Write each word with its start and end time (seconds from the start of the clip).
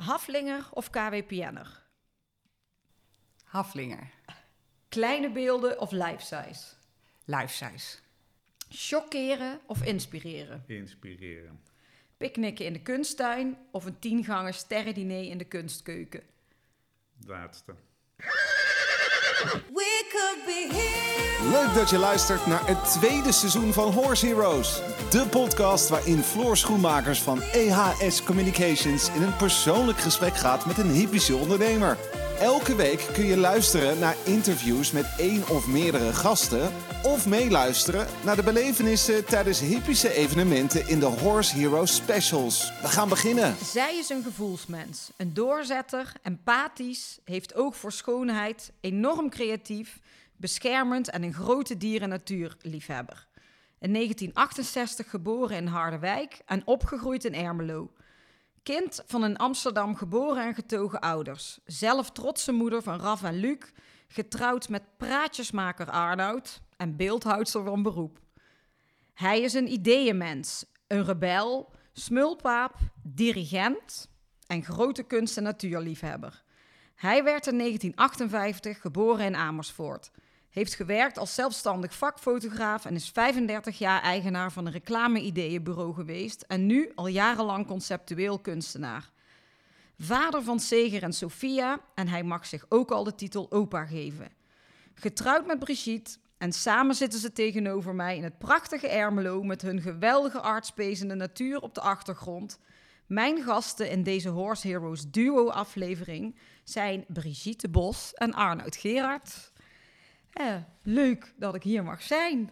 Haflinger 0.00 0.64
of 0.72 0.90
KWPN'er? 0.90 1.66
Haflinger. 3.44 4.10
Kleine 4.88 5.30
beelden 5.30 5.78
of 5.78 5.92
life 5.92 6.22
size? 6.22 6.74
Life 7.24 7.54
size. 7.54 7.98
Chockeren 8.68 9.60
of 9.66 9.82
inspireren? 9.82 10.64
Inspireren. 10.66 11.60
Picknicken 12.16 12.66
in 12.66 12.72
de 12.72 12.80
kunsttuin 12.82 13.56
of 13.70 13.84
een 13.84 13.98
tienganger 13.98 14.54
sterrendiner 14.54 15.24
in 15.24 15.38
de 15.38 15.44
kunstkeuken? 15.44 16.22
Laatste. 17.26 17.74
We 19.48 20.04
could 20.12 20.44
be. 20.46 20.68
Leuk 21.50 21.74
dat 21.74 21.90
je 21.90 21.98
luistert 21.98 22.46
naar 22.46 22.66
het 22.66 23.00
tweede 23.00 23.32
seizoen 23.32 23.72
van 23.72 23.92
Horse 23.92 24.26
Heroes. 24.26 24.80
De 25.10 25.26
podcast 25.26 25.88
waarin 25.88 26.22
Floor 26.22 26.56
Schoenmakers 26.56 27.22
van 27.22 27.42
EHS 27.42 28.22
Communications 28.22 29.10
in 29.14 29.22
een 29.22 29.36
persoonlijk 29.36 29.98
gesprek 29.98 30.36
gaat 30.36 30.66
met 30.66 30.78
een 30.78 30.90
hypische 30.90 31.36
ondernemer. 31.36 31.96
Elke 32.40 32.76
week 32.76 33.08
kun 33.12 33.24
je 33.24 33.36
luisteren 33.36 33.98
naar 33.98 34.16
interviews 34.24 34.92
met 34.92 35.14
één 35.18 35.48
of 35.48 35.66
meerdere 35.66 36.12
gasten. 36.12 36.72
Of 37.02 37.26
meeluisteren 37.26 38.06
naar 38.24 38.36
de 38.36 38.42
belevenissen 38.42 39.24
tijdens 39.24 39.60
hypische 39.60 40.12
evenementen 40.12 40.88
in 40.88 40.98
de 40.98 41.06
Horse 41.06 41.56
Heroes 41.56 41.94
Specials. 41.94 42.72
We 42.82 42.88
gaan 42.88 43.08
beginnen. 43.08 43.56
Zij 43.64 43.98
is 43.98 44.08
een 44.08 44.22
gevoelsmens, 44.22 45.10
een 45.16 45.34
doorzetter, 45.34 46.12
empathisch, 46.22 47.18
heeft 47.24 47.54
oog 47.54 47.76
voor 47.76 47.92
schoonheid, 47.92 48.72
enorm 48.80 49.30
creatief, 49.30 50.00
beschermend 50.36 51.10
en 51.10 51.22
een 51.22 51.34
grote 51.34 51.76
dier- 51.76 52.02
en 52.02 52.08
natuurliefhebber. 52.08 53.26
In 53.80 53.92
1968 53.92 55.10
geboren 55.10 55.56
in 55.56 55.66
Harderwijk 55.66 56.38
en 56.46 56.62
opgegroeid 56.64 57.24
in 57.24 57.34
Ermelo. 57.34 57.90
Kind 58.62 59.02
van 59.06 59.22
een 59.22 59.36
Amsterdam 59.36 59.96
geboren 59.96 60.44
en 60.44 60.54
getogen 60.54 61.00
ouders. 61.00 61.58
Zelf 61.64 62.10
trotse 62.10 62.52
moeder 62.52 62.82
van 62.82 63.00
Raf 63.00 63.22
en 63.22 63.34
Luc. 63.34 63.58
Getrouwd 64.08 64.68
met 64.68 64.96
praatjesmaker 64.96 65.90
Arnoud 65.90 66.60
en 66.76 66.96
beeldhoudster 66.96 67.64
van 67.64 67.82
beroep. 67.82 68.18
Hij 69.14 69.40
is 69.40 69.52
een 69.52 69.72
ideeënmens, 69.72 70.64
een 70.86 71.04
rebel, 71.04 71.72
smulpaap, 71.92 72.76
dirigent 73.02 74.08
en 74.46 74.64
grote 74.64 75.02
kunst- 75.02 75.36
en 75.36 75.42
natuurliefhebber. 75.42 76.42
Hij 76.94 77.24
werd 77.24 77.46
in 77.46 77.56
1958 77.56 78.80
geboren 78.80 79.24
in 79.24 79.36
Amersfoort. 79.36 80.10
Heeft 80.50 80.74
gewerkt 80.74 81.18
als 81.18 81.34
zelfstandig 81.34 81.94
vakfotograaf 81.94 82.84
en 82.84 82.94
is 82.94 83.08
35 83.08 83.78
jaar 83.78 84.02
eigenaar 84.02 84.52
van 84.52 84.66
een 84.66 84.72
reclame-ideeënbureau 84.72 85.94
geweest 85.94 86.42
en 86.42 86.66
nu 86.66 86.92
al 86.94 87.06
jarenlang 87.06 87.66
conceptueel 87.66 88.38
kunstenaar. 88.38 89.10
Vader 89.98 90.42
van 90.42 90.60
Seger 90.60 91.02
en 91.02 91.12
Sophia 91.12 91.80
en 91.94 92.08
hij 92.08 92.22
mag 92.22 92.46
zich 92.46 92.66
ook 92.68 92.90
al 92.90 93.04
de 93.04 93.14
titel 93.14 93.50
opa 93.50 93.84
geven. 93.84 94.28
Getrouwd 94.94 95.46
met 95.46 95.58
Brigitte 95.58 96.18
en 96.38 96.52
samen 96.52 96.94
zitten 96.94 97.20
ze 97.20 97.32
tegenover 97.32 97.94
mij 97.94 98.16
in 98.16 98.24
het 98.24 98.38
prachtige 98.38 98.88
Ermelo 98.88 99.42
met 99.42 99.62
hun 99.62 99.80
geweldige 99.80 100.40
artspezende 100.40 101.14
natuur 101.14 101.60
op 101.60 101.74
de 101.74 101.80
achtergrond. 101.80 102.58
Mijn 103.06 103.42
gasten 103.42 103.90
in 103.90 104.02
deze 104.02 104.28
Horse 104.28 104.68
Heroes 104.68 105.10
duo-aflevering 105.10 106.36
zijn 106.64 107.04
Brigitte 107.08 107.68
Bos 107.68 108.14
en 108.14 108.34
Arnoud 108.34 108.76
Gerard. 108.76 109.52
Eh, 110.32 110.56
leuk 110.82 111.32
dat 111.36 111.54
ik 111.54 111.62
hier 111.62 111.84
mag 111.84 112.02
zijn. 112.02 112.50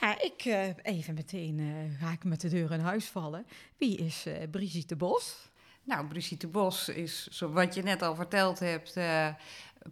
Ja, 0.00 0.20
ik 0.22 0.44
eh, 0.44 0.68
even 0.82 1.14
meteen 1.14 1.58
eh, 1.58 2.00
ga 2.06 2.12
ik 2.12 2.24
met 2.24 2.40
de 2.40 2.48
deur 2.48 2.72
in 2.72 2.80
huis 2.80 3.06
vallen. 3.08 3.46
Wie 3.76 3.96
is 3.96 4.26
eh, 4.26 4.50
Brigitte 4.50 4.96
Bos? 4.96 5.50
Nou, 5.84 6.06
Brigitte 6.06 6.46
Bos 6.46 6.88
is, 6.88 7.26
zo 7.26 7.50
wat 7.52 7.74
je 7.74 7.82
net 7.82 8.02
al 8.02 8.14
verteld 8.14 8.58
hebt, 8.58 8.96
eh 8.96 9.28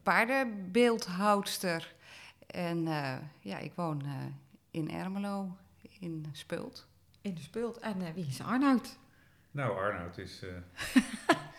paardenbeeldhoudster. 0.02 1.94
En 2.46 2.86
eh, 2.86 3.16
ja, 3.40 3.58
ik 3.58 3.72
woon 3.74 4.02
eh, 4.04 4.10
in 4.70 4.90
Ermelo, 4.90 5.56
in 6.00 6.26
Speult. 6.32 6.86
In 7.20 7.34
de 7.34 7.40
speelt. 7.40 7.78
En 7.78 8.14
wie 8.14 8.26
is 8.26 8.40
Arnoud? 8.42 8.98
Nou, 9.50 9.76
Arnoud 9.78 10.18
is... 10.18 10.42
eh, 10.42 10.48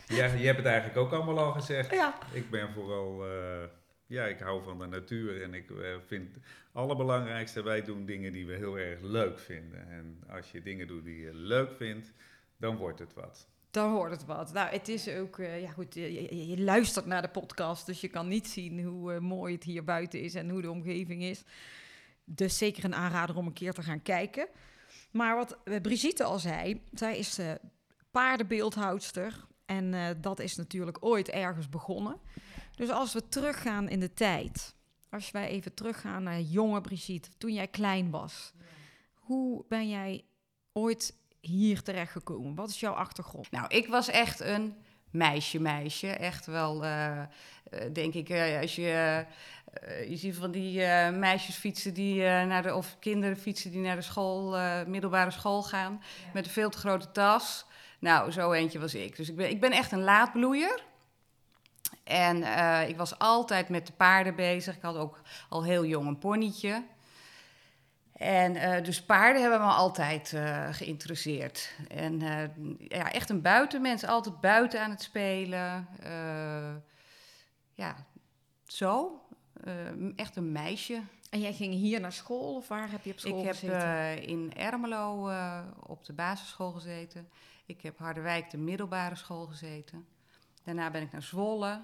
ja, 0.17 0.25
je 0.25 0.45
hebt 0.45 0.57
het 0.57 0.65
eigenlijk 0.65 0.97
ook 0.97 1.11
allemaal 1.11 1.39
al 1.39 1.51
gezegd. 1.51 1.91
Ja. 1.91 2.13
Ik 2.31 2.49
ben 2.49 2.73
vooral... 2.73 3.23
ja, 4.07 4.25
ik 4.25 4.39
hou 4.39 4.63
van 4.63 4.79
de 4.79 4.85
natuur 4.85 5.43
en 5.43 5.53
ik 5.53 5.71
eh, 5.71 5.95
vind 6.05 6.33
het 6.33 6.43
allerbelangrijkste... 6.71 7.63
wij 7.63 7.81
doen 7.81 8.05
dingen 8.05 8.31
die 8.31 8.45
we 8.45 8.53
heel 8.53 8.77
erg 8.77 9.01
leuk 9.01 9.39
vinden. 9.39 9.89
En 9.89 10.23
als 10.29 10.51
je 10.51 10.61
dingen 10.61 10.87
doet 10.87 11.03
die 11.03 11.19
je 11.19 11.33
leuk 11.33 11.71
vindt, 11.71 12.11
dan 12.57 12.75
wordt 12.77 12.99
het 12.99 13.13
wat. 13.13 13.47
Dan 13.71 13.91
hoort 13.91 14.11
het 14.11 14.25
wat. 14.25 14.53
Nou, 14.53 14.69
het 14.69 14.87
is 14.87 15.09
ook, 15.09 15.39
eh, 15.39 15.61
ja 15.61 15.71
goed, 15.71 15.93
je, 15.93 16.55
luistert 16.57 17.05
naar 17.05 17.21
de 17.21 17.27
podcast, 17.27 17.85
dus 17.85 18.01
je 18.01 18.07
kan 18.07 18.27
niet 18.27 18.47
zien 18.47 18.83
hoe 18.83 19.13
eh, 19.13 19.19
mooi 19.19 19.53
het 19.53 19.63
hier 19.63 19.83
buiten 19.83 20.21
is 20.21 20.35
en 20.35 20.49
hoe 20.49 20.61
de 20.61 20.71
omgeving 20.71 21.23
is. 21.23 21.43
Dus 22.23 22.57
zeker 22.57 22.85
een 22.85 22.95
aanrader 22.95 23.35
om 23.35 23.47
een 23.47 23.53
keer 23.53 23.73
te 23.73 23.83
gaan 23.83 24.01
kijken. 24.01 24.47
Maar 25.11 25.35
wat 25.35 25.57
Brigitte 25.81 26.23
al 26.23 26.39
zei, 26.39 26.81
zij 26.93 27.17
is 27.17 27.39
paardenbeeldhoudster. 28.11 29.45
En 29.65 30.17
dat 30.21 30.39
is 30.39 30.55
natuurlijk 30.55 30.97
ooit 30.99 31.29
ergens 31.29 31.69
begonnen. 31.69 32.19
Dus 32.75 32.89
als 32.89 33.13
we 33.13 33.29
teruggaan 33.29 33.89
in 33.89 33.99
de 33.99 34.13
tijd, 34.13 34.75
als 35.09 35.31
wij 35.31 35.47
even 35.47 35.73
teruggaan 35.73 36.23
naar 36.23 36.39
jonge 36.39 36.81
Brigitte, 36.81 37.29
toen 37.37 37.53
jij 37.53 37.67
klein 37.67 38.09
was. 38.09 38.53
Hoe 39.13 39.65
ben 39.67 39.89
jij 39.89 40.23
ooit 40.73 41.15
hier 41.39 41.81
terechtgekomen? 41.81 42.55
Wat 42.55 42.69
is 42.69 42.79
jouw 42.79 42.93
achtergrond? 42.93 43.51
Nou, 43.51 43.67
ik 43.67 43.87
was 43.87 44.07
echt 44.07 44.39
een 44.39 44.75
meisje-meisje. 45.11 46.07
Echt 46.07 46.45
wel, 46.45 46.83
eh, 46.83 47.21
eh, 47.21 47.27
denk 47.93 48.13
ik, 48.13 48.29
eh, 48.29 48.61
als 48.61 48.75
je... 48.75 49.25
je 50.07 50.15
ziet 50.15 50.35
van 50.35 50.51
die 50.51 50.79
meisjes 51.11 51.55
fietsen 51.55 51.93
die 51.93 52.21
naar 52.21 52.63
de... 52.63 52.75
of 52.75 52.95
kinderen 52.99 53.37
fietsen 53.37 53.71
die 53.71 53.81
naar 53.81 53.95
de 53.95 54.01
school, 54.01 54.57
middelbare 54.87 55.31
school 55.31 55.63
gaan... 55.63 56.01
met 56.33 56.45
een 56.45 56.51
veel 56.51 56.69
te 56.69 56.77
grote 56.77 57.11
tas. 57.11 57.65
Nou, 57.99 58.31
zo 58.31 58.51
eentje 58.51 58.79
was 58.79 58.95
ik. 58.95 59.15
Dus 59.15 59.29
ik 59.29 59.35
ben, 59.35 59.49
ik 59.49 59.59
ben 59.59 59.71
echt 59.71 59.91
een 59.91 60.03
laadbloeier. 60.03 60.83
En 62.03 62.43
eh, 62.43 62.89
ik 62.89 62.97
was 62.97 63.19
altijd 63.19 63.69
met 63.69 63.87
de 63.87 63.93
paarden 63.93 64.35
bezig. 64.35 64.75
Ik 64.75 64.81
had 64.81 64.95
ook 64.95 65.21
al 65.49 65.63
heel 65.63 65.85
jong 65.85 66.07
een 66.07 66.17
ponytje. 66.17 66.83
En 68.13 68.55
eh, 68.55 68.83
dus 68.83 69.03
paarden 69.03 69.41
hebben 69.41 69.59
me 69.59 69.65
altijd 69.65 70.33
eh, 70.33 70.67
geïnteresseerd. 70.71 71.75
En 71.87 72.19
ja, 72.77 73.11
echt 73.11 73.29
een 73.29 73.41
buitenmens, 73.41 74.05
altijd 74.05 74.41
buiten 74.41 74.81
aan 74.81 74.89
het 74.89 75.01
spelen. 75.01 75.87
Ja, 77.73 77.95
zo. 78.65 79.21
Echt 80.15 80.35
een 80.35 80.51
meisje. 80.51 81.01
En 81.29 81.39
jij 81.39 81.53
ging 81.53 81.73
hier 81.73 81.99
naar 81.99 82.11
school 82.11 82.55
of 82.55 82.67
waar 82.67 82.91
heb 82.91 83.03
je 83.03 83.11
op 83.11 83.19
school 83.19 83.39
ik 83.39 83.45
heb 83.45 83.55
gezeten? 83.55 84.21
in 84.21 84.53
Ermelo 84.55 85.31
op 85.79 86.05
de 86.05 86.13
basisschool 86.13 86.71
gezeten. 86.71 87.29
Ik 87.65 87.81
heb 87.81 87.97
Harderwijk 87.97 88.49
de 88.49 88.57
middelbare 88.57 89.15
school 89.15 89.45
gezeten. 89.45 90.07
Daarna 90.65 90.91
ben 90.91 91.01
ik 91.01 91.11
naar 91.11 91.23
Zwolle. 91.23 91.81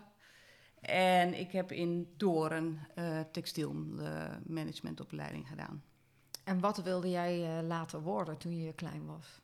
En 0.82 1.40
ik 1.40 1.52
heb 1.52 1.72
in 1.72 2.14
Doorn 2.18 2.80
eh 2.96 3.20
textielmanagementopleiding 3.32 5.48
gedaan. 5.48 5.84
En 6.44 6.60
wat 6.60 6.78
wilde 6.84 7.10
jij 7.10 7.58
eh, 7.58 7.64
later 7.68 8.02
worden 8.02 8.38
toen 8.38 8.58
je 8.58 8.74
klein 8.74 9.06
was? 9.06 9.42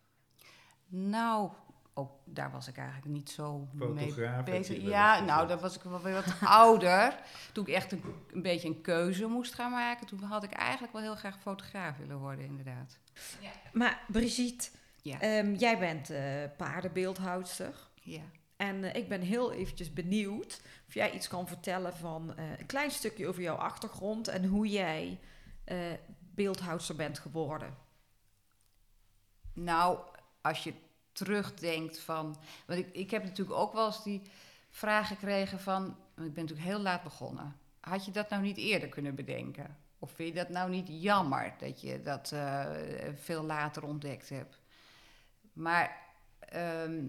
Nou, 0.87 1.51
ook 1.93 2.11
daar 2.25 2.51
was 2.51 2.67
ik 2.67 2.77
eigenlijk 2.77 3.07
niet 3.07 3.29
zo 3.29 3.67
mee 3.73 3.97
Fotograaf 3.97 4.45
je 4.45 4.51
bezig. 4.51 4.81
Ja, 4.81 5.19
nou, 5.19 5.47
dan 5.47 5.59
was 5.59 5.75
ik 5.75 5.81
wel 5.81 6.01
weer 6.01 6.13
wat 6.13 6.33
ouder. 6.49 7.19
Toen 7.53 7.67
ik 7.67 7.73
echt 7.73 7.91
een, 7.91 8.03
een 8.31 8.41
beetje 8.41 8.67
een 8.67 8.81
keuze 8.81 9.25
moest 9.27 9.53
gaan 9.53 9.71
maken, 9.71 10.07
toen 10.07 10.23
had 10.23 10.43
ik 10.43 10.51
eigenlijk 10.51 10.93
wel 10.93 11.01
heel 11.01 11.15
graag 11.15 11.39
fotograaf 11.39 11.97
willen 11.97 12.17
worden, 12.17 12.45
inderdaad. 12.45 12.97
Maar 13.73 14.01
Brigitte, 14.07 14.69
Ja. 15.01 15.19
ehm, 15.19 15.53
jij 15.53 15.79
bent 15.79 16.09
eh, 16.09 16.43
paardenbeeldhoudster. 16.57 17.73
Ja. 18.01 18.21
En 18.57 18.83
eh, 18.83 18.95
ik 18.95 19.07
ben 19.07 19.21
heel 19.21 19.51
eventjes 19.51 19.93
benieuwd 19.93 20.61
of 20.87 20.93
jij 20.93 21.11
iets 21.11 21.27
kan 21.27 21.47
vertellen 21.47 21.95
van 21.95 22.37
eh, 22.37 22.59
een 22.59 22.65
klein 22.65 22.91
stukje 22.91 23.27
over 23.27 23.41
jouw 23.41 23.55
achtergrond 23.55 24.27
en 24.27 24.45
hoe 24.45 24.67
jij 24.67 25.19
beeldhoudster 26.19 26.95
bent 26.95 27.19
geworden. 27.19 27.77
Nou, 29.53 29.99
als 30.41 30.63
je 30.63 30.73
terugdenkt 31.11 31.99
van. 31.99 32.37
Want 32.65 32.79
ik, 32.79 32.95
ik 32.95 33.11
heb 33.11 33.23
natuurlijk 33.23 33.57
ook 33.57 33.73
wel 33.73 33.85
eens 33.85 34.03
die 34.03 34.21
vraag 34.69 35.07
gekregen 35.07 35.59
van. 35.59 35.83
Want 36.15 36.27
ik 36.27 36.33
ben 36.33 36.43
natuurlijk 36.43 36.69
heel 36.69 36.79
laat 36.79 37.03
begonnen. 37.03 37.55
Had 37.79 38.05
je 38.05 38.11
dat 38.11 38.29
nou 38.29 38.41
niet 38.41 38.57
eerder 38.57 38.89
kunnen 38.89 39.15
bedenken? 39.15 39.77
Of 39.99 40.11
vind 40.11 40.29
je 40.29 40.35
dat 40.35 40.49
nou 40.49 40.69
niet 40.69 40.87
jammer 40.87 41.53
dat 41.57 41.81
je 41.81 42.01
dat 42.01 42.33
veel 43.15 43.43
later 43.43 43.83
ontdekt 43.83 44.29
hebt? 44.29 44.59
Maar 45.53 45.97
ehm, 46.39 47.05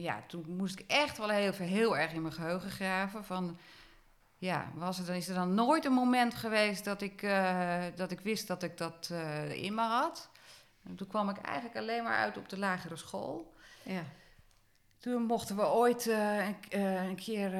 ja, 0.00 0.24
toen 0.26 0.56
moest 0.56 0.78
ik 0.78 0.84
echt 0.86 1.18
wel 1.18 1.30
even 1.30 1.64
heel 1.64 1.96
erg 1.98 2.12
in 2.12 2.22
mijn 2.22 2.34
geheugen 2.34 2.70
graven. 2.70 3.24
Van, 3.24 3.58
ja, 4.40 4.70
was 4.74 4.96
het, 4.98 5.06
dan, 5.06 5.16
is 5.16 5.28
er 5.28 5.34
dan 5.34 5.54
nooit 5.54 5.84
een 5.84 5.92
moment 5.92 6.34
geweest 6.34 6.84
dat 6.84 7.02
ik, 7.02 7.22
eh, 7.22 7.84
dat 7.94 8.10
ik 8.10 8.20
wist 8.20 8.46
dat 8.46 8.62
ik 8.62 8.76
dat 8.76 9.08
eh, 9.12 9.62
in 9.62 9.74
me 9.74 9.82
had? 9.82 10.30
En 10.82 10.94
toen 10.94 11.06
kwam 11.06 11.28
ik 11.28 11.36
eigenlijk 11.36 11.76
alleen 11.76 12.02
maar 12.02 12.16
uit 12.16 12.36
op 12.36 12.48
de 12.48 12.58
lagere 12.58 12.96
school. 12.96 13.54
Ja. 13.82 14.02
Toen 14.98 15.22
mochten 15.22 15.56
we 15.56 15.66
ooit 15.66 16.06
eh, 16.06 16.46
een, 16.46 16.80
een 16.80 17.16
keer 17.16 17.50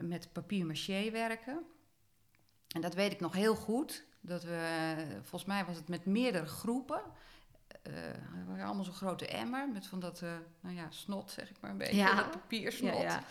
met 0.00 0.32
papier 0.32 0.66
maché 0.66 1.10
werken. 1.10 1.66
En 2.68 2.80
dat 2.80 2.94
weet 2.94 3.12
ik 3.12 3.20
nog 3.20 3.32
heel 3.32 3.54
goed. 3.54 4.04
Dat 4.20 4.42
we, 4.42 4.96
volgens 5.20 5.44
mij 5.44 5.64
was 5.64 5.76
het 5.76 5.88
met 5.88 6.06
meerdere 6.06 6.46
groepen. 6.46 7.02
We 7.92 8.44
waren 8.46 8.64
allemaal 8.64 8.84
zo'n 8.84 8.94
grote 8.94 9.26
emmer 9.26 9.68
met 9.68 9.86
van 9.86 10.00
dat, 10.00 10.22
eh, 10.22 10.32
nou 10.60 10.76
ja, 10.76 10.86
snot 10.90 11.30
zeg 11.30 11.50
ik 11.50 11.56
maar 11.60 11.70
een 11.70 11.78
beetje. 11.78 11.96
Ja. 11.96 12.14
Dat 12.14 12.30
papiersnot. 12.30 12.94
Ja, 12.94 13.02
ja. 13.02 13.22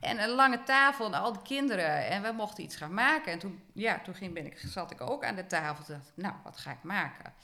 En 0.00 0.22
een 0.22 0.28
lange 0.28 0.62
tafel 0.62 1.06
en 1.06 1.14
al 1.14 1.32
die 1.32 1.42
kinderen. 1.42 2.06
En 2.06 2.22
we 2.22 2.32
mochten 2.32 2.64
iets 2.64 2.76
gaan 2.76 2.94
maken. 2.94 3.32
En 3.32 3.38
toen, 3.38 3.62
ja, 3.72 4.00
toen 4.00 4.14
ging, 4.14 4.34
ben 4.34 4.46
ik, 4.46 4.58
zat 4.58 4.90
ik 4.90 5.00
ook 5.00 5.24
aan 5.24 5.34
de 5.34 5.46
tafel. 5.46 5.84
Toen 5.84 5.94
dacht 5.94 6.08
ik, 6.08 6.16
nou, 6.16 6.34
wat 6.44 6.56
ga 6.56 6.70
ik 6.70 6.82
maken? 6.82 7.34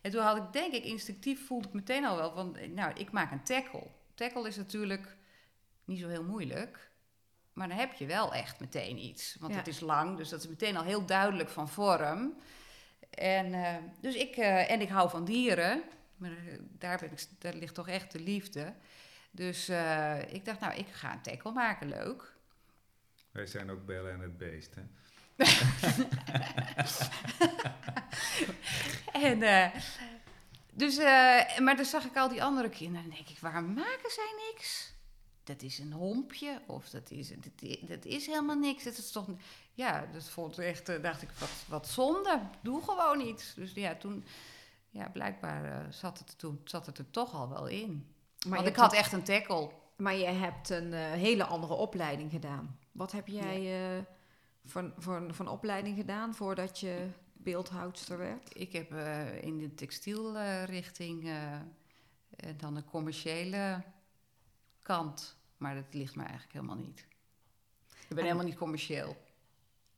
En 0.00 0.10
toen 0.10 0.22
had 0.22 0.36
ik, 0.36 0.52
denk 0.52 0.72
ik, 0.72 0.84
instinctief 0.84 1.46
voelde 1.46 1.68
ik 1.68 1.74
meteen 1.74 2.04
al 2.04 2.16
wel 2.16 2.32
van... 2.32 2.56
Nou, 2.74 2.92
ik 2.94 3.10
maak 3.12 3.30
een 3.30 3.44
tackle. 3.44 3.86
Tackle 4.14 4.48
is 4.48 4.56
natuurlijk 4.56 5.16
niet 5.84 6.00
zo 6.00 6.08
heel 6.08 6.24
moeilijk. 6.24 6.90
Maar 7.52 7.68
dan 7.68 7.76
heb 7.78 7.92
je 7.92 8.06
wel 8.06 8.32
echt 8.34 8.60
meteen 8.60 8.98
iets. 8.98 9.36
Want 9.40 9.52
Ja. 9.52 9.58
het 9.58 9.68
is 9.68 9.80
lang, 9.80 10.16
dus 10.16 10.28
dat 10.28 10.40
is 10.40 10.48
meteen 10.48 10.76
al 10.76 10.84
heel 10.84 11.06
duidelijk 11.06 11.48
van 11.48 11.68
vorm. 11.68 12.34
En, 13.10 13.54
eh, 13.54 13.74
dus 14.00 14.14
ik, 14.14 14.36
eh, 14.36 14.70
en 14.70 14.80
ik 14.80 14.88
hou 14.88 15.10
van 15.10 15.24
dieren. 15.24 15.82
Maar 16.16 16.30
eh, 16.30 16.58
daar, 16.78 16.98
ben 16.98 17.12
ik, 17.12 17.26
daar 17.38 17.54
ligt 17.54 17.74
toch 17.74 17.88
echt 17.88 18.12
de 18.12 18.20
liefde. 18.20 18.74
Dus 19.30 19.68
ik 20.28 20.44
dacht, 20.44 20.60
nou, 20.60 20.74
ik 20.74 20.86
ga 20.88 21.12
een 21.12 21.22
tackle 21.22 21.52
maken, 21.52 21.88
leuk. 21.88 22.34
Wij 23.30 23.46
zijn 23.46 23.70
ook 23.70 23.86
bellen 23.86 24.12
en 24.12 24.20
het 24.20 24.38
beest, 24.38 24.74
hè? 24.74 24.82
En, 29.12 29.72
dus, 30.72 30.96
maar 31.58 31.76
dan 31.76 31.84
zag 31.84 32.04
ik 32.04 32.16
al 32.16 32.28
die 32.28 32.42
andere 32.42 32.68
kinderen 32.68 33.04
en 33.04 33.10
denk 33.16 33.28
ik, 33.28 33.38
waarom 33.38 33.72
maken 33.72 34.10
zij 34.10 34.34
niks? 34.50 34.92
Dat 35.44 35.62
is 35.62 35.78
een 35.78 35.92
hompje 35.92 36.60
of 36.66 36.90
dat 36.90 37.10
is, 37.10 37.32
dat 37.80 38.04
is 38.04 38.26
helemaal 38.26 38.58
niks. 38.58 38.84
Dat 38.84 38.98
is 38.98 39.12
toch, 39.12 39.26
ja, 39.80 40.06
dat 40.12 40.28
vond 40.28 40.58
ik 40.58 40.64
echt, 40.64 40.88
eh, 40.88 41.02
dacht 41.02 41.22
ik, 41.22 41.30
wat, 41.30 41.50
wat 41.68 41.88
zonde. 41.88 42.40
Doe 42.62 42.82
gewoon 42.82 43.20
iets. 43.20 43.54
Dus 43.54 43.72
ja, 43.72 43.94
toen, 43.94 44.24
ja, 44.90 45.08
blijkbaar 45.08 45.64
eh, 45.64 45.90
zat, 45.90 46.18
het, 46.18 46.38
toen 46.38 46.60
zat 46.64 46.86
het 46.86 46.98
er 46.98 47.10
toch 47.10 47.34
al 47.34 47.48
wel 47.48 47.66
in. 47.66 48.14
Maar 48.46 48.56
Want 48.56 48.68
ik 48.68 48.76
had 48.76 48.92
echt 48.92 49.12
een 49.12 49.22
tackle. 49.22 49.70
Maar 49.96 50.14
je 50.14 50.26
hebt 50.26 50.70
een 50.70 50.92
eh, 50.92 51.00
hele 51.00 51.44
andere 51.44 51.74
opleiding 51.74 52.30
gedaan. 52.30 52.78
Wat 52.92 53.12
heb 53.12 53.26
jij 53.26 54.04
voor, 54.64 54.92
voor 54.96 55.16
een 55.38 55.48
opleiding 55.48 55.96
gedaan 55.96 56.34
voordat 56.34 56.80
je 56.80 57.08
beeldhoudster 57.32 58.18
werd? 58.18 58.58
Ik 58.58 58.72
heb 58.72 58.92
in 59.42 59.58
de 59.58 59.74
textielrichting 59.74 61.28
en 62.36 62.56
dan 62.56 62.76
een 62.76 62.84
commerciële 62.84 63.82
kant. 64.82 65.36
Maar 65.56 65.74
dat 65.74 65.94
ligt 65.94 66.16
me 66.16 66.22
eigenlijk 66.22 66.52
helemaal 66.52 66.76
niet. 66.76 67.06
Ik 67.90 68.08
ben 68.08 68.18
En- 68.18 68.24
helemaal 68.24 68.44
niet 68.44 68.56
commercieel. 68.56 69.16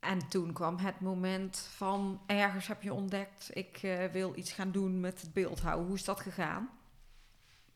En 0.03 0.29
toen 0.29 0.53
kwam 0.53 0.77
het 0.79 1.01
moment 1.01 1.59
van 1.75 2.21
ergens 2.27 2.67
heb 2.67 2.83
je 2.83 2.93
ontdekt, 2.93 3.51
ik 3.53 3.79
eh, 3.83 4.05
wil 4.05 4.33
iets 4.37 4.53
gaan 4.53 4.71
doen 4.73 5.01
met 5.01 5.21
het 5.21 5.33
beeldhouden. 5.33 5.87
Hoe 5.87 5.97
is 5.97 6.05
dat 6.05 6.21
gegaan? 6.21 6.69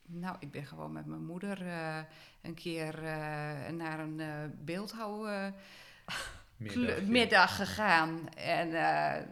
Nou, 0.08 0.36
ik 0.38 0.50
ben 0.50 0.66
gewoon 0.66 0.92
met 0.92 1.06
mijn 1.06 1.24
moeder 1.24 1.66
eh, 1.66 1.98
een 2.42 2.54
keer 2.54 2.94
eh, 3.04 3.68
naar 3.72 3.98
een 3.98 4.20
eh 4.20 4.26
beeldhouwmiddag 4.64 5.54
Middagje. 6.56 7.02
middag 7.02 7.56
gegaan. 7.56 8.28
En 8.34 8.72
eh, 8.74 9.22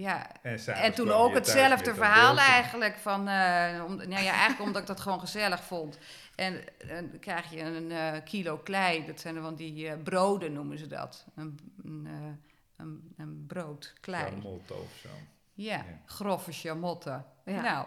ja, 0.00 0.42
En, 0.42 0.94
toen 0.94 1.10
ook 1.10 1.34
hetzelfde 1.34 1.94
verhaal 1.94 2.38
eigenlijk. 2.38 2.96
Van, 2.98 3.28
eh, 3.28 3.84
om, 3.86 3.96
nou 3.96 4.10
ja, 4.22 4.32
eigenlijk 4.32 4.60
omdat 4.60 4.80
ik 4.82 4.88
dat 4.88 5.00
gewoon 5.00 5.20
gezellig 5.20 5.64
vond. 5.64 5.98
En, 6.34 6.78
en 6.88 7.10
dan 7.10 7.18
krijg 7.20 7.50
je 7.50 7.60
een 7.60 7.92
eh, 7.92 8.12
kilo 8.24 8.56
klei. 8.56 9.06
Dat 9.06 9.20
zijn 9.20 9.40
van 9.40 9.54
die 9.54 9.88
eh, 9.88 10.02
broden 10.02 10.52
noemen 10.52 10.78
ze 10.78 10.86
dat. 10.86 11.24
Een, 11.34 11.58
een, 11.84 12.06
eh, 12.06 12.14
een, 12.76 13.12
een 13.16 13.44
brood, 13.46 13.92
klei. 14.00 14.24
Ramotte 14.24 14.74
of 14.74 14.92
zo. 15.02 15.08
Ja, 15.54 15.74
Ja. 15.76 15.84
grove 16.06 16.52
chamotte. 16.52 17.22
Ja. 17.44 17.60
Nou, 17.60 17.86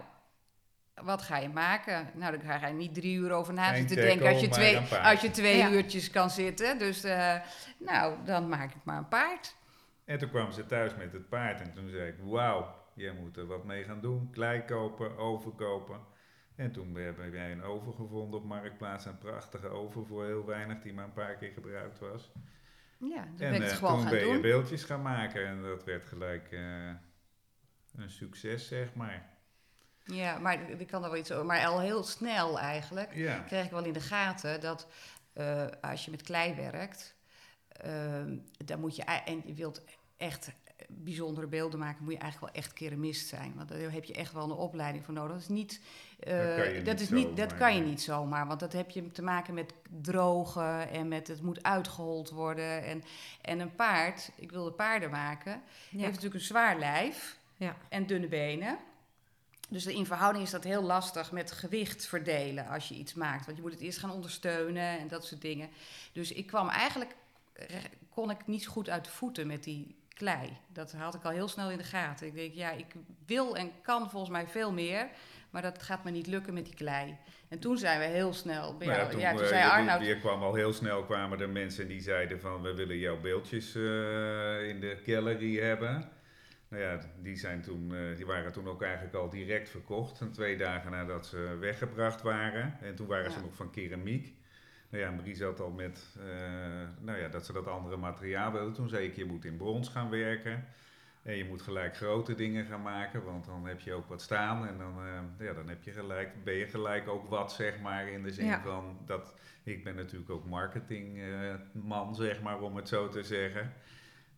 wat 0.94 1.21
ga 1.21 1.38
je 1.38 1.50
maken? 1.50 2.09
Nou, 2.13 2.38
daar 2.38 2.59
ga 2.59 2.68
je 2.68 2.74
niet 2.74 2.94
drie 2.94 3.15
uur 3.18 3.31
over 3.31 3.54
na 3.54 3.75
zitten 3.75 3.95
denken 3.95 4.27
als 4.27 4.39
je 4.42 4.48
twee, 4.50 4.80
als 5.04 5.21
je 5.21 5.31
twee 5.31 5.57
Ja. 5.57 5.69
uurtjes 5.69 6.09
kan 6.09 6.30
zitten. 6.30 6.77
Dus, 6.77 7.04
eh, 7.04 7.36
nou, 7.77 8.15
dan 8.25 8.48
maak 8.50 8.69
ik 8.69 8.81
maar 8.83 8.98
een 8.98 9.07
paard. 9.07 9.56
En 10.07 10.18
toen 10.18 10.30
kwam 10.30 10.51
ze 10.51 10.65
thuis 10.65 10.95
met 10.95 11.12
het 11.12 11.30
paard 11.30 11.62
en 11.62 11.74
toen 11.74 11.89
zei 11.89 12.07
ik, 12.07 12.15
wauw, 12.19 12.75
jij 12.94 13.13
moet 13.13 13.38
er 13.38 13.45
wat 13.45 13.63
mee 13.63 13.83
gaan 13.83 14.01
doen. 14.01 14.30
Klei 14.31 14.65
kopen, 14.65 15.18
oven 15.18 15.56
kopen. 15.56 16.00
En 16.56 16.71
toen 16.71 16.95
hebben 16.95 17.31
wij 17.31 17.51
een 17.51 17.63
oven 17.63 17.94
gevonden 17.94 18.39
op 18.39 18.45
Marktplaats. 18.45 19.06
Een 19.06 19.18
prachtige 19.18 19.68
oven 19.68 20.06
voor 20.06 20.25
heel 20.25 20.45
weinig, 20.45 20.80
die 20.81 20.94
maar 20.94 21.06
een 21.06 21.13
paar 21.13 21.36
keer 21.36 21.51
gebruikt 21.51 22.00
was. 22.00 22.31
Ja, 22.98 23.15
dan 23.15 23.48
en 23.48 23.51
ben 23.51 23.54
ik 23.54 23.62
het 23.62 23.71
gewoon 23.71 23.94
toen 23.94 24.01
gaan 24.01 24.12
ben 24.12 24.25
je 24.25 24.33
doen. 24.33 24.42
beeldjes 24.42 24.83
gaan 24.83 25.01
maken 25.01 25.45
en 25.48 25.62
dat 25.62 25.83
werd 25.83 26.06
gelijk 26.06 26.51
eh, 26.51 26.89
een 27.95 28.09
succes, 28.09 28.68
zeg 28.68 28.94
maar. 28.94 29.30
Ja, 30.04 30.39
maar 30.39 30.69
ik 30.69 30.88
kan 30.88 31.04
er 31.04 31.09
wel 31.09 31.19
iets 31.19 31.31
over. 31.31 31.45
Maar 31.45 31.65
al 31.65 31.80
heel 31.80 32.04
snel 32.04 32.59
eigenlijk 32.59 33.13
Ja, 33.13 33.39
kreeg 33.39 33.65
ik 33.65 33.71
wel 33.71 33.83
in 33.83 33.94
de 33.94 34.00
gaten 34.00 34.62
dat 34.62 34.88
eh, 35.33 35.65
als 35.81 36.06
je 36.06 36.12
met 36.12 36.21
klei 36.21 36.56
werkt, 36.56 37.16
dan 38.65 38.79
moet 38.79 38.95
je 38.95 39.03
en 39.03 39.41
je 39.45 39.53
wilt 39.53 39.81
echt 40.18 40.51
bijzondere 40.89 41.47
beelden 41.47 41.79
maken, 41.79 42.03
moet 42.03 42.13
je 42.13 42.19
eigenlijk 42.19 42.53
wel 42.53 42.63
echt 42.63 42.74
keramist 42.74 43.27
zijn. 43.27 43.53
Want 43.56 43.69
daar 43.69 43.91
heb 43.91 44.03
je 44.03 44.13
echt 44.13 44.33
wel 44.33 44.44
een 44.44 44.51
opleiding 44.51 45.06
voor 45.06 45.13
nodig. 45.13 45.31
Dat 45.31 45.41
is 45.41 45.47
niet, 45.47 45.81
eh, 46.19 46.38
Dat 46.47 46.56
kan 46.56 46.69
je 46.74 46.81
dat 46.81 46.94
niet 46.94 47.01
is 47.01 47.09
niet, 47.09 47.27
dat 47.38 47.50
zomaar, 47.50 47.57
kan 47.57 47.75
je 47.75 47.81
niet 47.81 48.01
zomaar, 48.01 48.47
want 48.47 48.59
dat 48.59 48.74
heb 48.74 48.89
je 48.89 49.12
te 49.12 49.21
maken 49.21 49.53
met 49.53 49.74
drogen 50.01 50.89
en 50.89 51.07
met 51.07 51.27
het 51.27 51.41
moet 51.41 51.63
uitgehold 51.63 52.29
worden. 52.29 52.83
En, 52.83 53.03
en 53.41 53.59
een 53.59 53.75
paard, 53.75 54.30
ik 54.35 54.51
wilde 54.51 54.71
paarden 54.71 55.09
maken, 55.09 55.51
Ja. 55.51 55.97
heeft 55.97 56.07
natuurlijk 56.07 56.33
een 56.33 56.39
zwaar 56.41 56.80
lijf 56.80 57.39
Ja. 57.56 57.75
en 57.89 58.06
dunne 58.06 58.27
benen. 58.27 58.77
Dus 59.69 59.85
in 59.85 60.06
verhouding 60.06 60.44
is 60.45 60.51
dat 60.51 60.63
heel 60.63 60.81
lastig 60.83 61.31
met 61.31 61.51
gewicht 61.51 62.06
verdelen 62.06 62.68
als 62.68 62.88
je 62.88 62.95
iets 62.95 63.13
maakt. 63.13 63.45
Want 63.45 63.57
je 63.57 63.63
moet 63.63 63.71
het 63.71 63.81
eerst 63.81 63.97
gaan 64.00 64.12
ondersteunen 64.12 65.00
en 65.00 65.07
dat 65.07 65.25
soort 65.25 65.41
dingen. 65.41 65.69
Dus 66.12 66.31
ik 66.31 66.47
kwam 66.47 66.69
eigenlijk, 66.69 67.15
kon 68.09 68.30
ik 68.30 68.48
niet 68.48 68.63
zo 68.63 68.71
goed 68.71 68.89
uit 68.89 69.06
de 69.06 69.12
voeten 69.12 69.48
met 69.48 69.63
die 69.63 69.95
klei. 70.13 70.57
Dat 70.68 70.92
had 70.92 71.15
ik 71.15 71.24
al 71.24 71.31
heel 71.31 71.48
snel 71.48 71.71
in 71.71 71.77
de 71.77 71.83
gaten. 71.83 72.27
Ik 72.27 72.33
denk, 72.36 72.54
ja, 72.54 72.71
ik 72.71 72.86
wil 73.25 73.56
en 73.57 73.71
kan 73.81 74.09
volgens 74.09 74.31
mij 74.31 74.48
veel 74.48 74.71
meer. 74.71 75.07
Maar 75.50 75.62
dat 75.62 75.83
gaat 75.83 76.04
me 76.04 76.12
niet 76.12 76.27
lukken 76.27 76.54
met 76.54 76.65
die 76.65 76.74
klei. 76.75 77.18
En 77.48 77.59
toen 77.59 77.77
zijn 77.77 78.00
we 78.00 78.06
heel 78.06 78.33
snel. 78.33 78.77
bij 78.77 78.88
jou- 78.88 79.09
toen, 79.12 79.19
ja, 79.19 79.31
toen 79.31 79.42
eh, 79.42 79.48
zei 79.48 79.59
je- 79.63 79.69
Arnoud. 79.71 80.06
Je 80.06 80.19
kwam 80.19 80.44
al 80.44 80.54
heel 80.54 80.73
snel, 80.73 81.04
kwamen 81.04 81.40
er 81.40 81.49
mensen 81.49 81.87
die 81.87 82.02
zeiden 82.02 82.40
van, 82.40 82.61
we 82.61 82.73
willen 82.73 82.97
jouw 82.97 83.19
beeldjes 83.19 83.76
eh, 83.76 83.81
in 84.69 84.80
de 84.80 84.97
gallery 85.06 85.59
hebben. 85.59 86.09
Nou 86.69 86.83
ja, 86.83 86.99
die, 87.21 87.35
zijn 87.35 87.61
toen, 87.61 87.95
eh, 87.95 88.16
die 88.16 88.26
waren 88.26 88.52
toen 88.52 88.68
ook 88.68 88.81
eigenlijk 88.81 89.14
al 89.16 89.30
direct 89.30 89.69
verkocht. 89.69 90.21
En 90.21 90.31
twee 90.31 90.57
dagen 90.57 90.92
nadat 90.92 91.28
ze 91.28 91.57
weggebracht 91.59 92.21
waren. 92.21 92.78
En 92.81 92.95
toen 92.95 93.07
waren 93.07 93.31
ze 93.31 93.37
Ja. 93.37 93.44
nog 93.44 93.56
van 93.56 93.71
keramiek. 93.71 94.33
Nou 94.89 95.03
ja, 95.03 95.11
Marie 95.11 95.35
zat 95.35 95.59
al 95.59 95.69
met, 95.69 96.15
eh, 96.19 96.25
nou 96.99 97.17
ja, 97.19 97.27
dat 97.27 97.45
ze 97.45 97.53
dat 97.53 97.67
andere 97.67 97.97
materiaal 97.97 98.51
wilden. 98.51 98.73
Toen 98.73 98.89
zei 98.89 99.06
ik, 99.07 99.15
je 99.15 99.25
moet 99.25 99.45
in 99.45 99.57
brons 99.57 99.89
gaan 99.89 100.09
werken. 100.09 100.65
En 101.23 101.35
je 101.35 101.45
moet 101.45 101.61
gelijk 101.61 101.95
grote 101.95 102.35
dingen 102.35 102.65
gaan 102.65 102.81
maken, 102.81 103.23
want 103.23 103.45
dan 103.45 103.65
heb 103.67 103.79
je 103.79 103.94
ook 103.94 104.07
wat 104.07 104.21
staan. 104.21 104.67
En 104.67 104.77
dan, 104.77 104.94
eh, 105.06 105.45
ja, 105.47 105.53
dan 105.53 105.69
heb 105.69 105.83
je 105.83 105.91
gelijk, 105.91 106.44
ben 106.44 106.53
je 106.53 106.67
gelijk 106.67 107.07
ook 107.07 107.29
wat, 107.29 107.51
zeg 107.51 107.79
maar, 107.79 108.07
in 108.07 108.23
de 108.23 108.31
zin 108.31 108.45
Ja. 108.45 108.61
van 108.61 108.97
dat... 109.06 109.33
Ik 109.63 109.83
ben 109.83 109.95
natuurlijk 109.95 110.29
ook 110.29 110.45
marketingman, 110.45 112.15
zeg 112.15 112.41
maar, 112.41 112.61
om 112.61 112.75
het 112.75 112.87
zo 112.87 113.07
te 113.09 113.23
zeggen. 113.23 113.73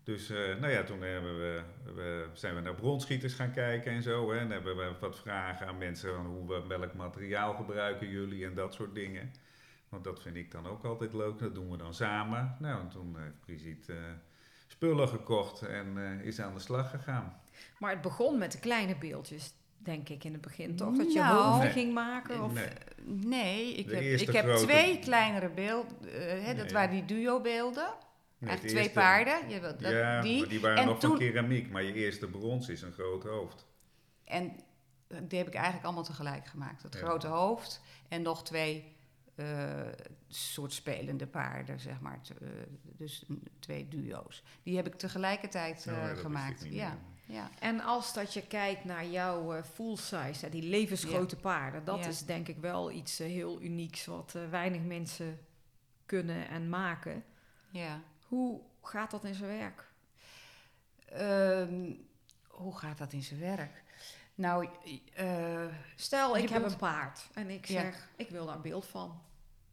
Dus 0.04 0.30
eh, 0.30 0.38
nou 0.60 0.72
ja, 0.72 0.84
toen 0.84 1.02
hebben 1.02 1.40
we, 1.40 1.62
we, 1.96 2.26
zijn 2.34 2.56
we 2.56 2.62
naar 2.62 2.76
bronschieters 2.76 3.34
gaan 3.34 3.52
kijken 3.52 3.92
en 3.92 4.02
zo. 4.04 4.32
Hè, 4.32 4.40
en 4.40 4.52
hebben 4.52 4.78
we 4.78 4.92
wat 5.00 5.20
vragen 5.20 5.68
aan 5.68 5.78
mensen 5.78 6.16
van 6.16 6.26
hoe 6.26 6.48
we, 6.48 6.68
welk 6.68 6.94
materiaal 6.94 7.54
gebruiken 7.54 8.10
jullie 8.10 8.46
en 8.46 8.54
dat 8.54 8.74
soort 8.74 8.96
dingen. 8.96 9.32
Want 9.90 10.04
dat 10.04 10.22
vind 10.22 10.36
ik 10.36 10.52
dan 10.52 10.68
ook 10.68 10.84
altijd 10.84 11.14
leuk. 11.14 11.40
Dat 11.40 11.56
doen 11.56 11.70
we 11.72 11.78
dan 11.78 11.94
samen. 11.94 12.56
Nou, 12.60 12.82
en 12.82 12.90
toen 12.90 13.16
heeft 13.20 13.40
Brigitte 13.46 13.94
eh, 13.94 14.00
spullen 14.68 15.08
gekocht 15.08 15.62
en 15.62 15.98
eh, 15.98 16.26
is 16.26 16.40
aan 16.40 16.54
de 16.54 16.60
slag 16.60 16.90
gegaan. 16.90 17.42
Maar 17.80 17.92
het 17.92 18.02
begon 18.02 18.38
met 18.38 18.52
de 18.52 18.60
kleine 18.60 18.96
beeldjes, 18.96 19.54
denk 19.78 20.10
ik 20.10 20.24
in 20.24 20.34
het 20.34 20.42
begin 20.42 20.76
toch? 20.76 20.98
Dat 20.98 21.14
je 21.14 21.20
Nou, 21.20 21.38
hoofden 21.44 21.64
Nee. 21.64 21.72
ging 21.72 21.94
maken? 21.94 22.44
Of... 22.44 22.54
Nee. 22.54 22.68
Nee, 23.06 23.74
ik 23.74 23.88
De 23.88 23.96
heb, 23.96 24.04
ik 24.20 24.30
heb 24.32 24.46
grote- 24.46 24.64
twee 24.66 25.00
kleinere 25.00 25.50
beelden. 25.50 25.92
eh, 26.14 26.46
hè, 26.46 26.54
dat 26.56 26.64
Nee. 26.66 26.74
waren 26.74 26.92
die 26.92 27.06
duo-beelden. 27.06 27.84
Nee, 28.38 28.50
Eigenlijk 28.50 28.62
het 28.62 28.70
twee 28.70 28.84
eerste- 28.84 29.00
paarden. 29.00 29.50
Je, 29.50 29.60
dat, 29.60 29.80
ja, 29.92 30.22
die. 30.22 30.40
maar 30.40 30.50
die 30.50 30.60
waren 30.60 30.78
En 30.78 30.86
nog 30.86 31.00
toen- 31.00 31.10
van 31.10 31.20
keramiek. 31.20 31.70
Maar 31.72 31.84
je 31.84 31.94
eerste 31.94 32.28
brons 32.28 32.70
is 32.70 32.82
een 32.82 32.92
groot 32.92 33.24
hoofd. 33.24 33.66
En 34.24 34.56
die 35.24 35.38
heb 35.38 35.48
ik 35.48 35.54
eigenlijk 35.54 35.86
allemaal 35.86 36.04
tegelijk 36.04 36.48
gemaakt. 36.48 36.84
Het 36.84 36.94
Ja. 36.94 37.00
grote 37.00 37.28
hoofd 37.28 37.82
en 38.08 38.22
nog 38.22 38.44
twee 38.44 38.96
eh, 39.40 39.88
soort 40.28 40.74
spelende 40.74 41.28
paarden, 41.28 41.80
zeg 41.80 42.00
maar. 42.00 42.22
T- 42.22 42.30
eh, 42.42 42.48
dus 42.84 43.26
twee 43.60 43.88
duo's. 43.88 44.44
Die 44.64 44.76
heb 44.76 44.88
ik 44.88 44.96
tegelijkertijd 44.96 45.86
Oh, 45.90 45.94
eh, 45.94 46.08
ja, 46.08 46.14
gemaakt. 46.16 46.66
Ja. 46.70 46.98
ja. 47.26 47.50
En 47.60 47.80
als 47.82 48.14
dat 48.14 48.34
je 48.34 48.48
kijkt 48.48 48.84
naar 48.86 49.06
jouw 49.06 49.54
eh, 49.54 49.64
full 49.64 49.96
size, 49.96 50.50
die 50.50 50.64
levensgrote 50.64 51.36
paarden, 51.36 51.84
dat 51.86 52.00
Ja. 52.00 52.08
is 52.08 52.26
denk 52.26 52.48
ik 52.48 52.58
wel 52.58 52.92
iets 52.92 53.18
heel 53.18 53.62
unieks 53.62 54.06
wat 54.06 54.36
eh, 54.36 54.50
weinig 54.50 54.82
mensen 54.82 55.40
kunnen 56.06 56.48
en 56.48 56.70
maken. 56.70 57.24
ja. 57.72 58.02
Hoe 58.28 58.62
gaat 58.82 59.12
dat 59.12 59.24
in 59.24 59.34
zijn 59.34 59.50
werk? 59.58 59.88
Ehm, 61.06 61.94
hoe 62.48 62.78
gaat 62.78 62.98
dat 62.98 63.14
in 63.14 63.24
zijn 63.24 63.40
werk? 63.40 63.84
Nou, 64.36 64.68
eh, 65.14 65.66
Stel, 65.96 66.38
ik 66.38 66.50
heb 66.50 66.64
een 66.64 66.76
paard 66.78 67.28
en 67.34 67.50
ik 67.50 67.66
Ja. 67.66 67.82
zeg, 67.82 68.10
ik 68.16 68.30
wil 68.30 68.46
daar 68.46 68.56
een 68.56 68.62
beeld 68.62 68.86
van. 68.86 69.22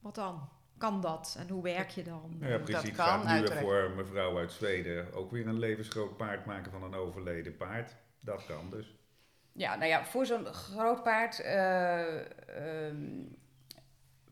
Wat 0.06 0.14
dan? 0.14 0.48
Kan 0.78 1.00
dat? 1.00 1.36
En 1.38 1.48
hoe 1.48 1.62
werk 1.62 1.90
je 1.90 2.02
dan? 2.02 2.36
Nou 2.38 2.50
ja, 2.52 2.56
Dat 2.56 2.64
Brigitte 2.64 2.90
kan, 2.96 3.06
gaat 3.06 3.24
nu 3.24 3.28
uiteraard. 3.30 3.60
voor 3.64 3.90
mevrouw 3.96 4.38
uit 4.38 4.52
Zweden 4.52 5.12
ook 5.12 5.30
weer 5.30 5.46
een 5.46 5.58
levensgroot 5.58 6.16
paard 6.16 6.44
maken 6.46 6.70
van 6.72 6.82
een 6.82 6.94
overleden 6.94 7.56
paard. 7.56 7.96
Dat 8.20 8.46
kan 8.46 8.70
dus. 8.70 8.94
Ja, 9.52 9.74
nou 9.74 9.88
ja, 9.88 10.04
voor 10.04 10.26
zo'n 10.26 10.44
groot 10.46 11.02
paard 11.02 11.40
eh, 11.40 12.86
ehm, 12.88 13.22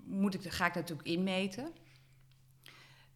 moet 0.00 0.34
ik, 0.34 0.52
ga 0.52 0.66
ik 0.66 0.74
natuurlijk 0.74 1.08
inmeten. 1.08 1.72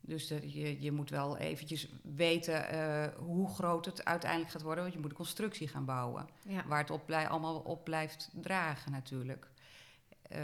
Dus 0.01 0.29
dat 0.29 0.53
je, 0.53 0.83
je 0.83 0.93
moet 0.93 1.11
wel 1.11 1.37
eventjes 1.37 1.89
weten 2.03 2.69
eh, 2.69 3.17
hoe 3.19 3.49
groot 3.49 3.85
het 3.85 4.05
uiteindelijk 4.05 4.51
gaat 4.51 4.63
worden. 4.63 4.83
Want 4.83 4.95
je 4.95 5.01
moet 5.01 5.11
een 5.11 5.17
constructie 5.17 5.69
gaan 5.69 5.85
bouwen. 5.85 6.29
Ja. 6.43 6.67
Waar 6.67 6.79
het 6.79 6.91
op 6.91 7.07
blij- 7.07 7.29
allemaal 7.29 7.59
op 7.59 7.85
blijft 7.85 8.31
dragen 8.35 8.93
natuurlijk. 8.93 9.51
Eh, 10.23 10.41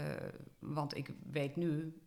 want 0.59 0.95
ik 0.97 1.09
weet 1.31 1.55
nu, 1.55 1.99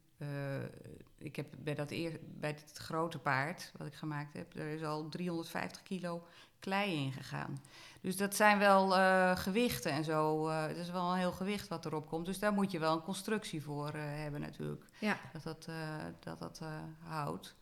ik 1.19 1.37
heb 1.37 1.47
bij 1.59 1.75
dat 1.75 1.91
eer, 1.91 2.19
bij 2.23 2.51
het 2.51 2.79
grote 2.79 3.19
paard 3.19 3.73
wat 3.77 3.87
ik 3.87 3.95
gemaakt 3.95 4.33
heb, 4.33 4.57
er 4.57 4.67
is 4.69 4.83
al 4.83 5.09
350 5.09 5.83
kilo 5.83 6.27
klei 6.61 6.95
in 7.05 7.13
gegaan. 7.13 7.63
Dus 8.01 8.17
dat 8.17 8.35
zijn 8.37 8.59
wel 8.59 8.97
eh, 8.97 9.37
gewichten 9.37 9.91
en 9.93 10.05
zo. 10.05 10.49
eh, 10.49 10.67
het 10.67 10.77
is 10.77 10.91
wel 10.91 11.11
een 11.13 11.19
heel 11.19 11.33
gewicht 11.33 11.69
wat 11.69 11.85
erop 11.87 12.09
komt. 12.09 12.27
Dus 12.27 12.39
daar 12.39 12.53
moet 12.53 12.71
je 12.71 12.79
wel 12.79 12.93
een 12.95 13.03
constructie 13.03 13.63
voor 13.63 13.89
eh, 13.89 14.01
hebben 14.03 14.41
natuurlijk. 14.41 14.85
Ja. 14.99 15.17
Dat 15.33 15.43
dat, 15.43 15.67
eh, 15.69 16.05
dat, 16.21 16.39
dat 16.39 16.59
eh, 16.63 16.69
houdt. 17.09 17.55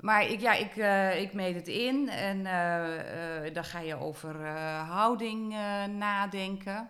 Maar 0.00 0.26
ik, 0.26 0.40
ja, 0.40 0.52
ik, 0.54 0.76
eh, 0.76 1.20
ik 1.20 1.32
meet 1.32 1.54
het 1.54 1.68
in 1.68 2.08
en 2.08 2.46
eh, 2.46 3.46
eh, 3.46 3.54
dan 3.54 3.64
ga 3.64 3.78
je 3.80 3.94
over 3.96 4.44
eh, 4.44 4.90
houding 4.90 5.52
eh, 5.52 5.84
nadenken. 5.84 6.88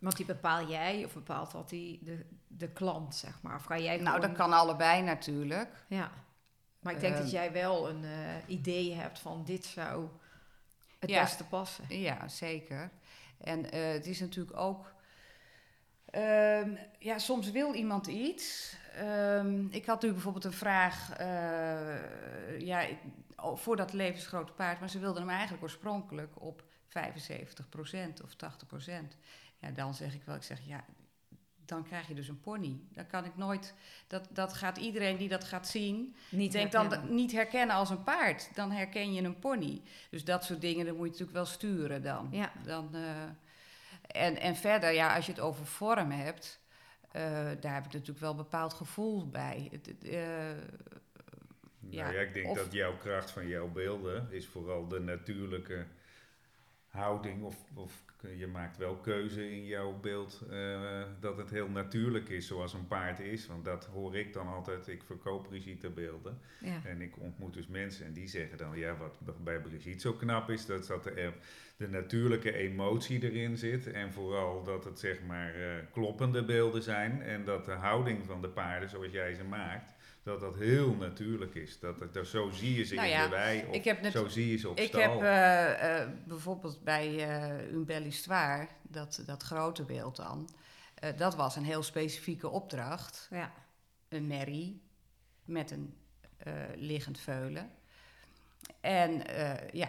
Want 0.00 0.16
die 0.16 0.26
bepaal 0.26 0.68
jij 0.68 1.04
of 1.04 1.14
bepaalt 1.14 1.50
dat 1.52 1.68
die, 1.68 2.00
de, 2.02 2.24
de 2.48 2.68
klant, 2.68 3.14
zeg 3.14 3.42
maar? 3.42 3.54
Of 3.54 3.78
jij 3.78 3.96
Nou, 3.96 4.20
dat 4.20 4.32
kan 4.32 4.52
allebei 4.52 5.02
natuurlijk. 5.02 5.84
Ja. 5.88 6.10
Maar 6.80 6.92
ik 6.94 7.00
denk 7.00 7.12
Ehm. 7.14 7.22
dat 7.22 7.30
jij 7.32 7.52
wel 7.52 7.88
een 7.88 8.04
eh, 8.04 8.34
idee 8.46 8.94
hebt 8.94 9.18
van 9.18 9.44
dit 9.44 9.64
zou 9.64 10.08
het 10.98 11.10
Ja. 11.10 11.22
beste 11.22 11.44
passen. 11.44 11.84
Ja, 11.98 12.28
zeker. 12.28 12.90
En 13.38 13.70
eh, 13.70 13.92
het 13.92 14.06
is 14.06 14.20
natuurlijk 14.20 14.56
ook. 14.56 14.94
ehm, 16.06 16.76
ja, 16.98 17.18
soms 17.18 17.50
wil 17.50 17.74
iemand 17.74 18.06
iets. 18.06 18.76
Ehm, 18.94 19.66
ik 19.70 19.86
had 19.86 20.02
nu 20.02 20.12
bijvoorbeeld 20.12 20.44
een 20.44 20.52
vraag. 20.52 21.12
eh, 21.16 22.60
ja, 22.60 22.80
ik- 22.80 22.98
oh, 23.36 23.56
voor 23.56 23.76
dat 23.76 23.92
levensgrote 23.92 24.52
paard. 24.52 24.80
Maar 24.80 24.90
ze 24.90 24.98
wilden 24.98 25.20
hem 25.22 25.30
eigenlijk 25.30 25.62
oorspronkelijk 25.62 26.42
op 26.42 26.64
75% 26.88 28.22
of 28.22 28.34
80%. 28.34 29.16
Ja, 29.58 29.70
dan 29.70 29.94
zeg 29.94 30.14
ik 30.14 30.22
wel, 30.24 30.34
ik 30.34 30.42
zeg 30.42 30.60
ja. 30.66 30.84
Dan 31.66 31.84
krijg 31.84 32.08
je 32.08 32.14
dus 32.14 32.28
een 32.28 32.40
pony. 32.40 32.80
Dan 32.92 33.06
kan 33.06 33.24
ik 33.24 33.36
nooit. 33.36 33.74
Dat, 34.06 34.28
dat 34.32 34.52
gaat 34.52 34.76
iedereen 34.76 35.16
die 35.16 35.28
dat 35.28 35.44
gaat 35.44 35.68
zien. 35.68 36.14
Niet 36.30 36.52
Denk 36.52 36.72
dan 36.72 36.86
herkennen. 36.86 37.14
niet 37.14 37.32
herkennen 37.32 37.76
als 37.76 37.90
een 37.90 38.02
paard. 38.02 38.48
Dan 38.54 38.70
herken 38.70 39.12
je 39.14 39.22
een 39.22 39.38
pony. 39.38 39.82
Dus 40.10 40.24
dat 40.24 40.44
soort 40.44 40.60
dingen, 40.60 40.86
dat 40.86 40.94
moet 40.94 41.04
je 41.04 41.10
natuurlijk 41.10 41.36
wel 41.36 41.46
sturen 41.46 42.02
dan. 42.02 42.28
Ja. 42.30 42.52
dan 42.64 42.94
eh, 42.94 43.22
en, 44.26 44.40
en 44.40 44.56
verder, 44.56 44.92
ja, 44.92 45.14
als 45.16 45.26
je 45.26 45.32
het 45.32 45.40
over 45.40 45.66
vorm 45.66 46.10
hebt, 46.10 46.60
eh, 47.10 47.22
daar 47.60 47.74
heb 47.74 47.84
ik 47.86 47.92
natuurlijk 47.92 48.18
wel 48.18 48.30
een 48.30 48.36
bepaald 48.36 48.74
gevoel 48.74 49.28
bij. 49.28 49.70
Eh, 50.02 50.20
Ja, 51.90 52.02
Nou 52.02 52.14
ja, 52.14 52.20
ik 52.20 52.34
denk 52.34 52.48
of- 52.48 52.56
dat 52.58 52.72
jouw 52.72 52.96
kracht 52.96 53.30
van 53.30 53.48
jouw 53.48 53.68
beelden 53.68 54.26
is 54.30 54.46
vooral 54.46 54.88
de 54.88 55.00
natuurlijke 55.00 55.86
houding. 56.88 57.42
Of, 57.44 57.56
of 57.74 57.92
je 58.36 58.46
maakt 58.46 58.76
wel 58.76 58.96
keuze 58.96 59.50
in 59.50 59.64
jouw 59.64 60.00
beeld 60.00 60.42
eh, 60.50 61.02
dat 61.20 61.36
het 61.36 61.50
heel 61.50 61.68
natuurlijk 61.68 62.28
is 62.28 62.46
zoals 62.46 62.72
een 62.72 62.86
paard 62.86 63.20
is. 63.20 63.46
Want 63.46 63.64
dat 63.64 63.84
hoor 63.84 64.16
ik 64.16 64.32
dan 64.32 64.46
altijd. 64.46 64.88
Ik 64.88 65.02
verkoop 65.02 65.48
Brigitte 65.48 65.90
beelden. 65.90 66.38
Ja. 66.60 66.80
En 66.84 67.00
ik 67.00 67.18
ontmoet 67.18 67.54
dus 67.54 67.66
mensen 67.66 68.06
en 68.06 68.12
die 68.12 68.28
zeggen 68.28 68.58
dan, 68.58 68.78
ja, 68.78 68.96
wat 68.96 69.44
bij 69.44 69.60
Brigitte 69.60 70.00
zo 70.00 70.12
knap 70.12 70.50
is, 70.50 70.66
dat, 70.66 70.86
dat 70.86 71.06
er 71.06 71.34
de 71.76 71.88
natuurlijke 71.88 72.52
emotie 72.52 73.22
erin 73.30 73.56
zit. 73.56 73.92
En 73.92 74.12
vooral 74.12 74.64
dat 74.64 74.84
het 74.84 74.98
zeg 74.98 75.22
maar 75.26 75.54
eh, 75.54 75.68
kloppende 75.92 76.44
beelden 76.44 76.82
zijn. 76.82 77.22
En 77.22 77.44
dat 77.44 77.64
de 77.64 77.72
houding 77.72 78.24
van 78.26 78.40
de 78.40 78.48
paarden, 78.48 78.88
zoals 78.88 79.12
jij 79.12 79.34
ze 79.34 79.44
maakt, 79.44 79.95
dat 80.26 80.40
dat 80.40 80.54
heel 80.54 80.94
natuurlijk 80.94 81.54
is. 81.54 81.78
Dat, 81.80 82.12
dat 82.14 82.26
zo 82.26 82.50
zie 82.50 82.74
je 82.74 82.84
ze 82.84 82.94
Nou 82.94 83.06
in 83.06 83.12
ja, 83.12 83.24
de 83.24 83.30
wei, 83.30 83.64
of 83.68 83.74
ik 83.74 84.00
net- 84.02 84.12
zo 84.12 84.28
zie 84.28 84.50
je 84.50 84.56
ze 84.56 84.68
op 84.68 84.78
ik 84.78 84.88
stal. 84.88 85.00
heb 85.00 85.20
eh, 85.22 86.00
eh, 86.02 86.08
bijvoorbeeld 86.24 86.84
bij 86.84 87.18
eh 87.28 87.72
Un 87.72 87.84
Belle 87.84 88.04
Histoire, 88.04 88.66
dat, 88.82 89.22
dat 89.26 89.42
grote 89.42 89.84
beeld 89.84 90.16
dan, 90.16 90.48
eh, 90.94 91.16
dat 91.16 91.34
was 91.36 91.56
een 91.56 91.64
heel 91.64 91.82
specifieke 91.82 92.48
opdracht. 92.48 93.26
Ja. 93.30 93.52
Een 94.08 94.26
merrie 94.26 94.82
met 95.44 95.70
een 95.70 95.94
eh, 96.36 96.52
liggend 96.74 97.18
veulen. 97.20 97.70
En 98.80 99.26
eh, 99.26 99.68
ja, 99.72 99.88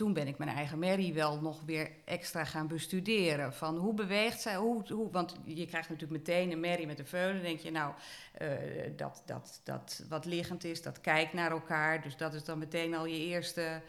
toen 0.00 0.12
ben 0.12 0.26
ik 0.26 0.38
mijn 0.38 0.50
eigen 0.50 0.78
merrie 0.78 1.14
wel 1.14 1.40
nog 1.40 1.60
weer 1.64 1.90
extra 2.04 2.44
gaan 2.44 2.66
bestuderen. 2.66 3.54
Van 3.54 3.76
hoe 3.76 3.94
beweegt 3.94 4.40
zij? 4.40 4.56
Hoe, 4.56 4.92
hoe, 4.92 5.10
want 5.10 5.36
je 5.44 5.66
krijgt 5.66 5.88
natuurlijk 5.88 6.26
meteen 6.26 6.52
een 6.52 6.60
merrie 6.60 6.86
met 6.86 6.98
een 6.98 7.06
veulen. 7.06 7.34
Dan 7.34 7.42
denk 7.42 7.60
je, 7.60 7.70
nou, 7.70 7.94
eh, 8.32 8.48
dat, 8.96 9.22
dat, 9.26 9.60
dat 9.64 10.04
wat 10.08 10.24
liggend 10.24 10.64
is, 10.64 10.82
dat 10.82 11.00
kijkt 11.00 11.32
naar 11.32 11.50
elkaar. 11.50 12.02
Dus 12.02 12.16
dat 12.16 12.34
is 12.34 12.44
dan 12.44 12.58
meteen 12.58 12.94
al 12.94 13.06
je 13.06 13.18
eerste 13.18 13.82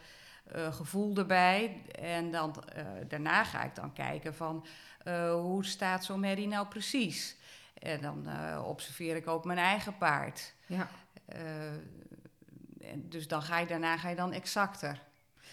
eh, 0.44 0.74
gevoel 0.74 1.16
erbij. 1.16 1.82
En 2.00 2.30
dan, 2.30 2.64
eh, 2.64 2.84
daarna 3.08 3.44
ga 3.44 3.64
ik 3.64 3.74
dan 3.74 3.92
kijken 3.92 4.34
van 4.34 4.66
hoe 5.30 5.64
staat 5.64 6.04
zo'n 6.04 6.20
merrie 6.20 6.48
nou 6.48 6.66
precies? 6.66 7.36
En 7.74 8.00
dan 8.00 8.26
observeer 8.64 9.16
ik 9.16 9.28
ook 9.28 9.44
mijn 9.44 9.58
eigen 9.58 9.98
paard. 9.98 10.54
Ja. 10.66 10.88
En 12.80 13.08
dus 13.08 13.28
dan 13.28 13.42
ga 13.42 13.58
je 13.58 13.66
daarna 13.66 13.96
ga 13.96 14.08
je 14.08 14.16
dan 14.16 14.32
exacter 14.32 15.10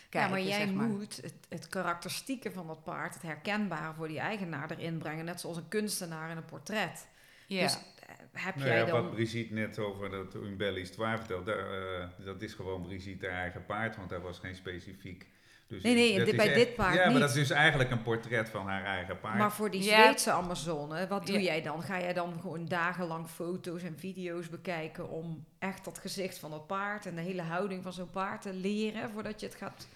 kijken, 0.10 0.30
ja, 0.30 0.36
maar 0.36 0.42
jij 0.58 0.66
zeg 0.66 0.74
maar. 0.76 0.88
moet 0.88 1.16
het, 1.22 1.34
het 1.50 1.68
karakteristieke 1.68 2.52
van 2.52 2.68
dat 2.68 2.84
paard, 2.84 3.14
het 3.14 3.24
herkenbare 3.24 3.94
voor 3.94 4.08
die 4.08 4.20
eigenaar 4.20 4.72
erin 4.72 4.98
brengen. 4.98 5.26
Net 5.26 5.40
zoals 5.42 5.58
een 5.58 5.68
kunstenaar 5.68 6.30
in 6.32 6.38
een 6.38 6.46
portret. 6.46 7.08
Ja. 7.48 7.62
Dus 7.62 7.74
eh, 7.76 8.16
heb 8.32 8.56
Nou 8.56 8.68
jij 8.68 8.78
ja, 8.78 8.86
dan... 8.86 9.02
wat 9.02 9.12
Brigitte 9.12 9.54
net 9.54 9.80
over 9.80 10.10
dat 10.10 10.34
Un 10.36 10.58
Belle 10.58 10.80
Histoire 10.80 11.44
daar, 11.44 11.58
eh, 12.00 12.08
dat 12.26 12.42
is 12.42 12.54
gewoon 12.54 12.82
Brigitte 12.82 13.28
haar 13.28 13.36
eigen 13.42 13.66
paard, 13.66 13.96
want 13.96 14.10
daar 14.10 14.22
was 14.22 14.40
geen 14.40 14.56
specifiek... 14.56 15.28
Dus 15.68 15.84
Nee, 15.84 15.94
nee, 15.94 16.26
dit- 16.26 16.36
bij 16.36 16.54
dit 16.54 16.76
paard 16.76 16.96
Ja, 16.96 17.10
maar 17.10 17.20
dat 17.20 17.30
is 17.30 17.36
dus 17.36 17.50
eigenlijk 17.50 17.92
een 17.92 18.02
portret 18.02 18.50
van 18.50 18.68
haar 18.68 18.84
eigen 18.84 19.20
paard. 19.20 19.38
Maar 19.38 19.52
voor 19.52 19.72
die 19.72 19.84
Ja. 19.84 20.04
Zweedse 20.04 20.32
Amazone, 20.32 21.08
wat 21.08 21.26
doe 21.26 21.36
Ja. 21.36 21.42
jij 21.42 21.62
dan? 21.62 21.82
Ga 21.84 22.00
jij 22.00 22.14
dan 22.14 22.40
gewoon 22.42 22.66
dagenlang 22.66 23.30
foto's 23.30 23.84
en 23.84 24.00
video's 24.00 24.50
bekijken 24.50 25.10
om 25.10 25.46
echt 25.60 25.86
dat 25.86 25.98
gezicht 25.98 26.38
van 26.40 26.50
dat 26.52 26.68
paard 26.68 27.06
en 27.06 27.16
de 27.16 27.22
hele 27.22 27.42
houding 27.42 27.84
van 27.84 27.94
zo'n 27.94 28.10
paard 28.10 28.42
te 28.42 28.54
leren 28.54 29.10
voordat 29.10 29.40
je 29.40 29.46
het 29.46 29.56
gaat... 29.56 29.88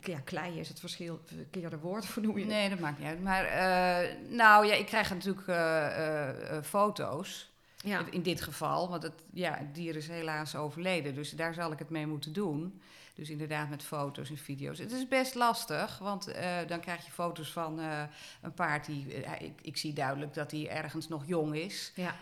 Ja, 0.00 0.18
klei 0.24 0.58
is 0.58 0.68
het 0.68 0.80
verschil, 0.80 1.20
verkeerde 1.24 1.78
woord 1.78 2.06
voor 2.06 2.22
noem 2.22 2.34
je 2.34 2.44
het? 2.44 2.52
Nee, 2.52 2.68
dat 2.68 2.78
maakt 2.78 2.98
niet 2.98 3.08
uit. 3.08 3.22
Maar 3.22 3.44
eh, 3.44 4.16
nou 4.28 4.66
ja, 4.66 4.74
ik 4.74 4.86
krijg 4.86 5.10
natuurlijk 5.10 5.48
eh, 5.48 6.56
eh, 6.56 6.64
foto's. 6.64 7.50
Ja. 7.76 8.04
In 8.10 8.22
dit 8.22 8.40
geval, 8.40 8.88
want 8.88 9.02
het, 9.02 9.12
ja, 9.32 9.56
het 9.56 9.74
dier 9.74 9.96
is 9.96 10.08
helaas 10.08 10.56
overleden. 10.56 11.14
Dus 11.14 11.30
daar 11.30 11.54
zal 11.54 11.72
ik 11.72 11.78
het 11.78 11.90
mee 11.90 12.06
moeten 12.06 12.32
doen. 12.32 12.80
Dus 13.16 13.30
inderdaad 13.30 13.68
met 13.68 13.82
foto's 13.82 14.30
en 14.30 14.36
video's. 14.36 14.78
Het 14.78 14.92
is 14.92 15.08
best 15.08 15.34
lastig, 15.34 15.98
want 15.98 16.26
eh, 16.26 16.56
dan 16.66 16.80
krijg 16.80 17.04
je 17.04 17.10
foto's 17.10 17.52
van 17.52 17.80
eh, 17.80 18.02
een 18.42 18.54
paard 18.54 18.86
die... 18.86 19.22
eh, 19.22 19.46
ik, 19.46 19.60
ik 19.62 19.76
zie 19.76 19.92
duidelijk 19.92 20.34
dat 20.34 20.50
hij 20.50 20.68
ergens 20.68 21.08
nog 21.08 21.26
jong 21.26 21.54
is. 21.54 21.92
Ja. 21.94 22.14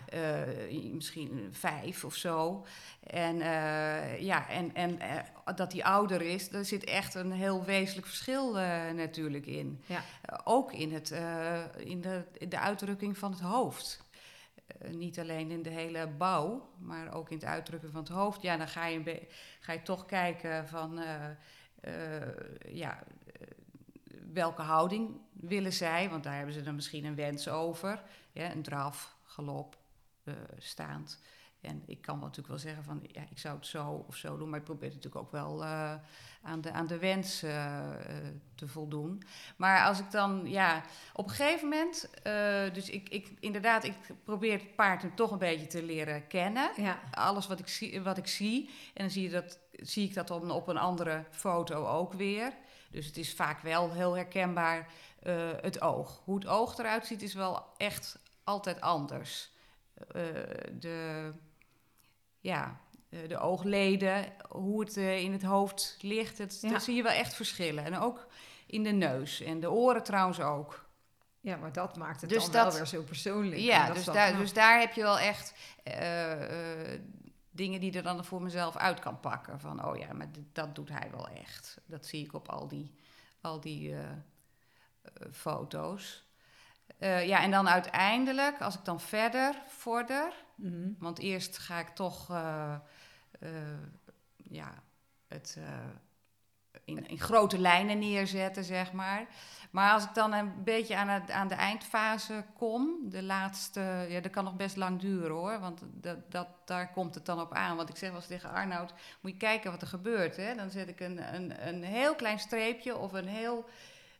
Misschien 0.93 1.49
vijf 1.51 2.03
of 2.03 2.15
zo. 2.15 2.65
En, 3.03 3.37
ja, 4.19 4.49
en, 4.49 4.75
en 4.75 4.99
dat 5.55 5.71
hij 5.71 5.83
ouder 5.83 6.21
is, 6.21 6.49
daar 6.49 6.65
zit 6.65 6.83
echt 6.83 7.13
een 7.13 7.31
heel 7.31 7.63
wezenlijk 7.63 8.07
verschil 8.07 8.53
natuurlijk 8.93 9.45
in. 9.45 9.81
Ja. 9.85 10.03
Ook 10.43 10.73
in, 10.73 10.93
het, 10.93 11.09
in, 11.77 12.01
de, 12.01 12.23
in 12.37 12.49
de 12.49 12.59
uitdrukking 12.59 13.17
van 13.17 13.31
het 13.31 13.41
hoofd. 13.41 14.04
Eh, 14.67 14.91
niet 14.91 15.19
alleen 15.19 15.51
in 15.51 15.63
de 15.63 15.69
hele 15.69 16.07
bouw, 16.07 16.69
maar 16.77 17.13
ook 17.13 17.29
in 17.29 17.37
het 17.37 17.45
uitdrukken 17.45 17.91
van 17.91 17.99
het 17.99 18.09
hoofd. 18.09 18.41
Ja, 18.41 18.57
dan 18.57 18.67
ga 18.67 18.85
je, 18.85 19.27
ga 19.59 19.73
je 19.73 19.81
toch 19.81 20.05
kijken 20.05 20.67
van 20.67 20.99
eh, 20.99 21.29
eh, 21.81 22.29
ja, 22.67 23.03
welke 24.33 24.61
houding 24.61 25.19
willen 25.31 25.73
zij, 25.73 26.09
want 26.09 26.23
daar 26.23 26.35
hebben 26.35 26.53
ze 26.53 26.61
dan 26.61 26.75
misschien 26.75 27.05
een 27.05 27.15
wens 27.15 27.49
over. 27.49 28.03
Een 28.33 28.63
draf, 28.63 29.15
galop, 29.23 29.77
staand. 30.57 31.21
En 31.65 31.83
ik 31.85 32.01
kan 32.01 32.15
wel 32.15 32.27
natuurlijk 32.27 32.47
wel 32.47 32.57
zeggen 32.57 32.83
van, 32.83 33.01
ja, 33.11 33.21
ik 33.29 33.37
zou 33.37 33.55
het 33.55 33.65
zo 33.65 34.05
of 34.07 34.15
zo 34.15 34.37
doen, 34.37 34.49
maar 34.49 34.59
ik 34.59 34.65
probeer 34.65 34.89
natuurlijk 34.89 35.15
ook 35.15 35.31
wel 35.31 35.63
eh, 35.63 35.93
aan, 36.41 36.61
de, 36.61 36.71
aan 36.71 36.87
de 36.87 36.97
wens 36.97 37.43
eh, 37.43 37.75
eh, 37.93 38.33
te 38.55 38.67
voldoen. 38.67 39.23
Maar 39.55 39.85
als 39.85 39.99
ik 39.99 40.11
dan, 40.11 40.41
ja, 40.45 40.83
op 41.13 41.25
een 41.25 41.35
gegeven 41.35 41.67
moment, 41.69 42.09
dus 42.73 42.89
ik, 42.89 43.09
ik, 43.09 43.33
inderdaad, 43.39 43.83
ik 43.83 43.95
probeer 44.23 44.51
het 44.51 44.75
paard 44.75 45.15
toch 45.15 45.31
een 45.31 45.37
beetje 45.37 45.67
te 45.67 45.83
leren 45.83 46.27
kennen. 46.27 46.71
Ja. 46.75 46.99
Alles 47.11 47.47
wat 47.47 47.59
ik 47.59 47.67
zie, 47.67 48.01
wat 48.01 48.17
ik 48.17 48.27
zie 48.27 48.69
en 48.93 49.03
dan 49.03 49.09
zie, 49.09 49.23
je 49.23 49.29
dat, 49.29 49.59
zie 49.71 50.07
ik 50.07 50.13
dat 50.13 50.27
dan 50.27 50.51
op 50.51 50.67
een 50.67 50.77
andere 50.77 51.25
foto 51.31 51.85
ook 51.85 52.13
weer. 52.13 52.53
Dus 52.91 53.05
het 53.05 53.17
is 53.17 53.33
vaak 53.33 53.59
wel 53.61 53.91
heel 53.91 54.15
herkenbaar 54.15 54.87
het 55.61 55.81
oog. 55.81 56.21
Hoe 56.23 56.35
het 56.35 56.47
oog 56.47 56.77
eruit 56.77 57.05
ziet 57.05 57.21
is 57.21 57.33
wel 57.33 57.65
echt 57.77 58.19
altijd 58.43 58.81
anders. 58.81 59.49
De, 60.79 61.33
ja, 62.45 62.79
eh, 63.09 63.27
de 63.27 63.37
oogleden, 63.39 64.33
hoe 64.49 64.79
het 64.79 64.97
eh, 64.97 65.21
in 65.21 65.31
het 65.31 65.43
hoofd 65.43 65.97
ligt, 66.01 66.37
het, 66.37 66.57
Ja. 66.61 66.69
daar 66.69 66.81
zie 66.81 66.95
je 66.95 67.03
wel 67.03 67.11
echt 67.11 67.33
verschillen. 67.33 67.83
En 67.85 67.97
ook 67.97 68.27
in 68.65 68.83
de 68.83 68.91
neus 68.91 69.41
en 69.41 69.59
de 69.59 69.71
oren 69.71 70.03
trouwens 70.03 70.39
ook. 70.39 70.83
ja, 71.39 71.55
maar 71.57 71.71
dat 71.71 71.97
maakt 71.97 72.21
het 72.21 72.29
Dus 72.29 72.43
dan 72.43 72.51
dat- 72.51 72.65
wel 72.65 72.75
weer 72.75 72.85
zo 72.85 73.01
persoonlijk. 73.03 73.61
Ja, 73.61 73.85
dat 73.87 73.95
dus 73.95 74.05
daar, 74.05 74.37
dus 74.37 74.53
daar 74.53 74.79
heb 74.79 74.93
je 74.93 75.01
wel 75.01 75.19
echt 75.19 75.53
eh, 75.83 76.99
dingen 77.51 77.79
die 77.79 77.93
er 77.93 78.03
dan 78.03 78.25
voor 78.25 78.41
mezelf 78.41 78.75
uit 78.77 78.99
kan 78.99 79.19
pakken. 79.19 79.59
Van, 79.59 79.85
oh 79.85 79.97
ja, 79.97 80.13
maar 80.13 80.27
dat 80.53 80.75
doet 80.75 80.89
hij 80.89 81.09
wel 81.11 81.27
echt. 81.27 81.77
Dat 81.85 82.05
zie 82.05 82.25
ik 82.25 82.33
op 82.33 82.49
al 82.49 82.67
die, 82.67 82.95
al 83.41 83.59
die 83.59 83.95
foto's. 85.31 86.23
Ja, 86.99 87.41
en 87.41 87.51
dan 87.51 87.69
uiteindelijk, 87.69 88.61
als 88.61 88.75
ik 88.75 88.85
dan 88.85 88.99
verder 88.99 89.55
vorder... 89.67 90.44
Mhm. 90.55 90.89
Want 90.99 91.19
eerst 91.19 91.57
ga 91.57 91.79
ik 91.79 91.89
toch 91.89 92.29
eh, 92.29 92.75
eh, 93.39 93.49
ja, 94.35 94.83
het 95.27 95.55
eh, 95.57 95.63
in, 96.85 97.07
in 97.07 97.19
grote 97.19 97.59
lijnen 97.59 97.99
neerzetten, 97.99 98.63
zeg 98.63 98.91
maar. 98.91 99.25
Maar 99.71 99.93
als 99.93 100.03
ik 100.03 100.13
dan 100.13 100.33
een 100.33 100.63
beetje 100.63 100.95
aan, 100.95 101.07
het, 101.07 101.31
aan 101.31 101.47
de 101.47 101.55
eindfase 101.55 102.43
kom, 102.53 103.09
de 103.09 103.23
laatste, 103.23 104.05
ja, 104.09 104.19
dat 104.19 104.31
kan 104.31 104.43
nog 104.43 104.55
best 104.55 104.75
lang 104.75 104.99
duren 104.99 105.35
hoor, 105.35 105.59
want 105.59 105.81
dat, 105.93 106.31
dat, 106.31 106.47
daar 106.65 106.91
komt 106.91 107.15
het 107.15 107.25
dan 107.25 107.41
op 107.41 107.53
aan. 107.53 107.75
Want 107.75 107.89
ik 107.89 107.95
zeg 107.95 108.09
wel 108.09 108.17
eens 108.17 108.27
tegen 108.27 108.51
Arnoud, 108.51 108.93
moet 109.21 109.31
je 109.31 109.37
kijken 109.37 109.71
wat 109.71 109.81
er 109.81 109.87
gebeurt. 109.87 110.35
Hè? 110.35 110.55
Dan 110.55 110.69
zet 110.69 110.87
ik 110.87 110.99
een, 110.99 111.35
een, 111.35 111.67
een 111.67 111.83
heel 111.83 112.15
klein 112.15 112.39
streepje 112.39 112.97
of 112.97 113.13
een 113.13 113.27
heel... 113.27 113.65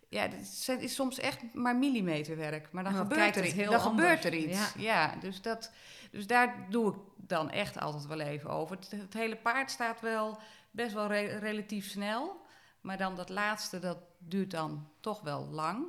Ja, 0.10 0.22
het 0.22 0.82
is, 0.82 0.96
soms 0.96 1.20
echt 1.20 1.54
maar 1.54 1.76
millimeterwerk, 1.76 2.72
maar 2.72 2.84
dan, 2.84 2.94
gebeurt 2.94 3.36
er, 3.36 3.44
heel 3.44 3.72
dan 3.72 3.80
anders. 3.82 3.84
gebeurt 4.06 4.26
er 4.26 4.34
iets. 4.34 4.74
Ja. 4.74 4.82
Ja, 4.82 5.16
dus, 5.20 5.42
dat, 5.42 5.72
dus 6.12 6.28
daar 6.28 6.66
doe 6.70 6.92
ik 6.94 6.98
dan 7.18 7.52
echt 7.52 7.80
altijd 7.80 8.06
wel 8.08 8.20
even 8.20 8.50
over. 8.50 8.76
Het, 8.76 8.92
het 8.92 9.14
hele 9.14 9.36
paard 9.36 9.72
staat 9.72 10.02
wel 10.02 10.38
best 10.72 10.94
wel 10.94 11.08
re- 11.08 11.38
relatief 11.38 11.90
snel. 11.90 12.44
Maar 12.82 12.98
dan 12.98 13.16
dat 13.16 13.30
laatste, 13.30 13.80
dat 13.80 13.98
duurt 14.18 14.52
dan 14.52 14.88
toch 15.00 15.22
wel 15.22 15.48
lang. 15.52 15.86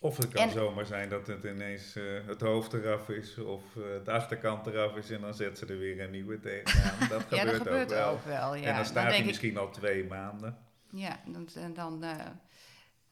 Of 0.00 0.16
het 0.16 0.28
kan 0.28 0.42
En- 0.42 0.50
zomaar 0.50 0.86
zijn 0.86 1.08
dat 1.08 1.26
het 1.26 1.44
ineens 1.44 1.96
eh, 1.96 2.04
het 2.26 2.40
hoofd 2.40 2.72
eraf 2.72 3.08
is 3.08 3.38
of 3.38 3.62
eh, 3.76 3.82
de 4.04 4.10
achterkant 4.10 4.66
eraf 4.66 4.96
is 4.96 5.10
en 5.10 5.20
dan 5.20 5.34
zet 5.34 5.58
ze 5.58 5.66
er 5.66 5.78
weer 5.78 6.00
een 6.00 6.10
nieuwe 6.10 6.40
tegenaan. 6.40 7.08
Dat 7.08 7.24
ja, 7.30 7.38
gebeurt, 7.38 7.46
dat 7.58 7.66
gebeurt 7.66 7.82
ook 7.92 7.98
wel. 7.98 8.08
ook 8.10 8.24
wel. 8.24 8.54
Ja. 8.54 8.66
en 8.68 8.74
dan 8.76 8.84
staat 8.84 9.02
hij 9.02 9.10
denk 9.10 9.20
ik, 9.22 9.26
misschien 9.26 9.58
al 9.58 9.70
twee 9.70 10.04
maanden. 10.04 10.58
Ja, 10.90 11.20
dan, 11.26 11.48
en 11.54 11.74
dan, 11.74 12.02
eh, 12.04 12.26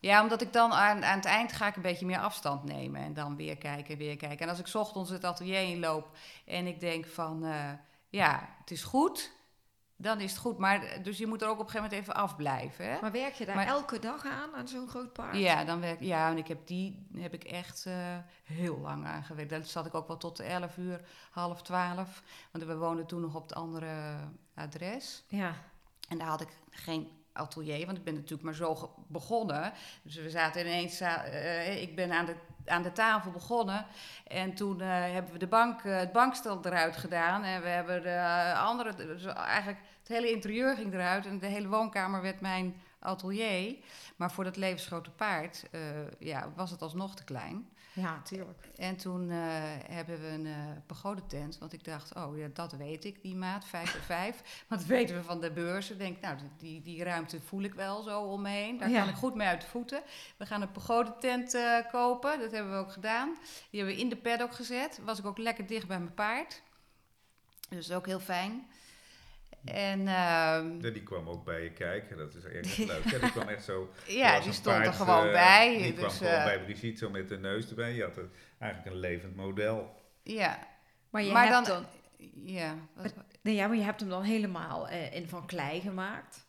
ja, 0.00 0.22
omdat 0.22 0.40
ik 0.40 0.52
dan 0.52 0.72
aan, 0.72 1.04
aan 1.04 1.16
het 1.16 1.24
eind 1.24 1.52
ga 1.52 1.66
ik 1.66 1.76
een 1.76 1.82
beetje 1.82 2.06
meer 2.06 2.18
afstand 2.18 2.64
nemen. 2.64 3.00
En 3.00 3.14
dan 3.14 3.36
weer 3.36 3.56
kijken, 3.58 3.96
weer 3.98 4.16
kijken. 4.16 4.38
En 4.38 4.48
als 4.48 4.58
ik 4.58 4.66
's 4.66 4.74
ochtends 4.74 5.10
het 5.10 5.24
atelier 5.24 5.62
inloop 5.62 6.16
en 6.46 6.66
ik 6.66 6.80
denk 6.80 7.06
van, 7.06 7.44
eh, 7.44 7.70
ja, 8.08 8.48
het 8.60 8.70
is 8.70 8.82
goed, 8.82 9.32
dan 9.96 10.20
is 10.20 10.30
het 10.30 10.40
goed. 10.40 10.58
Maar 10.58 10.82
eh, 10.82 11.04
dus 11.04 11.18
je 11.18 11.26
moet 11.26 11.42
er 11.42 11.48
ook 11.48 11.58
op 11.58 11.64
een 11.64 11.70
gegeven 11.70 11.90
moment 11.90 12.02
even 12.08 12.14
afblijven. 12.22 12.84
Hè? 12.92 13.00
Maar 13.00 13.12
werk 13.12 13.34
je 13.34 13.46
daar 13.46 13.54
Maar- 13.54 13.66
elke 13.66 13.98
dag 13.98 14.24
aan, 14.26 14.54
aan 14.54 14.68
zo'n 14.68 14.88
groot 14.88 15.12
paard? 15.12 15.36
Ja, 15.36 15.64
dan 15.64 15.80
werk, 15.80 16.00
ja, 16.00 16.30
en 16.30 16.38
ik 16.38 16.48
heb 16.48 16.66
die 16.66 17.06
heb 17.16 17.34
ik 17.34 17.44
echt 17.44 17.86
eh, 17.86 18.16
heel 18.44 18.78
lang 18.78 19.06
aan 19.06 19.24
gewerkt. 19.24 19.50
Daar 19.50 19.64
zat 19.64 19.86
ik 19.86 19.94
ook 19.94 20.08
wel 20.08 20.16
tot 20.16 20.36
de 20.36 20.42
11 20.44 20.76
uur, 20.76 21.00
half 21.30 21.62
12. 21.62 22.22
Want 22.52 22.64
we 22.64 22.76
woonden 22.76 23.06
toen 23.06 23.20
nog 23.20 23.34
op 23.34 23.42
het 23.42 23.54
andere 23.54 24.14
adres. 24.54 25.24
Ja. 25.28 25.54
En 26.08 26.18
daar 26.18 26.28
had 26.28 26.40
ik 26.40 26.48
geen 26.70 27.18
atelier, 27.32 27.86
want 27.86 27.98
ik 27.98 28.04
ben 28.04 28.14
natuurlijk 28.14 28.42
maar 28.42 28.54
zo 28.54 28.94
begonnen. 29.06 29.72
Dus 30.02 30.16
we 30.16 30.30
zaten 30.30 30.60
ineens, 30.60 30.96
za- 30.96 31.24
eh, 31.24 31.82
ik 31.82 31.94
ben 31.96 32.12
aan 32.12 32.26
de, 32.26 32.34
aan 32.66 32.82
de 32.82 32.92
tafel 32.92 33.30
begonnen. 33.30 33.86
En 34.26 34.54
toen 34.54 34.80
eh, 34.80 34.88
hebben 34.88 35.32
we 35.32 35.38
de 35.38 35.46
bank, 35.46 35.80
eh, 35.82 35.96
het 35.98 36.12
bankstel 36.12 36.60
eruit 36.64 36.96
gedaan. 36.96 37.42
En 37.44 37.62
we 37.62 37.68
hebben 37.68 38.02
de 38.02 38.08
eh, 38.08 38.62
andere, 38.64 38.94
dus 38.94 39.24
eigenlijk 39.24 39.78
het 39.98 40.08
hele 40.08 40.30
interieur 40.30 40.76
ging 40.76 40.92
eruit. 40.94 41.26
En 41.26 41.38
de 41.38 41.46
hele 41.46 41.68
woonkamer 41.68 42.22
werd 42.22 42.40
mijn 42.40 42.82
atelier. 42.98 43.76
Maar 44.16 44.30
voor 44.30 44.44
dat 44.44 44.56
levensgrote 44.56 45.10
paard 45.10 45.64
eh, 45.70 45.80
ja, 46.18 46.52
was 46.56 46.70
het 46.70 46.82
alsnog 46.82 47.14
te 47.14 47.24
klein. 47.24 47.68
Ja, 47.92 48.20
tuurlijk. 48.22 48.68
En 48.76 48.96
toen 48.96 49.30
eh, 49.30 49.36
hebben 49.88 50.20
we 50.20 50.26
een 50.26 50.46
eh 50.46 50.54
pagodetent. 50.86 51.58
Want 51.58 51.72
ik 51.72 51.84
dacht, 51.84 52.14
oh 52.14 52.38
ja, 52.38 52.46
dat 52.52 52.72
weet 52.72 53.04
ik, 53.04 53.22
die 53.22 53.36
maat, 53.36 53.64
5 53.64 53.92
bij 53.92 54.00
5. 54.02 54.64
Want 54.68 54.80
dat 54.80 54.90
weten 54.90 55.16
we 55.16 55.22
van 55.22 55.40
de 55.40 55.50
beurzen. 55.50 55.98
Denk, 55.98 56.20
nou, 56.20 56.36
die, 56.58 56.82
die 56.82 57.04
ruimte 57.04 57.40
voel 57.40 57.62
ik 57.62 57.74
wel 57.74 58.02
zo 58.02 58.20
om 58.20 58.42
me 58.42 58.48
heen. 58.48 58.78
Daar 58.78 58.90
Ja. 58.90 59.00
kan 59.00 59.08
ik 59.08 59.14
goed 59.14 59.34
mee 59.34 59.46
uit 59.48 59.60
de 59.60 59.66
voeten. 59.66 60.02
We 60.36 60.46
gaan 60.46 60.62
een 60.62 60.72
pagodetent 60.72 61.54
eh 61.54 61.76
kopen. 61.90 62.38
Dat 62.40 62.52
hebben 62.52 62.72
we 62.72 62.78
ook 62.78 62.92
gedaan. 62.92 63.34
Die 63.70 63.80
hebben 63.80 63.94
we 63.98 64.02
in 64.02 64.08
de 64.08 64.16
paddock 64.16 64.54
gezet. 64.54 65.00
Was 65.04 65.18
ik 65.18 65.26
ook 65.26 65.38
lekker 65.38 65.66
dicht 65.66 65.86
bij 65.86 65.98
mijn 65.98 66.14
paard. 66.14 66.62
Dus 67.68 67.92
ook 67.92 68.06
heel 68.06 68.20
fijn. 68.20 68.66
En 69.64 70.00
ehm, 70.00 70.80
Ja, 70.80 70.90
die 70.90 71.02
kwam 71.02 71.28
ook 71.28 71.44
bij 71.44 71.62
je 71.62 71.70
kijken, 71.72 72.16
dat 72.16 72.34
is 72.34 72.44
echt 72.44 72.78
leuk. 72.92 73.04
Ja, 73.04 73.18
die 73.18 73.30
kwam 73.30 73.48
echt 73.48 73.64
zo... 73.64 73.90
ja, 74.06 74.40
die 74.40 74.52
stond 74.52 74.76
er 74.86 74.92
gewoon 74.92 75.26
eh, 75.26 75.32
bij. 75.32 75.78
Die 75.82 75.92
kwam 75.92 76.08
dus, 76.08 76.16
gewoon 76.18 76.32
eh, 76.32 76.44
bij 76.44 76.60
Brigitte 76.64 76.98
zo 76.98 77.10
met 77.10 77.28
de 77.28 77.38
neus 77.38 77.68
erbij. 77.68 77.94
Je 77.94 78.02
had 78.02 78.16
er 78.16 78.28
eigenlijk 78.58 78.94
een 78.94 79.00
levend 79.00 79.36
model. 79.36 79.94
Ja, 80.22 80.58
Maar 81.10 81.22
je 81.22 81.32
Maar 81.32 81.48
hebt 81.52 81.66
dan- 81.66 81.82
dan... 81.82 81.86
ja. 82.44 82.74
wat- 82.94 83.14
Nee, 83.42 83.54
ja, 83.54 83.66
maar 83.66 83.76
je 83.76 83.82
hebt 83.82 84.00
hem 84.00 84.08
dan 84.08 84.22
helemaal 84.22 84.88
eh, 84.88 85.14
in 85.14 85.28
van 85.28 85.46
klei 85.46 85.80
gemaakt. 85.80 86.46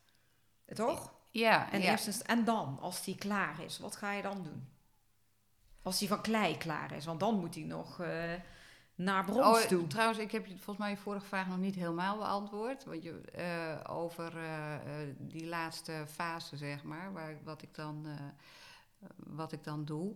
Toch? 0.74 1.14
ja, 1.30 1.72
En, 1.72 1.82
ja. 1.82 1.92
eerst 1.92 2.08
eens- 2.08 2.22
en 2.22 2.44
dan, 2.46 2.78
als 2.82 3.04
die 3.04 3.16
klaar 3.16 3.64
is, 3.66 3.80
wat 3.80 3.96
ga 3.96 4.12
je 4.14 4.22
dan 4.22 4.44
doen? 4.44 4.68
Als 5.84 6.00
die 6.00 6.08
van 6.08 6.22
klei 6.22 6.58
klaar 6.58 6.92
is, 6.96 7.06
want 7.06 7.20
dan 7.20 7.40
moet 7.40 7.56
hij 7.56 7.64
nog 7.64 8.00
eh, 8.02 8.10
naar 9.04 9.26
brons 9.26 9.62
Oh, 9.62 9.68
toe. 9.68 9.88
trouwens, 9.88 10.20
ik 10.20 10.32
heb 10.32 10.46
je 10.46 10.54
volgens 10.54 10.78
mij 10.78 10.90
je 10.90 10.98
vorige 10.98 11.26
vraag 11.26 11.48
nog 11.48 11.58
niet 11.58 11.76
helemaal 11.76 12.18
beantwoord. 12.18 12.84
Want 12.84 13.04
je, 13.04 13.22
eh, 13.22 13.96
over 13.96 14.38
eh, 14.38 14.74
eh, 14.76 14.82
die 15.18 15.46
laatste 15.48 16.04
fase, 16.08 16.58
zeg 16.58 16.84
maar, 16.84 17.14
waar, 17.14 17.36
wat, 17.44 17.62
ik 17.62 17.76
dan, 17.76 18.06
wat 19.16 19.52
ik 19.52 19.64
dan 19.64 19.86
doe. 19.86 20.14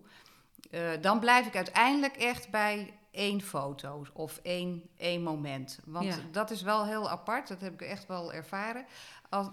Dan 1.01 1.19
blijf 1.19 1.45
ik 1.47 1.55
uiteindelijk 1.55 2.15
echt 2.15 2.49
bij 2.49 2.99
één 3.11 3.41
foto 3.41 4.05
of 4.13 4.39
één, 4.43 4.83
één 4.97 5.23
moment. 5.23 5.79
Want 5.85 6.05
Ja. 6.05 6.15
dat 6.31 6.51
is 6.51 6.61
wel 6.61 6.85
heel 6.85 7.09
apart, 7.09 7.47
dat 7.47 7.61
heb 7.61 7.73
ik 7.73 7.81
echt 7.81 8.07
wel 8.07 8.33
ervaren. 8.33 8.85
Als, 9.29 9.47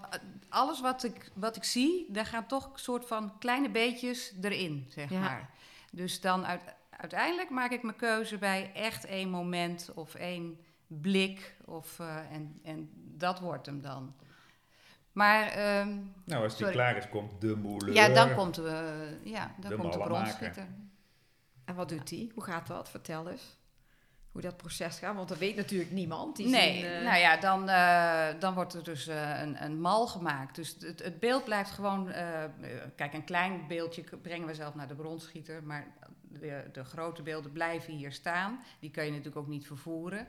alles 0.49 0.81
wat 0.81 1.05
ik, 1.05 1.31
wat 1.35 1.57
ik 1.57 1.65
zie, 1.65 2.07
daar 2.09 2.27
gaan 2.27 2.47
toch 2.47 2.65
een 2.73 2.79
soort 2.79 3.07
van 3.07 3.39
kleine 3.39 3.71
beetjes 3.71 4.33
erin, 4.41 4.87
zeg 4.89 5.11
Ja. 5.11 5.21
maar. 5.21 5.51
Dus 5.93 6.21
dan 6.21 6.47
uit, 6.47 6.63
uiteindelijk 7.03 7.51
maak 7.51 7.71
ik 7.71 7.83
mijn 7.83 7.97
keuze 7.97 8.39
bij 8.39 8.71
echt 8.75 9.05
één 9.05 9.29
moment 9.31 9.91
of 9.95 10.15
één 10.15 10.59
blik. 10.87 11.55
Of, 11.65 11.99
eh, 11.99 12.17
en, 12.33 12.61
en 12.63 12.91
dat 13.17 13.41
wordt 13.41 13.67
hem 13.67 13.81
dan. 13.83 14.15
Maar 15.13 15.47
ehm, 15.49 15.89
Nou, 16.25 16.43
als 16.43 16.57
die 16.57 16.67
Sorry. 16.67 16.73
klaar 16.73 16.97
is, 16.97 17.09
komt 17.09 17.41
de 17.41 17.57
mouleur. 17.57 17.95
ja, 17.95 18.09
dan 18.09 18.35
komt 18.35 18.55
de, 18.55 19.19
ja, 19.25 19.55
dan 19.61 19.71
De 19.71 19.77
komt 19.77 19.93
de 19.93 19.99
bronsgitter. 19.99 20.67
En 21.65 21.75
wat 21.75 21.89
doet 21.89 22.09
die? 22.09 22.31
Hoe 22.35 22.45
gaat 22.45 22.67
dat? 22.67 22.89
Vertel 22.91 23.29
eens. 23.29 23.61
Hoe 24.33 24.41
dat 24.43 24.57
proces 24.57 24.99
gaat, 24.99 25.15
want 25.17 25.29
dat 25.29 25.39
weet 25.39 25.57
natuurlijk 25.57 25.91
niemand. 25.91 26.37
Die 26.37 26.49
Nee, 26.49 26.75
zien, 26.83 26.85
eh, 26.93 27.03
nou 27.05 27.19
ja, 27.19 27.37
dan, 27.37 27.69
eh, 27.69 28.41
dan 28.41 28.55
wordt 28.55 28.75
er 28.75 28.85
dus 28.85 29.07
eh, 29.07 29.41
een, 29.41 29.65
een 29.65 29.81
mal 29.81 30.07
gemaakt. 30.07 30.55
Dus 30.55 30.77
het, 30.81 31.03
het 31.03 31.21
beeld 31.21 31.45
blijft 31.45 31.71
gewoon... 31.71 32.11
eh, 32.11 32.45
eh, 32.45 32.51
kijk, 32.97 33.13
een 33.13 33.25
klein 33.25 33.67
beeldje 33.69 34.03
brengen 34.23 34.47
we 34.47 34.55
zelf 34.55 34.75
naar 34.75 34.89
de 34.89 34.95
bronsgieter. 34.95 35.63
Maar 35.65 35.87
de, 36.41 36.65
de 36.73 36.85
grote 36.85 37.23
beelden 37.23 37.53
blijven 37.53 37.95
hier 37.95 38.13
staan. 38.13 38.61
Die 38.81 38.91
kan 38.91 39.05
je 39.05 39.11
natuurlijk 39.11 39.37
ook 39.37 39.49
niet 39.49 39.67
vervoeren. 39.67 40.27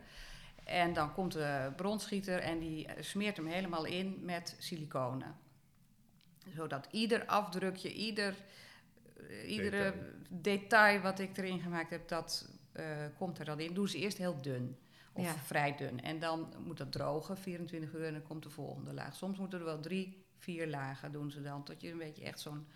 En 0.64 0.94
dan 0.94 1.14
komt 1.14 1.32
de 1.32 1.72
bronsgieter 1.76 2.40
en 2.40 2.60
die 2.60 2.88
smeert 3.00 3.38
hem 3.38 3.46
helemaal 3.48 3.86
in 3.86 4.18
met 4.22 4.56
siliconen. 4.60 5.36
Zodat 6.56 6.88
ieder 6.92 7.26
afdrukje, 7.26 7.94
ieder, 7.94 8.36
eh, 9.30 9.50
iedere 9.52 9.70
Detail. 9.70 10.04
detail 10.30 11.02
wat 11.02 11.20
ik 11.20 11.38
erin 11.38 11.60
gemaakt 11.60 11.90
heb, 11.90 12.08
dat 12.08 12.50
eh, 12.72 12.86
komt 13.18 13.40
er 13.40 13.46
dan 13.46 13.60
in. 13.60 13.74
Doen 13.74 13.88
ze 13.88 13.98
eerst 13.98 14.18
heel 14.18 14.42
dun. 14.42 14.78
Of 15.14 15.24
Ja. 15.26 15.36
vrij 15.36 15.76
dun. 15.76 16.02
En 16.02 16.20
dan 16.20 16.54
moet 16.66 16.78
dat 16.78 16.92
drogen, 16.92 17.38
24 17.38 17.94
uur, 17.94 18.06
en 18.06 18.14
dan 18.14 18.22
komt 18.24 18.44
de 18.44 18.50
volgende 18.50 18.94
laag. 18.94 19.16
Soms 19.16 19.38
moeten 19.38 19.60
er 19.60 19.66
wel 19.66 19.80
drie, 19.80 20.26
vier 20.38 20.68
lagen 20.68 21.12
doen 21.12 21.32
ze 21.32 21.42
dan. 21.42 21.64
Tot 21.64 21.82
je 21.82 21.92
een 21.92 21.98
beetje 21.98 22.24
echt 22.24 22.40
zo'n 22.40 22.68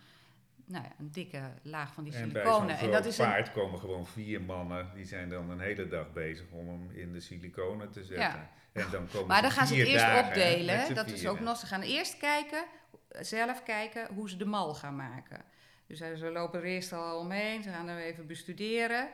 nou 0.67 0.83
ja, 0.83 0.91
een 0.99 1.11
dikke 1.11 1.41
laag 1.61 1.93
van 1.93 2.03
die 2.03 2.13
En 2.13 2.19
siliconen. 2.29 2.69
En 2.69 2.77
groot 2.77 2.91
dat 2.91 3.05
is 3.05 3.17
een, 3.17 3.25
paard 3.25 3.51
komen 3.51 3.79
gewoon 3.79 4.05
vier 4.07 4.41
mannen, 4.41 4.91
die 4.93 5.05
zijn 5.05 5.29
dan 5.29 5.49
een 5.49 5.59
hele 5.59 5.87
dag 5.87 6.13
bezig 6.13 6.45
om 6.51 6.67
hem 6.67 6.91
in 6.91 7.13
de 7.13 7.19
siliconen 7.19 7.91
te 7.91 8.03
zetten. 8.03 8.17
Ja. 8.17 8.49
En 8.71 8.87
dan 8.91 9.07
komen 9.07 9.27
maar 9.27 9.41
dan 9.41 9.51
gaan 9.51 9.67
ze 9.67 9.75
het 9.75 9.87
eerst 9.87 10.25
opdelen. 10.25 10.93
Dat 10.95 11.07
is 11.07 11.27
ook 11.27 11.39
nog. 11.39 11.57
Ze 11.57 11.65
gaan 11.65 11.81
eerst 11.81 12.17
kijken, 12.17 12.63
zelf 13.19 13.63
kijken 13.63 14.13
hoe 14.13 14.29
ze 14.29 14.37
de 14.37 14.45
mal 14.45 14.73
gaan 14.75 14.95
maken. 14.95 15.43
Dus 15.87 15.99
eh, 15.99 16.15
ze 16.15 16.31
lopen 16.31 16.59
er 16.59 16.65
eerst 16.65 16.93
al 16.93 17.19
omheen, 17.19 17.63
ze 17.63 17.69
gaan 17.69 17.87
er 17.87 17.99
even 17.99 18.27
bestuderen. 18.27 19.09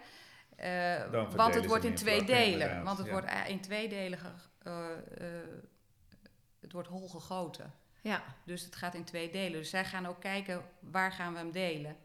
Eh, 0.55 1.11
want 1.35 1.55
het 1.55 1.65
wordt 1.65 1.83
hem 1.83 1.91
in 1.91 1.95
twee 1.95 2.23
delen. 2.23 2.83
Want 2.83 2.97
het 2.97 3.07
ja. 3.07 3.11
wordt 3.13 3.27
eh, 3.27 3.49
in 3.49 3.59
twee 3.61 3.87
delen. 3.89 4.19
ge- 4.19 4.27
eh, 4.63 4.91
eh, 4.91 5.47
het 6.61 6.71
wordt 6.71 6.87
hol 6.87 7.07
gegoten. 7.09 7.73
Ja. 8.03 8.23
Dus 8.43 8.63
het 8.63 8.75
gaat 8.75 8.95
in 8.95 9.03
twee 9.03 9.31
delen. 9.31 9.59
Dus 9.59 9.69
zij 9.69 9.85
gaan 9.85 10.05
ook 10.05 10.19
kijken 10.19 10.61
waar 10.79 11.11
gaan 11.11 11.33
we 11.33 11.39
hem 11.39 11.51
delen. 11.51 11.95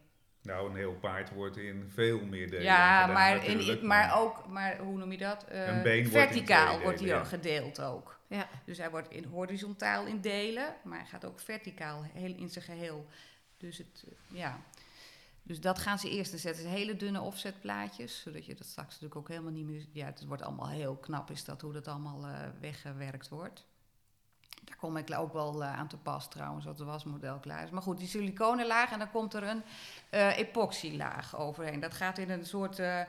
Nou, 0.41 0.69
een 0.69 0.75
heel 0.75 0.93
paard 0.93 1.29
wordt 1.29 1.57
in 1.57 1.89
veel 1.93 2.25
meer 2.25 2.49
delen 2.49 2.63
ja, 2.63 3.01
gedaan 3.01 3.13
maar, 3.13 3.45
in, 3.45 3.87
maar 3.87 4.19
ook, 4.19 4.47
maar 4.47 4.77
hoe 4.77 4.97
noem 4.97 5.11
je 5.11 5.17
dat? 5.17 5.45
Een 5.49 5.81
been 5.83 6.03
wordt 6.03 6.15
in 6.15 6.27
verticaal 6.27 6.81
wordt 6.81 6.99
hij 6.99 7.25
gedeeld 7.25 7.81
ook. 7.81 8.19
Ja. 8.27 8.49
Dus 8.65 8.77
hij 8.77 8.89
wordt 8.89 9.09
in 9.09 9.23
horizontaal 9.23 10.05
in 10.05 10.21
delen, 10.21 10.75
maar 10.83 10.97
hij 10.97 11.07
gaat 11.07 11.25
ook 11.25 11.39
verticaal 11.39 12.03
heel 12.13 12.35
in 12.35 12.49
zijn 12.49 12.65
geheel. 12.65 13.07
Dus, 13.57 13.77
het, 13.77 14.03
eh, 14.07 14.37
ja. 14.37 14.61
dus 15.43 15.59
dat 15.59 15.79
gaan 15.79 15.99
ze 15.99 16.09
eerst. 16.09 16.31
Dan 16.31 16.39
zetten 16.39 16.63
ze 16.63 16.69
hele 16.69 16.95
dunne 16.95 17.21
offsetplaatjes, 17.21 18.21
zodat 18.21 18.45
je 18.45 18.55
dat 18.55 18.67
straks 18.67 18.89
natuurlijk 18.89 19.15
ook 19.15 19.27
helemaal 19.27 19.51
niet 19.51 19.65
meer... 19.65 19.85
Ja, 19.91 20.05
het 20.05 20.25
wordt 20.25 20.43
allemaal 20.43 20.69
heel 20.69 20.95
knap, 20.95 21.31
is 21.31 21.45
dat 21.45 21.61
hoe 21.61 21.73
dat 21.73 21.87
allemaal 21.87 22.25
eh, 22.25 22.47
weggewerkt 22.59 23.29
wordt. 23.29 23.65
Kom 24.79 24.97
ik 24.97 25.13
ook 25.17 25.33
wel 25.33 25.63
eh, 25.63 25.77
aan 25.79 25.87
te 25.87 25.97
pas 25.97 26.29
trouwens, 26.29 26.65
wat 26.65 26.79
er 26.79 26.85
was 26.85 27.03
model 27.03 27.37
klaar 27.39 27.63
is. 27.63 27.69
Maar 27.69 27.81
goed, 27.81 27.97
die 27.97 28.07
siliconenlaag 28.07 28.91
en 28.91 28.99
dan 28.99 29.11
komt 29.11 29.33
er 29.33 29.43
een 29.43 29.63
eh 30.09 30.37
epoxylaag 30.37 31.37
overheen. 31.37 31.79
Dat 31.79 31.93
gaat 31.93 32.17
in 32.17 32.29
een 32.29 32.45
soort... 32.45 32.79
eh, 32.79 33.01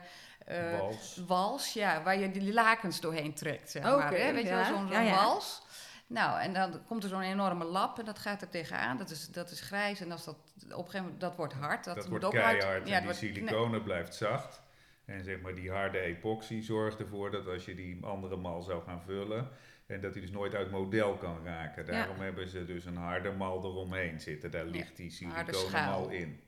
Wals. 0.79 1.21
wals, 1.27 1.73
ja, 1.73 2.03
waar 2.03 2.19
je 2.19 2.31
die 2.31 2.53
lakens 2.53 2.99
doorheen 2.99 3.33
trekt, 3.33 3.71
zeg 3.71 3.85
Oké, 3.85 3.95
maar. 3.97 4.11
Hè? 4.13 4.33
Weet 4.33 4.43
je 4.43 4.49
wel, 4.49 4.59
ja. 4.59 4.65
zo'n 4.65 4.87
Ja, 4.87 4.99
ja. 4.99 5.15
wals. 5.15 5.61
Nou, 6.07 6.39
en 6.39 6.53
dan 6.53 6.81
komt 6.87 7.03
er 7.03 7.09
zo'n 7.09 7.21
enorme 7.21 7.63
lap 7.65 7.99
en 7.99 8.05
dat 8.05 8.19
gaat 8.19 8.41
er 8.41 8.49
tegenaan. 8.49 8.97
Dat 8.97 9.09
is, 9.09 9.27
dat 9.27 9.51
is 9.51 9.61
grijs 9.61 9.99
en 10.01 10.11
als 10.11 10.23
dat 10.25 10.35
op 10.35 10.69
een 10.69 10.75
gegeven 10.77 11.01
moment, 11.01 11.21
dat 11.21 11.35
wordt 11.35 11.53
hard. 11.53 11.83
Dat, 11.83 11.95
Dat, 11.95 12.03
moet 12.03 12.09
wordt 12.09 12.25
ook 12.25 12.31
keihard 12.31 12.63
hard. 12.63 12.81
en 12.83 12.87
Ja, 12.87 12.93
het 12.93 13.03
die 13.03 13.03
wordt- 13.03 13.21
nee. 13.21 13.33
siliconen 13.33 13.83
blijft 13.83 14.15
zacht. 14.15 14.61
En 15.05 15.23
zeg 15.23 15.41
maar 15.41 15.55
die 15.55 15.71
harde 15.71 15.99
epoxy 15.99 16.61
zorgt 16.61 16.99
ervoor 16.99 17.31
dat 17.31 17.47
als 17.47 17.65
je 17.65 17.75
die 17.75 18.05
andere 18.05 18.35
mal 18.35 18.61
zou 18.61 18.83
gaan 18.83 19.01
vullen... 19.01 19.49
en 19.91 20.01
dat 20.01 20.11
hij 20.11 20.21
dus 20.21 20.31
nooit 20.31 20.53
uit 20.53 20.71
model 20.71 21.17
kan 21.17 21.43
raken. 21.43 21.85
Daarom 21.85 22.19
hebben 22.19 22.47
ze 22.49 22.65
dus 22.65 22.85
een 22.85 22.97
harde 22.97 23.31
mal 23.31 23.63
eromheen 23.63 24.19
zitten. 24.21 24.51
Daar 24.51 24.65
ligt 24.65 24.95
die 24.97 25.09
siliconenmal 25.11 25.53
schaal. 25.69 26.09
in. 26.09 26.39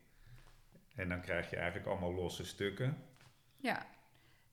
En 0.96 1.10
dan 1.10 1.22
krijg 1.22 1.50
je 1.50 1.56
eigenlijk 1.56 1.88
allemaal 1.88 2.14
losse 2.14 2.46
stukken. 2.46 2.98
Ja. 3.58 3.86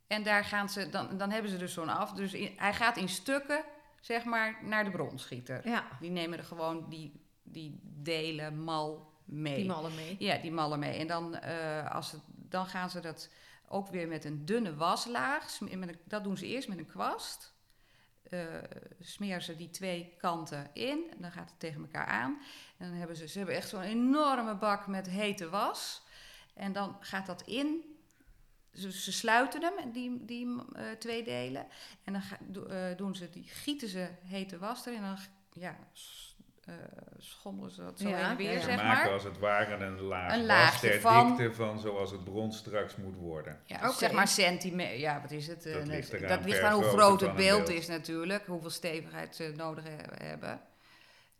En 0.07 0.22
daar 0.22 0.44
gaan 0.44 0.68
ze, 0.68 0.88
dan, 0.90 1.18
dan 1.18 1.31
hebben 1.31 1.50
ze 1.50 1.57
dus 1.57 1.72
zo'n 1.72 1.88
af. 1.88 2.12
Dus 2.12 2.33
in- 2.35 2.53
hij 2.57 2.74
gaat 2.74 2.96
in 2.96 3.09
stukken, 3.09 3.64
zeg 4.00 4.24
maar, 4.24 4.59
naar 4.64 4.85
de 4.85 4.90
bronschieter. 4.90 5.68
Ja. 5.68 5.85
Die 6.00 6.11
nemen 6.11 6.38
er 6.38 6.44
gewoon 6.44 6.88
die, 6.88 7.20
die 7.42 7.81
delen 7.83 8.62
mal 8.64 9.12
mee. 9.24 9.57
Die 9.57 9.66
mallen 9.66 9.94
mee. 9.94 10.16
Ja, 10.18 10.37
die 10.38 10.53
mallen 10.53 10.79
mee. 10.79 10.98
En 10.98 11.07
dan, 11.07 11.35
eh, 11.37 11.90
als 11.94 12.12
het, 12.12 12.20
dan 12.26 12.66
gaan 12.66 12.90
ze 12.90 13.00
dat 13.00 13.31
ook 13.68 13.88
weer 13.88 14.09
met 14.09 14.24
een 14.24 14.44
dunne 14.44 14.74
waslaag. 14.74 15.50
sm- 15.50 15.79
met 15.79 15.88
een- 15.88 15.98
dat 16.05 16.24
doen 16.24 16.37
ze 16.37 16.46
eerst 16.46 16.68
met 16.68 16.79
een 16.79 16.87
kwast. 16.87 17.59
Eh 18.31 18.38
smeren 19.01 19.43
ze 19.43 19.57
die 19.57 19.71
twee 19.71 20.14
kanten 20.19 20.71
in. 20.73 21.11
En 21.11 21.16
dan 21.19 21.33
gaat 21.33 21.51
het 21.51 21.61
tegen 21.61 21.81
elkaar 21.81 22.07
aan. 22.07 22.40
En 22.77 22.88
dan 22.88 22.99
hebben 22.99 23.16
ze, 23.16 23.29
ze 23.29 23.38
hebben 23.38 23.57
echt 23.57 23.69
zo'n 23.69 23.81
enorme 23.81 24.55
bak 24.55 24.87
met 24.87 25.09
hete 25.09 25.49
was. 25.49 26.03
En 26.55 26.73
dan 26.73 26.97
gaat 27.01 27.27
dat 27.27 27.43
in. 27.43 27.85
Ze, 28.75 29.12
sluiten 29.12 29.62
hem, 29.62 29.93
die, 29.93 30.25
die 30.25 30.62
eh, 30.73 30.90
twee 30.90 31.23
delen. 31.23 31.66
En 32.05 32.12
dan 32.12 32.69
eh, 32.69 32.97
doen 32.97 33.14
ze 33.14 33.31
die, 33.31 33.45
gieten 33.45 33.88
ze 33.88 34.09
hete 34.23 34.59
was 34.59 34.87
erin. 34.87 34.99
En 34.99 35.05
dan 35.05 35.19
ja, 35.62 35.79
eh, 36.66 36.75
schommelen 37.18 37.70
ze 37.70 37.83
dat 37.83 37.99
zo 38.01 38.09
Ja, 38.09 38.29
heen 38.29 38.37
weer, 38.37 38.46
ja, 38.46 38.53
ja. 38.53 38.59
Ze 38.61 38.64
zeg 38.66 38.77
maken 38.77 39.05
maar. 39.05 39.12
als 39.12 39.25
het 39.25 39.38
ware 39.38 39.85
een 39.85 40.01
laag 40.01 40.33
Een 40.33 40.38
was 40.38 40.46
laagje 40.46 40.90
ter 40.90 41.01
van- 41.01 41.37
dikte 41.37 41.55
van 41.55 41.81
zoals 41.81 42.11
het 42.11 42.25
brons 42.25 42.57
straks 42.59 42.96
moet 42.96 43.16
worden. 43.16 43.61
Ja, 43.64 43.92
zeg 43.92 44.12
maar 44.12 44.29
centimeter. 44.29 44.99
Ja, 44.99 45.20
wat 45.20 45.31
is 45.31 45.46
het? 45.46 45.62
Dat 45.62 45.73
Eh, 45.75 45.87
ligt 45.87 46.12
net- 46.12 46.23
eraan 46.23 46.37
dat 46.37 46.44
ligt 46.46 46.59
per 46.61 46.68
aan 46.68 46.75
hoe 46.75 46.83
groot 46.85 47.20
het 47.20 47.35
beeld 47.35 47.64
beeld. 47.64 47.79
is 47.79 47.87
natuurlijk. 47.87 48.46
Hoeveel 48.46 48.70
stevigheid 48.70 49.37
ze 49.37 49.53
nodig 49.57 49.85
he- 49.85 50.25
hebben. 50.27 50.61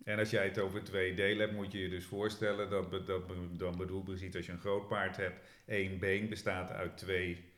En 0.05 0.19
als 0.19 0.31
jij 0.31 0.45
het 0.45 0.59
over 0.59 0.85
twee 0.85 1.15
delen 1.15 1.39
hebt, 1.41 1.53
moet 1.53 1.73
je 1.73 1.79
je 1.79 1.89
dus 1.89 2.05
voorstellen 2.05 2.71
dat, 2.71 2.91
be- 2.91 3.05
dat 3.05 3.27
be- 3.27 3.57
dan 3.57 3.77
bedoel 3.77 4.03
precies 4.03 4.37
als 4.37 4.47
je 4.47 4.53
een 4.53 4.61
groot 4.61 4.89
paard 4.89 5.17
hebt, 5.17 5.47
één 5.67 5.99
been 5.99 6.29
bestaat 6.29 6.71
uit 6.71 6.97
twee 6.97 7.53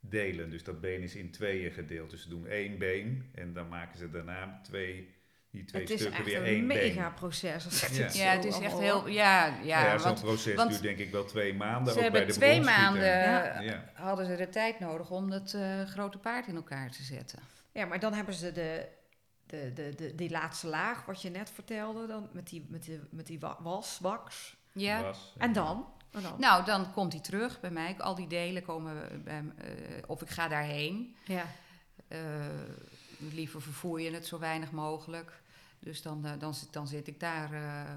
delen. 0.00 0.50
Dus 0.50 0.64
dat 0.64 0.80
been 0.80 1.02
is 1.02 1.14
in 1.14 1.30
tweeën 1.30 1.72
gedeeld. 1.72 2.10
Dus 2.10 2.22
ze 2.22 2.28
doen 2.28 2.46
één 2.46 2.78
been 2.78 3.30
en 3.34 3.52
dan 3.52 3.68
maken 3.68 3.98
ze 3.98 4.10
daarna 4.10 4.60
twee, 4.62 5.14
die 5.50 5.64
twee 5.64 5.82
Het 5.82 5.90
is 5.90 6.00
stukken 6.00 6.18
echt 6.20 6.28
weer 6.28 6.38
een 6.40 6.44
één 6.44 6.66
mega 6.66 7.02
been. 7.02 7.14
proces. 7.14 7.64
Als 7.64 7.82
ik 7.82 7.88
Ja. 7.90 7.96
dit 8.06 8.16
Ja, 8.16 8.30
zo 8.30 8.36
het 8.36 8.44
is 8.44 8.58
echt 8.58 8.78
heel... 8.78 9.08
Ja, 9.08 9.46
Ja, 9.46 9.52
ja, 9.62 9.98
zo'n 9.98 10.06
want 10.08 10.20
proces 10.20 10.54
want 10.54 10.70
duurt 10.70 10.82
denk 10.82 10.98
ik 10.98 11.10
wel 11.10 11.24
twee 11.24 11.54
maanden. 11.54 11.92
ze 11.92 11.98
ook 11.98 12.02
hebben 12.02 12.20
bij 12.20 12.30
de 12.32 12.36
twee 12.38 12.60
maanden... 12.60 13.02
Ja. 13.08 13.60
Ja. 13.60 13.84
hadden 13.94 14.26
ze 14.26 14.36
de 14.36 14.48
tijd 14.48 14.80
nodig 14.80 15.10
om 15.10 15.30
dat 15.30 15.52
eh, 15.54 15.82
grote 15.84 16.18
paard 16.18 16.46
in 16.46 16.56
elkaar 16.56 16.90
te 16.90 17.02
zetten. 17.02 17.38
Ja, 17.72 17.86
maar 17.86 18.00
dan 18.00 18.12
hebben 18.12 18.34
ze 18.34 18.52
de, 18.52 18.86
de, 19.46 19.72
de, 19.74 19.94
de, 19.96 20.14
die 20.14 20.30
laatste 20.30 20.66
laag, 20.66 21.04
wat 21.06 21.22
je 21.22 21.30
net 21.30 21.50
vertelde, 21.54 22.06
dan 22.06 22.28
met 22.32 22.48
die, 22.48 22.66
met 22.68 22.84
die, 22.84 23.00
met 23.10 23.26
die 23.26 23.40
wa- 23.40 23.56
was, 23.62 23.98
wax. 24.00 24.56
Ja. 24.72 25.02
Was. 25.02 25.34
En 25.38 25.52
dan? 25.52 25.86
En 26.10 26.22
dan? 26.22 26.34
Nou, 26.38 26.64
dan 26.64 26.92
komt 26.92 27.12
hij 27.12 27.22
terug 27.22 27.60
bij 27.60 27.70
mij. 27.70 27.94
Al 27.98 28.14
die 28.14 28.26
delen 28.26 28.62
komen 28.62 29.22
bij 29.24 29.42
m- 29.42 29.54
eh, 29.58 29.68
Of 30.06 30.22
ik 30.22 30.30
ga 30.30 30.48
daarheen. 30.48 31.16
Ja. 31.24 31.44
Eh, 32.08 32.18
liever 33.32 33.62
vervoer 33.62 34.00
je 34.00 34.10
het 34.10 34.26
zo 34.26 34.38
weinig 34.38 34.70
mogelijk. 34.70 35.39
Dus 35.80 36.02
dan, 36.02 36.24
eh, 36.24 36.32
dan, 36.38 36.54
zit, 36.54 36.72
dan 36.72 36.86
zit 36.86 37.06
ik 37.06 37.20
daar 37.20 37.52
eh, 37.52 37.92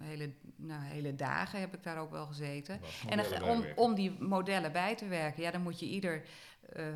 hele, 0.00 0.30
nou, 0.56 0.82
hele 0.82 1.14
dagen 1.14 1.60
heb 1.60 1.74
ik 1.74 1.82
daar 1.82 1.98
ook 1.98 2.10
wel 2.10 2.26
gezeten. 2.26 2.80
En 3.08 3.16
dan, 3.16 3.42
om, 3.42 3.64
om 3.74 3.94
die 3.94 4.10
modellen 4.20 4.72
bij 4.72 4.96
te 4.96 5.06
werken, 5.06 5.42
ja, 5.42 5.50
dan 5.50 5.62
moet 5.62 5.80
je 5.80 5.86
ieder 5.86 6.22
eh, 6.72 6.86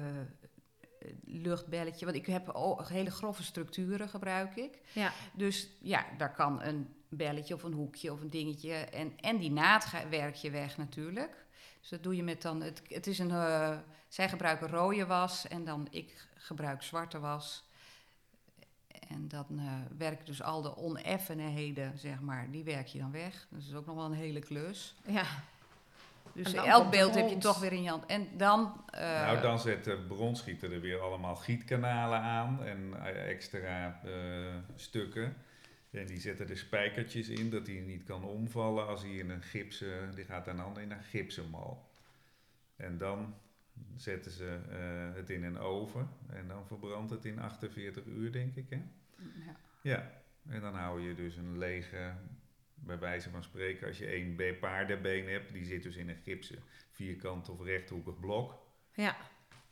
luchtbelletje. 1.25 2.05
Want 2.05 2.17
ik 2.17 2.27
heb 2.27 2.57
hele 2.89 3.11
grove 3.11 3.43
structuren 3.43 4.09
gebruik 4.09 4.57
ik. 4.57 4.79
Ja. 4.93 5.13
Dus 5.33 5.69
ja, 5.81 6.07
daar 6.19 6.33
kan 6.33 6.63
een 6.63 6.95
belletje 7.09 7.55
of 7.55 7.63
een 7.63 7.73
hoekje 7.73 8.13
of 8.13 8.21
een 8.21 8.31
dingetje. 8.31 8.73
En, 8.75 9.13
en 9.21 9.37
die 9.39 9.51
naad 9.51 9.85
ga- 9.85 10.09
werk 10.09 10.35
je 10.35 10.51
weg 10.51 10.77
natuurlijk. 10.77 11.45
Dus 11.81 11.89
dat 11.89 12.03
doe 12.03 12.17
je 12.17 12.23
met 12.23 12.43
dan. 12.43 12.63
Het, 12.63 12.83
het 12.89 13.07
is 13.07 13.19
een. 13.19 13.31
zij 14.09 14.29
gebruiken 14.29 14.69
rode 14.69 15.07
was 15.07 15.49
en 15.49 15.65
dan 15.65 15.87
ik 15.91 16.29
gebruik 16.35 16.83
zwarte 16.83 17.19
was. 17.19 17.65
En 19.09 19.29
dan 19.29 19.47
eh 19.59 19.73
werk 19.99 20.27
dus 20.27 20.43
al 20.43 20.63
de 20.63 20.77
oneffenheden, 20.77 21.99
zeg 21.99 22.21
maar, 22.21 22.51
die 22.51 22.65
werk 22.65 22.87
je 22.87 22.99
dan 22.99 23.13
weg. 23.13 23.47
Dat 23.51 23.61
is 23.61 23.75
ook 23.75 23.87
nog 23.87 23.95
wel 23.95 24.05
een 24.05 24.13
hele 24.13 24.41
klus. 24.41 24.95
Ja. 25.07 25.25
Dus 26.33 26.53
elk 26.53 26.91
beeld 26.91 27.15
heb 27.15 27.29
je 27.29 27.39
toch 27.39 27.59
weer 27.59 27.73
in 27.73 27.83
je 27.83 27.89
hand. 27.89 28.07
En 28.07 28.29
dan. 28.37 28.85
eh, 28.91 29.01
nou, 29.01 29.41
dan 29.41 29.59
zet 29.59 29.85
de 29.85 30.05
bronschieter 30.09 30.73
er 30.73 30.81
weer 30.81 31.01
allemaal 31.01 31.37
gietkanalen 31.37 32.21
aan 32.21 32.65
en 32.65 32.95
eh, 33.05 33.29
extra 33.29 34.01
eh, 34.05 34.13
stukken. 34.75 35.37
En 35.91 36.07
die 36.07 36.21
zetten 36.21 36.49
er 36.49 36.57
spijkertjes 36.57 37.29
in, 37.29 37.51
dat 37.51 37.67
hij 37.67 37.77
niet 37.77 38.05
kan 38.05 38.25
omvallen 38.25 38.87
als 38.87 39.03
hij 39.03 39.11
in 39.11 39.31
een 39.31 39.43
gipsen, 39.43 40.15
die 40.15 40.25
gaat 40.25 40.45
dan 40.45 40.79
in 40.81 40.91
een 40.91 41.03
gipsenmal. 41.03 41.89
En 42.77 42.99
dan 42.99 43.35
zetten 43.97 44.31
ze 44.33 44.59
eh, 44.71 45.17
het 45.17 45.31
in 45.31 45.45
een 45.45 45.59
oven 45.59 46.09
en 46.29 46.49
dan 46.49 46.67
verbrandt 46.67 47.11
het 47.11 47.25
in 47.25 47.39
48 47.39 48.05
uur, 48.05 48.33
denk 48.33 48.55
ik. 48.57 48.71
Hè? 48.71 48.77
ja. 49.47 49.57
Ja, 49.83 50.11
en 50.49 50.61
dan 50.61 50.75
hou 50.75 51.01
je 51.01 51.15
dus 51.15 51.37
een 51.37 51.59
lege, 51.59 52.15
bij 52.75 52.99
wijze 52.99 53.31
van 53.31 53.43
spreken, 53.43 53.87
als 53.87 53.99
je 53.99 54.07
één 54.07 54.37
be- 54.37 54.57
paardenbeen 54.61 55.29
hebt, 55.29 55.53
die 55.53 55.65
zit 55.65 55.83
dus 55.83 55.97
in 55.97 56.09
een 56.09 56.21
gipsen 56.23 56.59
vierkant 56.91 57.49
of 57.49 57.61
rechthoekig 57.63 58.21
blok. 58.21 58.55
Ja. 58.95 59.17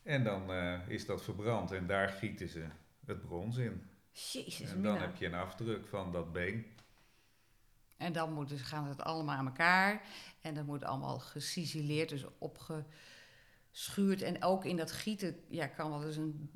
En 0.02 0.24
dan 0.24 0.52
eh, 0.52 0.80
is 0.88 1.06
dat 1.06 1.24
verbrand 1.24 1.72
en 1.72 1.86
daar 1.86 2.08
gieten 2.08 2.48
ze 2.48 2.64
het 3.06 3.20
brons 3.20 3.56
in. 3.56 3.82
Jezus, 4.12 4.60
En 4.72 4.82
dan 4.82 4.92
Mina. 4.92 5.06
heb 5.06 5.16
je 5.16 5.26
een 5.26 5.34
afdruk 5.34 5.86
van 5.86 6.12
dat 6.12 6.32
been. 6.32 6.66
En 7.96 8.12
dan 8.12 8.32
moeten, 8.32 8.58
gaan 8.58 8.86
het 8.88 9.00
allemaal 9.00 9.36
aan 9.36 9.46
elkaar. 9.46 10.02
En 10.40 10.54
dat 10.54 10.66
moet 10.66 10.84
allemaal 10.84 11.18
gecisileerd, 11.18 12.08
dus 12.08 12.24
opgeschuurd. 13.78 14.22
En 14.22 14.42
ook 14.42 14.64
in 14.64 14.76
dat 14.76 14.92
gieten 14.92 15.36
ja, 15.48 15.66
kan 15.66 15.90
wel 15.90 16.04
eens 16.04 16.16
een, 16.16 16.50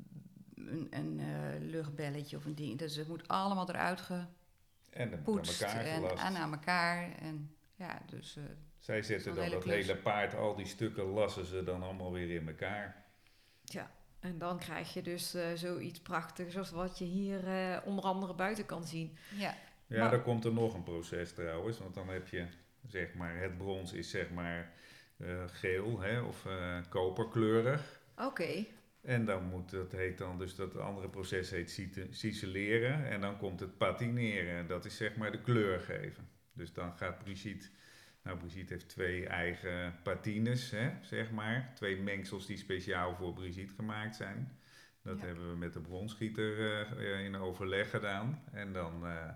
een, 0.55 0.87
een 0.89 1.19
eh, 1.19 1.59
luchtbelletje 1.59 2.37
of 2.37 2.45
een 2.45 2.55
ding. 2.55 2.77
Dus 2.77 2.95
het 2.95 3.07
moet 3.07 3.27
allemaal 3.27 3.69
eruit 3.69 3.99
En 4.09 4.27
dan 4.89 5.01
aan 5.01 5.09
gepoetst 5.17 5.61
elkaar 5.61 5.85
en, 5.85 5.95
gelast. 5.95 6.23
en 6.23 6.35
aan 6.35 6.51
elkaar. 6.53 7.11
En 7.19 7.55
ja, 7.75 8.01
dus 8.09 8.35
eh, 8.37 8.43
Zij 8.77 9.01
zetten 9.01 9.33
dan 9.35 9.43
hele 9.43 9.55
dat 9.55 9.63
klus. 9.63 9.75
hele 9.87 9.97
paard, 9.97 10.35
al 10.35 10.55
die 10.55 10.65
stukken 10.65 11.03
lassen 11.03 11.45
ze 11.45 11.63
dan 11.63 11.83
allemaal 11.83 12.11
weer 12.11 12.35
in 12.41 12.47
elkaar. 12.47 13.05
Ja. 13.63 13.91
En 14.19 14.37
dan 14.37 14.59
krijg 14.59 14.93
je 14.93 15.01
dus 15.01 15.33
eh, 15.33 15.47
zoiets 15.55 15.99
prachtigs 16.01 16.57
als 16.57 16.71
wat 16.71 16.97
je 16.97 17.05
hier 17.05 17.47
eh, 17.47 17.77
onder 17.85 18.03
andere 18.03 18.33
buiten 18.35 18.65
kan 18.65 18.83
zien. 18.87 19.17
ja. 19.37 19.55
Ja, 19.87 19.99
Maar- 19.99 20.11
dan 20.11 20.21
komt 20.21 20.45
er 20.45 20.53
nog 20.53 20.73
een 20.73 20.83
proces 20.83 21.33
trouwens, 21.33 21.77
want 21.79 21.93
dan 21.93 22.09
heb 22.09 22.27
je 22.27 22.47
zeg 22.87 23.13
maar, 23.13 23.37
het 23.37 23.57
brons 23.57 23.93
is 23.93 24.09
zeg 24.09 24.29
maar 24.29 24.73
geel 25.47 25.99
hè, 25.99 26.21
of 26.21 26.45
eh, 26.45 26.77
koperkleurig. 26.89 27.99
Oké. 28.17 28.65
En 29.01 29.25
dan 29.25 29.43
moet, 29.43 29.69
dat 29.69 29.91
heet 29.91 30.17
dan, 30.17 30.37
dus 30.37 30.55
dat 30.55 30.77
andere 30.77 31.09
proces 31.09 31.49
heet 31.49 31.89
ciseleren. 32.09 33.05
En 33.09 33.21
dan 33.21 33.37
komt 33.37 33.59
het 33.59 33.77
patineren. 33.77 34.67
Dat 34.67 34.85
is 34.85 34.97
zeg 34.97 35.15
maar 35.15 35.31
de 35.31 35.41
kleur 35.41 35.79
geven. 35.79 36.27
Dus 36.53 36.73
dan 36.73 36.93
gaat 36.97 37.17
Brigitte, 37.23 37.67
nou 38.23 38.37
Brigitte 38.37 38.73
heeft 38.73 38.89
twee 38.89 39.27
eigen 39.27 39.95
patines, 40.03 40.71
hè, 40.71 40.89
zeg 41.01 41.31
maar. 41.31 41.71
Twee 41.75 41.97
mengsels 42.01 42.45
die 42.45 42.57
speciaal 42.57 43.15
voor 43.15 43.33
Brigitte 43.33 43.73
gemaakt 43.73 44.15
zijn. 44.15 44.57
Dat 45.03 45.19
Ja. 45.19 45.25
hebben 45.25 45.49
we 45.49 45.57
met 45.57 45.73
de 45.73 45.81
bronschieter 45.81 46.59
eh, 46.59 46.81
eh, 47.15 47.25
in 47.25 47.35
overleg 47.35 47.89
gedaan. 47.89 48.43
En 48.51 48.73
dan 48.73 49.05
eh, 49.05 49.29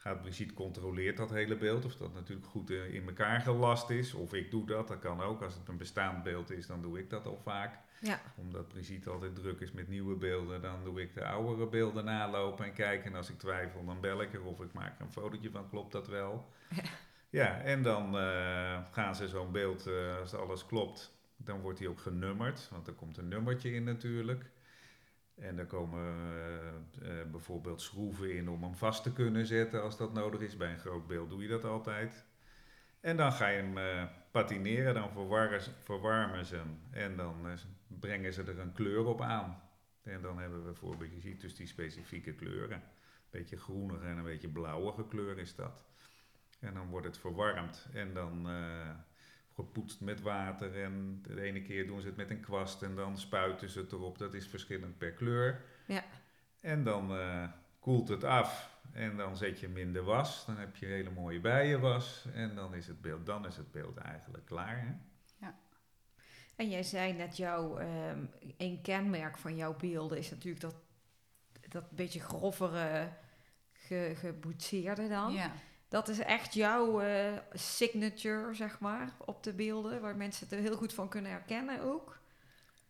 gaat 0.00 0.20
Brigitte 0.20 0.54
controleert 0.54 1.16
dat 1.16 1.30
hele 1.30 1.56
beeld. 1.56 1.84
Of 1.84 1.96
dat 1.96 2.14
natuurlijk 2.14 2.46
goed 2.46 2.70
eh, 2.70 2.94
in 2.94 3.06
elkaar 3.06 3.40
gelast 3.40 3.90
is. 3.90 4.14
Of 4.14 4.34
ik 4.34 4.50
doe 4.50 4.66
dat, 4.66 4.88
dat 4.88 4.98
kan 4.98 5.20
ook. 5.20 5.42
Als 5.42 5.54
het 5.54 5.68
een 5.68 5.76
bestaand 5.76 6.22
beeld 6.22 6.50
is, 6.50 6.66
dan 6.66 6.82
doe 6.82 6.98
ik 6.98 7.10
dat 7.10 7.26
al 7.26 7.40
vaak 7.42 7.78
Ja. 8.00 8.20
omdat 8.36 8.68
Brigitte 8.68 9.10
altijd 9.10 9.34
druk 9.34 9.60
is 9.60 9.72
met 9.72 9.88
nieuwe 9.88 10.14
beelden, 10.16 10.62
dan 10.62 10.84
doe 10.84 11.00
ik 11.00 11.14
de 11.14 11.24
oudere 11.24 11.68
beelden 11.68 12.04
nalopen 12.04 12.64
en 12.64 12.72
kijken. 12.72 13.10
En 13.10 13.16
als 13.16 13.30
ik 13.30 13.38
twijfel, 13.38 13.84
dan 13.84 14.00
bel 14.00 14.22
ik 14.22 14.34
er 14.34 14.44
of 14.44 14.60
ik 14.60 14.72
maak 14.72 14.98
er 14.98 15.04
een 15.04 15.12
fotootje 15.12 15.50
van, 15.50 15.68
klopt 15.68 15.92
dat 15.92 16.08
wel? 16.08 16.48
Ja, 17.30 17.60
en 17.60 17.82
dan 17.82 18.18
eh, 18.18 18.78
gaan 18.90 19.14
ze 19.14 19.28
zo'n 19.28 19.52
beeld, 19.52 19.86
eh, 19.86 20.18
als 20.18 20.34
alles 20.34 20.66
klopt, 20.66 21.18
dan 21.36 21.60
wordt 21.60 21.78
die 21.78 21.88
ook 21.88 22.00
genummerd, 22.00 22.68
want 22.70 22.86
er 22.86 22.92
komt 22.92 23.16
een 23.16 23.28
nummertje 23.28 23.72
in 23.72 23.84
natuurlijk. 23.84 24.50
En 25.40 25.58
er 25.58 25.66
komen 25.66 26.14
eh, 27.00 27.20
eh, 27.20 27.30
bijvoorbeeld 27.30 27.80
schroeven 27.80 28.34
in 28.34 28.48
om 28.48 28.62
hem 28.62 28.74
vast 28.74 29.02
te 29.02 29.12
kunnen 29.12 29.46
zetten 29.46 29.82
als 29.82 29.96
dat 29.96 30.12
nodig 30.12 30.40
is. 30.40 30.56
Bij 30.56 30.72
een 30.72 30.78
groot 30.78 31.06
beeld 31.06 31.30
doe 31.30 31.42
je 31.42 31.48
dat 31.48 31.64
altijd. 31.64 32.24
En 33.00 33.16
dan 33.16 33.32
ga 33.32 33.48
je 33.48 33.62
hem 33.62 33.78
eh, 33.78 34.04
patineren, 34.30 34.94
dan 34.94 35.10
verwarren, 35.10 35.60
verwarmen 35.82 36.44
ze 36.44 36.56
hem. 36.56 36.80
En 36.90 37.16
dan 37.16 37.46
brengen 37.86 38.32
ze 38.32 38.42
er 38.42 38.58
een 38.58 38.72
kleur 38.72 39.06
op 39.06 39.20
aan. 39.20 39.62
En 40.02 40.22
dan 40.22 40.38
hebben 40.38 40.66
we 40.66 40.74
voor 40.74 40.96
Brigitte 40.96 41.46
dus 41.46 41.56
die 41.56 41.66
specifieke 41.66 42.34
kleuren. 42.34 42.76
Een 42.76 43.38
beetje 43.40 43.56
groenige 43.56 44.06
en 44.06 44.18
een 44.18 44.24
beetje 44.24 44.48
blauwige 44.48 45.08
kleur 45.08 45.38
is 45.38 45.54
dat. 45.54 45.84
En 46.60 46.74
dan 46.74 46.88
wordt 46.88 47.06
het 47.06 47.18
verwarmd 47.18 47.88
en 47.92 48.14
dan 48.14 48.46
gepoetst 49.64 50.00
met 50.00 50.20
water. 50.20 50.82
En 50.82 51.22
de 51.22 51.40
ene 51.40 51.62
keer 51.62 51.86
doen 51.86 52.00
ze 52.00 52.06
het 52.06 52.16
met 52.16 52.30
een 52.30 52.40
kwast 52.40 52.82
en 52.82 52.94
dan 52.94 53.18
spuiten 53.18 53.70
ze 53.70 53.78
het 53.78 53.92
erop. 53.92 54.18
Dat 54.18 54.34
is 54.34 54.46
verschillend 54.46 54.98
per 54.98 55.12
kleur. 55.12 55.64
Ja. 55.86 56.04
En 56.60 56.84
dan 56.84 57.16
eh, 57.16 57.44
koelt 57.78 58.08
het 58.08 58.24
af 58.24 58.78
en 58.92 59.16
dan 59.16 59.36
zet 59.36 59.60
je 59.60 59.66
hem 59.66 59.76
in 59.76 59.92
de 59.92 60.02
was. 60.02 60.46
Dan 60.46 60.56
heb 60.56 60.76
je 60.76 60.86
hele 60.86 61.10
mooie 61.10 61.40
bijenwas 61.40 62.26
en 62.34 62.54
dan 62.54 62.74
is 62.74 62.86
het 62.86 63.00
beeld, 63.00 63.26
dan 63.26 63.46
is 63.46 63.56
het 63.56 63.72
beeld 63.72 63.96
eigenlijk 63.96 64.46
klaar. 64.46 64.80
Hè? 64.80 64.92
En 66.60 66.68
jij 66.68 66.82
zei 66.82 67.12
net, 67.12 67.36
jouw, 67.36 67.78
ehm, 67.78 68.24
een 68.56 68.80
kenmerk 68.82 69.38
van 69.38 69.56
jouw 69.56 69.76
beelden 69.76 70.18
is 70.18 70.30
natuurlijk 70.30 70.60
dat, 70.60 70.74
dat 71.68 71.90
beetje 71.90 72.20
grovere, 72.20 73.08
ge, 73.72 74.12
geboetseerde 74.16 75.08
dan. 75.08 75.32
Ja. 75.32 75.52
Dat 75.90 76.08
is 76.08 76.18
echt 76.18 76.54
jouw 76.54 77.00
eh, 77.00 77.32
signature, 77.52 78.54
zeg 78.54 78.78
maar, 78.78 79.12
op 79.18 79.42
de 79.42 79.52
beelden, 79.52 80.00
waar 80.00 80.16
mensen 80.16 80.46
het 80.48 80.56
er 80.58 80.62
heel 80.62 80.76
goed 80.76 80.94
van 80.94 81.08
kunnen 81.08 81.30
herkennen 81.30 81.80
ook. 81.82 82.18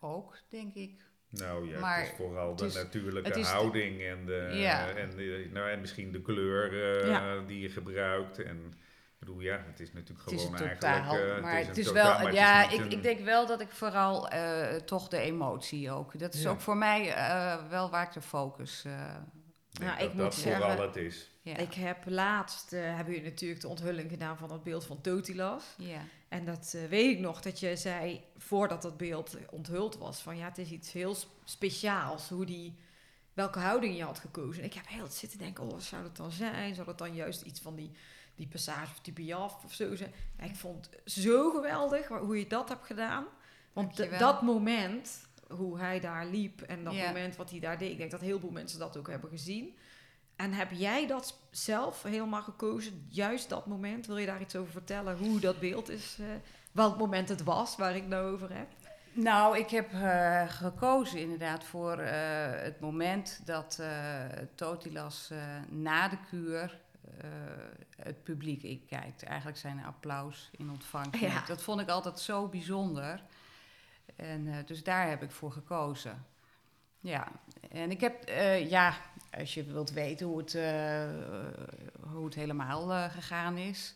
Ook, 0.00 0.36
denk 0.48 0.74
ik. 0.74 1.00
Nou 1.28 1.68
ja, 1.68 1.80
Maar 1.80 1.98
het 2.00 2.08
is 2.08 2.16
vooral 2.16 2.56
de 2.56 2.62
het 2.64 2.74
is- 2.74 2.82
natuurlijke 2.82 3.30
de- 3.32 3.44
houding 3.46 4.02
en, 4.02 4.26
de, 4.26 4.48
Ja. 4.52 4.88
en, 4.88 5.10
de, 5.16 5.48
nou, 5.52 5.70
en 5.70 5.80
misschien 5.80 6.12
de 6.12 6.22
kleur 6.22 7.00
eh, 7.02 7.08
Ja. 7.08 7.38
die 7.46 7.60
je 7.60 7.68
gebruikt. 7.70 8.38
En 8.42 8.56
ik 8.66 9.18
bedoel, 9.18 9.40
ja, 9.40 9.64
het 9.66 9.80
is 9.80 9.92
natuurlijk 9.92 10.24
Het 10.30 10.34
is 10.38 10.44
gewoon 10.44 10.60
een 10.60 10.66
eigenlijk... 10.66 11.20
eh, 11.36 11.42
maar 11.42 11.60
een 11.60 11.66
het 11.66 11.78
is 11.78 11.86
totaal, 11.86 12.02
wel, 12.04 12.12
maar 12.12 12.24
het 12.26 12.34
ja, 12.34 12.62
is 12.64 12.70
niet 12.70 12.78
ik, 12.80 12.84
een- 12.86 12.92
ik 12.92 13.02
denk 13.02 13.20
wel 13.20 13.46
dat 13.46 13.60
ik 13.60 13.68
vooral 13.70 14.28
eh, 14.28 14.74
toch 14.76 15.08
de 15.08 15.18
emotie 15.18 15.90
ook. 15.90 16.18
Dat 16.18 16.34
is 16.34 16.42
Ja. 16.42 16.50
ook 16.50 16.60
voor 16.60 16.76
mij 16.76 17.14
eh, 17.14 17.68
wel 17.68 17.90
waar 17.90 18.06
ik 18.06 18.12
de 18.12 18.20
focus. 18.22 18.84
eh, 18.84 18.92
denk 19.70 19.90
Nou, 19.90 19.98
dat 20.00 20.10
ik 20.10 20.16
dat 20.16 20.24
moet 20.24 20.34
vooral 20.34 20.60
zeggen- 20.68 20.86
het 20.86 20.96
is. 20.96 21.30
Ja. 21.42 21.56
Ik 21.56 21.74
heb 21.74 22.04
laatst, 22.06 22.72
eh 22.72 22.94
hebben 22.94 23.14
jullie 23.14 23.30
natuurlijk 23.30 23.60
de 23.60 23.68
onthulling 23.68 24.10
gedaan 24.10 24.36
van 24.36 24.52
het 24.52 24.62
beeld 24.62 24.84
van 24.84 25.00
Totilas. 25.00 25.64
ja. 25.76 26.00
En 26.28 26.44
dat 26.44 26.74
eh, 26.76 26.84
weet 26.84 27.10
ik 27.16 27.18
nog, 27.20 27.40
dat 27.40 27.60
je 27.60 27.76
zei, 27.76 28.20
voordat 28.36 28.82
dat 28.82 28.96
beeld 28.96 29.36
onthuld 29.50 29.98
was, 29.98 30.20
van 30.20 30.36
ja, 30.36 30.44
het 30.48 30.58
is 30.58 30.70
iets 30.70 30.92
heel 30.92 31.14
sp- 31.14 31.30
speciaals, 31.44 32.28
hoe 32.28 32.44
die, 32.46 32.74
welke 33.32 33.58
houding 33.58 33.96
je 33.96 34.04
had 34.04 34.18
gekozen. 34.18 34.62
En 34.62 34.68
ik 34.68 34.74
heb 34.74 34.88
heel 34.88 35.02
het 35.02 35.14
zitten 35.14 35.38
denken, 35.38 35.64
oh, 35.64 35.70
wat 35.70 35.82
zou 35.82 36.02
dat 36.02 36.16
dan 36.16 36.30
zijn? 36.30 36.74
Zou 36.74 36.86
dat 36.86 36.98
dan 36.98 37.14
juist 37.14 37.42
iets 37.42 37.60
van 37.60 37.74
die, 37.76 37.90
die 38.34 38.48
passage 38.48 38.90
of 38.90 39.00
die 39.00 39.12
piaf 39.12 39.64
of 39.64 39.72
zo 39.72 39.94
zijn? 39.96 40.12
Ik 40.42 40.56
vond 40.56 40.88
het 40.90 41.12
zo 41.12 41.50
geweldig 41.50 42.08
hoe 42.08 42.38
je 42.38 42.46
dat 42.46 42.68
hebt 42.68 42.86
gedaan. 42.86 43.24
Want 43.72 43.96
dat 44.18 44.42
moment, 44.42 45.26
hoe 45.48 45.78
hij 45.78 46.00
daar 46.00 46.26
liep 46.26 46.60
en 46.62 46.84
dat 46.84 46.92
moment 47.06 47.36
wat 47.36 47.50
hij 47.50 47.60
daar 47.60 47.78
deed, 47.78 47.90
ik 47.90 47.98
denk 47.98 48.10
dat 48.10 48.20
heel 48.20 48.40
veel 48.40 48.50
mensen 48.50 48.78
dat 48.78 48.96
ook 48.96 49.08
hebben 49.08 49.30
gezien. 49.30 49.76
En 50.40 50.52
heb 50.52 50.70
jij 50.70 51.06
dat 51.06 51.38
zelf 51.50 52.02
helemaal 52.02 52.42
gekozen, 52.42 53.06
juist 53.08 53.48
dat 53.48 53.66
moment? 53.66 54.06
Wil 54.06 54.16
je 54.16 54.26
daar 54.26 54.40
iets 54.40 54.56
over 54.56 54.72
vertellen, 54.72 55.18
hoe 55.18 55.40
dat 55.40 55.60
beeld 55.60 55.88
is, 55.88 56.16
eh, 56.20 56.26
welk 56.72 56.98
moment 56.98 57.28
het 57.28 57.42
was 57.42 57.76
waar 57.76 57.96
ik 57.96 58.06
nou 58.06 58.32
over 58.32 58.54
heb? 58.56 58.68
Nou, 59.12 59.58
ik 59.58 59.70
heb 59.70 59.92
eh, 59.92 60.48
gekozen 60.48 61.18
inderdaad 61.18 61.64
voor 61.64 61.98
eh, 61.98 62.62
het 62.62 62.80
moment 62.80 63.40
dat 63.44 63.82
Totilas 64.54 65.30
na 65.68 66.08
de 66.08 66.18
kuur 66.28 66.78
het 67.96 68.22
publiek 68.22 68.62
in 68.62 68.84
kijkt. 68.86 69.22
Eigenlijk 69.22 69.58
zijn 69.58 69.84
applaus 69.84 70.50
in 70.56 70.70
ontvangst. 70.70 71.20
Ja. 71.20 71.44
Dat 71.46 71.62
vond 71.62 71.80
ik 71.80 71.88
altijd 71.88 72.18
zo 72.18 72.48
bijzonder. 72.48 73.22
En 74.16 74.64
dus 74.66 74.82
daar 74.82 75.08
heb 75.08 75.22
ik 75.22 75.30
voor 75.30 75.52
gekozen. 75.52 76.24
Ja, 77.00 77.28
en 77.68 77.90
ik 77.90 78.00
heb, 78.00 78.24
eh, 78.24 78.70
ja, 78.70 78.96
als 79.38 79.54
je 79.54 79.64
wilt 79.64 79.90
weten 79.90 80.26
hoe 80.26 80.38
het, 80.38 80.54
eh, 80.54 81.08
hoe 82.12 82.24
het 82.24 82.34
helemaal 82.34 82.92
eh, 82.92 83.10
gegaan 83.10 83.56
is. 83.56 83.94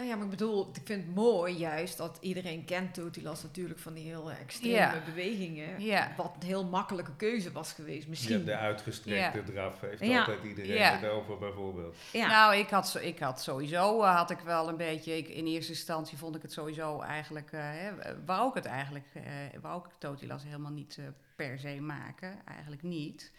Nou 0.00 0.12
ja, 0.12 0.18
maar 0.18 0.24
ik 0.24 0.30
bedoel, 0.30 0.68
ik 0.72 0.80
vind 0.84 1.04
het 1.06 1.14
mooi 1.14 1.54
juist 1.56 1.96
dat 1.96 2.18
iedereen 2.20 2.64
kent 2.64 2.94
Totilas 2.94 3.42
natuurlijk 3.42 3.78
van 3.80 3.94
die 3.94 4.04
heel 4.04 4.30
extreme 4.30 4.74
Ja. 4.74 5.02
bewegingen. 5.04 5.80
Ja. 5.82 6.12
Wat 6.16 6.34
een 6.40 6.46
heel 6.46 6.64
makkelijke 6.64 7.16
keuze 7.16 7.52
was 7.52 7.72
geweest 7.72 8.08
misschien. 8.08 8.32
hebt 8.34 8.46
de 8.46 8.56
uitgestrekte 8.56 9.42
draf, 9.42 9.80
heeft 9.80 10.04
Ja. 10.04 10.18
altijd 10.18 10.44
iedereen 10.44 10.74
Ja. 10.74 10.98
het 10.98 11.10
over 11.10 11.38
bijvoorbeeld. 11.38 11.96
ja. 12.12 12.26
Nou, 12.26 12.56
ik 12.56 12.68
had, 12.70 12.88
zo- 12.88 12.98
ik 12.98 13.18
had 13.18 13.42
sowieso, 13.42 14.02
eh, 14.02 14.16
had 14.16 14.30
ik 14.30 14.38
wel 14.38 14.68
een 14.68 14.76
beetje, 14.76 15.16
ik, 15.16 15.28
in 15.28 15.46
eerste 15.46 15.72
instantie 15.72 16.18
vond 16.18 16.36
ik 16.36 16.42
het 16.42 16.52
sowieso 16.52 17.00
eigenlijk, 17.00 17.50
hè, 17.52 17.90
wou 18.24 18.48
ik 18.48 18.54
het 18.54 18.64
eigenlijk, 18.66 19.06
eh, 19.14 19.22
wou 19.60 19.84
ik 19.84 19.90
Totilas 19.98 20.42
helemaal 20.44 20.72
niet 20.72 20.96
eh, 20.98 21.04
per 21.36 21.58
se 21.58 21.80
maken, 21.80 22.38
eigenlijk 22.44 22.82
niet. 22.82 23.32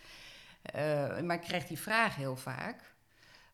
Eh, 0.61 1.19
maar 1.19 1.35
ik 1.35 1.41
kreeg 1.41 1.65
die 1.67 1.79
vraag 1.79 2.15
heel 2.15 2.35
vaak 2.35 2.90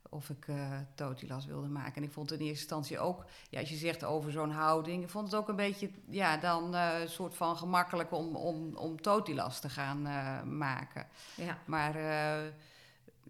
of 0.09 0.29
ik 0.29 0.47
eh 0.47 0.79
Totilas 0.95 1.45
wilde 1.45 1.67
maken. 1.67 1.95
En 1.95 2.03
ik 2.03 2.11
vond 2.11 2.29
het 2.29 2.39
in 2.39 2.45
eerste 2.45 2.61
instantie 2.61 2.99
ook, 2.99 3.25
ja, 3.49 3.59
als 3.59 3.69
je 3.69 3.75
zegt 3.75 4.03
over 4.03 4.31
zo'n 4.31 4.51
houding, 4.51 5.03
ik 5.03 5.09
vond 5.09 5.31
het 5.31 5.35
ook 5.35 5.47
een 5.47 5.55
beetje, 5.55 5.89
ja, 6.09 6.37
dan 6.37 6.75
eh, 6.75 6.99
een 6.99 7.09
soort 7.09 7.35
van 7.35 7.57
gemakkelijk 7.57 8.11
om, 8.11 8.35
om, 8.35 8.75
om 8.75 9.01
Totilas 9.01 9.59
te 9.59 9.69
gaan 9.69 10.07
eh, 10.07 10.41
maken. 10.43 11.07
ja. 11.35 11.57
Maar 11.65 11.95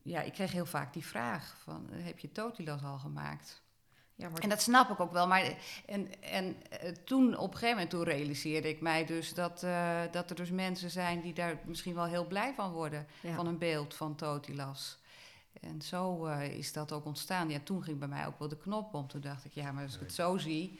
ja, 0.03 0.21
ik 0.21 0.33
kreeg 0.33 0.51
heel 0.51 0.65
vaak 0.65 0.93
die 0.93 1.05
vraag 1.05 1.57
van, 1.63 1.87
heb 1.89 2.19
je 2.19 2.31
Totilas 2.31 2.83
al 2.83 2.97
gemaakt? 2.97 3.61
ja, 4.15 4.29
maar 4.29 4.41
En 4.41 4.49
dat 4.49 4.61
snap 4.61 4.89
ik 4.89 4.99
ook 4.99 5.11
wel. 5.11 5.27
Maar 5.27 5.57
en, 5.85 6.21
en 6.21 6.55
toen, 7.05 7.37
op 7.37 7.51
een 7.51 7.53
gegeven 7.53 7.69
moment, 7.69 7.89
toen 7.89 8.03
realiseerde 8.03 8.69
ik 8.69 8.81
mij 8.81 9.05
dus 9.05 9.33
dat, 9.33 9.65
dat 10.11 10.29
er 10.29 10.35
dus 10.35 10.51
mensen 10.51 10.89
zijn 10.89 11.21
die 11.21 11.33
daar 11.33 11.59
misschien 11.65 11.95
wel 11.95 12.05
heel 12.05 12.27
blij 12.27 12.53
van 12.53 12.71
worden. 12.71 13.07
ja. 13.21 13.35
Van 13.35 13.47
een 13.47 13.57
beeld 13.57 13.93
van 13.93 14.15
Totilas. 14.15 14.99
En 15.61 15.81
zo 15.81 16.25
eh, 16.25 16.57
is 16.57 16.73
dat 16.73 16.91
ook 16.91 17.05
ontstaan. 17.05 17.49
Ja, 17.49 17.59
toen 17.63 17.83
ging 17.83 17.99
bij 17.99 18.07
mij 18.07 18.25
ook 18.27 18.39
wel 18.39 18.47
de 18.47 18.57
knop 18.57 18.93
om. 18.93 19.07
Toen 19.07 19.21
dacht 19.21 19.45
ik, 19.45 19.51
ja, 19.53 19.71
maar 19.71 19.83
als 19.83 19.93
ik 19.95 19.99
het 19.99 20.13
zo 20.13 20.37
zie, 20.37 20.79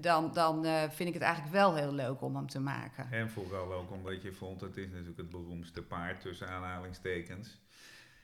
dan, 0.00 0.32
dan 0.32 0.64
eh, 0.64 0.82
vind 0.90 1.08
ik 1.08 1.14
het 1.14 1.22
eigenlijk 1.22 1.54
wel 1.54 1.74
heel 1.74 1.92
leuk 1.92 2.22
om 2.22 2.36
hem 2.36 2.48
te 2.48 2.60
maken. 2.60 3.10
En 3.10 3.30
vooral 3.30 3.72
ook 3.72 3.90
omdat 3.90 4.22
je 4.22 4.32
vond, 4.32 4.60
het 4.60 4.76
is 4.76 4.86
natuurlijk 4.86 5.16
het 5.16 5.30
beroemdste 5.30 5.82
paard 5.82 6.20
tussen 6.20 6.48
aanhalingstekens. 6.48 7.58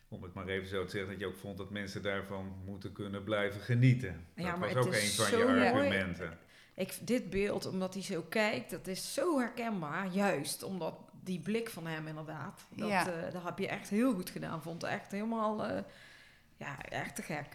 Om 0.09 0.23
het 0.23 0.35
maar 0.35 0.47
even 0.47 0.69
zo 0.69 0.85
te 0.85 0.91
zeggen, 0.91 1.11
dat 1.11 1.21
je 1.21 1.27
ook 1.27 1.37
vond 1.37 1.59
dat 1.59 1.71
mensen 1.71 2.03
daarvan 2.03 2.53
moeten 2.65 2.93
kunnen 2.93 3.25
blijven 3.25 3.61
genieten. 3.61 4.27
Ja, 4.35 4.51
dat 4.51 4.59
maar 4.59 4.75
was 4.75 4.85
het 4.85 4.87
ook 4.87 4.93
is 4.93 5.19
een 5.19 5.25
van 5.25 5.27
zo 5.27 5.39
je 5.39 5.45
mooi. 5.45 5.67
argumenten. 5.67 6.39
Ik, 6.75 6.99
dit 7.03 7.31
beeld, 7.31 7.67
omdat 7.67 7.95
hij 7.95 8.03
zo 8.03 8.23
kijkt, 8.29 8.71
dat 8.71 8.87
is 8.87 9.15
zo 9.15 9.39
herkenbaar. 9.39 10.09
Juist 10.13 10.63
omdat 10.63 10.95
die 11.25 11.41
blik 11.41 11.71
van 11.71 11.87
hem 11.87 12.07
inderdaad. 12.09 12.61
Dat, 12.69 12.89
Ja. 12.89 13.07
eh, 13.07 13.33
dat 13.33 13.43
heb 13.45 13.59
je 13.59 13.69
echt 13.69 13.89
heel 13.89 14.15
goed 14.15 14.31
gedaan. 14.31 14.63
Vond 14.63 14.83
het 14.83 14.91
echt 14.91 15.11
helemaal, 15.11 15.65
eh, 15.67 15.83
ja, 16.57 16.79
echt 16.89 17.15
te 17.17 17.23
gek. 17.23 17.47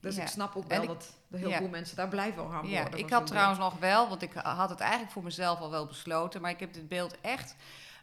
Dus 0.00 0.16
Ja. 0.16 0.22
ik 0.22 0.28
snap 0.28 0.56
ook 0.56 0.66
wel 0.68 0.82
ik- 0.82 0.88
dat 0.88 1.12
heel 1.30 1.48
ja. 1.48 1.56
veel 1.58 1.68
mensen 1.68 1.96
daar 1.96 2.08
blij 2.08 2.32
van 2.32 2.50
gaan 2.50 2.66
Ja, 2.68 2.80
worden. 2.82 2.98
ik 3.00 3.10
had 3.10 3.26
trouwens 3.26 3.58
nog 3.58 3.78
wel, 3.78 4.08
want 4.08 4.22
ik 4.22 4.32
had 4.32 4.70
het 4.70 4.80
eigenlijk 4.80 5.12
voor 5.12 5.22
mezelf 5.22 5.58
al 5.60 5.70
wel 5.70 5.86
besloten, 5.86 6.40
maar 6.40 6.50
ik 6.50 6.60
heb 6.60 6.72
dit 6.72 6.88
beeld 6.88 7.20
echt 7.20 7.54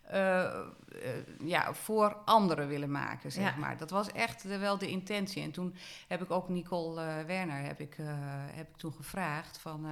eh, 0.03 0.59
ja, 1.43 1.73
voor 1.73 2.15
anderen 2.25 2.67
willen 2.67 2.91
maken, 2.91 3.31
zeg 3.31 3.53
Ja. 3.53 3.59
maar. 3.59 3.77
Dat 3.77 3.89
was 3.89 4.11
echt 4.11 4.41
de- 4.41 4.57
wel 4.57 4.77
de 4.77 4.87
intentie. 4.87 5.43
En 5.43 5.51
toen 5.51 5.75
heb 6.07 6.21
ik 6.21 6.31
ook 6.31 6.49
Nicole 6.49 7.01
eh, 7.01 7.25
Werner 7.25 7.63
heb 7.65 7.79
ik, 7.79 7.97
heb 8.53 8.69
ik 8.69 8.77
toen 8.77 8.93
gevraagd 8.93 9.57
van... 9.57 9.85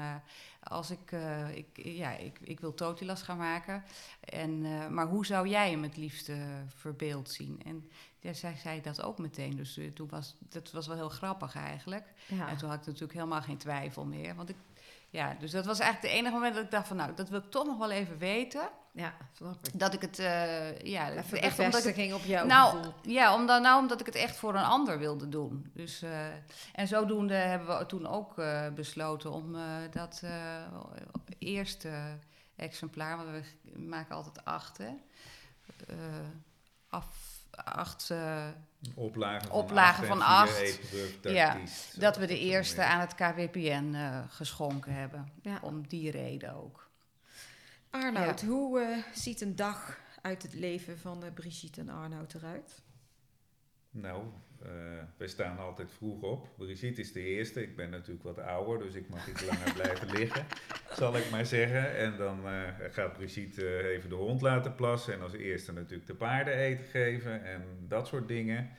als 0.63 0.91
ik, 0.91 1.11
ik, 1.53 1.67
ja, 1.85 2.11
ik, 2.11 2.39
ik 2.43 2.59
wil 2.59 2.73
Totilas 2.73 3.21
gaan 3.21 3.37
maken, 3.37 3.83
en, 4.19 4.61
maar 4.93 5.07
hoe 5.07 5.25
zou 5.25 5.47
jij 5.47 5.69
hem 5.71 5.83
het 5.83 5.97
liefst 5.97 6.29
eh, 6.29 6.37
verbeeld 6.75 7.29
zien? 7.29 7.61
En 7.65 7.89
ja, 8.19 8.33
zij 8.33 8.55
zei 8.55 8.81
dat 8.81 9.01
ook 9.01 9.17
meteen, 9.17 9.55
dus 9.55 9.79
toen 9.93 10.09
was, 10.09 10.35
dat 10.39 10.71
was 10.71 10.87
wel 10.87 10.95
heel 10.95 11.09
grappig 11.09 11.55
eigenlijk. 11.55 12.05
Ja. 12.27 12.47
En 12.47 12.57
toen 12.57 12.69
had 12.69 12.79
ik 12.79 12.85
natuurlijk 12.85 13.13
helemaal 13.13 13.41
geen 13.41 13.57
twijfel 13.57 14.05
meer, 14.05 14.35
want 14.35 14.49
ik... 14.49 14.55
Ja, 15.09 15.35
dus 15.39 15.51
dat 15.51 15.65
was 15.65 15.79
eigenlijk 15.79 16.13
het 16.13 16.19
enige 16.21 16.35
moment 16.35 16.55
dat 16.55 16.63
ik 16.63 16.71
dacht 16.71 16.87
van, 16.87 16.97
nou, 16.97 17.13
dat 17.15 17.29
wil 17.29 17.39
ik 17.39 17.51
toch 17.51 17.65
nog 17.65 17.77
wel 17.77 17.91
even 17.91 18.17
weten. 18.17 18.69
Ja, 18.91 19.13
snap 19.33 19.67
ik. 19.67 19.79
Dat 19.79 19.93
ik 19.93 20.01
het, 20.01 20.19
eh, 20.19 20.79
ja, 20.79 21.11
Even 21.11 21.17
echt 21.17 21.25
omdat 21.25 21.41
ik, 21.41 21.55
bevestiging 21.57 22.13
op 22.13 22.23
jouw 22.23 22.45
nou, 22.45 22.77
gevoel. 22.77 22.93
ja, 23.01 23.35
omdat, 23.35 23.61
nou, 23.61 23.81
omdat 23.81 23.99
ik 23.99 24.05
het 24.05 24.15
echt 24.15 24.35
voor 24.37 24.55
een 24.55 24.63
ander 24.63 24.99
wilde 24.99 25.29
doen. 25.29 25.71
Dus, 25.73 26.01
eh, 26.01 26.25
en 26.73 26.87
zodoende 26.87 27.33
hebben 27.33 27.77
we 27.77 27.85
toen 27.85 28.07
ook 28.07 28.37
eh, 28.39 28.67
besloten 28.75 29.31
om 29.31 29.55
eh, 29.55 29.61
dat 29.91 30.21
eh, 30.23 30.31
eerste 31.39 31.89
exemplaar, 32.55 33.17
want 33.17 33.29
we 33.29 33.79
maken 33.79 34.15
altijd 34.15 34.45
acht, 34.45 34.77
hè, 34.77 34.89
eh, 35.87 35.95
af, 36.89 37.07
acht, 37.63 38.09
eh, 38.09 38.47
Oplagen 38.95 39.47
van 39.47 39.51
Oplagen 39.57 39.99
acht 39.99 40.07
van 40.07 40.21
acht. 40.21 40.79
Ja, 41.21 41.57
dat 41.95 42.17
we 42.17 42.25
de 42.25 42.39
eerste 42.39 42.83
aan 42.83 42.99
het 42.99 43.15
KWPN 43.15 43.93
eh, 43.93 44.19
geschonken 44.29 44.93
hebben. 44.93 45.31
Ja. 45.41 45.59
Om 45.61 45.87
die 45.87 46.11
reden 46.11 46.55
ook. 46.55 46.89
Arnoud, 47.91 48.41
hoe 48.41 48.79
eh, 48.79 48.97
ziet 49.13 49.41
een 49.41 49.55
dag 49.55 49.99
uit 50.21 50.43
het 50.43 50.53
leven 50.53 50.97
van 50.99 51.23
eh, 51.23 51.33
Brigitte 51.33 51.81
en 51.81 51.89
Arnoud 51.89 52.33
eruit? 52.33 52.81
Nou, 53.89 54.23
eh 54.63 54.69
wij 55.17 55.27
staan 55.27 55.57
altijd 55.57 55.91
vroeg 55.91 56.21
op. 56.21 56.49
Brigitte 56.57 57.01
is 57.01 57.11
de 57.11 57.23
eerste. 57.23 57.61
Ik 57.61 57.75
ben 57.75 57.89
natuurlijk 57.89 58.23
wat 58.23 58.39
ouder, 58.39 58.79
dus 58.79 58.93
ik 58.93 59.09
mag 59.09 59.29
iets 59.29 59.45
langer 59.45 59.73
blijven 59.73 60.11
liggen, 60.17 60.45
zal 60.93 61.17
ik 61.17 61.29
maar 61.31 61.45
zeggen. 61.45 61.97
En 61.97 62.17
dan 62.17 62.47
eh, 62.47 62.61
gaat 62.91 63.13
Brigitte 63.13 63.87
even 63.87 64.09
de 64.09 64.15
hond 64.15 64.41
laten 64.41 64.75
plassen. 64.75 65.13
En 65.13 65.21
als 65.21 65.33
eerste 65.33 65.73
natuurlijk 65.73 66.07
de 66.07 66.15
paarden 66.15 66.53
eten 66.53 66.85
geven 66.85 67.43
en 67.43 67.63
dat 67.87 68.07
soort 68.07 68.27
dingen. 68.27 68.69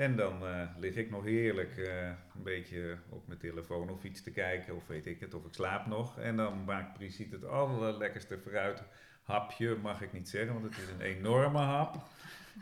En 0.00 0.16
dan 0.16 0.46
eh, 0.46 0.62
lig 0.76 0.94
ik 0.94 1.10
nog 1.10 1.24
heerlijk 1.24 1.76
eh, 1.76 2.06
een 2.06 2.42
beetje 2.42 2.96
op 3.08 3.26
mijn 3.26 3.38
telefoon 3.38 3.90
of 3.90 4.04
iets 4.04 4.22
te 4.22 4.30
kijken, 4.30 4.76
of 4.76 4.86
weet 4.86 5.06
ik 5.06 5.20
het, 5.20 5.34
of 5.34 5.44
ik 5.44 5.54
slaap 5.54 5.86
nog. 5.86 6.18
En 6.18 6.36
dan 6.36 6.64
maakt 6.64 6.92
Brigitte 6.92 7.34
het 7.34 7.44
allerlekkerste 7.44 8.38
fruithapje, 8.38 9.76
mag 9.82 10.02
ik 10.02 10.12
niet 10.12 10.28
zeggen, 10.28 10.52
want 10.52 10.64
het 10.64 10.76
is 10.82 10.88
een 10.88 11.16
enorme 11.16 11.58
hap. 11.58 11.96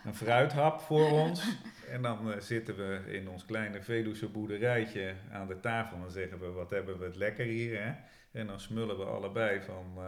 Een 0.05 0.14
fruithap 0.14 0.81
voor 0.81 1.11
ons. 1.11 1.57
En 1.88 2.03
dan 2.03 2.33
eh, 2.33 2.40
zitten 2.40 2.77
we 2.77 3.12
in 3.12 3.29
ons 3.29 3.44
kleine 3.44 3.83
Veluwse 3.83 4.29
boerderijtje 4.29 5.14
aan 5.33 5.46
de 5.46 5.61
tafel. 5.61 5.96
En 5.96 6.03
dan 6.03 6.11
zeggen 6.11 6.38
we, 6.38 6.46
wat 6.46 6.70
hebben 6.70 6.98
we 6.98 7.05
het 7.05 7.16
lekker 7.16 7.44
hier, 7.44 7.83
hè? 7.83 7.92
En 8.40 8.46
dan 8.46 8.61
smullen 8.61 8.98
we 8.98 9.05
allebei 9.05 9.61
van 9.61 9.98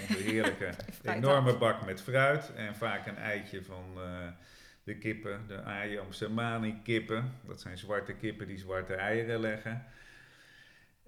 onze 0.00 0.22
heerlijke 0.22 0.70
enorme 1.02 1.56
bak 1.56 1.86
met 1.86 2.02
fruit. 2.02 2.52
En 2.54 2.76
vaak 2.76 3.06
een 3.06 3.16
eitje 3.16 3.62
van 3.62 3.98
de 4.84 4.98
kippen, 4.98 5.44
de 5.46 5.62
Ayam 5.62 6.06
Mani 6.34 6.80
kippen. 6.82 7.32
Dat 7.46 7.60
zijn 7.60 7.78
zwarte 7.78 8.14
kippen 8.14 8.46
die 8.46 8.58
zwarte 8.58 8.94
eieren 8.94 9.40
leggen. 9.40 9.84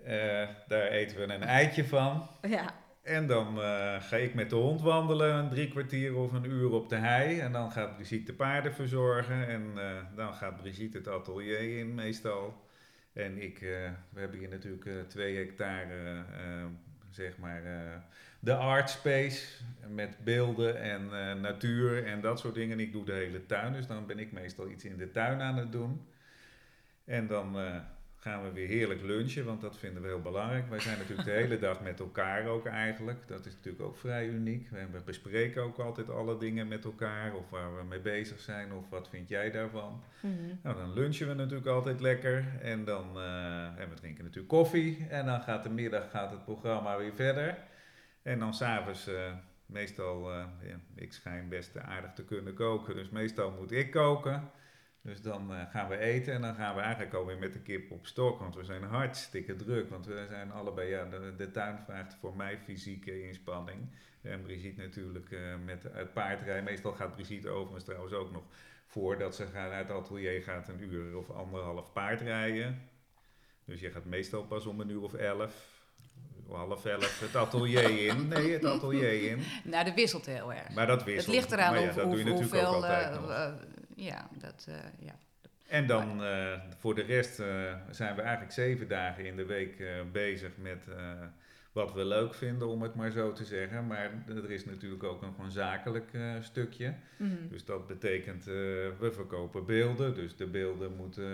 Eh, 0.05 0.49
daar 0.69 0.87
eten 0.89 1.17
we 1.17 1.35
een 1.35 1.43
eitje 1.43 1.85
van. 1.85 2.29
Ja, 2.43 2.75
En 3.03 3.27
dan 3.27 3.63
eh, 3.63 4.03
ga 4.03 4.17
ik 4.17 4.35
met 4.35 4.51
de 4.51 4.57
hond 4.57 4.81
wandelen, 4.81 5.35
een 5.35 5.49
drie 5.49 5.69
kwartier 5.69 6.17
of 6.17 6.33
een 6.33 6.45
uur 6.45 6.71
op 6.71 6.89
de 6.89 6.97
hei. 6.97 7.41
En 7.41 7.53
dan 7.53 7.73
gaat 7.73 7.97
Brigitte 7.97 8.27
de 8.27 8.35
paarden 8.35 8.75
verzorgen. 8.75 9.49
En 9.49 9.73
eh, 9.77 10.17
dan 10.17 10.35
gaat 10.35 10.57
Brigitte 10.57 10.99
het 10.99 11.09
atelier 11.09 11.79
in 11.79 11.95
meestal. 11.95 12.65
En 13.13 13.43
ik, 13.43 13.59
we 14.11 14.21
hebben 14.21 14.39
hier 14.39 14.49
natuurlijk 14.49 15.09
twee 15.09 15.37
hectare, 15.37 16.25
zeg 17.11 17.39
maar, 17.39 17.63
de 18.47 18.55
art 18.55 18.91
space. 18.91 19.47
Met 19.89 20.17
beelden 20.25 20.81
en 20.81 21.03
eh, 21.13 21.41
natuur 21.41 22.07
en 22.07 22.21
dat 22.21 22.39
soort 22.39 22.55
dingen. 22.55 22.81
Ik 22.81 22.93
doe 22.93 23.05
de 23.05 23.13
hele 23.13 23.47
tuin, 23.47 23.73
dus 23.73 23.87
dan 23.87 24.07
ben 24.07 24.19
ik 24.19 24.33
meestal 24.33 24.69
iets 24.69 24.85
in 24.85 24.97
de 24.97 25.11
tuin 25.11 25.41
aan 25.41 25.57
het 25.57 25.73
doen. 25.73 26.01
En 27.05 27.27
dan 27.27 27.59
eh, 27.59 27.75
gaan 28.17 28.43
we 28.43 28.53
weer 28.53 28.69
heerlijk 28.69 29.03
lunchen, 29.03 29.45
want 29.45 29.61
dat 29.61 29.77
vinden 29.77 30.03
we 30.03 30.09
heel 30.09 30.21
belangrijk. 30.21 30.69
Wij 30.69 30.81
zijn 30.81 30.99
natuurlijk 30.99 31.29
de 31.29 31.35
hele 31.43 31.59
dag 31.59 31.81
met 31.81 32.01
elkaar 32.01 32.47
ook 32.47 32.67
eigenlijk. 32.67 33.29
Dat 33.29 33.47
is 33.47 33.53
natuurlijk 33.55 33.85
ook 33.85 33.97
vrij 33.97 34.27
uniek. 34.29 34.69
We 34.71 35.01
bespreken 35.05 35.63
ook 35.63 35.79
altijd 35.79 36.11
alle 36.11 36.39
dingen 36.39 36.69
met 36.69 36.85
elkaar, 36.85 37.35
of 37.35 37.51
waar 37.51 37.77
we 37.77 37.85
mee 37.85 38.01
bezig 38.01 38.41
zijn, 38.41 38.73
of 38.73 38.89
wat 38.91 39.09
vind 39.09 39.29
jij 39.29 39.51
daarvan. 39.51 40.03
Mhm. 40.21 40.33
Nou, 40.63 40.77
dan 40.77 40.93
lunchen 40.93 41.29
we 41.29 41.35
natuurlijk 41.35 41.69
altijd 41.69 42.01
lekker. 42.01 42.45
En 42.63 42.85
dan 42.85 43.21
en 43.79 43.89
we 43.89 43.95
drinken 43.95 44.25
natuurlijk 44.25 44.53
koffie. 44.53 45.07
En 45.11 45.27
dan 45.27 45.41
gaat 45.41 45.63
de 45.63 45.71
middag 45.71 46.11
gaat 46.11 46.31
het 46.31 46.45
programma 46.45 46.99
weer 46.99 47.15
verder. 47.15 47.59
En 48.27 48.39
dan 48.39 48.55
s'avonds, 48.55 49.07
eh 49.07 49.33
meestal, 49.67 50.33
eh, 50.33 50.45
ja, 50.63 50.81
ik 50.95 51.13
schijn 51.13 51.49
best 51.49 51.79
aardig 51.79 52.13
te 52.13 52.25
kunnen 52.25 52.55
koken. 52.55 52.95
Dus 52.95 53.11
meestal 53.11 53.51
moet 53.51 53.73
ik 53.73 53.91
koken. 53.91 54.51
Dus 55.01 55.23
dan 55.23 55.55
eh, 55.55 55.71
gaan 55.71 55.89
we 55.89 55.99
eten 55.99 56.35
en 56.35 56.41
dan 56.41 56.55
gaan 56.55 56.75
we 56.75 56.81
eigenlijk 56.81 57.15
alweer 57.15 57.39
met 57.39 57.53
de 57.53 57.61
kip 57.61 57.91
op 57.91 58.07
stok. 58.07 58.39
Want 58.39 58.55
we 58.55 58.65
zijn 58.65 58.83
hartstikke 58.83 59.57
druk. 59.57 59.91
Want 59.91 60.07
we 60.07 60.27
zijn 60.29 60.53
allebei, 60.53 60.89
ja, 60.89 61.05
de, 61.37 61.51
tuin 61.51 61.79
vraagt 61.79 62.15
voor 62.15 62.37
mij 62.37 62.59
fysieke 62.59 63.23
inspanning. 63.23 63.91
En 64.23 64.43
Brigitte 64.43 64.81
natuurlijk 64.81 65.37
met 65.65 65.83
het 65.83 66.13
paardrijden. 66.13 66.65
Meestal 66.65 66.93
gaat 66.93 67.15
Brigitte 67.15 67.49
overigens 67.49 67.85
trouwens 67.85 68.13
ook 68.13 68.33
nog 68.33 68.45
voordat 68.87 69.35
ze 69.35 69.47
gaan 69.47 69.71
uit 69.71 69.89
het 69.89 69.97
atelier 69.97 70.43
gaat 70.43 70.69
een 70.69 70.83
uur 70.83 71.17
of 71.17 71.31
anderhalf 71.31 71.93
paardrijden. 71.93 72.89
Dus 73.65 73.81
je 73.81 73.91
gaat 73.91 74.05
meestal 74.05 74.45
pas 74.45 74.67
om 74.67 74.81
een 74.81 74.91
uur 74.91 75.03
of 75.03 75.15
elf, 75.15 75.76
half 76.51 76.85
elf 76.85 77.21
het 77.21 77.37
atelier 77.37 78.07
in. 78.07 78.29
Nee, 78.29 78.53
het 78.53 78.65
atelier 78.65 79.31
in. 79.31 79.43
Nou, 79.65 79.85
dat 79.85 79.95
wisselt 79.95 80.27
heel 80.27 80.53
erg. 80.53 80.75
Maar 80.75 80.87
dat 80.87 80.97
Het 80.97 81.07
wisselt. 81.07 81.35
ligt 81.35 81.53
eraan 81.53 81.73
Maar 81.73 81.83
ja, 81.83 81.87
hoe, 81.87 81.95
dat 81.95 82.11
doe 82.11 82.19
je 82.19 82.25
natuurlijk 82.25 82.55
ook 82.55 82.61
hoeveel... 82.61 82.89
altijd 82.89 83.17
eh, 83.17 83.45
eh, 83.45 83.53
ja, 83.97 84.29
dat, 84.39 84.67
eh, 84.69 84.75
ja. 84.99 85.19
En 85.69 85.87
dan 85.87 86.23
voor 86.79 86.95
de 86.95 87.03
rest 87.03 87.35
zijn 87.91 88.15
we 88.15 88.21
eigenlijk 88.21 88.53
zeven 88.53 88.89
dagen 88.89 89.25
in 89.25 89.37
de 89.37 89.45
week 89.45 89.85
bezig 90.13 90.51
met 90.57 90.85
wat 91.73 91.93
we 91.93 92.05
leuk 92.05 92.35
vinden, 92.35 92.69
om 92.69 92.83
het 92.83 92.95
maar 92.95 93.11
zo 93.11 93.33
te 93.33 93.45
zeggen. 93.45 93.87
Maar 93.87 94.11
er 94.29 94.51
is 94.51 94.65
natuurlijk 94.65 95.03
ook 95.03 95.21
nog 95.21 95.39
een 95.39 95.51
zakelijk 95.51 96.11
stukje. 96.41 96.95
Mhm. 97.17 97.49
Dus 97.51 97.65
dat 97.65 97.87
betekent, 97.87 98.45
we 98.45 99.11
verkopen 99.13 99.67
beelden. 99.67 100.15
Dus 100.15 100.37
de 100.37 100.47
beelden 100.47 100.97
moeten, 100.97 101.25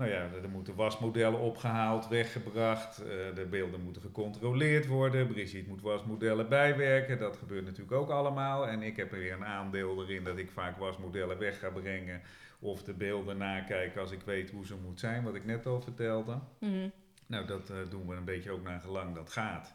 nou 0.00 0.12
ja, 0.12 0.28
er 0.42 0.48
moeten 0.48 0.74
wasmodellen 0.74 1.40
opgehaald, 1.40 2.08
weggebracht. 2.08 2.98
eh, 2.98 3.06
de 3.34 3.46
beelden 3.50 3.80
moeten 3.80 4.02
gecontroleerd 4.02 4.86
worden. 4.86 5.26
Brigitte 5.26 5.68
moet 5.68 5.82
wasmodellen 5.82 6.48
bijwerken. 6.48 7.18
Dat 7.18 7.36
gebeurt 7.36 7.64
natuurlijk 7.64 7.92
ook 7.92 8.10
allemaal. 8.10 8.68
En 8.68 8.82
ik 8.82 8.96
heb 8.96 9.12
er 9.12 9.18
weer 9.18 9.32
een 9.32 9.44
aandeel 9.44 10.02
erin 10.02 10.24
dat 10.24 10.38
ik 10.38 10.50
vaak 10.50 10.76
wasmodellen 10.76 11.38
weg 11.38 11.58
ga 11.58 11.70
brengen. 11.70 12.20
Of 12.58 12.82
de 12.82 12.92
beelden 12.92 13.36
nakijken 13.36 14.00
als 14.00 14.10
ik 14.10 14.22
weet 14.24 14.50
hoe 14.50 14.66
ze 14.66 14.74
moet 14.84 15.00
zijn, 15.00 15.24
wat 15.24 15.34
ik 15.34 15.44
net 15.44 15.66
al 15.66 15.80
vertelde. 15.80 16.38
Mhm. 16.58 16.88
Nou, 17.26 17.46
dat 17.46 17.70
eh, 17.70 17.76
doen 17.90 18.06
we 18.06 18.14
een 18.14 18.24
beetje 18.24 18.50
ook 18.50 18.62
naar 18.62 18.80
gelang 18.80 19.14
dat 19.14 19.32
gaat. 19.32 19.74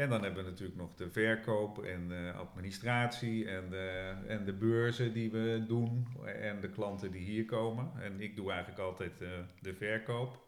En 0.00 0.08
dan 0.08 0.22
hebben 0.22 0.44
we 0.44 0.50
natuurlijk 0.50 0.78
nog 0.78 0.94
de 0.94 1.10
verkoop 1.10 1.84
en 1.84 2.08
de 2.08 2.32
administratie 2.36 3.48
en 3.48 3.70
de, 3.70 4.14
en 4.26 4.44
de 4.44 4.52
beurzen 4.52 5.12
die 5.12 5.30
we 5.30 5.64
doen 5.66 6.06
en 6.24 6.60
de 6.60 6.68
klanten 6.68 7.10
die 7.10 7.20
hier 7.20 7.44
komen. 7.44 7.90
En 8.02 8.20
ik 8.20 8.36
doe 8.36 8.50
eigenlijk 8.50 8.80
altijd 8.80 9.20
eh, 9.20 9.28
de 9.60 9.74
verkoop. 9.74 10.44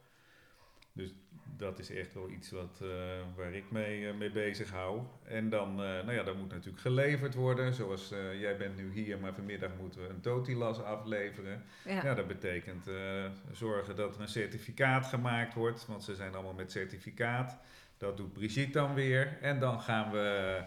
Dus 0.93 1.15
dat 1.57 1.79
is 1.79 1.91
echt 1.91 2.15
wel 2.15 2.31
iets 2.31 2.51
wat, 2.51 2.81
eh, 2.83 2.88
waar 3.37 3.53
ik 3.53 3.71
mee, 3.71 4.09
eh, 4.09 4.15
mee 4.15 4.31
bezig 4.31 4.71
hou. 4.71 5.03
En 5.25 5.49
dan, 5.49 5.75
nou 5.75 6.12
ja, 6.12 6.23
dat 6.23 6.37
moet 6.37 6.51
natuurlijk 6.51 6.83
geleverd 6.83 7.35
worden. 7.35 7.75
Zoals 7.75 8.09
jij 8.38 8.57
bent 8.57 8.77
nu 8.77 8.93
hier, 8.93 9.19
maar 9.19 9.35
vanmiddag 9.35 9.71
moeten 9.81 10.03
we 10.03 10.09
een 10.09 10.21
totilas 10.21 10.83
afleveren. 10.83 11.62
Ja. 11.85 12.05
Ja, 12.05 12.15
dat 12.15 12.27
betekent 12.27 12.91
zorgen 13.51 13.97
dat 13.97 14.15
er 14.15 14.21
een 14.21 14.29
certificaat 14.29 15.07
gemaakt 15.07 15.55
wordt, 15.55 15.87
want 15.87 16.05
ze 16.05 16.15
zijn 16.15 16.35
allemaal 16.35 16.55
met 16.55 16.73
certificaat. 16.73 17.59
Dat 18.03 18.17
doet 18.17 18.33
Brigitte 18.33 18.73
dan 18.79 18.95
weer. 18.95 19.38
En 19.41 19.59
dan 19.61 19.81
gaan 19.81 20.11
we, 20.11 20.59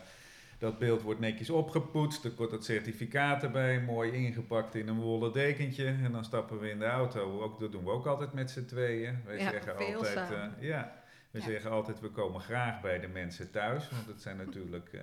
dat 0.58 0.80
beeld 0.80 1.02
wordt 1.02 1.20
netjes 1.20 1.50
opgepoetst, 1.50 2.26
er 2.26 2.32
wordt 2.38 2.52
het 2.52 2.64
certificaat 2.66 3.44
erbij, 3.44 3.82
mooi 3.82 4.12
ingepakt 4.12 4.76
in 4.76 4.88
een 4.88 5.00
wollen 5.00 5.34
dekentje. 5.34 5.86
En 5.86 6.12
dan 6.12 6.26
stappen 6.26 6.60
we 6.60 6.70
in 6.70 6.80
de 6.80 6.86
auto. 6.86 7.42
Ook, 7.42 7.60
dat 7.60 7.72
doen 7.72 7.84
we 7.84 7.90
ook 7.90 8.06
altijd 8.06 8.34
met 8.34 8.52
z'n 8.52 8.66
tweeën. 8.66 9.20
Wij 9.26 9.38
Ja, 9.38 9.50
zeggen 9.50 9.78
altijd, 9.78 10.18
eh, 10.32 10.44
ja, 10.60 10.94
we 11.32 11.40
Ja. 11.40 11.46
zeggen 11.46 11.72
altijd, 11.72 12.00
we 12.00 12.10
komen 12.10 12.42
graag 12.42 12.82
bij 12.82 13.00
de 13.00 13.08
mensen 13.08 13.52
thuis. 13.52 13.90
Want 13.90 14.08
het 14.08 14.22
zijn 14.22 14.38
natuurlijk 14.38 14.90
eh, 14.94 15.02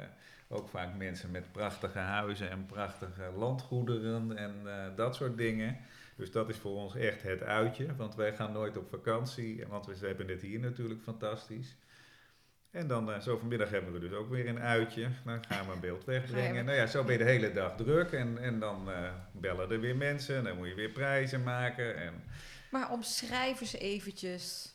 ook 0.49 0.69
vaak 0.69 0.95
mensen 0.97 1.31
met 1.31 1.53
prachtige 1.53 1.99
huizen 1.99 2.51
en 2.51 2.67
prachtige 2.67 3.31
landgoederen 3.37 4.37
en 4.37 4.55
eh, 4.65 4.97
dat 4.97 5.15
soort 5.17 5.37
dingen. 5.37 5.77
Dus 6.17 6.31
dat 6.31 6.49
is 6.49 6.57
voor 6.57 6.77
ons 6.77 6.95
echt 6.97 7.23
het 7.23 7.43
uitje, 7.43 7.97
want 7.97 8.15
wij 8.15 8.33
gaan 8.35 8.53
nooit 8.53 8.77
op 8.77 8.89
vakantie, 8.89 9.65
want 9.69 9.87
we 9.87 10.07
hebben 10.07 10.29
het 10.29 10.41
hier 10.43 10.61
natuurlijk 10.61 11.03
fantastisch. 11.03 11.77
En 12.73 12.87
dan, 12.87 13.13
eh, 13.13 13.21
zo 13.21 13.39
vanmiddag 13.39 13.71
hebben 13.71 13.93
we 13.93 13.99
dus 13.99 14.13
ook 14.13 14.31
weer 14.31 14.49
een 14.49 14.61
uitje. 14.61 15.09
Dan 15.25 15.45
gaan 15.49 15.67
we 15.67 15.73
een 15.73 15.81
beeld 15.81 16.05
wegbrengen. 16.15 16.65
Nou 16.65 16.77
ja, 16.77 16.87
zo 16.87 17.05
ben 17.05 17.13
je 17.13 17.19
de 17.19 17.31
hele 17.31 17.53
dag 17.53 17.77
druk. 17.77 18.13
En, 18.13 18.39
en 18.39 18.59
dan 18.59 18.91
eh, 18.93 19.13
bellen 19.33 19.71
er 19.71 19.81
weer 19.81 19.97
mensen. 19.97 20.37
En 20.37 20.45
dan 20.45 20.57
moet 20.57 20.69
je 20.69 20.75
weer 20.75 20.91
prijzen 20.91 21.43
maken. 21.43 21.97
En 21.97 22.13
Maar 22.71 22.91
omschrijf 22.91 23.61
eens 23.61 23.75
eventjes 23.75 24.75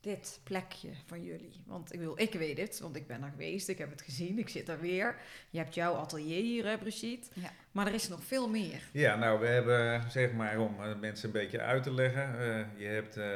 dit 0.00 0.40
plekje 0.44 0.88
van 1.06 1.22
jullie. 1.22 1.62
Want 1.66 1.92
ik, 1.92 1.98
wil, 1.98 2.20
ik 2.20 2.32
weet 2.32 2.58
het, 2.58 2.80
want 2.80 2.96
ik 2.96 3.06
ben 3.06 3.22
er 3.22 3.30
geweest, 3.30 3.68
ik 3.68 3.78
heb 3.78 3.90
het 3.90 4.02
gezien, 4.02 4.38
ik 4.38 4.48
zit 4.48 4.68
er 4.68 4.80
weer. 4.80 5.16
Je 5.50 5.58
hebt 5.58 5.74
jouw 5.74 5.94
atelier 5.94 6.42
hier, 6.42 6.66
hè, 6.66 6.78
Brigitte? 6.78 7.40
Ja. 7.40 7.50
Maar 7.72 7.86
er 7.86 7.94
is 7.94 8.08
nog 8.08 8.24
veel 8.24 8.48
meer. 8.48 8.82
Ja, 8.92 9.16
nou, 9.16 9.40
we 9.40 9.46
hebben, 9.46 10.10
zeg 10.10 10.32
maar, 10.32 10.58
om 10.58 10.76
eh, 10.80 10.98
mensen 10.98 11.26
een 11.26 11.32
beetje 11.32 11.60
uit 11.60 11.82
te 11.82 11.92
leggen. 11.92 12.38
eh, 12.40 12.80
je 12.80 12.86
hebt 12.86 13.16
eh, 13.16 13.30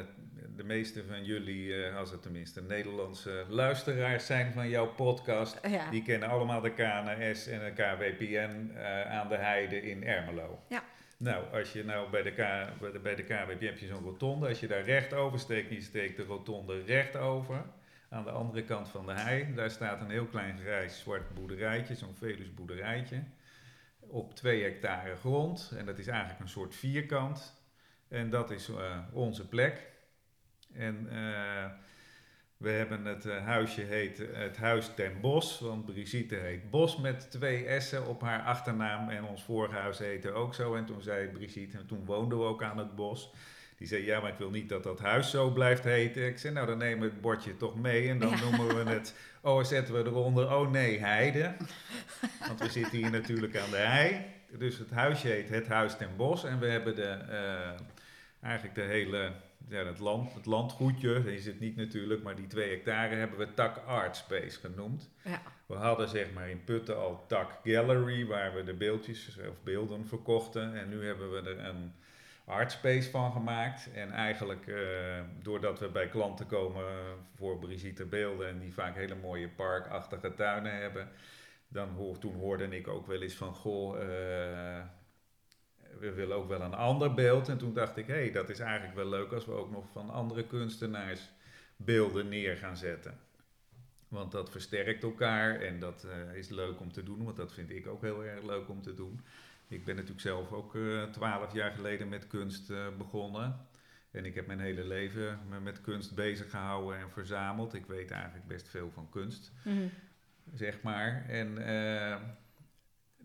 de 0.57 0.65
meeste 0.65 1.05
van 1.05 1.25
jullie, 1.25 1.85
eh, 1.85 1.97
als 1.97 2.11
het 2.11 2.23
tenminste 2.23 2.63
Nederlandse 2.63 3.45
luisteraars 3.49 4.27
zijn 4.27 4.53
van 4.53 4.69
jouw 4.69 4.87
podcast, 4.87 5.59
Ja. 5.69 5.91
die 5.91 6.03
kennen 6.03 6.29
allemaal 6.29 6.61
de 6.61 6.71
KNS 6.73 7.47
en 7.47 7.59
de 7.65 7.73
KWPN 7.73 8.71
eh, 8.77 9.11
aan 9.11 9.29
de 9.29 9.37
heide 9.37 9.83
in 9.83 10.05
Ermelo. 10.05 10.59
Ja. 10.69 10.83
Nou, 11.19 11.45
als 11.53 11.73
je 11.73 11.85
nou 11.85 12.11
bij 12.11 12.23
de, 12.23 12.31
K, 12.31 12.37
bij 12.81 12.93
de, 12.93 12.99
bij 12.99 13.15
de 13.15 13.23
KWPN 13.23 13.65
heb 13.65 13.79
je 13.79 13.87
zo'n 13.87 14.03
rotonde. 14.03 14.49
Als 14.49 14.61
je 14.61 14.67
daar 14.67 14.85
recht 14.85 15.13
over 15.15 15.39
steekt, 15.39 15.71
je 15.71 15.81
steekt 15.81 16.17
de 16.17 16.25
rotonde 16.25 16.83
recht 16.85 17.17
over. 17.17 17.63
Aan 18.11 18.25
de 18.25 18.31
andere 18.31 18.63
kant 18.65 18.89
van 18.89 19.07
de 19.07 19.13
hei, 19.13 19.55
daar 19.55 19.71
staat 19.71 20.01
een 20.01 20.11
heel 20.11 20.27
klein 20.27 20.59
grijs 20.59 20.99
zwart 20.99 21.35
boerderijtje, 21.35 21.95
zo'n 21.95 22.15
Velus 22.15 22.55
boerderijtje 22.55 23.23
op 24.01 24.35
twee 24.35 24.63
hectare 24.63 25.17
grond. 25.17 25.73
En 25.77 25.87
dat 25.87 25.99
is 25.99 26.07
eigenlijk 26.07 26.41
een 26.41 26.49
soort 26.49 26.75
vierkant. 26.75 27.55
En 28.09 28.31
dat 28.31 28.51
is 28.51 28.69
eh, 28.69 28.99
onze 29.13 29.49
plek. 29.49 29.87
En 30.79 31.07
eh, 31.11 31.65
we 32.57 32.71
hebben 32.71 33.05
het 33.05 33.27
eh, 33.27 33.45
huisje 33.45 33.81
heet 33.81 34.21
eh, 34.21 34.39
het 34.39 34.57
Huis 34.57 34.91
ten 34.95 35.21
Bos. 35.21 35.61
Want 35.61 35.85
Brigitte 35.85 36.35
heet 36.35 36.71
Bos 36.71 36.97
met 36.97 37.31
twee 37.31 37.81
S'en 37.81 38.07
op 38.07 38.21
haar 38.23 38.43
achternaam. 38.43 39.09
En 39.09 39.25
ons 39.25 39.43
vorige 39.45 39.75
huis 39.75 39.99
heette 39.99 40.31
ook 40.33 40.55
zo. 40.55 40.75
En 40.75 40.85
toen 40.85 41.03
zei 41.03 41.29
Brigitte, 41.29 41.79
en 41.79 41.87
toen 41.87 42.05
woonden 42.05 42.39
we 42.39 42.45
ook 42.45 42.63
aan 42.63 42.79
het 42.79 42.95
bos. 42.95 43.33
Die 43.77 43.87
zei, 43.87 44.05
ja, 44.05 44.21
maar 44.21 44.31
ik 44.31 44.39
wil 44.39 44.51
niet 44.51 44.69
dat 44.69 44.83
dat 44.83 45.01
huis 45.01 45.31
zo 45.31 45.51
blijft 45.51 45.85
heten. 45.85 46.27
Ik 46.27 46.39
zei, 46.39 46.55
nou, 46.55 46.67
dan 46.67 46.79
nemen 46.79 47.01
we 47.09 47.13
het 47.13 47.21
bordje 47.21 47.57
toch 47.57 47.81
mee. 47.81 48.09
En 48.09 48.19
dan 48.19 48.31
Ja. 48.31 48.41
noemen 48.41 48.85
we 48.85 48.91
het, 48.91 49.15
oh, 49.43 49.65
zetten 49.65 49.95
we 49.95 50.01
eronder, 50.11 50.55
oh 50.55 50.71
nee, 50.71 50.99
heide. 50.99 51.55
Want 52.47 52.61
we 52.61 52.69
zitten 52.71 52.99
hier 52.99 53.11
natuurlijk 53.11 53.57
aan 53.57 53.71
de 53.71 53.77
hei. 53.77 54.25
Dus 54.59 54.79
het 54.79 54.91
huisje 54.91 55.29
heet 55.29 55.49
Het 55.49 55.69
Huis 55.69 55.97
ten 55.97 56.17
Bos. 56.17 56.45
En 56.45 56.59
we 56.59 56.67
hebben 56.67 56.95
de, 56.95 57.19
eigenlijk 58.43 58.75
de 58.75 58.83
hele, 58.83 59.33
ja, 59.69 59.85
het, 59.85 59.99
land, 59.99 60.35
het 60.35 60.47
landgoedje, 60.47 61.35
is 61.35 61.47
het 61.47 61.61
niet 61.61 61.77
natuurlijk, 61.77 62.23
maar 62.23 62.37
die 62.37 62.47
twee 62.47 62.71
hectare 62.71 63.15
hebben 63.15 63.39
we 63.39 63.55
Tak 63.55 63.77
Art 63.87 64.17
Space 64.17 64.61
genoemd. 64.61 65.11
Ja. 65.25 65.43
We 65.67 65.75
hadden 65.75 66.09
zeg 66.09 66.33
maar 66.33 66.51
in 66.51 66.65
Putten 66.65 66.99
al 66.99 67.25
Tak 67.27 67.59
Gallery, 67.65 68.27
waar 68.27 68.55
we 68.55 68.65
de 68.65 68.75
beeldjes 68.75 69.39
of 69.49 69.63
beelden 69.63 70.07
verkochten. 70.07 70.75
En 70.75 70.89
nu 70.89 71.07
hebben 71.07 71.33
we 71.33 71.51
er 71.51 71.65
een 71.65 71.93
artspace 72.47 73.11
van 73.11 73.33
gemaakt. 73.33 73.93
En 73.95 74.11
eigenlijk 74.11 74.67
eh, 74.67 74.77
doordat 75.43 75.79
we 75.79 75.89
bij 75.89 76.09
klanten 76.09 76.47
komen 76.47 76.85
voor 77.35 77.59
Brigitte 77.59 78.05
beelden 78.05 78.49
en 78.49 78.59
die 78.59 78.75
vaak 78.75 78.95
hele 78.95 79.15
mooie 79.15 79.49
parkachtige 79.49 80.35
tuinen 80.35 80.81
hebben. 80.81 81.09
Dan 81.69 81.89
hoor, 81.89 82.19
toen 82.19 82.35
hoorde 82.35 82.77
ik 82.77 82.89
ook 82.89 83.07
wel 83.07 83.23
eens 83.23 83.35
van, 83.35 83.55
goh, 83.55 84.01
eh, 84.01 84.85
we 86.01 86.13
willen 86.13 86.37
ook 86.37 86.49
wel 86.49 86.61
een 86.61 86.75
ander 86.75 87.15
beeld. 87.15 87.49
En 87.49 87.59
toen 87.59 87.75
dacht 87.75 87.97
ik, 87.97 88.07
hé, 88.07 88.15
hey, 88.15 88.33
dat 88.33 88.49
is 88.49 88.59
eigenlijk 88.59 88.95
wel 88.97 89.09
leuk 89.09 89.33
als 89.33 89.47
we 89.47 89.53
ook 89.53 89.71
nog 89.71 89.85
van 89.93 90.11
andere 90.11 90.47
kunstenaars 90.47 91.21
beelden 91.77 92.29
neer 92.29 92.57
gaan 92.57 92.77
zetten. 92.77 93.19
Want 94.09 94.33
dat 94.33 94.51
versterkt 94.51 95.03
elkaar 95.03 95.61
en 95.61 95.79
dat 95.81 96.05
eh, 96.05 96.37
is 96.39 96.49
leuk 96.49 96.81
om 96.81 96.93
te 96.93 97.03
doen, 97.03 97.25
want 97.25 97.37
dat 97.37 97.53
vind 97.53 97.71
ik 97.71 97.87
ook 97.87 98.03
heel 98.03 98.25
erg 98.25 98.43
leuk 98.45 98.69
om 98.69 98.83
te 98.83 98.95
doen. 98.95 99.21
Ik 99.69 99.85
ben 99.85 99.95
natuurlijk 99.95 100.21
zelf 100.23 100.53
ook 100.53 100.77
twaalf 101.13 101.53
jaar 101.53 101.71
geleden 101.73 102.09
met 102.09 102.27
kunst 102.27 102.71
eh, 102.71 102.87
begonnen. 102.99 103.57
En 104.11 104.25
ik 104.25 104.35
heb 104.35 104.47
mijn 104.47 104.61
hele 104.61 104.85
leven 104.85 105.39
me 105.49 105.61
met 105.61 105.81
kunst 105.81 106.15
bezig 106.15 106.51
gehouden 106.51 106.99
en 106.99 107.11
verzameld. 107.11 107.75
Ik 107.75 107.87
weet 107.87 108.11
eigenlijk 108.11 108.47
best 108.47 108.69
veel 108.69 108.91
van 108.91 109.09
kunst, 109.11 109.53
Mhm. 109.65 109.87
zeg 110.55 110.83
maar. 110.83 111.25
En 111.29 111.59
eh, 111.67 112.17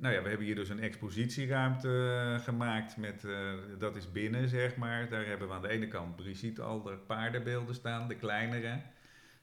nou 0.02 0.14
ja, 0.14 0.22
we 0.22 0.28
hebben 0.28 0.46
hier 0.46 0.56
dus 0.56 0.70
een 0.70 0.80
expositieruimte 0.80 2.24
eh, 2.36 2.44
gemaakt. 2.44 2.98
Met, 2.98 3.24
eh, 3.24 3.54
dat 3.80 3.96
is 3.96 4.12
binnen, 4.12 4.50
zeg 4.50 4.76
maar. 4.76 5.10
Daar 5.10 5.26
hebben 5.26 5.48
we 5.48 5.54
aan 5.54 5.62
de 5.62 5.70
ene 5.70 5.88
kant 5.88 6.16
Brigitte 6.16 6.62
al 6.62 6.82
de 6.82 6.98
paardenbeelden 6.98 7.76
staan, 7.76 8.08
de 8.08 8.16
kleinere. 8.16 8.82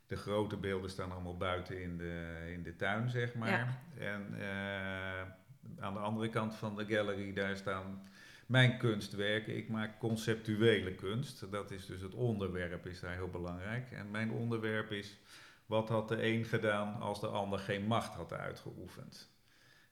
De 0.07 0.17
grote 0.17 0.57
beelden 0.57 0.91
staan 0.91 1.13
allemaal 1.13 1.37
buiten 1.37 1.83
in 1.83 1.99
de, 1.99 2.51
in 2.53 2.63
de 2.63 2.77
tuin, 2.77 3.11
zeg 3.11 3.35
maar. 3.35 3.49
Ja. 3.49 3.81
En 3.99 4.41
eh, 4.41 5.85
aan 5.85 5.95
de 5.95 6.01
andere 6.01 6.29
kant 6.29 6.55
van 6.55 6.77
de 6.77 6.87
gallery, 6.87 7.33
daar 7.33 7.57
staan 7.57 8.09
mijn 8.47 8.79
kunstwerken. 8.79 9.57
Ik 9.57 9.69
maak 9.69 9.99
conceptuele 9.99 10.95
kunst. 10.95 11.51
Dat 11.51 11.71
is 11.71 11.87
dus 11.87 12.01
het 12.01 12.15
onderwerp, 12.15 12.87
is 12.87 13.01
daar 13.01 13.15
heel 13.15 13.31
belangrijk. 13.31 13.91
En 13.91 14.11
mijn 14.11 14.31
onderwerp 14.31 14.91
is, 14.91 15.19
wat 15.67 15.89
had 15.89 16.09
de 16.09 16.27
een 16.27 16.45
gedaan 16.45 17.01
als 17.01 17.21
de 17.21 17.27
ander 17.27 17.59
geen 17.59 17.87
macht 17.87 18.15
had 18.15 18.33
uitgeoefend? 18.33 19.37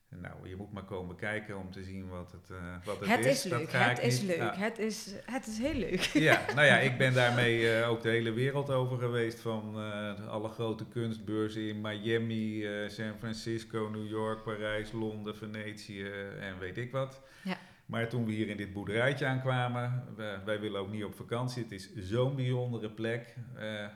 Nou, 0.09 0.49
je 0.49 0.55
moet 0.55 0.71
maar 0.73 0.83
komen 0.83 1.15
kijken 1.15 1.57
om 1.57 1.71
te 1.71 1.83
zien 1.83 2.07
wat 2.07 2.31
het, 2.31 2.49
eh, 2.49 2.85
wat 2.85 2.99
het, 2.99 3.09
Het 3.09 3.25
is 3.25 3.41
Dat 3.43 3.59
leuk, 3.59 3.71
het 3.71 4.03
is 4.03 4.21
niet- 4.21 4.37
leuk, 4.37 4.55
het, 4.55 4.79
is, 4.79 5.13
het 5.25 5.47
is 5.47 5.57
heel 5.57 5.73
leuk. 5.73 5.99
Ja, 6.29 6.41
nou 6.55 6.67
ja, 6.67 6.77
ik 6.79 6.97
ben 6.97 7.13
daarmee 7.13 7.71
eh, 7.73 7.89
ook 7.89 8.01
de 8.01 8.09
hele 8.09 8.31
wereld 8.31 8.69
over 8.69 8.97
geweest. 8.97 9.39
Van 9.39 9.73
eh, 9.75 10.27
alle 10.27 10.49
grote 10.49 10.85
kunstbeurzen 10.87 11.61
in 11.67 11.81
Miami, 11.81 12.65
San 12.89 13.13
Francisco, 13.19 13.89
New 13.91 14.07
York, 14.09 14.43
Parijs, 14.43 14.91
Londen, 14.91 15.35
Venetië 15.37 16.05
en 16.39 16.59
weet 16.59 16.77
ik 16.77 16.91
wat. 16.91 17.21
Ja. 17.43 17.57
Maar 17.85 18.09
toen 18.09 18.25
we 18.25 18.31
hier 18.31 18.47
in 18.49 18.57
dit 18.57 18.73
boerderijtje 18.73 19.25
aankwamen, 19.25 20.03
we- 20.15 20.39
wij 20.45 20.59
willen 20.59 20.79
ook 20.81 20.91
niet 20.91 21.03
op 21.03 21.15
vakantie. 21.15 21.63
Het 21.63 21.71
is 21.71 21.95
zo'n 21.95 22.35
bijzondere 22.35 22.89
plek. 22.89 23.35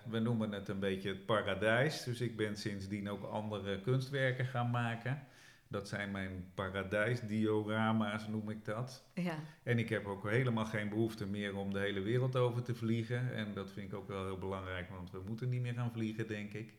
We 0.10 0.20
noemen 0.20 0.52
het 0.52 0.68
een 0.68 0.80
beetje 0.80 1.10
het 1.10 1.26
paradijs. 1.26 2.04
Dus 2.04 2.22
ik 2.22 2.38
ben 2.38 2.58
sindsdien 2.58 3.10
ook 3.10 3.24
andere 3.24 3.82
kunstwerken 3.82 4.46
gaan 4.46 4.70
maken. 4.70 5.24
Dat 5.72 5.88
zijn 5.88 6.12
mijn 6.12 6.52
paradijsdiorama's, 6.54 8.28
noem 8.28 8.50
ik 8.50 8.66
dat. 8.66 9.04
Ja. 9.14 9.36
En 9.64 9.80
ik 9.80 9.90
heb 9.90 10.06
ook 10.06 10.30
helemaal 10.30 10.66
geen 10.66 10.90
behoefte 10.90 11.26
meer 11.26 11.56
om 11.56 11.74
de 11.74 11.80
hele 11.80 12.02
wereld 12.02 12.36
over 12.36 12.64
te 12.64 12.76
vliegen. 12.76 13.34
En 13.34 13.54
dat 13.54 13.72
vind 13.72 13.92
ik 13.92 13.98
ook 13.98 14.08
wel 14.08 14.26
heel 14.26 14.38
belangrijk, 14.38 14.90
want 14.90 15.12
we 15.12 15.22
moeten 15.28 15.50
niet 15.50 15.62
meer 15.62 15.74
gaan 15.74 15.92
vliegen, 15.92 16.28
denk 16.28 16.54
ik. 16.54 16.74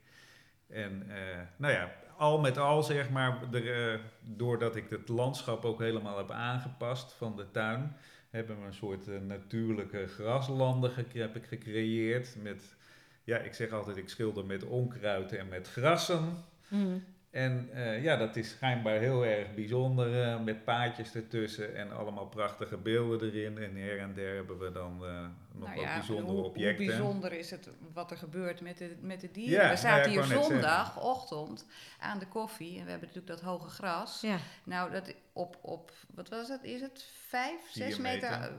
En 0.67 1.05
eh, 1.09 1.41
nou 1.57 1.73
ja, 1.73 1.93
al 2.17 2.41
met 2.41 2.59
al 2.59 2.83
zeg 2.83 3.11
maar, 3.11 3.53
er, 3.53 3.93
eh, 3.93 4.01
doordat 4.21 4.77
ik 4.77 4.91
het 4.91 5.09
landschap 5.09 5.65
ook 5.65 5.79
helemaal 5.79 6.17
heb 6.17 6.31
aangepast 6.31 7.13
van 7.13 7.37
de 7.37 7.51
tuin, 7.51 7.97
hebben 8.31 8.61
we 8.61 8.67
een 8.67 8.75
soort 8.75 9.09
eh, 9.09 9.21
natuurlijke 9.21 10.07
graslanden 10.07 10.93
heb 11.13 11.37
ik 11.37 11.45
gecreëerd. 11.45 12.37
Met, 12.43 12.77
ja, 13.25 13.39
ik 13.39 13.55
zeg 13.55 13.71
altijd, 13.71 13.97
ik 13.97 14.09
schilder 14.09 14.45
met 14.45 14.65
onkruid 14.65 15.33
en 15.33 15.49
met 15.49 15.69
grassen. 15.69 16.45
Mhm. 16.69 16.99
En 17.33 17.69
eh, 17.73 18.03
ja, 18.03 18.17
dat 18.17 18.37
is 18.37 18.51
schijnbaar 18.51 18.99
heel 18.99 19.25
erg 19.25 19.55
bijzonder, 19.55 20.23
eh, 20.23 20.41
met 20.41 20.65
paadjes 20.65 21.15
ertussen 21.15 21.77
en 21.77 21.93
allemaal 21.93 22.27
prachtige 22.27 22.77
beelden 22.77 23.33
erin. 23.33 23.59
En 23.59 23.77
her 23.77 23.99
en 23.99 24.15
der 24.15 24.35
hebben 24.35 24.59
we 24.59 24.73
dan 24.73 25.05
eh, 25.05 25.21
nog 25.53 25.69
Nou 25.69 25.75
wat 25.81 25.85
ja, 25.85 25.95
bijzondere 25.95 26.37
hoe, 26.37 26.45
objecten. 26.45 26.85
Hoe 26.87 26.95
bijzonder 26.95 27.33
is 27.33 27.51
het 27.51 27.69
wat 27.93 28.11
er 28.11 28.17
gebeurt 28.17 28.61
met 28.61 28.79
de, 28.79 28.97
met 29.01 29.21
de 29.21 29.31
dieren? 29.31 29.65
Ja, 29.65 29.71
we 29.71 29.77
zaten 29.77 30.13
nou 30.13 30.29
ja, 30.29 30.35
hier 30.35 30.43
zondagochtend 30.43 31.67
aan 31.99 32.19
de 32.19 32.27
koffie 32.29 32.79
en 32.79 32.85
we 32.85 32.91
hebben 32.91 33.09
natuurlijk 33.09 33.41
dat 33.41 33.51
hoge 33.51 33.69
gras. 33.69 34.21
Ja. 34.21 34.37
Nou, 34.65 34.91
dat 34.91 35.15
op, 35.33 35.59
op, 35.61 35.93
wat 36.15 36.29
was 36.29 36.49
het? 36.49 36.65
Is 36.65 36.81
het 36.81 37.05
vijf, 37.29 37.61
Vier 37.61 37.85
zes 37.85 37.99
meter, 37.99 38.31
meter. 38.31 38.53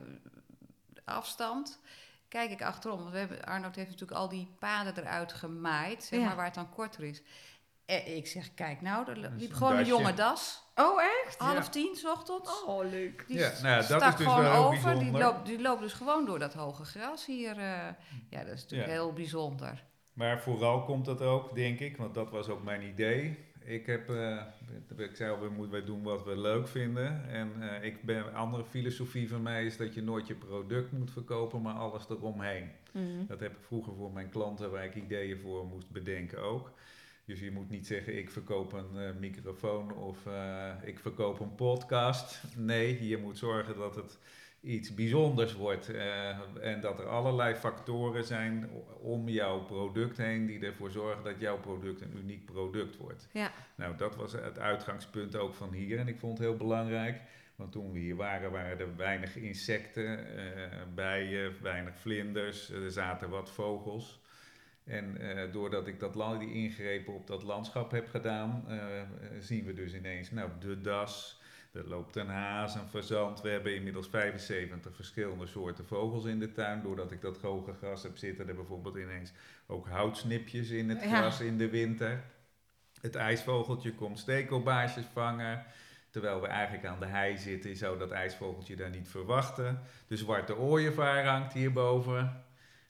afstand? 1.03 1.79
Kijk 2.27 2.51
ik 2.51 2.61
achterom, 2.61 2.99
want 2.99 3.11
we 3.11 3.17
hebben, 3.17 3.45
Arnold 3.45 3.75
heeft 3.75 3.89
natuurlijk 3.89 4.19
al 4.19 4.29
die 4.29 4.47
paden 4.59 4.97
eruit 4.97 5.33
gemaaid, 5.33 6.03
zeg 6.03 6.19
Ja. 6.19 6.25
maar, 6.25 6.35
waar 6.35 6.45
het 6.45 6.53
dan 6.53 6.69
korter 6.69 7.03
is. 7.03 7.21
En 7.85 8.15
ik 8.15 8.27
zeg, 8.27 8.53
kijk 8.53 8.81
nou, 8.81 9.09
er 9.11 9.17
liep 9.37 9.53
gewoon 9.53 9.77
een 9.77 9.85
jonge 9.85 10.13
das, 10.13 10.61
Oh, 10.75 11.01
echt? 11.25 11.37
half 11.37 11.69
tien 11.69 11.95
's 11.95 12.05
ochtends. 12.05 12.63
Oh, 12.63 12.89
leuk. 12.89 13.23
Die 13.27 13.37
Ja, 13.37 13.47
nou 13.49 13.67
ja, 13.67 13.75
dat 13.75 13.85
stak 13.85 14.11
is 14.11 14.15
dus 14.17 14.27
gewoon 14.27 14.43
wel 14.43 14.65
over. 14.65 14.99
Die 14.99 15.11
loopt, 15.11 15.45
die 15.45 15.61
loopt 15.61 15.81
dus 15.81 15.93
gewoon 15.93 16.25
door 16.25 16.39
dat 16.39 16.53
hoge 16.53 16.83
gras 16.85 17.25
hier. 17.25 17.57
eh. 17.57 17.87
ja, 18.29 18.43
dat 18.43 18.53
is 18.53 18.61
natuurlijk 18.61 18.89
Ja. 18.89 18.95
heel 18.95 19.13
bijzonder. 19.13 19.83
Maar 20.13 20.41
vooral 20.41 20.83
komt 20.83 21.05
dat 21.05 21.21
ook, 21.21 21.55
denk 21.55 21.79
ik, 21.79 21.97
want 21.97 22.13
dat 22.13 22.29
was 22.29 22.47
ook 22.49 22.63
mijn 22.63 22.81
idee. 22.81 23.37
Ik 23.65 23.85
heb, 23.85 24.09
eh, 24.09 24.41
ik 24.97 25.15
zei 25.15 25.31
al, 25.31 25.39
we 25.39 25.49
moeten 25.49 25.71
wij 25.71 25.83
doen 25.85 26.03
wat 26.03 26.23
we 26.23 26.37
leuk 26.37 26.67
vinden. 26.67 27.29
En 27.29 27.51
eh, 27.59 27.83
ik 27.83 28.03
ben, 28.03 28.17
een 28.27 28.35
andere 28.35 28.63
filosofie 28.65 29.29
van 29.29 29.41
mij 29.41 29.65
is 29.65 29.77
dat 29.77 29.93
je 29.93 30.01
nooit 30.01 30.27
je 30.27 30.35
product 30.35 30.91
moet 30.91 31.11
verkopen, 31.11 31.61
maar 31.61 31.73
alles 31.73 32.09
eromheen. 32.09 32.71
Mhm. 32.91 33.25
Dat 33.27 33.39
heb 33.39 33.51
ik 33.51 33.63
vroeger 33.63 33.93
voor 33.95 34.11
mijn 34.11 34.29
klanten 34.29 34.71
waar 34.71 34.85
ik 34.85 34.95
ideeën 34.95 35.39
voor 35.39 35.65
moest 35.65 35.89
bedenken 35.91 36.41
ook. 36.43 36.71
Dus 37.25 37.39
je 37.39 37.51
moet 37.51 37.69
niet 37.69 37.87
zeggen 37.87 38.17
ik 38.17 38.29
verkoop 38.29 38.73
een 38.73 38.97
eh, 38.97 39.15
microfoon 39.19 39.93
of 39.93 40.25
eh, 40.25 40.71
ik 40.83 40.99
verkoop 40.99 41.39
een 41.39 41.55
podcast. 41.55 42.43
Nee, 42.57 43.07
je 43.07 43.17
moet 43.17 43.37
zorgen 43.37 43.77
dat 43.77 43.95
het 43.95 44.19
iets 44.61 44.93
bijzonders 44.93 45.53
wordt. 45.53 45.89
eh, 45.89 46.37
en 46.61 46.81
dat 46.81 46.99
er 46.99 47.07
allerlei 47.07 47.55
factoren 47.55 48.23
zijn 48.23 48.69
om 49.01 49.29
jouw 49.29 49.63
product 49.63 50.17
heen 50.17 50.45
die 50.45 50.65
ervoor 50.65 50.91
zorgen 50.91 51.23
dat 51.23 51.39
jouw 51.39 51.59
product 51.59 52.01
een 52.01 52.17
uniek 52.17 52.45
product 52.45 52.97
wordt. 52.97 53.27
Ja. 53.31 53.51
Nou, 53.75 53.97
dat 53.97 54.15
was 54.15 54.31
het 54.31 54.59
uitgangspunt 54.59 55.35
ook 55.35 55.53
van 55.53 55.71
hier 55.73 55.99
en 55.99 56.07
ik 56.07 56.19
vond 56.19 56.37
het 56.37 56.47
heel 56.47 56.57
belangrijk. 56.57 57.21
Want 57.55 57.71
toen 57.71 57.91
we 57.91 57.99
hier 57.99 58.15
waren, 58.15 58.51
waren 58.51 58.79
er 58.79 58.95
weinig 58.95 59.35
insecten, 59.35 60.25
bijen, 60.95 61.53
weinig 61.61 61.95
vlinders, 61.95 62.69
er 62.69 62.91
zaten 62.91 63.29
wat 63.29 63.51
vogels. 63.51 64.22
En 64.83 65.17
eh, 65.17 65.51
doordat 65.51 65.87
ik 65.87 65.99
dat, 65.99 66.15
la- 66.15 66.37
die 66.37 66.53
ingrepen 66.53 67.13
op 67.13 67.27
dat 67.27 67.43
landschap 67.43 67.91
heb 67.91 68.09
gedaan, 68.09 68.63
eh, 68.67 69.01
eh, 69.01 69.07
zien 69.39 69.65
we 69.65 69.73
dus 69.73 69.93
ineens 69.93 70.31
nou, 70.31 70.49
de 70.59 70.81
das, 70.81 71.41
er 71.71 71.87
loopt 71.87 72.15
een 72.15 72.27
haas, 72.29 72.75
een 72.75 72.87
fazant. 72.89 73.41
We 73.41 73.49
hebben 73.49 73.75
inmiddels 73.75 74.07
75 74.07 74.95
verschillende 74.95 75.45
soorten 75.45 75.85
vogels 75.85 76.25
in 76.25 76.39
de 76.39 76.51
tuin. 76.51 76.81
Doordat 76.81 77.11
ik 77.11 77.21
dat 77.21 77.37
hoge 77.41 77.73
gras 77.73 78.03
heb 78.03 78.17
zitten, 78.17 78.47
er 78.47 78.55
bijvoorbeeld 78.55 78.95
ineens 78.95 79.31
ook 79.67 79.87
houtsnipjes 79.87 80.69
in 80.69 80.89
het 80.89 81.03
Ja. 81.03 81.17
gras 81.17 81.39
in 81.41 81.57
de 81.57 81.69
winter. 81.69 82.23
Het 83.01 83.15
ijsvogeltje 83.15 83.93
komt 83.93 84.19
stekelbaarsjes 84.19 85.05
vangen. 85.13 85.65
Terwijl 86.09 86.41
we 86.41 86.47
eigenlijk 86.47 86.85
aan 86.85 86.99
de 86.99 87.05
hei 87.05 87.37
zitten, 87.37 87.69
je 87.69 87.75
zou 87.75 87.97
dat 87.97 88.11
ijsvogeltje 88.11 88.75
daar 88.75 88.89
niet 88.89 89.09
verwachten. 89.09 89.79
De 90.07 90.17
zwarte 90.17 90.57
ooievaar 90.57 91.25
hangt 91.25 91.53
hierboven. 91.53 92.42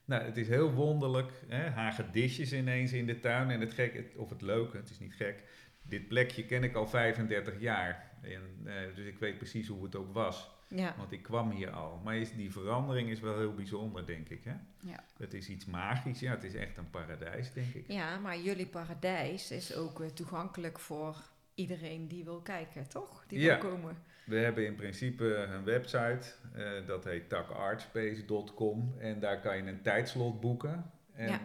Nou, 0.04 0.22
het 0.24 0.36
is 0.36 0.48
heel 0.48 0.72
wonderlijk. 0.72 1.32
Hè? 1.48 1.70
Hagedisjes 1.70 2.52
ineens 2.52 2.92
in 2.92 3.06
de 3.06 3.20
tuin. 3.20 3.50
En 3.50 3.60
het 3.60 3.72
gekke, 3.72 4.04
of 4.16 4.30
het 4.30 4.42
leuke, 4.42 4.76
het 4.76 4.90
is 4.90 4.98
niet 4.98 5.14
gek. 5.14 5.42
Dit 5.82 6.08
plekje 6.08 6.44
ken 6.46 6.62
ik 6.64 6.74
al 6.74 6.86
35 6.86 7.60
jaar. 7.60 8.10
En, 8.22 8.40
eh, 8.64 8.94
dus 8.94 9.06
ik 9.06 9.18
weet 9.18 9.38
precies 9.38 9.68
hoe 9.68 9.84
het 9.84 9.96
ook 9.96 10.12
was. 10.14 10.50
Ja. 10.68 10.94
Want 10.98 11.12
ik 11.12 11.22
kwam 11.22 11.50
hier 11.50 11.70
al. 11.70 12.00
Maar 12.04 12.16
is, 12.16 12.32
die 12.34 12.52
verandering 12.52 13.08
is 13.10 13.20
wel 13.20 13.38
heel 13.38 13.54
bijzonder, 13.54 14.06
denk 14.06 14.28
ik. 14.28 14.44
Hè? 14.44 14.54
Ja. 14.90 15.04
Het 15.18 15.34
is 15.34 15.48
iets 15.48 15.64
magisch. 15.64 16.20
Ja, 16.20 16.30
het 16.30 16.44
is 16.44 16.54
echt 16.54 16.76
een 16.76 16.90
paradijs, 16.90 17.52
denk 17.52 17.74
ik. 17.74 17.84
ja, 17.88 18.18
maar 18.18 18.38
jullie 18.38 18.66
paradijs 18.66 19.50
is 19.50 19.74
ook 19.74 20.00
eh, 20.00 20.08
toegankelijk 20.08 20.78
voor 20.78 21.16
iedereen 21.54 22.08
die 22.08 22.24
wil 22.24 22.40
kijken, 22.40 22.88
toch? 22.88 23.24
Die 23.28 23.38
Ja. 23.40 23.60
wil 23.60 23.70
komen. 23.70 23.96
We 24.24 24.36
hebben 24.36 24.66
in 24.66 24.74
principe 24.74 25.34
een 25.34 25.64
website, 25.64 26.20
eh, 26.54 26.64
dat 26.86 27.04
heet 27.04 27.28
takartspace.com 27.28 28.94
en 28.98 29.20
daar 29.20 29.40
kan 29.40 29.56
je 29.56 29.62
een 29.62 29.82
tijdslot 29.82 30.40
boeken. 30.40 30.90
En 31.14 31.28
Ja. 31.28 31.40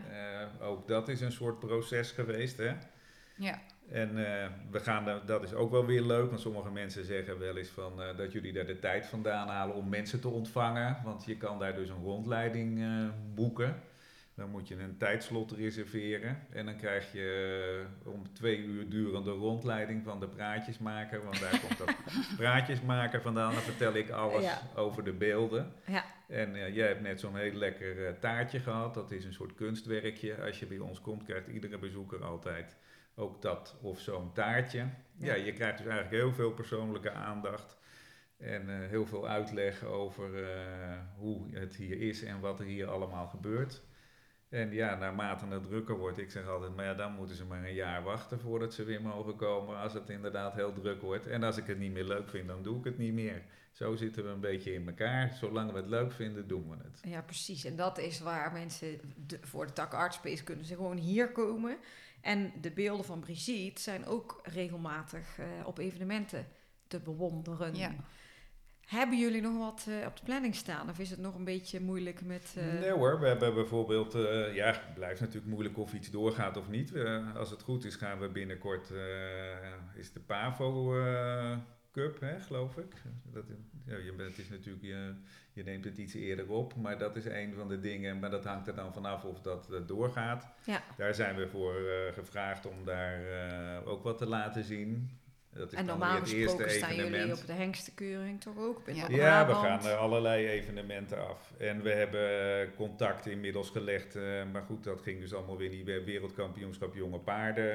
eh, 0.60 0.68
ook 0.68 0.88
dat 0.88 1.08
is 1.08 1.22
een 1.22 1.32
soort 1.32 1.60
proces 1.60 2.12
geweest. 2.12 2.58
Hè? 2.58 2.72
Ja. 3.38 3.60
En 3.92 4.10
eh, 4.26 4.48
we 4.72 4.80
gaan 4.80 5.06
da- 5.06 5.22
dat 5.26 5.44
is 5.44 5.54
ook 5.54 5.72
wel 5.72 5.86
weer 5.86 6.02
leuk, 6.02 6.28
want 6.30 6.40
sommige 6.42 6.72
mensen 6.72 7.06
zeggen 7.06 7.40
wel 7.40 7.58
eens 7.58 7.70
van, 7.70 7.94
dat 8.18 8.32
jullie 8.32 8.54
daar 8.54 8.66
de 8.66 8.80
tijd 8.80 9.06
vandaan 9.06 9.48
halen 9.48 9.76
om 9.76 9.90
mensen 9.90 10.22
te 10.22 10.28
ontvangen. 10.30 10.98
Want 11.04 11.26
je 11.26 11.38
kan 11.38 11.60
daar 11.60 11.76
dus 11.76 11.90
een 11.90 12.04
rondleiding 12.04 12.84
boeken. 13.36 13.76
Dan 14.40 14.50
moet 14.50 14.68
je 14.68 14.76
een 14.80 14.98
tijdslot 14.98 15.52
reserveren. 15.52 16.38
En 16.50 16.66
dan 16.66 16.78
krijg 16.78 17.12
je 17.12 17.86
eh, 18.06 18.12
om 18.12 18.34
twee 18.34 18.58
uur 18.58 18.90
durende 18.90 19.32
rondleiding 19.32 20.04
van 20.04 20.20
de 20.20 20.28
praatjesmaker. 20.28 21.24
Want 21.24 21.40
daar 21.40 21.60
komt 21.60 21.78
dat 21.78 21.96
praatjesmaker 22.38 23.22
vandaan. 23.22 23.54
Dan 23.54 23.62
vertel 23.62 23.94
ik 23.94 24.10
alles 24.10 24.44
Ja. 24.44 24.62
over 24.76 25.04
de 25.04 25.14
beelden. 25.14 25.74
Ja. 25.86 26.06
En 26.28 26.56
eh, 26.56 26.76
jij 26.76 26.88
hebt 26.88 27.02
net 27.02 27.20
zo'n 27.20 27.38
heel 27.38 27.52
lekker 27.54 28.06
eh, 28.08 28.14
taartje 28.20 28.60
gehad. 28.60 28.94
Dat 28.94 29.12
is 29.12 29.26
een 29.26 29.34
soort 29.34 29.54
kunstwerkje. 29.56 30.42
Als 30.42 30.60
je 30.60 30.66
bij 30.66 30.80
ons 30.80 31.02
komt, 31.02 31.24
krijgt 31.24 31.48
iedere 31.48 31.78
bezoeker 31.78 32.24
altijd 32.24 32.78
ook 33.16 33.42
dat 33.42 33.78
of 33.82 34.00
zo'n 34.00 34.34
taartje. 34.34 34.80
Ja. 35.18 35.34
Ja. 35.34 35.34
je 35.34 35.54
krijgt 35.54 35.78
dus 35.78 35.88
eigenlijk 35.88 36.22
heel 36.24 36.34
veel 36.34 36.52
persoonlijke 36.52 37.12
aandacht. 37.12 37.78
En 38.38 38.88
heel 38.88 39.06
veel 39.06 39.28
uitleg 39.28 39.84
over 39.84 40.30
hoe 41.18 41.46
het 41.52 41.76
hier 41.76 42.02
is 42.02 42.24
en 42.24 42.40
wat 42.40 42.60
er 42.60 42.66
hier 42.66 42.88
allemaal 42.88 43.28
gebeurt. 43.28 43.82
En 44.50 44.72
ja, 44.72 44.96
naarmate 44.96 45.46
het 45.46 45.64
drukker 45.64 45.98
wordt, 45.98 46.18
ik 46.18 46.32
zeg 46.32 46.48
altijd, 46.48 46.76
maar 46.76 46.86
ja, 46.86 46.94
dan 46.94 47.14
moeten 47.14 47.36
ze 47.36 47.46
maar 47.46 47.64
een 47.64 47.74
jaar 47.74 48.04
wachten 48.04 48.40
voordat 48.40 48.74
ze 48.74 48.84
weer 48.84 49.02
mogen 49.02 49.36
komen 49.36 49.78
als 49.78 49.94
het 49.94 50.10
inderdaad 50.10 50.54
heel 50.54 50.74
druk 50.74 51.02
wordt. 51.02 51.28
En 51.28 51.44
als 51.44 51.58
ik 51.58 51.66
het 51.68 51.78
niet 51.80 51.92
meer 51.92 52.04
leuk 52.04 52.30
vind, 52.30 52.48
dan 52.48 52.64
doe 52.64 52.78
ik 52.78 52.84
het 52.84 52.98
niet 52.98 53.14
meer. 53.14 53.44
Zo 53.72 53.96
zitten 53.96 54.24
we 54.24 54.30
een 54.30 54.40
beetje 54.40 54.74
in 54.74 54.88
elkaar. 54.88 55.34
Zolang 55.34 55.72
we 55.72 55.78
het 55.78 55.88
leuk 55.88 56.12
vinden, 56.12 56.48
doen 56.48 56.70
we 56.70 56.76
het. 56.84 57.00
Ja, 57.04 57.22
precies. 57.22 57.66
En 57.66 57.76
dat 57.76 57.98
is 57.98 58.20
waar 58.20 58.52
mensen 58.52 59.00
de- 59.28 59.40
voor 59.42 59.66
de 59.66 59.74
tak 59.74 59.94
Artspace 59.94 60.44
kunnen 60.44 60.66
ze 60.66 60.76
gewoon 60.76 60.98
hier 60.98 61.32
komen. 61.32 61.78
En 62.22 62.52
de 62.62 62.72
beelden 62.72 63.06
van 63.06 63.20
Brigitte 63.20 63.82
zijn 63.82 64.06
ook 64.06 64.40
regelmatig 64.44 65.40
eh, 65.40 65.46
op 65.66 65.78
evenementen 65.78 66.48
te 66.88 67.00
bewonderen. 67.00 67.76
Ja. 67.76 67.92
Hebben 68.90 69.20
jullie 69.20 69.42
nog 69.42 69.58
wat 69.58 69.86
eh, 69.90 70.08
op 70.08 70.16
de 70.18 70.24
planning 70.24 70.56
staan? 70.56 70.90
Of 70.90 71.00
is 71.00 71.10
het 71.10 71.20
nog 71.20 71.36
een 71.36 71.44
beetje 71.44 71.80
moeilijk 71.82 72.22
met... 72.26 72.56
eh, 72.58 72.80
Nee 72.80 72.92
hoor, 72.92 73.20
we 73.20 73.28
hebben 73.28 73.54
bijvoorbeeld, 73.54 74.16
eh, 74.16 74.56
ja, 74.56 74.66
het 74.66 74.94
blijft 74.94 75.20
natuurlijk 75.20 75.48
moeilijk 75.48 75.78
of 75.78 75.94
iets 75.94 76.12
doorgaat 76.12 76.58
of 76.58 76.70
niet. 76.70 76.94
Als 77.36 77.50
het 77.50 77.62
goed 77.62 77.86
is, 77.86 77.96
gaan 77.96 78.20
we 78.20 78.30
binnenkort, 78.30 78.92
is 79.96 80.12
de 80.14 80.20
PAVO 80.26 80.94
Cup, 81.92 82.20
hè, 82.20 82.40
geloof 82.40 82.78
ik. 82.78 82.94
Dat, 83.24 83.46
ja, 83.86 83.98
je, 83.98 84.14
bent- 84.14 84.38
is 84.38 84.50
natuurlijk, 84.50 84.84
je, 84.86 85.14
je 85.54 85.64
neemt 85.64 85.86
het 85.86 85.98
iets 85.98 86.14
eerder 86.14 86.50
op, 86.52 86.76
maar 86.76 86.98
dat 86.98 87.16
is 87.16 87.26
een 87.26 87.54
van 87.54 87.68
de 87.68 87.80
dingen. 87.80 88.20
Maar 88.20 88.30
dat 88.30 88.46
hangt 88.46 88.68
er 88.68 88.76
dan 88.76 88.94
vanaf 88.94 89.24
of 89.24 89.42
dat 89.42 89.70
doorgaat. 89.88 90.48
Ja. 90.66 90.82
Daar 90.98 91.16
zijn 91.16 91.36
we 91.36 91.48
voor 91.48 91.74
gevraagd 92.14 92.66
om 92.66 92.86
daar 92.86 93.20
ook 93.86 94.04
wat 94.04 94.18
te 94.18 94.26
laten 94.26 94.64
zien. 94.64 95.19
Dat 95.54 95.72
is 95.72 95.78
en 95.78 95.86
normaal 95.86 96.12
weer 96.12 96.20
het 96.22 96.32
eerste 96.32 96.48
gesproken 96.48 96.76
staan 96.76 96.96
jullie 96.96 97.12
evenement. 97.14 97.42
op 97.42 97.48
de 97.48 97.54
hengstenkeuring 97.54 98.42
toch 98.42 98.58
ook? 98.58 98.82
In 98.88 98.96
Ja. 98.96 99.06
Ja, 99.10 99.48
we 99.48 99.54
gaan 99.54 99.80
eh, 99.80 99.98
allerlei 99.98 100.48
evenementen 100.48 101.28
af. 101.28 101.52
En 101.58 101.82
we 101.82 101.90
hebben 101.92 102.60
eh, 102.62 102.76
contacten 102.76 103.32
inmiddels 103.32 103.70
gelegd. 103.70 104.16
eh, 104.16 104.24
maar 104.52 104.62
goed, 104.62 104.84
dat 104.84 105.02
ging 105.02 105.20
dus 105.20 105.34
allemaal 105.34 105.58
weer 105.58 105.70
niet 105.70 105.86
bij 105.86 106.04
Wereldkampioenschap 106.04 106.96
Jonge 106.96 107.20
Paarden 107.20 107.74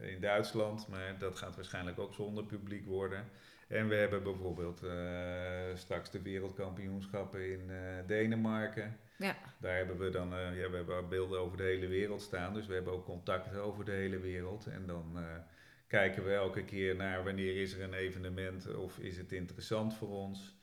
in 0.00 0.20
Duitsland. 0.20 0.88
Maar 0.88 1.16
dat 1.18 1.36
gaat 1.38 1.56
waarschijnlijk 1.56 1.98
ook 1.98 2.14
zonder 2.14 2.44
publiek 2.44 2.86
worden. 2.86 3.24
En 3.68 3.88
we 3.88 3.94
hebben 3.94 4.22
bijvoorbeeld 4.22 4.82
eh, 4.82 4.90
straks 5.74 6.10
de 6.10 6.22
wereldkampioenschappen 6.22 7.52
in 7.52 7.70
eh, 7.70 7.76
Denemarken. 8.06 8.96
Ja. 9.16 9.36
Daar 9.58 9.76
hebben 9.76 9.98
we 9.98 10.10
dan, 10.10 10.32
eh, 10.34 10.60
ja, 10.60 10.70
we 10.70 10.76
hebben 10.76 11.08
beelden 11.08 11.40
over 11.40 11.56
de 11.56 11.62
hele 11.62 11.86
wereld 11.86 12.22
staan. 12.22 12.54
Dus 12.54 12.66
we 12.66 12.74
hebben 12.74 12.92
ook 12.92 13.04
contacten 13.04 13.60
over 13.62 13.84
de 13.84 13.92
hele 13.92 14.18
wereld. 14.20 14.66
En 14.66 14.86
dan 14.86 15.12
eh, 15.16 15.22
kijken 15.88 16.24
we 16.24 16.32
elke 16.32 16.64
keer 16.64 16.96
naar 16.96 17.24
wanneer 17.24 17.62
is 17.62 17.72
er 17.72 17.82
een 17.82 17.94
evenement 17.94 18.74
of 18.74 18.98
is 18.98 19.16
het 19.16 19.32
interessant 19.32 19.94
voor 19.94 20.08
ons. 20.08 20.56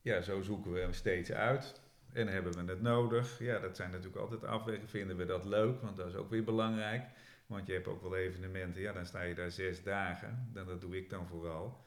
Ja, 0.00 0.20
zo 0.20 0.40
zoeken 0.40 0.72
we 0.72 0.80
hem 0.80 0.92
steeds 0.92 1.32
uit. 1.32 1.80
En 2.12 2.28
hebben 2.28 2.52
we 2.64 2.72
het 2.72 2.82
nodig? 2.82 3.38
Ja, 3.38 3.58
dat 3.58 3.76
zijn 3.76 3.90
natuurlijk 3.90 4.16
altijd 4.16 4.44
afwegen. 4.44 4.88
Vinden 4.88 5.16
we 5.16 5.24
dat 5.24 5.44
leuk? 5.44 5.80
Want 5.80 5.96
dat 5.96 6.06
is 6.08 6.14
ook 6.14 6.30
weer 6.30 6.44
belangrijk. 6.44 7.04
Want 7.46 7.66
je 7.66 7.72
hebt 7.72 7.88
ook 7.88 8.02
wel 8.02 8.16
evenementen, 8.16 8.80
ja, 8.80 8.92
dan 8.92 9.06
sta 9.06 9.22
je 9.22 9.34
daar 9.34 9.50
zes 9.50 9.82
dagen. 9.82 10.50
Dan, 10.52 10.66
dat 10.66 10.80
doe 10.80 10.96
ik 10.96 11.10
dan 11.10 11.26
vooral. 11.26 11.84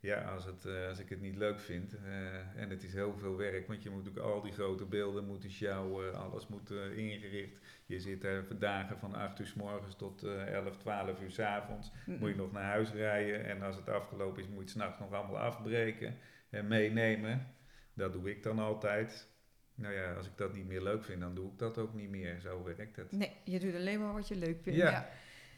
Ja, 0.00 0.22
als, 0.22 0.44
het, 0.44 0.64
eh, 0.64 0.88
als 0.88 0.98
ik 0.98 1.08
het 1.08 1.20
niet 1.20 1.36
leuk 1.36 1.60
vind. 1.60 1.94
eh, 1.94 2.60
en 2.62 2.70
het 2.70 2.82
is 2.82 2.92
heel 2.92 3.14
veel 3.18 3.36
werk, 3.36 3.66
want 3.66 3.82
je 3.82 3.90
moet 3.90 4.04
natuurlijk 4.04 4.34
al 4.34 4.42
die 4.42 4.52
grote 4.52 4.84
beelden 4.84 5.24
moeten 5.24 5.50
sjouwen. 5.50 6.14
Alles 6.14 6.46
moet 6.48 6.70
eh, 6.70 6.96
ingericht. 6.96 7.58
Je 7.92 8.00
zit 8.00 8.26
voor 8.46 8.58
dagen 8.58 8.98
van 8.98 9.14
8 9.14 9.38
uur 9.40 9.46
s 9.46 9.54
morgens 9.54 9.96
tot 9.96 10.22
eh 10.22 10.54
11, 10.54 10.76
12 10.76 11.20
uur 11.20 11.30
s 11.30 11.38
avonds. 11.38 11.92
Moet 12.06 12.30
je 12.30 12.36
nog 12.36 12.52
naar 12.52 12.64
huis 12.64 12.90
rijden. 12.90 13.46
En 13.46 13.62
als 13.62 13.76
het 13.76 13.88
afgelopen 13.88 14.42
is, 14.42 14.48
moet 14.48 14.54
je 14.56 14.62
het 14.62 14.70
s'nachts 14.70 14.98
nog 14.98 15.12
allemaal 15.12 15.38
afbreken 15.38 16.16
en 16.50 16.68
meenemen. 16.68 17.46
Dat 17.94 18.12
doe 18.12 18.30
ik 18.30 18.42
dan 18.42 18.58
altijd. 18.58 19.28
Nou 19.74 19.94
ja, 19.94 20.14
als 20.14 20.26
ik 20.26 20.36
dat 20.36 20.54
niet 20.54 20.66
meer 20.66 20.82
leuk 20.82 21.04
vind, 21.04 21.20
dan 21.20 21.34
doe 21.34 21.50
ik 21.52 21.58
dat 21.58 21.78
ook 21.78 21.94
niet 21.94 22.10
meer. 22.10 22.40
Zo 22.40 22.62
werkt 22.62 22.96
het. 22.96 23.12
Nee, 23.12 23.32
je 23.44 23.58
doet 23.58 23.74
alleen 23.74 24.00
maar 24.00 24.12
wat 24.12 24.28
je 24.28 24.36
leuk 24.36 24.62
vindt. 24.62 24.78
Ja. 24.78 25.08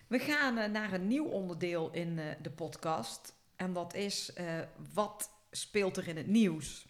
We 0.07 0.19
gaan 0.19 0.59
eh, 0.59 0.71
naar 0.71 0.93
een 0.93 1.07
nieuw 1.07 1.27
onderdeel 1.27 1.93
in 1.93 2.19
eh, 2.19 2.25
de 2.43 2.51
podcast. 2.51 3.35
En 3.57 3.73
dat 3.73 3.95
is 3.95 4.33
eh, 4.33 4.59
wat 4.95 5.31
speelt 5.51 5.97
er 5.97 6.09
in 6.09 6.17
het 6.17 6.27
nieuws? 6.27 6.87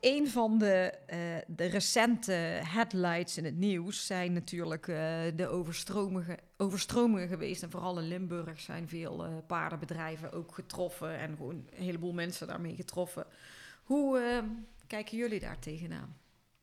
Een 0.00 0.28
van 0.28 0.58
de, 0.58 0.92
eh, 1.06 1.18
de 1.46 1.64
recente 1.64 2.32
headlights 2.62 3.36
in 3.36 3.44
het 3.44 3.56
nieuws 3.56 4.06
zijn 4.06 4.32
natuurlijk 4.32 4.88
eh, 4.88 5.20
de 5.36 5.48
overstromingen, 5.48 6.38
overstromingen 6.56 7.28
geweest. 7.28 7.62
En 7.62 7.70
vooral 7.70 7.98
in 7.98 8.08
Limburg 8.08 8.60
zijn 8.60 8.88
veel 8.88 9.24
eh, 9.24 9.32
paardenbedrijven 9.46 10.32
ook 10.32 10.54
getroffen 10.54 11.18
en 11.18 11.36
gewoon 11.36 11.54
een 11.54 11.84
heleboel 11.84 12.12
mensen 12.12 12.46
daarmee 12.46 12.74
getroffen. 12.74 13.24
Hoe 13.84 14.18
eh, 14.18 14.42
kijken 14.86 15.18
jullie 15.18 15.40
daar 15.40 15.58
tegenaan? 15.58 16.16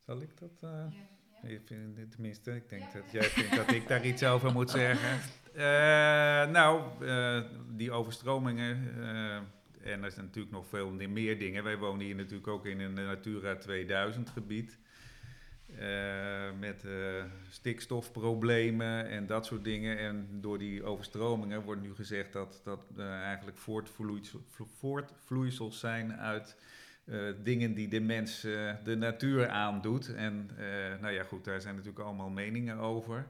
Zal 0.06 0.20
ik 0.20 0.38
dat? 0.38 0.50
eh, 0.60 1.50
ik 1.50 1.60
vind, 1.64 2.10
tenminste, 2.10 2.54
ik 2.54 2.68
denk 2.68 2.92
dat 2.92 3.10
jij 3.10 3.22
vindt 3.22 3.56
dat 3.56 3.70
ik 3.70 3.88
daar 3.88 4.06
iets 4.06 4.24
over 4.24 4.52
moet 4.52 4.70
zeggen. 4.70 5.20
Nou, 6.52 6.82
die 7.76 7.92
overstromingen. 7.92 8.90
Eh, 9.82 9.92
en 9.92 10.04
er 10.04 10.10
zijn 10.10 10.24
natuurlijk 10.24 10.54
nog 10.54 10.66
veel 10.68 10.90
meer 10.90 11.38
dingen. 11.38 11.64
Wij 11.64 11.78
wonen 11.78 12.06
hier 12.06 12.14
natuurlijk 12.14 12.48
ook 12.48 12.66
in 12.66 12.80
een 12.80 12.92
Natura 12.94 13.56
2000 13.56 14.30
gebied. 14.30 14.78
eh, 15.78 16.50
met 16.58 16.84
eh, 16.84 17.24
stikstofproblemen 17.50 19.08
en 19.08 19.26
dat 19.26 19.46
soort 19.46 19.64
dingen. 19.64 19.98
En 19.98 20.28
door 20.40 20.58
die 20.58 20.82
overstromingen 20.84 21.62
wordt 21.62 21.82
nu 21.82 21.94
gezegd 21.94 22.32
dat 22.32 22.60
dat 22.64 22.84
eh, 22.96 23.20
eigenlijk 23.22 23.56
voortvloeisel- 23.58 24.44
voortvloeisels 24.78 25.78
zijn 25.78 26.12
uit 26.16 26.56
eh, 27.04 27.20
dingen 27.42 27.74
die 27.74 27.88
de 27.88 28.00
mens 28.00 28.44
eh, 28.44 28.74
de 28.84 28.96
natuur 28.96 29.48
aandoet. 29.48 30.14
En 30.14 30.50
eh, 30.56 31.00
nou 31.00 31.12
ja, 31.14 31.22
goed, 31.24 31.44
daar 31.44 31.60
zijn 31.60 31.74
natuurlijk 31.74 32.04
allemaal 32.04 32.30
meningen 32.30 32.78
over. 32.78 33.26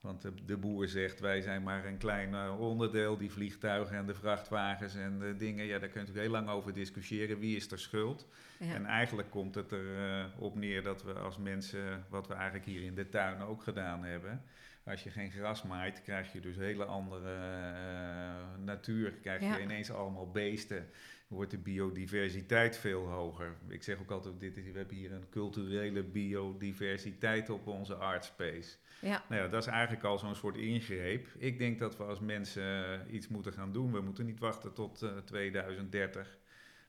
Want 0.00 0.22
de, 0.22 0.32
de 0.46 0.56
boer 0.56 0.88
zegt, 0.88 1.20
wij 1.20 1.40
zijn 1.40 1.62
maar 1.62 1.84
een 1.84 1.98
klein 1.98 2.34
eh, 2.34 2.60
onderdeel, 2.60 3.16
die 3.16 3.30
vliegtuigen 3.30 3.96
en 3.96 4.06
de 4.06 4.14
vrachtwagens 4.14 4.94
en 4.94 5.18
de 5.18 5.36
dingen. 5.36 5.64
Ja, 5.64 5.78
daar 5.78 5.88
kun 5.88 6.00
je 6.00 6.06
natuurlijk 6.06 6.34
heel 6.34 6.44
lang 6.44 6.48
over 6.48 6.72
discussiëren. 6.72 7.38
Wie 7.38 7.56
is 7.56 7.70
er 7.70 7.78
schuld? 7.78 8.26
Ja. 8.58 8.74
En 8.74 8.86
eigenlijk 8.86 9.30
komt 9.30 9.54
het 9.54 9.72
erop 9.72 10.32
op 10.38 10.54
neer 10.54 10.82
dat 10.82 11.02
we 11.02 11.12
als 11.12 11.38
mensen, 11.38 12.04
wat 12.08 12.26
we 12.26 12.34
eigenlijk 12.34 12.64
hier 12.64 12.82
in 12.82 12.94
de 12.94 13.08
tuin 13.08 13.40
ook 13.40 13.62
gedaan 13.62 14.04
hebben. 14.04 14.42
Als 14.84 15.02
je 15.02 15.10
geen 15.10 15.30
gras 15.30 15.62
maait, 15.62 16.02
krijg 16.02 16.32
je 16.32 16.40
dus 16.40 16.56
hele 16.56 16.84
andere 16.84 17.34
eh, 17.34 18.64
natuur. 18.64 19.12
Krijg 19.12 19.40
je 19.40 19.62
ineens 19.62 19.90
allemaal 19.90 20.30
beesten. 20.30 20.86
Wordt 21.28 21.50
de 21.50 21.58
biodiversiteit 21.58 22.76
veel 22.76 23.06
hoger. 23.06 23.56
Ik 23.68 23.82
zeg 23.82 24.00
ook 24.00 24.10
altijd, 24.10 24.40
dit 24.40 24.56
is, 24.56 24.70
we 24.72 24.78
hebben 24.78 24.96
hier 24.96 25.12
een 25.12 25.28
culturele 25.30 26.02
biodiversiteit 26.02 27.50
op 27.50 27.66
onze 27.66 27.94
artspace. 27.94 28.76
Ja. 29.00 29.24
Nou 29.28 29.42
ja, 29.42 29.48
dat 29.48 29.62
is 29.62 29.68
eigenlijk 29.72 30.04
al 30.04 30.18
zo'n 30.18 30.34
soort 30.34 30.56
ingreep. 30.56 31.26
Ik 31.38 31.58
denk 31.58 31.78
dat 31.78 31.96
we 31.96 32.04
als 32.04 32.20
mensen 32.20 32.84
eh, 33.06 33.14
iets 33.14 33.28
moeten 33.28 33.52
gaan 33.52 33.72
doen. 33.72 33.92
We 33.92 34.00
moeten 34.00 34.26
niet 34.26 34.38
wachten 34.38 34.72
tot 34.74 35.02
eh, 35.02 35.16
2030. 35.16 36.38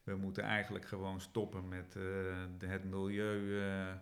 We 0.03 0.15
moeten 0.15 0.43
eigenlijk 0.43 0.85
gewoon 0.85 1.21
stoppen 1.21 1.67
met 1.67 1.95
eh, 1.95 2.01
de- 2.57 2.67
het 2.67 2.83
milieu 2.83 3.61
eh, 3.61 3.93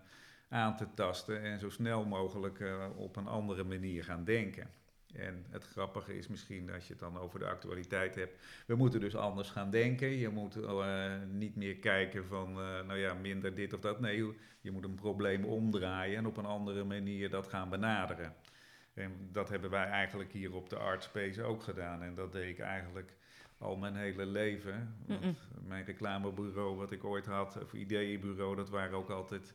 aan 0.48 0.76
te 0.76 0.86
tasten 0.94 1.42
en 1.42 1.58
zo 1.58 1.68
snel 1.70 2.04
mogelijk 2.04 2.60
eh, 2.60 2.86
op 2.96 3.16
een 3.16 3.26
andere 3.26 3.64
manier 3.64 4.04
gaan 4.04 4.24
denken. 4.24 4.70
En 5.18 5.44
het 5.50 5.64
grappige 5.64 6.18
is 6.18 6.28
misschien 6.28 6.70
als 6.72 6.86
je 6.86 6.92
het 6.92 7.02
dan 7.02 7.18
over 7.18 7.38
de 7.38 7.46
actualiteit 7.46 8.14
hebt. 8.14 8.38
We 8.66 8.74
moeten 8.74 9.00
dus 9.00 9.16
anders 9.16 9.50
gaan 9.50 9.70
denken. 9.70 10.08
Je 10.08 10.28
moet 10.28 10.56
eh, 10.56 11.12
niet 11.32 11.56
meer 11.56 11.76
kijken 11.76 12.26
van, 12.26 12.48
eh, 12.48 12.82
nou 12.86 12.98
ja, 12.98 13.14
minder 13.14 13.54
dit 13.54 13.72
of 13.72 13.80
dat. 13.80 14.00
Nee, 14.00 14.32
je 14.60 14.70
moet 14.70 14.84
een 14.84 14.94
probleem 14.94 15.44
omdraaien 15.44 16.16
en 16.16 16.26
op 16.26 16.36
een 16.36 16.44
andere 16.44 16.84
manier 16.84 17.30
dat 17.30 17.48
gaan 17.48 17.68
benaderen. 17.68 18.34
En 18.94 19.28
dat 19.32 19.48
hebben 19.48 19.70
wij 19.70 19.84
eigenlijk 19.84 20.32
hier 20.32 20.54
op 20.54 20.68
de 20.70 20.76
Artspace 20.76 21.42
ook 21.42 21.62
gedaan. 21.62 22.02
En 22.02 22.14
dat 22.14 22.32
deed 22.32 22.48
ik 22.48 22.58
eigenlijk 22.58 23.16
al 23.58 23.76
mijn 23.76 23.96
hele 23.96 24.26
leven. 24.26 24.96
Want 25.06 25.38
mijn 25.66 25.84
reclamebureau 25.84 26.76
wat 26.76 26.92
ik 26.92 27.04
ooit 27.04 27.26
had, 27.26 27.62
of 27.62 27.72
ideeënbureau, 27.72 28.56
dat 28.56 28.70
waren 28.70 28.96
ook 28.96 29.10
altijd... 29.10 29.54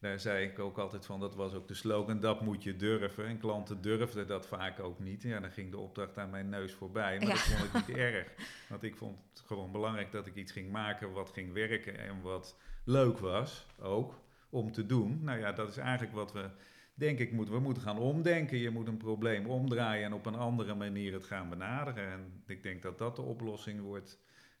Daar 0.00 0.20
zei 0.20 0.46
ik 0.46 0.58
ook 0.58 0.78
altijd 0.78 1.06
van, 1.06 1.20
dat 1.20 1.34
was 1.34 1.54
ook 1.54 1.68
de 1.68 1.74
slogan, 1.74 2.20
dat 2.20 2.40
moet 2.40 2.62
je 2.62 2.76
durven. 2.76 3.26
En 3.26 3.38
klanten 3.38 3.80
durfden 3.80 4.26
dat 4.26 4.46
vaak 4.46 4.80
ook 4.80 4.98
niet. 4.98 5.22
Ja, 5.22 5.40
dan 5.40 5.50
ging 5.50 5.70
de 5.70 5.78
opdracht 5.78 6.18
aan 6.18 6.30
mijn 6.30 6.48
neus 6.48 6.72
voorbij. 6.72 7.18
Maar 7.18 7.26
Ja. 7.28 7.32
dat 7.34 7.42
vond 7.42 7.64
ik 7.74 7.86
niet 7.88 7.96
erg. 8.12 8.28
Want 8.68 8.82
ik 8.82 8.96
vond 8.96 9.18
het 9.30 9.42
gewoon 9.46 9.72
belangrijk 9.72 10.12
dat 10.12 10.26
ik 10.26 10.34
iets 10.34 10.52
ging 10.52 10.70
maken 10.70 11.12
wat 11.12 11.30
ging 11.30 11.52
werken 11.52 11.98
en 11.98 12.20
wat 12.22 12.56
leuk 12.84 13.18
was 13.18 13.66
ook 13.78 14.14
om 14.50 14.72
te 14.72 14.86
doen. 14.86 15.20
Nou 15.22 15.38
ja, 15.38 15.52
dat 15.52 15.68
is 15.68 15.76
eigenlijk 15.76 16.14
wat 16.14 16.32
we, 16.32 16.50
denk 16.94 17.18
ik, 17.18 17.32
moeten. 17.32 17.54
We 17.54 17.60
moeten 17.60 17.82
gaan 17.82 17.98
omdenken. 17.98 18.58
Je 18.58 18.70
moet 18.70 18.86
een 18.88 18.96
probleem 18.96 19.46
omdraaien 19.46 20.04
en 20.04 20.12
op 20.12 20.26
een 20.26 20.34
andere 20.34 20.74
manier 20.74 21.12
het 21.12 21.24
gaan 21.24 21.48
benaderen. 21.48 22.10
En 22.12 22.42
ik 22.46 22.62
denk 22.62 22.82
dat 22.82 22.98
dat 22.98 23.16
de 23.16 23.22
oplossing 23.22 23.80
wordt 23.80 24.18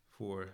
voor 0.08 0.52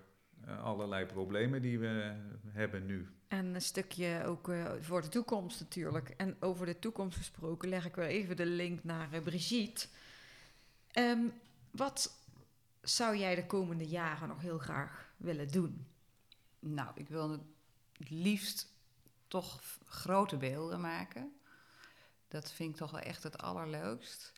allerlei 0.62 1.06
problemen 1.06 1.62
die 1.62 1.78
we 1.78 2.14
hebben 2.46 2.86
nu. 2.86 3.08
En 3.28 3.54
een 3.54 3.62
stukje 3.62 4.24
ook 4.24 4.48
eh, 4.48 4.72
voor 4.80 5.02
de 5.02 5.08
toekomst 5.08 5.60
natuurlijk. 5.60 6.08
En 6.08 6.36
over 6.40 6.66
de 6.66 6.78
toekomst 6.78 7.16
gesproken 7.16 7.68
leg 7.68 7.86
ik 7.86 7.94
wel 7.94 8.06
even 8.06 8.36
de 8.36 8.46
link 8.46 8.84
naar 8.84 9.12
eh, 9.12 9.22
Brigitte. 9.22 9.86
Ehm, 10.90 11.28
wat 11.70 12.18
zou 12.82 13.16
jij 13.16 13.34
de 13.34 13.46
komende 13.46 13.88
jaren 13.88 14.28
nog 14.28 14.40
heel 14.40 14.58
graag 14.58 15.12
willen 15.16 15.48
doen? 15.48 15.86
Nou, 16.58 16.90
ik 16.94 17.08
wil 17.08 17.30
het 17.30 17.40
liefst 18.10 18.74
toch 19.28 19.60
grote 19.86 20.36
beelden 20.36 20.80
maken. 20.80 21.32
Dat 22.28 22.52
vind 22.52 22.70
ik 22.70 22.76
toch 22.76 22.90
wel 22.90 23.00
echt 23.00 23.22
het 23.22 23.38
allerleukst. 23.38 24.32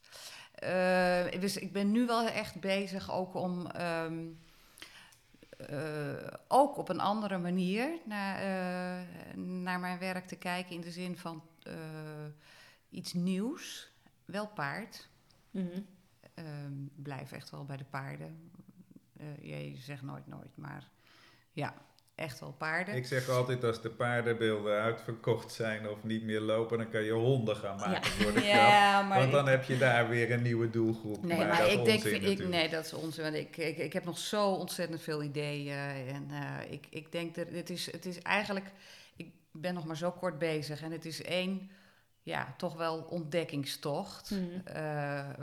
Eh, 0.53 1.41
dus 1.41 1.57
ik 1.57 1.73
ben 1.73 1.91
nu 1.91 2.07
wel 2.07 2.29
echt 2.29 2.61
bezig 2.61 3.13
ook 3.13 3.35
om 3.35 3.67
ehm, 3.67 4.27
eh, 5.59 6.27
ook 6.49 6.77
op 6.77 6.89
een 6.89 7.01
andere 7.01 7.39
manier 7.39 7.99
naar, 8.05 8.37
eh, 8.37 9.37
naar 9.37 9.81
mijn 9.81 9.99
werk 9.99 10.27
te 10.27 10.37
kijken. 10.37 10.75
In 10.75 10.81
de 10.81 10.91
zin 10.91 11.17
van 11.17 11.43
eh, 11.63 11.75
iets 12.89 13.13
nieuws. 13.13 13.93
Wel 14.25 14.49
paard. 14.49 15.09
Ehm, 16.35 16.73
blijf 16.95 17.33
echt 17.33 17.51
wel 17.51 17.65
bij 17.65 17.77
de 17.77 17.85
paarden. 17.85 18.51
Je 19.41 19.77
zegt 19.77 20.03
nooit 20.03 20.27
nooit, 20.27 20.57
maar 20.57 20.89
ja, 21.53 21.75
echt 22.19 22.41
wel 22.41 22.53
paarden. 22.59 22.95
Ik 22.95 23.07
zeg 23.07 23.29
altijd, 23.29 23.65
als 23.65 23.83
de 23.83 23.91
paardenbeelden 23.91 24.81
uitverkocht 24.81 25.53
zijn 25.53 25.89
of 25.89 26.05
niet 26.05 26.23
meer 26.23 26.41
lopen, 26.41 26.79
dan 26.79 26.91
kan 26.91 27.03
je 27.03 27.13
honden 27.13 27.57
gaan 27.57 27.77
maken 27.77 28.11
voor 28.11 28.33
de 28.33 28.41
ja, 28.45 29.03
maar 29.03 29.19
Want 29.19 29.33
dan 29.33 29.45
ik- 29.45 29.51
heb 29.51 29.65
je 29.65 29.79
daar 29.79 30.09
weer 30.09 30.33
een 30.33 30.43
nieuwe 30.43 30.71
doelgroep. 30.71 31.23
Nee, 31.25 31.39
maar, 31.39 31.47
maar, 31.47 31.59
dat 31.59 31.69
is 31.69 31.75
ik 31.75 31.85
denk, 32.23 32.39
ik, 32.39 32.49
nee, 32.49 32.69
dat 32.69 32.85
is 32.85 32.93
onzin. 32.93 33.23
Want 33.23 33.35
ik, 33.35 33.57
ik, 33.57 33.77
ik 33.79 33.93
heb 33.93 34.05
nog 34.05 34.19
zo 34.19 34.51
ontzettend 34.53 35.03
veel 35.03 35.23
ideeën. 35.23 35.77
En 36.09 36.27
eh, 36.31 36.73
ik, 36.73 36.87
ik 36.91 37.13
denk 37.13 37.35
dat 37.35 37.47
het 37.51 37.71
is, 37.71 37.93
het 37.93 38.07
is 38.07 38.23
eigenlijk, 38.23 38.67
ik 39.17 39.31
ben 39.53 39.75
nog 39.75 39.85
maar 39.87 39.97
zo 39.97 40.11
kort 40.11 40.39
bezig. 40.39 40.83
En 40.83 40.93
het 40.93 41.05
is 41.05 41.23
één, 41.23 41.71
ja, 42.23 42.55
toch 42.57 42.75
wel 42.77 42.99
ontdekkingstocht. 43.01 44.35
eh, 44.65 44.75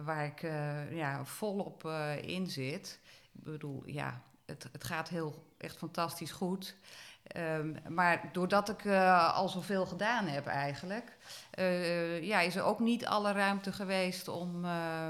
waar 0.04 0.26
ik 0.26 0.44
eh, 0.44 0.96
ja, 0.98 1.26
volop 1.26 1.86
eh, 1.86 2.12
in 2.22 2.48
zit. 2.48 3.00
Ik 3.34 3.44
bedoel, 3.44 3.84
ja, 3.86 4.22
het, 4.46 4.68
het 4.72 4.84
gaat 4.84 5.10
heel 5.10 5.44
echt 5.66 5.78
fantastisch 5.78 6.32
goed. 6.32 6.76
Ehm, 7.28 7.74
maar 7.88 8.30
doordat 8.32 8.70
ik 8.70 8.86
eh, 8.86 9.36
al 9.36 9.50
zoveel 9.50 9.86
gedaan 9.86 10.28
heb 10.28 10.48
eigenlijk, 10.48 11.18
eh, 11.52 12.24
ja, 12.24 12.40
is 12.40 12.56
er 12.56 12.64
ook 12.64 12.80
niet 12.80 13.06
alle 13.06 13.32
ruimte 13.32 13.72
geweest 13.72 14.28
om, 14.28 14.66
eh, 14.66 15.10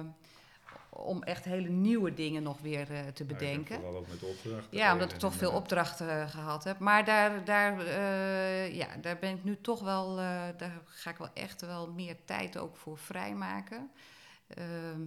om 0.90 1.24
echt 1.24 1.46
hele 1.46 1.70
nieuwe 1.70 2.14
dingen 2.14 2.44
nog 2.44 2.62
weer 2.62 2.86
te 2.86 3.24
Nou, 3.24 3.34
bedenken. 3.34 3.76
Vooral 3.76 3.98
ook 3.98 4.08
met 4.08 4.24
opdrachten. 4.24 4.78
Ja, 4.78 4.94
omdat 4.94 5.12
ik 5.12 5.20
toch 5.20 5.34
veel 5.34 5.52
opdrachten 5.52 6.10
eh, 6.22 6.30
gehad 6.30 6.64
heb. 6.64 6.80
Maar 6.80 7.06
daar, 7.06 7.46
daar, 7.46 7.90
ja, 8.74 8.88
daar 9.02 9.18
ben 9.20 9.36
ik 9.36 9.44
nu 9.44 9.62
toch 9.62 9.82
wel, 9.82 10.16
daar 10.58 10.82
ga 10.86 11.10
ik 11.10 11.18
wel 11.18 11.30
echt 11.34 11.62
wel 11.62 11.92
meer 11.92 12.16
tijd 12.26 12.58
ook 12.58 12.78
voor 12.78 12.98
vrijmaken. 12.98 13.92
Ehm 14.48 15.02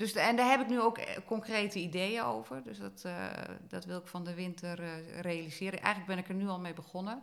dus, 0.00 0.12
en 0.12 0.36
daar 0.36 0.50
heb 0.50 0.60
ik 0.60 0.68
nu 0.68 0.80
ook 0.80 0.98
eh, 0.98 1.16
concrete 1.26 1.78
ideeën 1.78 2.22
over. 2.22 2.62
Dus 2.62 2.78
dat, 2.78 3.02
eh, 3.04 3.26
dat 3.68 3.84
wil 3.84 3.98
ik 3.98 4.06
van 4.06 4.24
de 4.24 4.34
winter 4.34 4.82
eh, 4.82 5.20
realiseren. 5.20 5.80
Eigenlijk 5.80 6.06
ben 6.06 6.18
ik 6.18 6.28
er 6.28 6.34
nu 6.34 6.48
al 6.48 6.60
mee 6.60 6.74
begonnen. 6.74 7.22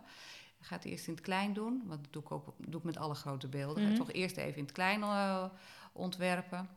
Ik 0.58 0.66
ga 0.66 0.74
het 0.74 0.84
eerst 0.84 1.06
in 1.06 1.14
het 1.14 1.22
klein 1.22 1.52
doen, 1.52 1.82
want 1.86 2.04
dat 2.04 2.12
doe 2.12 2.22
ik 2.22 2.30
ook 2.32 2.54
doe 2.56 2.80
ik 2.80 2.86
met 2.86 2.96
alle 2.96 3.14
grote 3.14 3.48
beelden. 3.48 3.86
Het 3.86 3.96
toch 3.96 4.12
eerst 4.12 4.36
even 4.36 4.56
in 4.56 4.62
het 4.62 4.72
klein 4.72 5.04
ontwerpen. 5.92 6.68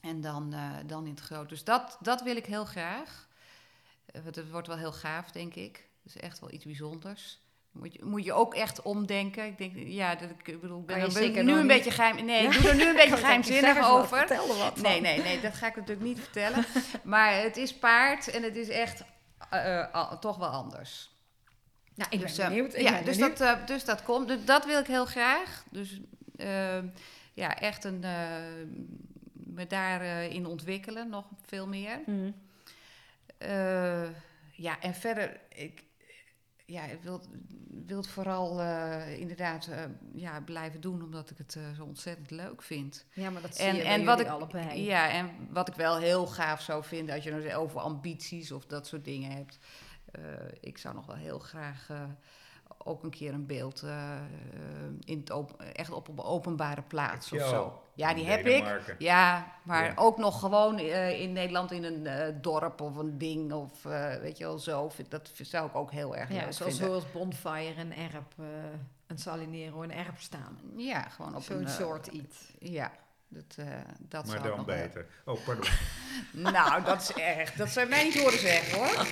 En 0.00 0.20
dan, 0.20 0.54
dan 0.86 1.04
in 1.04 1.10
het 1.10 1.20
groot. 1.20 1.48
Dus 1.48 1.64
dat, 1.64 1.98
dat 2.00 2.22
wil 2.22 2.36
ik 2.36 2.46
heel 2.46 2.64
graag. 2.64 3.28
Want 4.22 4.36
het 4.36 4.50
wordt 4.50 4.66
wel 4.66 4.76
heel 4.76 4.92
gaaf, 4.92 5.30
denk 5.30 5.54
ik. 5.54 5.88
Dus 6.02 6.16
echt 6.16 6.38
wel 6.38 6.52
iets 6.52 6.64
bijzonders. 6.64 7.41
Moet 7.72 7.92
je, 7.92 8.04
moet 8.04 8.24
je 8.24 8.32
ook 8.32 8.54
echt 8.54 8.82
omdenken. 8.82 9.44
Ik 9.46 9.58
denk, 9.58 9.72
ja, 9.76 10.14
dat, 10.14 10.30
ik 10.44 10.60
bedoel, 10.60 10.82
ben, 10.82 10.96
er- 10.96 11.02
ben 11.02 11.12
zeker 11.12 11.44
nu 11.44 11.52
een 11.52 11.58
niet. 11.58 11.66
beetje 11.66 11.90
geheim. 11.90 12.24
Nee, 12.24 12.42
Ja. 12.42 12.50
ik 12.50 12.60
doe 12.60 12.70
er 12.70 12.76
nu 12.76 12.88
een 12.88 12.96
beetje 13.04 13.16
geheimzinnig 13.16 13.90
over. 13.90 14.18
Vertel 14.18 14.50
er 14.50 14.56
wat 14.56 14.80
Nee, 14.80 15.00
nee, 15.00 15.22
nee, 15.22 15.40
dat 15.40 15.54
ga 15.54 15.66
ik 15.66 15.76
natuurlijk 15.76 16.06
niet 16.06 16.18
vertellen. 16.20 16.64
maar 17.02 17.34
het 17.42 17.56
is 17.56 17.74
paard 17.74 18.28
en 18.30 18.42
het 18.42 18.56
is 18.56 18.68
echt 18.68 19.04
eh, 19.50 19.78
eh, 19.80 20.12
toch 20.12 20.36
wel 20.36 20.48
anders. 20.48 21.10
Nou, 21.94 22.10
ik 22.10 22.20
dus, 22.20 22.38
eh, 22.38 22.48
benieuwd. 22.48 22.74
Ik 22.74 22.80
ja, 22.82 22.90
ben 22.92 23.04
dus, 23.04 23.16
benieuwd. 23.16 23.38
dat, 23.38 23.66
dus 23.66 23.84
dat 23.84 24.02
komt. 24.02 24.28
Dus 24.28 24.44
dat 24.44 24.64
wil 24.66 24.78
ik 24.80 24.86
heel 24.86 25.06
graag. 25.06 25.64
Dus 25.70 26.00
eh, 26.36 26.78
ja, 27.32 27.58
echt 27.58 27.84
een, 27.84 28.00
me 29.32 29.66
daarin 29.68 30.30
in 30.30 30.46
ontwikkelen, 30.46 31.08
nog 31.08 31.24
veel 31.46 31.66
meer. 31.66 32.00
Mhm. 32.06 32.30
Ja, 34.54 34.80
en 34.80 34.94
verder, 34.94 35.40
ik 35.48 35.84
ja, 36.72 36.84
ik 36.84 37.02
wil, 37.02 37.20
wil 37.86 37.96
het 37.96 38.08
vooral 38.08 38.60
eh, 38.60 39.18
inderdaad 39.20 39.66
eh, 39.66 39.82
ja, 40.14 40.40
blijven 40.40 40.80
doen, 40.80 41.02
omdat 41.02 41.30
ik 41.30 41.38
het 41.38 41.56
eh, 41.56 41.62
zo 41.76 41.84
ontzettend 41.84 42.30
leuk 42.30 42.62
vind. 42.62 43.06
Ja, 43.12 43.30
maar 43.30 43.42
dat 43.42 43.56
zie 43.56 43.64
En, 43.66 43.76
je 43.76 43.82
en 43.82 44.04
wat 44.04 44.20
ik, 44.20 44.26
allebei. 44.28 44.84
ja, 44.84 45.10
en 45.10 45.30
wat 45.50 45.68
ik 45.68 45.74
wel 45.74 45.96
heel 45.96 46.26
gaaf 46.26 46.60
zou 46.60 46.84
vinden, 46.84 47.14
als 47.14 47.24
je 47.24 47.30
nou 47.30 47.54
over 47.54 47.80
ambities 47.80 48.52
of 48.52 48.66
dat 48.66 48.86
soort 48.86 49.04
dingen 49.04 49.30
hebt. 49.30 49.58
eh, 50.12 50.22
ik 50.60 50.78
zou 50.78 50.94
nog 50.94 51.06
wel 51.06 51.16
heel 51.16 51.38
graag 51.38 51.88
ook 52.78 53.02
een 53.04 53.10
keer 53.10 53.32
een 53.34 53.46
beeld 53.46 53.82
in 55.04 55.18
het 55.18 55.30
op, 55.30 55.62
echt 55.62 55.90
op 55.90 56.08
een 56.08 56.20
openbare 56.20 56.82
plaats 56.82 57.32
of 57.32 57.48
zo. 57.48 57.81
Ja, 57.94 58.14
die 58.14 58.24
heb 58.26 58.46
ik. 58.46 58.94
Ja, 58.98 59.52
maar 59.62 59.84
Ja. 59.84 59.92
ook 59.96 60.18
nog 60.18 60.40
gewoon 60.40 60.78
eh, 60.78 61.20
in 61.20 61.32
Nederland 61.32 61.70
in 61.72 61.84
een 61.84 62.06
eh, 62.06 62.34
dorp 62.40 62.80
of 62.80 62.96
een 62.96 63.18
ding 63.18 63.52
of 63.52 63.84
eh, 63.84 64.14
weet 64.16 64.38
je 64.38 64.44
wel 64.44 64.58
zo. 64.58 64.88
Vind- 64.88 65.10
Dat 65.10 65.30
zou 65.34 65.66
ik 65.68 65.74
ook 65.74 65.90
heel 65.90 66.16
erg 66.16 66.28
Ja, 66.28 66.34
leuk 66.34 66.52
zoals, 66.52 66.76
vinden. 66.76 67.00
zoals 67.00 67.12
Bonfire 67.12 67.74
en 67.76 67.92
Erp. 67.96 68.32
eh, 68.38 68.44
een 69.06 69.18
salinero, 69.18 69.82
een 69.82 69.92
erp 69.92 70.18
staan. 70.18 70.58
Ja, 70.76 71.02
gewoon 71.08 71.34
op 71.36 71.42
Zo'n 71.42 71.56
een... 71.62 71.68
soort 71.68 72.06
iets. 72.06 72.36
Ja, 72.58 72.92
dat, 73.28 73.44
eh, 73.56 73.66
dat 73.98 74.26
Maar 74.26 74.36
zou 74.36 74.48
ik 74.48 74.56
dan 74.56 74.64
wel- 74.66 74.76
beter. 74.76 75.06
Oh, 75.24 75.44
pardon. 75.44 75.64
Nou, 76.52 76.82
dat 76.84 77.00
is 77.00 77.12
erg. 77.12 77.52
Dat 77.52 77.68
zou 77.68 77.84
je 77.86 77.90
mij 77.94 78.04
niet 78.04 78.20
horen 78.20 78.38
zeggen, 78.38 78.78
hoor. 78.78 79.06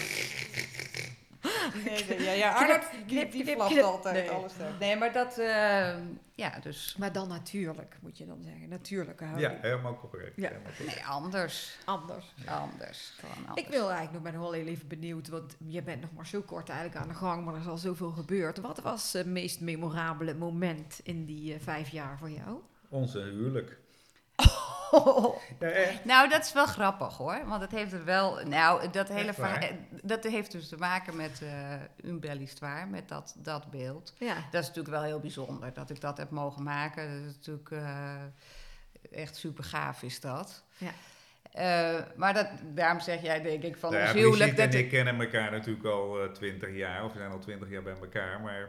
Nee, 1.84 2.04
nee, 2.08 2.22
ja, 2.22 2.32
ja, 2.32 2.52
Arnold, 2.52 2.90
die, 2.90 3.04
knip, 3.04 3.32
die 3.32 3.42
knip, 3.42 3.58
knip. 3.58 3.82
altijd 3.82 4.14
Nee. 4.14 4.30
alles. 4.30 4.52
Nee, 4.78 4.96
maar 4.96 5.12
dat, 5.12 5.38
eh, 5.38 5.94
ja, 6.34 6.58
dus... 6.62 6.96
Maar 6.98 7.12
dan 7.12 7.28
natuurlijk, 7.28 7.96
moet 8.00 8.18
je 8.18 8.26
dan 8.26 8.42
zeggen. 8.42 8.68
Natuurlijke 8.68 9.24
houding. 9.24 9.52
Ja, 9.52 9.58
helemaal 9.60 9.96
correct. 9.96 10.36
Ja. 10.36 10.48
helemaal 10.48 10.72
correct. 10.76 10.94
Nee, 10.94 11.06
anders. 11.06 11.78
Anders. 11.84 12.34
Anders. 12.46 13.12
Gewoon 13.16 13.46
anders. 13.46 13.66
Ik 13.66 13.72
wil 13.72 13.90
eigenlijk 13.90 14.12
nog 14.12 14.32
ben 14.32 14.40
wel 14.40 14.52
heel 14.52 14.66
even 14.66 14.88
benieuwd, 14.88 15.28
want 15.28 15.56
je 15.66 15.82
bent 15.82 16.00
nog 16.00 16.10
maar 16.16 16.26
zo 16.26 16.40
kort 16.40 16.68
eigenlijk 16.68 17.00
aan 17.00 17.08
de 17.08 17.14
gang, 17.14 17.44
maar 17.44 17.54
er 17.54 17.60
is 17.60 17.66
al 17.66 17.76
zoveel 17.76 18.10
gebeurd. 18.10 18.58
Wat 18.60 18.80
was 18.80 19.12
het 19.12 19.26
meest 19.26 19.60
memorabele 19.60 20.34
moment 20.34 21.00
in 21.02 21.24
die 21.24 21.54
eh, 21.54 21.60
vijf 21.60 21.88
jaar 21.88 22.18
voor 22.18 22.30
jou? 22.30 22.58
Onze 22.88 23.18
huwelijk. 23.18 23.78
Ja. 25.60 25.90
Nou, 26.04 26.28
dat 26.28 26.44
is 26.44 26.52
wel 26.52 26.66
grappig 26.66 27.16
hoor. 27.16 27.40
Want 27.46 27.62
het 27.62 27.70
heeft 27.70 27.92
er 27.92 28.04
wel. 28.04 28.40
Nou, 28.46 28.90
dat 28.90 29.08
hele 29.08 29.32
Dat 30.02 30.24
heeft 30.24 30.52
dus 30.52 30.68
te 30.68 30.76
maken 30.76 31.16
met 31.16 31.40
uh, 31.42 31.50
een 32.02 32.20
belle 32.20 32.38
histoire, 32.38 32.86
met 32.86 33.08
dat, 33.08 33.34
dat 33.38 33.70
beeld. 33.70 34.14
Ja. 34.18 34.34
Dat 34.50 34.62
is 34.62 34.66
natuurlijk 34.66 34.94
wel 34.94 35.02
heel 35.02 35.20
bijzonder 35.20 35.72
dat 35.72 35.90
ik 35.90 36.00
dat 36.00 36.16
heb 36.16 36.30
mogen 36.30 36.62
maken. 36.62 37.22
Dat 37.22 37.30
is 37.30 37.36
natuurlijk 37.36 37.70
eh, 37.70 38.14
echt 39.10 39.36
super 39.36 39.64
gaaf, 39.64 40.02
is 40.02 40.20
dat. 40.20 40.64
Ja. 40.76 40.92
Eh, 41.52 42.04
maar 42.16 42.34
dat, 42.34 42.48
daarom 42.62 43.00
zeg 43.00 43.22
jij, 43.22 43.42
denk 43.42 43.62
ik, 43.62 43.76
van 43.76 43.90
Nou 43.90 44.02
ja, 44.02 44.10
ons 44.10 44.20
huwelijk. 44.20 44.56
Dat 44.56 44.74
en 44.74 44.78
ik 44.78 44.88
kennen 44.88 45.20
elkaar 45.20 45.50
natuurlijk 45.50 45.86
al 45.86 46.32
twintig 46.32 46.76
jaar, 46.76 47.04
of 47.04 47.12
we 47.12 47.18
zijn 47.18 47.30
al 47.30 47.38
twintig 47.38 47.70
jaar 47.70 47.82
bij 47.82 47.96
elkaar. 48.00 48.40
Maar 48.40 48.68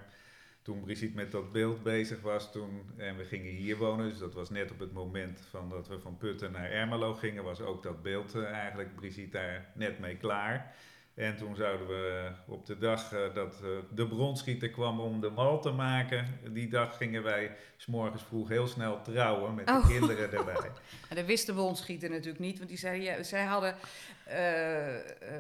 toen 0.62 0.82
Brigitte 0.82 1.16
met 1.16 1.32
dat 1.32 1.52
beeld 1.52 1.84
bezig 1.84 2.22
was, 2.22 2.52
toen, 2.52 2.82
en 2.98 3.18
we 3.18 3.26
gingen 3.26 3.52
hier 3.52 3.78
wonen, 3.78 4.10
dus 4.10 4.18
dat 4.18 4.34
was 4.34 4.50
net 4.50 4.72
op 4.72 4.80
het 4.80 4.94
moment 4.94 5.40
van 5.50 5.70
dat 5.70 5.88
we 5.88 6.00
van 6.00 6.18
Putten 6.18 6.52
naar 6.52 6.72
Ermelo 6.72 7.14
gingen, 7.14 7.44
was 7.44 7.62
ook 7.62 7.84
dat 7.84 8.02
beeld 8.02 8.36
uh, 8.36 8.44
eigenlijk 8.44 8.96
Brigitte 8.96 9.38
daar 9.38 9.72
net 9.76 10.00
mee 10.00 10.18
klaar. 10.18 10.76
En 11.14 11.38
toen 11.38 11.56
zouden 11.56 11.88
we 11.88 12.32
op 12.48 12.66
de 12.66 12.78
dag 12.78 13.14
uh, 13.14 13.34
dat 13.34 13.62
uh, 13.64 13.70
de 13.94 14.08
bronschieter 14.08 14.70
kwam 14.70 15.00
om 15.00 15.22
de 15.22 15.30
mal 15.30 15.62
te 15.62 15.72
maken, 15.72 16.40
die 16.52 16.70
dag 16.70 16.98
gingen 16.98 17.24
wij 17.24 17.56
s'morgens 17.78 18.24
vroeg 18.24 18.50
heel 18.50 18.68
snel 18.68 19.02
trouwen 19.02 19.56
met 19.56 19.70
Oh. 19.70 19.82
de 19.82 19.94
kinderen 19.94 20.32
erbij. 20.32 20.72
En 21.10 21.16
dat 21.16 21.26
wist 21.26 21.46
de 21.46 21.54
bondschieter 21.54 22.10
natuurlijk 22.10 22.40
niet, 22.40 22.58
want 22.58 22.70
die 22.70 22.78
zei, 22.78 23.02
ja, 23.02 23.24
zij 23.24 23.44
hadden 23.44 23.76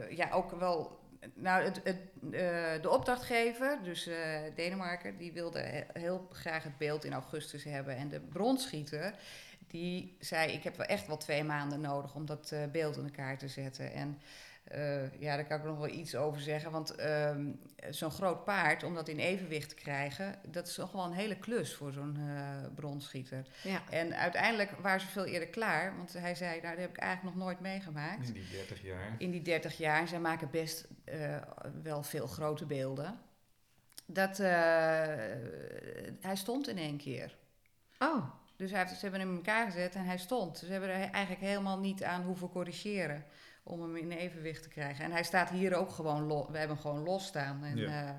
ja, 0.09 0.29
ook 0.31 0.51
wel. 0.51 0.99
Nou, 1.33 1.63
het, 1.63 1.81
het, 1.83 1.97
uh, 2.21 2.31
de 2.81 2.89
opdrachtgever, 2.89 3.79
dus 3.83 4.09
Denemarken, 4.55 5.17
die 5.17 5.31
wilde 5.31 5.85
heel 5.93 6.27
graag 6.31 6.63
het 6.63 6.77
beeld 6.77 7.05
in 7.05 7.13
augustus 7.13 7.63
hebben. 7.63 7.95
En 7.95 8.09
de 8.09 8.19
bronschieter, 8.19 9.13
die 9.67 10.17
zei: 10.19 10.51
Ik 10.51 10.63
heb 10.63 10.77
wel 10.77 10.85
echt 10.85 11.07
wel 11.07 11.17
twee 11.17 11.43
maanden 11.43 11.81
nodig 11.81 12.15
om 12.15 12.25
dat 12.25 12.51
uh, 12.53 12.59
beeld 12.71 12.97
in 12.97 13.03
elkaar 13.03 13.37
te 13.37 13.47
zetten. 13.47 13.93
En 13.93 14.21
uh, 14.75 15.19
ja, 15.19 15.35
daar 15.35 15.45
kan 15.45 15.57
ik 15.57 15.63
nog 15.63 15.77
wel 15.77 15.89
iets 15.89 16.15
over 16.15 16.41
zeggen. 16.41 16.71
Want 16.71 16.99
um, 16.99 17.59
zo'n 17.89 18.11
groot 18.11 18.43
paard, 18.43 18.83
om 18.83 18.95
dat 18.95 19.07
in 19.07 19.19
evenwicht 19.19 19.69
te 19.69 19.75
krijgen, 19.75 20.35
dat 20.47 20.67
is 20.67 20.77
nog 20.77 20.91
wel 20.91 21.05
een 21.05 21.11
hele 21.11 21.37
klus 21.37 21.75
voor 21.75 21.91
zo'n 21.91 22.17
uh, 22.19 22.55
bronschieter. 22.75 23.47
Ja. 23.63 23.81
En 23.89 24.15
uiteindelijk 24.15 24.71
waren 24.71 25.01
ze 25.01 25.07
veel 25.07 25.25
eerder 25.25 25.47
klaar. 25.47 25.97
Want 25.97 26.13
hij 26.13 26.35
zei: 26.35 26.61
Nou, 26.61 26.75
dat 26.75 26.81
heb 26.81 26.89
ik 26.89 26.97
eigenlijk 26.97 27.35
nog 27.35 27.45
nooit 27.45 27.59
meegemaakt. 27.59 28.27
In 28.27 28.33
die 28.33 28.49
30 28.51 28.81
jaar. 28.81 29.15
In 29.17 29.31
die 29.31 29.41
30 29.41 29.77
jaar. 29.77 30.07
Zij 30.07 30.19
maken 30.19 30.49
best 30.49 30.87
uh, 31.05 31.37
wel 31.83 32.03
veel 32.03 32.27
grote 32.27 32.65
beelden. 32.65 33.19
Dat 34.05 34.39
uh, 34.39 34.47
hij 36.21 36.35
stond 36.35 36.67
in 36.67 36.77
één 36.77 36.97
keer. 36.97 37.37
Oh. 37.99 38.23
Dus 38.55 38.71
hij 38.71 38.79
heeft, 38.79 38.93
ze 38.93 39.01
hebben 39.01 39.19
hem 39.19 39.29
in 39.29 39.35
elkaar 39.35 39.65
gezet 39.65 39.95
en 39.95 40.05
hij 40.05 40.17
stond. 40.17 40.57
Ze 40.57 40.71
hebben 40.71 40.89
er 40.89 41.09
eigenlijk 41.09 41.41
helemaal 41.41 41.79
niet 41.79 42.03
aan 42.03 42.23
hoeven 42.23 42.49
corrigeren 42.49 43.25
om 43.71 43.81
hem 43.81 43.95
in 43.95 44.11
evenwicht 44.11 44.63
te 44.63 44.69
krijgen. 44.69 45.05
En 45.05 45.11
hij 45.11 45.23
staat 45.23 45.49
hier 45.49 45.75
ook 45.75 45.91
gewoon 45.91 46.23
los. 46.27 46.45
We 46.51 46.57
hebben 46.57 46.77
hem 46.81 46.85
gewoon 46.85 47.03
los 47.03 47.25
staan. 47.25 47.59
En, 47.63 47.77
Ja. 47.77 47.87
uh, 48.03 48.09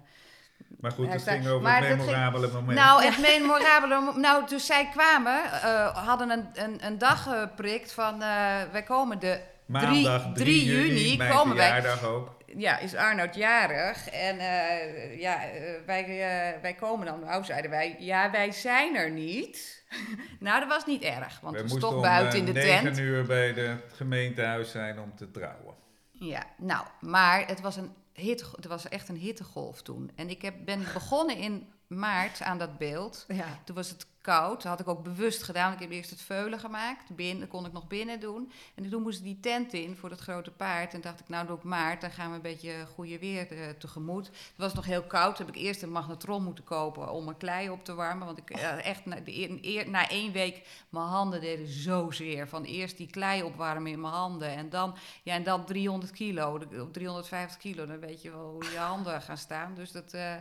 Maar 0.80 0.90
goed, 0.92 1.08
het 1.12 1.20
staat- 1.20 1.34
ging 1.34 1.46
over 1.48 1.62
maar 1.62 1.76
het 1.76 1.86
ging- 1.86 1.98
memorabele 1.98 2.48
moment. 2.52 2.78
nou, 2.78 3.04
het 3.04 3.18
memorabele 3.40 4.00
mo- 4.00 4.18
Nou, 4.18 4.46
dus 4.48 4.66
zij 4.66 4.88
kwamen, 4.92 5.40
uh, 5.44 5.86
hadden 6.06 6.30
een, 6.30 6.46
een, 6.52 6.86
een 6.86 6.98
dag 6.98 7.22
geprikt 7.22 7.92
van... 7.92 8.14
Uh, 8.14 8.62
wij 8.72 8.82
komen 8.82 9.18
de 9.18 9.40
Maandag 9.66 10.22
3, 10.22 10.34
3 10.34 10.64
juni 10.64 11.16
mijn 11.16 11.32
komen 11.32 11.56
wij. 11.56 12.02
ook. 12.04 12.40
Ja, 12.56 12.78
is 12.78 12.94
Arnoud 12.94 13.34
jarig. 13.34 14.08
En 14.08 14.36
uh, 14.36 15.20
ja, 15.20 15.54
uh, 15.54 15.60
wij, 15.86 16.04
uh, 16.08 16.62
wij 16.62 16.74
komen 16.74 17.06
dan. 17.06 17.20
Nou, 17.20 17.44
zeiden 17.44 17.70
wij, 17.70 17.96
ja, 17.98 18.30
wij 18.30 18.52
zijn 18.52 18.96
er 18.96 19.10
niet. 19.10 19.84
nou, 20.40 20.60
dat 20.60 20.68
was 20.68 20.86
niet 20.86 21.02
erg, 21.02 21.40
want 21.40 21.56
we 21.56 21.62
we 21.62 21.68
moesten 21.68 21.78
stonden 21.80 21.98
om 21.98 22.04
buiten 22.16 22.38
in 22.38 22.46
eh, 22.46 22.54
de 22.54 22.60
9 22.60 22.82
tent. 22.84 22.98
uur 22.98 23.24
bij 23.26 23.52
de- 23.52 23.60
het 23.60 23.92
gemeentehuis 23.92 24.70
zijn 24.70 24.98
om 25.00 25.14
te 25.16 25.30
trouwen. 25.30 25.74
Ja, 26.10 26.42
nou, 26.56 26.86
maar 27.00 27.46
het 27.46 27.60
was, 27.60 27.76
een 27.76 27.94
het 28.14 28.66
was 28.66 28.88
echt 28.88 29.08
een 29.08 29.16
hittegolf 29.16 29.82
toen. 29.82 30.10
En 30.16 30.30
ik 30.30 30.42
heb, 30.42 30.54
ben 30.64 30.84
begonnen 30.92 31.36
in 31.36 31.72
maart 31.92 32.42
aan 32.42 32.58
dat 32.58 32.78
beeld. 32.78 33.24
Ja. 33.28 33.60
Toen 33.64 33.74
was 33.74 33.88
het 33.88 34.06
koud. 34.22 34.62
Dat 34.62 34.70
had 34.70 34.80
ik 34.80 34.88
ook 34.88 35.02
bewust 35.02 35.42
gedaan. 35.42 35.72
Ik 35.72 35.78
heb 35.78 35.90
eerst 35.90 36.10
het 36.10 36.20
veulen 36.20 36.58
gemaakt. 36.58 37.16
Binnen 37.16 37.48
kon 37.48 37.66
ik 37.66 37.72
nog 37.72 37.86
binnen 37.86 38.20
doen. 38.20 38.52
En 38.74 38.90
toen 38.90 39.02
moest 39.02 39.18
ik 39.18 39.24
die 39.24 39.40
tent 39.40 39.72
in 39.72 39.96
voor 39.96 40.10
het 40.10 40.20
grote 40.20 40.50
paard. 40.50 40.94
En 40.94 41.00
dacht 41.00 41.20
ik, 41.20 41.28
nou 41.28 41.46
doe 41.46 41.56
ik 41.56 41.62
maart. 41.62 42.00
Dan 42.00 42.10
gaan 42.10 42.28
we 42.28 42.36
een 42.36 42.42
beetje 42.42 42.86
goede 42.94 43.18
weer 43.18 43.52
uh, 43.52 43.68
tegemoet. 43.78 44.26
Het 44.26 44.36
was 44.56 44.74
nog 44.74 44.84
heel 44.84 45.02
koud. 45.02 45.36
Toen 45.36 45.46
heb 45.46 45.54
ik 45.54 45.62
eerst 45.62 45.82
een 45.82 45.92
magnetron 45.92 46.42
moeten 46.42 46.64
kopen 46.64 47.10
om 47.10 47.24
mijn 47.24 47.36
klei 47.36 47.70
op 47.70 47.84
te 47.84 47.94
warmen. 47.94 48.26
Want 48.26 48.38
ik 48.38 48.56
uh, 48.56 48.86
echt 48.86 49.04
na, 49.04 49.16
de, 49.20 49.84
na 49.88 50.08
één 50.08 50.32
week, 50.32 50.68
mijn 50.88 51.06
handen 51.06 51.40
deden 51.40 51.66
zo 51.66 52.10
zeer. 52.10 52.48
Van 52.48 52.64
eerst 52.64 52.96
die 52.96 53.10
klei 53.10 53.42
opwarmen 53.42 53.92
in 53.92 54.00
mijn 54.00 54.12
handen. 54.12 54.48
En 54.48 54.70
dan, 54.70 54.96
ja, 55.22 55.34
en 55.34 55.42
dan 55.42 55.64
300 55.64 56.12
kilo. 56.12 56.60
Op 56.80 56.92
350 56.92 57.58
kilo, 57.60 57.86
dan 57.86 58.00
weet 58.00 58.22
je 58.22 58.30
wel 58.30 58.50
hoe 58.50 58.70
je 58.70 58.78
handen 58.78 59.22
gaan 59.22 59.38
staan. 59.38 59.74
Dus 59.74 59.92
dat... 59.92 60.14
Uh, 60.14 60.34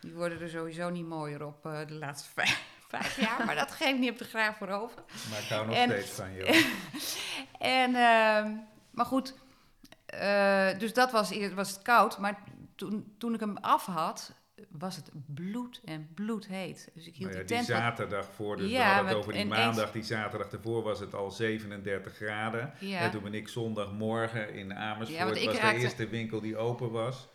die 0.00 0.12
worden 0.12 0.40
er 0.40 0.48
sowieso 0.48 0.90
niet 0.90 1.06
mooier 1.06 1.46
op 1.46 1.66
uh, 1.66 1.78
de 1.86 1.94
laatste 1.94 2.28
vijf, 2.34 2.62
vijf 2.88 3.20
jaar. 3.20 3.44
Maar 3.46 3.54
dat 3.54 3.70
geeft 3.70 3.98
niet 3.98 4.10
op 4.10 4.18
de 4.18 4.24
graag 4.24 4.56
voor 4.56 4.68
over. 4.68 5.02
Maar 5.30 5.38
ik 5.42 5.48
hou 5.48 5.66
nog 5.66 5.76
En- 5.76 5.90
steeds 5.90 6.10
van 6.10 6.32
je. 6.32 6.44
En, 7.58 7.90
uh, 7.90 8.58
maar 8.90 9.06
goed, 9.06 9.34
uh, 10.14 10.78
dus 10.78 10.92
dat 10.94 11.10
was, 11.12 11.30
eerst 11.30 11.54
was 11.54 11.70
het 11.70 11.82
koud. 11.82 12.18
Maar 12.18 12.38
toen, 12.76 13.14
toen 13.18 13.34
ik 13.34 13.40
hem 13.40 13.56
af 13.56 13.86
had, 13.86 14.32
was 14.68 14.96
het 14.96 15.10
bloed 15.26 15.80
en 15.84 16.08
bloedheet. 16.14 16.90
Dus 16.94 17.06
ik 17.06 17.16
hield 17.16 17.32
ja, 17.32 17.38
die 17.38 17.46
die 17.46 17.56
tent... 17.56 17.68
wat- 17.68 17.76
zaterdag 17.76 18.26
voor, 18.34 18.56
dus 18.56 18.70
Ja, 18.70 18.78
we 18.78 18.84
hadden 18.84 19.06
het 19.08 19.16
over 19.16 19.32
die 19.32 19.46
maandag, 19.46 19.92
die 19.92 20.02
zaterdag 20.02 20.50
ervoor 20.50 20.82
was 20.82 21.00
het 21.00 21.14
al 21.14 21.30
37 21.30 22.14
graden. 22.16 22.72
Ja. 22.78 22.98
En 22.98 23.10
toen 23.10 23.22
ben 23.22 23.34
ik 23.34 23.48
zondagmorgen 23.48 24.52
in 24.54 24.74
Amersfoort, 24.74 25.18
Ja, 25.40 25.46
was 25.46 25.56
raakte- 25.58 25.76
de 25.76 25.82
eerste 25.82 26.08
winkel 26.08 26.40
die 26.40 26.56
open 26.56 26.90
was. 26.90 27.28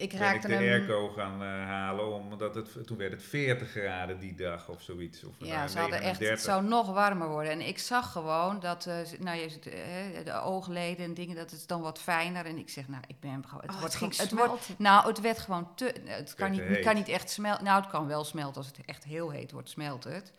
Ik 0.00 0.08
ben 0.08 0.18
ik 0.18 0.24
raakte 0.24 0.46
de 0.46 0.54
hem... 0.54 0.62
airco 0.62 1.08
gaan 1.08 1.42
eh, 1.42 1.48
halen, 1.48 2.12
omdat 2.12 2.54
het, 2.54 2.86
toen 2.86 2.96
werd 2.96 3.12
het 3.12 3.22
40 3.22 3.70
graden 3.70 4.18
die 4.18 4.34
dag 4.34 4.68
of 4.68 4.82
zoiets. 4.82 5.24
Of 5.24 5.34
Ja, 5.38 5.56
nou, 5.56 5.68
ze 5.68 5.78
hadden 5.78 6.00
echt, 6.00 6.18
39. 6.18 6.28
het 6.28 6.40
zou 6.40 6.64
nog 6.64 6.92
warmer 6.92 7.28
worden. 7.28 7.52
En 7.52 7.60
ik 7.60 7.78
zag 7.78 8.12
gewoon 8.12 8.60
dat, 8.60 8.86
eh, 8.86 8.96
nou, 9.18 9.38
je 9.38 9.48
ziet, 9.48 9.66
eh, 9.66 10.24
de 10.24 10.32
oogleden 10.32 11.04
en 11.04 11.14
dingen, 11.14 11.36
dat 11.36 11.52
is 11.52 11.66
dan 11.66 11.80
wat 11.80 12.00
fijner. 12.00 12.46
En 12.46 12.58
ik 12.58 12.68
zeg, 12.68 12.88
nou, 12.88 13.02
ik 13.06 13.20
ben 13.20 13.44
gewoon, 13.48 13.62
het 13.62 13.74
Oh, 13.74 13.80
wordt 13.80 14.00
het 14.00 14.18
het 14.18 14.32
wordt, 14.32 14.68
nou, 14.78 15.06
het 15.06 15.20
werd 15.20 15.38
gewoon 15.38 15.74
te, 15.74 15.94
het 16.04 16.34
kan 16.34 16.50
niet, 16.50 16.60
het 16.60 16.80
kan 16.80 16.94
niet 16.94 17.08
echt 17.08 17.30
smelten. 17.30 17.64
Nou, 17.64 17.80
het 17.80 17.90
kan 17.90 18.06
wel 18.06 18.24
smelten 18.24 18.56
als 18.56 18.66
het 18.66 18.78
echt 18.84 19.04
heel 19.04 19.30
heet 19.30 19.52
wordt, 19.52 19.68
smelt 19.68 20.04
het. 20.04 20.32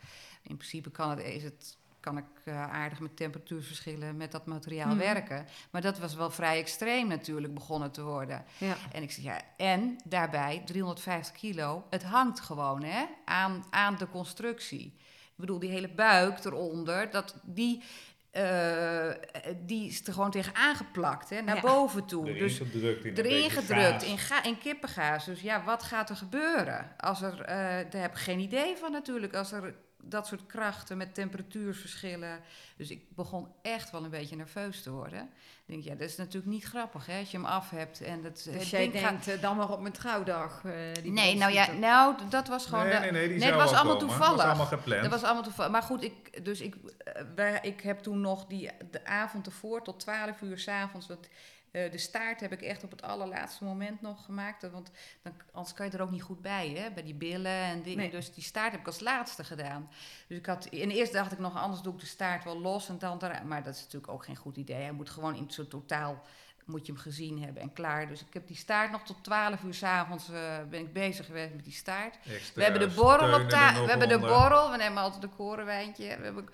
In 0.43 0.57
principe 0.57 0.91
kan 0.91 1.09
het, 1.09 1.19
is 1.19 1.43
het, 1.43 1.77
kan 2.01 2.17
ik 2.17 2.25
eh, 2.45 2.71
aardig 2.71 2.99
met 2.99 3.15
temperatuurverschillen 3.17 4.17
met 4.17 4.31
dat 4.31 4.45
materiaal 4.45 4.87
Mhm. 4.87 4.97
werken. 4.97 5.45
Maar 5.71 5.81
dat 5.81 5.99
was 5.99 6.15
wel 6.15 6.29
vrij 6.31 6.57
extreem 6.59 7.07
natuurlijk 7.07 7.53
begonnen 7.53 7.91
te 7.91 8.03
worden. 8.03 8.43
Ja. 8.57 8.75
En 8.91 9.03
ik 9.03 9.11
zeg 9.11 9.23
ja, 9.23 9.41
en 9.57 9.95
daarbij 10.05 10.61
350 10.65 11.35
kilo, 11.35 11.85
het 11.89 12.03
hangt 12.03 12.39
gewoon 12.39 12.83
hè, 12.83 13.05
aan, 13.25 13.63
aan 13.69 13.95
de 13.97 14.09
constructie. 14.09 14.85
Ik 15.25 15.47
bedoel, 15.47 15.59
die 15.59 15.69
hele 15.69 15.89
buik 15.89 16.43
eronder, 16.45 17.09
dat, 17.11 17.35
die, 17.43 17.83
eh, 18.31 19.09
die 19.65 19.87
is 19.89 20.07
er 20.07 20.13
gewoon 20.13 20.31
tegen 20.31 20.55
aangeplakt, 20.55 21.29
hè, 21.29 21.41
naar 21.41 21.55
Ja. 21.55 21.61
boven 21.61 22.05
toe. 22.05 22.27
Erin 22.27 22.39
dus 22.39 22.57
gedrukt 22.57 23.05
in 23.05 23.15
erin 23.15 23.49
gedrukt, 23.49 24.03
in, 24.03 24.17
ga, 24.17 24.43
in 24.43 24.57
kippengaas. 24.57 25.25
Dus 25.25 25.41
ja, 25.41 25.63
wat 25.63 25.83
gaat 25.83 26.09
er 26.09 26.15
gebeuren? 26.15 26.91
Als 26.97 27.21
er, 27.21 27.41
eh, 27.41 27.55
daar 27.91 28.01
heb 28.01 28.11
ik 28.11 28.17
geen 28.17 28.39
idee 28.39 28.75
van 28.77 28.91
natuurlijk, 28.91 29.35
als 29.35 29.51
er 29.51 29.75
dat 30.03 30.27
soort 30.27 30.45
krachten 30.45 30.97
met 30.97 31.13
temperatuurverschillen. 31.13 32.39
Dus 32.77 32.89
ik 32.89 33.01
begon 33.15 33.47
echt 33.61 33.91
wel 33.91 34.03
een 34.03 34.09
beetje 34.09 34.35
nerveus 34.35 34.83
te 34.83 34.91
worden. 34.91 35.29
Ik 35.65 35.77
denk, 35.77 35.83
ja, 35.83 35.91
dat 35.99 36.09
is 36.09 36.17
natuurlijk 36.17 36.45
niet 36.51 36.63
grappig 36.63 37.05
hè, 37.05 37.19
als 37.19 37.31
je 37.31 37.37
hem 37.37 37.45
af 37.45 37.69
hebt. 37.69 38.01
En 38.01 38.21
dat, 38.21 38.33
Dus 38.45 38.53
het 38.53 38.69
jij 38.69 38.79
ding 38.89 38.93
gaat- 39.03 39.09
denkt 39.09 39.27
eh, 39.27 39.41
dan 39.41 39.57
maar 39.57 39.69
op 39.69 39.79
mijn 39.81 39.93
trouwdag. 39.93 40.61
eh, 40.65 40.71
die 41.01 41.11
Nee, 41.11 41.35
nou 41.35 41.53
ja, 41.53 41.71
nou, 41.71 42.15
dat 42.29 42.47
was 42.47 42.65
gewoon... 42.65 42.83
Nee, 42.87 42.93
de- 42.93 42.99
nee, 42.99 43.11
nee, 43.11 43.27
die 43.27 43.37
nee, 43.37 43.47
zou 43.47 43.51
het 43.61 43.69
was 43.69 43.79
allemaal 43.79 43.97
komen. 43.97 44.07
toevallig. 44.15 44.37
Dat 44.37 44.45
was 44.45 44.57
allemaal 44.57 44.77
gepland. 44.79 45.01
Dat 45.01 45.11
was 45.11 45.23
allemaal 45.23 45.43
toevallig. 45.43 45.71
Maar 45.71 45.83
goed, 45.83 46.03
ik, 46.03 46.45
dus 46.45 46.61
ik, 46.61 46.75
eh, 46.97 47.23
wij, 47.35 47.59
ik 47.61 47.81
heb 47.81 47.99
toen 47.99 48.21
nog 48.21 48.45
die, 48.45 48.69
de 48.91 49.05
avond 49.05 49.45
ervoor 49.45 49.83
tot 49.83 49.99
12 49.99 50.41
uur 50.41 50.57
s'avonds... 50.59 51.07
want 51.07 51.27
Eh, 51.71 51.91
de 51.91 51.97
staart 51.97 52.39
heb 52.39 52.51
ik 52.51 52.61
echt 52.61 52.83
op 52.83 52.91
het 52.91 53.01
allerlaatste 53.01 53.63
moment 53.63 54.01
nog 54.01 54.25
gemaakt. 54.25 54.63
eh, 54.63 54.71
Want 54.71 54.91
dan, 55.21 55.33
anders 55.51 55.73
kan 55.73 55.85
je 55.85 55.91
er 55.91 56.01
ook 56.01 56.11
niet 56.11 56.21
goed 56.21 56.41
bij, 56.41 56.69
hè? 56.69 56.91
bij 56.91 57.03
die 57.03 57.13
billen 57.13 57.51
en 57.51 57.81
dingen. 57.81 57.97
Nee. 57.97 58.11
Dus 58.11 58.33
die 58.33 58.43
staart 58.43 58.71
heb 58.71 58.79
ik 58.79 58.87
als 58.87 58.99
laatste 58.99 59.43
gedaan. 59.43 59.89
Dus 60.27 60.37
ik 60.37 60.45
had, 60.45 60.65
en 60.65 60.91
eerst 60.91 61.13
dacht 61.13 61.31
ik 61.31 61.39
nog, 61.39 61.55
anders 61.57 61.81
doe 61.81 61.93
ik 61.93 61.99
de 61.99 62.05
staart 62.05 62.43
wel 62.43 62.59
los. 62.59 62.89
En 62.89 62.99
dan, 62.99 63.17
eraan. 63.23 63.47
maar 63.47 63.63
dat 63.63 63.75
is 63.75 63.81
natuurlijk 63.81 64.11
ook 64.11 64.25
geen 64.25 64.35
goed 64.35 64.57
idee. 64.57 64.81
Hij 64.81 64.91
moet 64.91 65.09
gewoon 65.09 65.35
in 65.35 65.51
zo'n 65.51 65.67
totaal 65.67 66.21
moet 66.65 66.85
je 66.85 66.91
hem 66.91 67.01
gezien 67.01 67.43
hebben 67.43 67.61
en 67.61 67.73
klaar. 67.73 68.07
Dus 68.07 68.21
ik 68.21 68.33
heb 68.33 68.47
die 68.47 68.55
staart 68.55 68.91
nog 68.91 69.03
tot 69.03 69.23
12 69.23 69.63
uur 69.63 69.73
s'avonds 69.73 70.29
uh, 70.29 70.37
ben 70.69 70.79
ik 70.79 70.93
bezig 70.93 71.25
geweest 71.25 71.53
met 71.53 71.63
die 71.63 71.73
staart. 71.73 72.17
Extra 72.25 72.53
We 72.55 72.63
hebben 72.63 72.89
de 72.89 72.95
borrel 72.95 73.41
op 73.41 73.49
tafel. 73.49 73.83
We 73.83 73.89
hebben 73.89 74.09
de 74.09 74.19
borrel. 74.19 74.71
We 74.71 74.77
nemen 74.77 75.01
altijd 75.01 75.23
een 75.23 75.35
korenwijntje. 75.35 76.17
We 76.17 76.23
hebben 76.23 76.47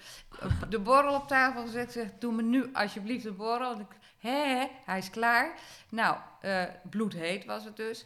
de 0.69 0.79
borrel 0.79 1.15
op 1.15 1.27
tafel 1.27 1.61
gezet. 1.61 1.91
Zeg, 1.91 2.07
doe 2.19 2.33
me 2.33 2.41
nu 2.41 2.69
alsjeblieft 2.73 3.23
de 3.23 3.31
borrel. 3.31 3.87
Hè, 4.19 4.65
hij 4.85 4.97
is 4.97 5.09
klaar. 5.09 5.53
Nou, 5.89 6.17
eh, 6.41 6.63
bloedheet 6.89 7.45
was 7.45 7.63
het 7.65 7.75
dus. 7.75 8.05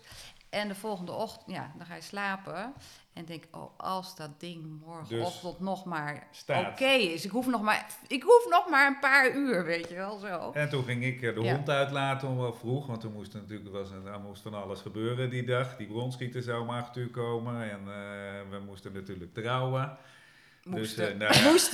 En 0.49 0.67
de 0.67 0.75
volgende 0.75 1.11
ochtend, 1.11 1.55
ja, 1.55 1.71
dan 1.77 1.85
ga 1.85 1.95
je 1.95 2.01
slapen. 2.01 2.73
En 3.13 3.25
denk, 3.25 3.43
oh, 3.51 3.79
als 3.79 4.15
dat 4.15 4.39
ding 4.39 4.79
morgenochtend 4.85 5.59
nog 5.59 5.85
maar 5.85 6.27
oké 6.47 6.85
is. 6.85 7.25
Ik 7.25 7.31
hoef, 7.31 7.47
nog 7.47 7.61
maar, 7.61 7.85
ik 8.07 8.23
hoef 8.23 8.45
nog 8.49 8.69
maar 8.69 8.87
een 8.87 8.99
paar 8.99 9.31
uur, 9.35 9.63
weet 9.65 9.89
je 9.89 9.95
wel 9.95 10.17
zo. 10.17 10.51
En 10.53 10.69
toen 10.69 10.83
ging 10.83 11.03
ik 11.03 11.21
eh, 11.21 11.35
de 11.35 11.41
Ja. 11.41 11.53
hond 11.55 11.69
uitlaten 11.69 12.27
om 12.27 12.37
wel 12.37 12.53
vroeg, 12.53 12.87
want 12.87 13.01
toen 13.01 13.13
moest 13.13 13.33
natuurlijk 13.33 13.71
was, 13.71 13.89
er 13.91 14.19
moest 14.19 14.41
van 14.41 14.53
alles 14.53 14.81
gebeuren 14.81 15.29
die 15.29 15.43
dag. 15.45 15.77
Die 15.77 15.87
bronschieten 15.87 16.43
zou 16.43 16.61
om 16.61 16.69
acht 16.69 16.97
uur 16.97 17.09
komen 17.09 17.61
en 17.71 17.79
eh, 17.79 18.49
we 18.49 18.59
moesten 18.65 18.93
natuurlijk 18.93 19.33
trouwen. 19.33 19.97
Moesten. 20.63 21.19
Dus, 21.19 21.29
eh, 21.29 21.39
nou, 21.39 21.43
ja, 21.45 21.51
Moest. 21.51 21.71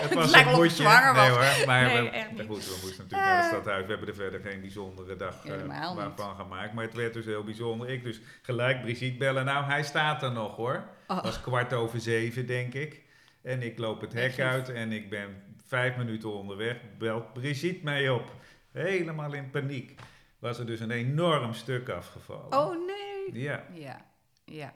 het 0.00 0.14
was 0.20 0.30
lijkt 0.30 0.48
een 0.48 0.54
moedje. 0.54 0.70
zwanger 0.82 1.12
nee 1.14 1.30
was. 1.30 1.56
hoor, 1.56 1.66
maar 1.66 1.82
Nee, 1.82 2.10
we, 2.10 2.44
goed, 2.44 2.64
we 2.64 2.78
moesten 2.82 3.02
natuurlijk 3.02 3.12
naar 3.12 3.36
het 3.36 3.46
stadhuis. 3.46 3.84
We 3.84 3.90
hebben 3.90 4.08
er 4.08 4.14
verder 4.14 4.40
geen 4.40 4.60
bijzondere 4.60 5.16
dag 5.16 5.44
eh, 5.46 5.94
waarvan 5.94 6.36
gemaakt. 6.36 6.72
Maar 6.72 6.84
het 6.84 6.94
werd 6.94 7.14
dus 7.14 7.24
heel 7.24 7.44
bijzonder. 7.44 7.88
Ik 7.90 8.02
dus 8.02 8.20
gelijk 8.42 8.80
Brigitte 8.82 9.18
bellen. 9.18 9.44
Nou, 9.44 9.64
hij 9.64 9.82
staat 9.82 10.22
er 10.22 10.32
nog 10.32 10.56
hoor. 10.56 10.84
Oh. 11.06 11.16
Het 11.16 11.24
was 11.24 11.40
kwart 11.40 11.72
over 11.72 12.00
zeven, 12.00 12.46
denk 12.46 12.74
ik. 12.74 13.02
En 13.42 13.62
ik 13.62 13.78
loop 13.78 14.00
het 14.00 14.12
hek 14.12 14.40
uit 14.40 14.68
en 14.68 14.92
ik 14.92 15.10
ben 15.10 15.42
vijf 15.66 15.96
minuten 15.96 16.32
onderweg. 16.34 16.76
Belt 16.98 17.32
Brigitte 17.32 17.84
mij 17.84 18.10
op. 18.10 18.32
Helemaal 18.72 19.32
in 19.32 19.50
paniek. 19.50 20.00
Was 20.38 20.58
er 20.58 20.66
dus 20.66 20.80
een 20.80 20.90
enorm 20.90 21.54
stuk 21.54 21.88
afgevallen. 21.88 22.52
Oh 22.58 22.86
nee. 22.86 23.42
Ja. 23.42 23.64
Ja, 23.72 24.04
ja. 24.44 24.72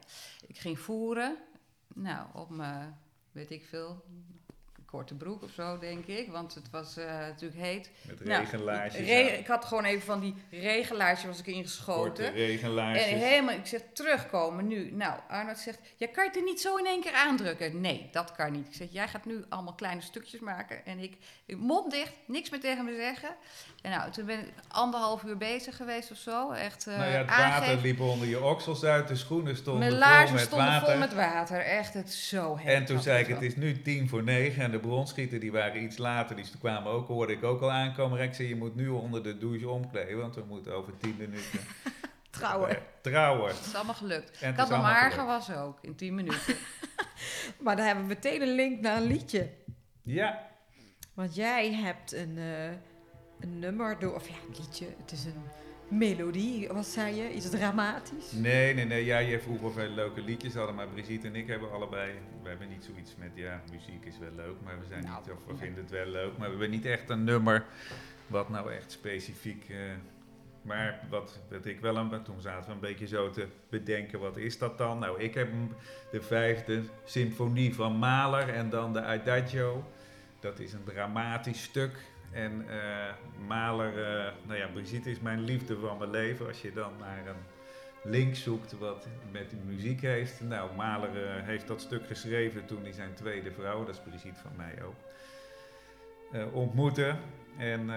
Ik 0.47 0.59
ging 0.59 0.78
voeren. 0.78 1.36
Nou, 1.95 2.26
op 2.32 2.51
mijn, 2.51 2.99
weet 3.33 3.51
ik 3.51 3.64
veel, 3.64 4.05
korte 4.91 5.14
broek 5.14 5.43
of 5.43 5.51
zo, 5.51 5.78
denk 5.78 6.07
ik. 6.07 6.31
Want 6.31 6.55
het 6.55 6.70
was 6.70 6.97
eh, 6.97 7.07
natuurlijk 7.07 7.61
heet. 7.61 7.91
Met 8.03 8.24
Nou, 8.24 8.41
regenlaarsjes 8.41 9.09
ik 9.39 9.47
had 9.47 9.64
gewoon 9.64 9.85
even 9.85 10.03
van 10.03 10.20
die 10.20 10.35
regenlaarsjes 10.51 11.26
was 11.26 11.39
ik 11.39 11.45
Korte 11.45 11.59
ingeschoten. 11.59 12.33
regenlaarsjes. 12.33 13.11
En 13.11 13.18
helemaal, 13.18 13.55
ik 13.55 13.66
zeg, 13.66 13.81
terugkomen 13.93 14.66
nu. 14.66 14.91
Nou, 14.91 15.20
Arnold 15.28 15.59
zegt, 15.59 15.78
ja, 15.97 16.07
kan 16.07 16.24
je 16.24 16.31
het 16.31 16.39
er 16.39 16.45
niet 16.45 16.61
zo 16.61 16.76
in 16.76 16.87
één 16.87 17.01
keer 17.01 17.12
aandrukken? 17.12 17.81
Nee, 17.81 18.09
dat 18.12 18.33
kan 18.33 18.53
niet. 18.53 18.66
Ik 18.66 18.74
zeg, 18.74 18.89
jij 18.91 19.09
gaat 19.09 19.24
nu 19.24 19.45
allemaal 19.49 19.74
kleine 19.74 20.01
stukjes 20.01 20.41
maken. 20.41 20.85
En 20.87 20.99
ik, 20.99 21.16
ik 21.47 21.57
mond 21.57 21.91
dicht, 21.91 22.12
niks 22.26 22.51
meer 22.51 22.61
tegen 22.61 22.85
me 22.85 22.95
zeggen. 22.95 23.37
En 23.83 23.91
nou, 23.91 24.11
toen 24.11 24.26
ben 24.26 24.39
ik 24.39 24.53
anderhalf 24.68 25.22
uur 25.22 25.37
bezig 25.37 25.76
geweest 25.76 26.11
of 26.11 26.16
zo. 26.16 26.51
Echt 26.51 26.87
eh 26.87 26.97
nou 26.99 27.11
ja, 27.11 27.18
het 27.18 27.28
aangeven. 27.28 27.61
water 27.61 27.83
liep 27.83 28.01
onder 28.01 28.28
je 28.28 28.43
oksels 28.45 28.85
uit, 28.85 29.09
de 29.09 29.16
schoenen 29.16 29.57
stonden 29.57 29.81
Mijn 29.81 29.91
vol 29.91 30.01
laarzen 30.01 30.35
met 30.35 30.45
stonden 30.45 30.66
water. 30.66 30.89
vol 30.89 30.99
met 30.99 31.14
water. 31.14 31.61
Echt, 31.61 31.95
het 31.95 32.09
is 32.09 32.28
zo 32.28 32.57
heet. 32.57 32.74
En 32.74 32.85
toen 32.85 32.95
was 32.97 33.05
zei 33.05 33.20
ik, 33.22 33.26
het 33.26 33.43
is 33.43 33.57
nu 33.57 33.83
tien 33.83 34.09
voor 34.09 34.22
negen 34.22 34.62
en 34.62 34.70
de 34.70 34.78
bronschieten 34.78 35.41
die 35.41 35.53
waren 35.53 35.83
iets 35.83 35.97
later, 35.97 36.37
die 36.37 36.45
kwamen 36.61 36.93
ook, 36.93 37.09
hoorde 37.09 37.33
ik 37.33 37.45
ook 37.45 37.61
al 37.61 37.70
aankomen. 37.70 38.20
Ik 38.20 38.35
zei, 38.35 38.49
je 38.49 38.57
moet 38.57 38.74
nu 38.74 38.89
onder 38.89 39.22
de 39.22 39.39
douche 39.39 39.68
omkleden, 39.68 40.18
want 40.18 40.35
we 40.35 40.45
moeten 40.49 40.72
over 40.74 40.97
tien 40.97 41.16
minuten 41.18 41.61
Trouwen. 42.31 42.70
eh, 42.70 42.76
trouwen. 43.01 43.49
Het 43.49 43.66
is 43.66 43.74
allemaal 43.74 43.95
gelukt. 43.95 44.41
En 44.41 44.55
gewassen 45.12 45.59
ook, 45.59 45.78
in 45.83 45.95
10 45.97 46.14
minuten. 46.14 46.57
Maar 47.59 47.76
dan 47.76 47.87
hebben 47.87 48.07
we 48.07 48.14
meteen 48.14 48.43
een 48.43 48.55
link 48.55 48.81
naar 48.81 48.97
een 48.97 49.07
liedje. 49.07 49.51
Ja, 50.03 50.47
Want 51.14 51.35
jij 51.35 51.72
hebt 51.72 52.12
een, 52.12 52.39
eh, 52.39 52.89
een 53.41 53.59
nummer, 53.59 53.99
door, 53.99 54.14
of 54.14 54.28
ja, 54.28 54.34
een 54.34 54.55
liedje. 54.64 54.86
Het 55.03 55.12
is 55.12 55.24
een 55.24 55.43
melodie. 55.99 56.68
Wat 56.68 56.86
zei 56.86 57.14
je? 57.14 57.32
Iets 57.32 57.51
dramatisch? 57.51 58.32
nee, 58.32 58.74
nee, 58.74 58.84
nee, 58.84 59.05
jij 59.05 59.24
hebt 59.26 59.43
vroeger 59.43 59.72
veel 59.72 59.88
leuke 59.88 60.20
liedjes 60.20 60.55
hadden, 60.55 60.74
maar 60.74 60.88
Brigitte 60.88 61.26
en 61.26 61.34
ik 61.34 61.47
hebben 61.47 61.72
allebei, 61.72 62.12
we 62.43 62.49
hebben 62.49 62.68
niet 62.68 62.84
zoiets 62.84 63.16
met, 63.16 63.30
ja, 63.34 63.62
muziek 63.72 64.05
is 64.05 64.18
wel 64.18 64.32
leuk, 64.36 64.55
maar 64.64 64.78
we 64.80 64.86
zijn 64.86 65.05
Nou, 65.05 65.22
niet, 65.24 65.32
of 65.32 65.38
we 65.47 65.53
nee. 65.53 65.61
vinden 65.61 65.82
het 65.82 65.93
wel 65.93 66.07
leuk, 66.07 66.30
maar 66.30 66.47
we 66.47 66.51
hebben 66.51 66.70
niet 66.70 66.86
echt 66.86 67.11
een 67.11 67.24
nummer 67.24 67.64
wat 68.26 68.49
nou 68.49 68.72
echt 68.72 68.91
specifiek... 68.93 69.64
eh, 69.68 69.76
maar 70.62 71.01
wat, 71.09 71.41
wat 71.51 71.64
ik 71.66 71.80
wel 71.80 71.97
een, 71.97 72.22
toen 72.22 72.41
zaten 72.41 72.66
we 72.66 72.72
een 72.72 72.80
beetje 72.80 73.07
zo 73.07 73.30
te 73.30 73.47
bedenken, 73.68 74.20
wat 74.20 74.36
is 74.36 74.59
dat 74.59 74.78
dan? 74.78 74.99
Nou, 74.99 75.20
ik 75.20 75.34
heb 75.34 75.49
de 76.11 76.22
vijfde 76.22 76.82
symfonie 77.05 77.74
van 77.74 77.97
Mahler 77.97 78.49
en 78.49 78.70
dan 78.70 78.93
de 78.93 79.03
Adagio. 79.03 79.84
Dat 80.41 80.59
is 80.59 80.72
een 80.72 80.84
dramatisch 80.84 81.62
stuk. 81.62 81.99
En 82.33 82.64
eh 82.68 83.01
Mahler, 83.47 84.05
eh, 84.05 84.33
nou 84.47 84.59
ja, 84.59 84.66
Brigitte 84.66 85.11
is 85.11 85.20
mijn 85.20 85.41
liefde 85.41 85.76
van 85.76 85.99
mijn 85.99 86.11
leven. 86.11 86.47
Als 86.47 86.62
je 86.62 86.72
dan 86.72 86.93
naar 86.99 87.26
een 87.26 88.11
link 88.11 88.35
zoekt 88.35 88.78
wat 88.78 89.09
met 89.31 89.64
muziek 89.66 90.01
heeft. 90.01 90.41
Nou, 90.41 90.74
Mahler 90.76 91.24
eh, 91.24 91.45
heeft 91.45 91.66
dat 91.66 91.81
stuk 91.81 92.07
geschreven 92.07 92.64
toen 92.64 92.83
hij 92.83 92.93
zijn 92.93 93.14
tweede 93.14 93.53
vrouw, 93.53 93.85
dat 93.85 93.95
is 93.95 94.01
Brigitte 94.01 94.41
van 94.41 94.53
mij 94.57 94.74
ook, 94.85 94.95
eh, 96.33 96.55
ontmoette. 96.55 97.16
En 97.59 97.91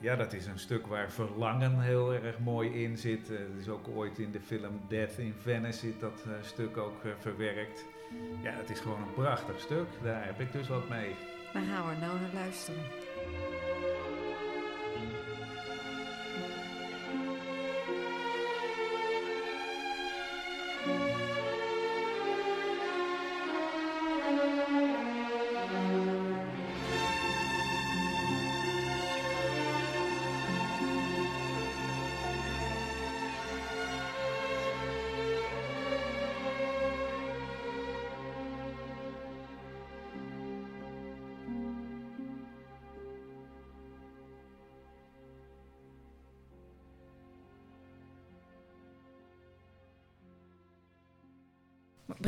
ja, 0.00 0.16
dat 0.16 0.32
is 0.32 0.46
een 0.46 0.58
stuk 0.58 0.86
waar 0.86 1.10
verlangen 1.10 1.80
heel 1.80 2.14
erg 2.14 2.38
mooi 2.38 2.82
in 2.84 2.98
zit. 2.98 3.28
Het 3.28 3.60
is 3.60 3.68
ook 3.68 3.88
ooit 3.88 4.18
in 4.18 4.30
de 4.30 4.40
film 4.40 4.80
Death 4.88 5.18
in 5.18 5.34
Venice 5.38 5.98
dat 5.98 6.24
stuk 6.42 6.76
ook 6.76 6.96
verwerkt. 7.18 7.84
Ja, 8.42 8.50
het 8.52 8.70
is 8.70 8.80
gewoon 8.80 9.02
een 9.02 9.14
prachtig 9.14 9.60
stuk. 9.60 9.86
Daar 10.02 10.24
heb 10.24 10.40
ik 10.40 10.52
dus 10.52 10.68
wat 10.68 10.88
mee. 10.88 11.14
Waar 11.52 11.62
gaan 11.62 11.88
we 11.88 12.00
nou 12.00 12.20
naar 12.20 12.32
luisteren? 12.34 12.82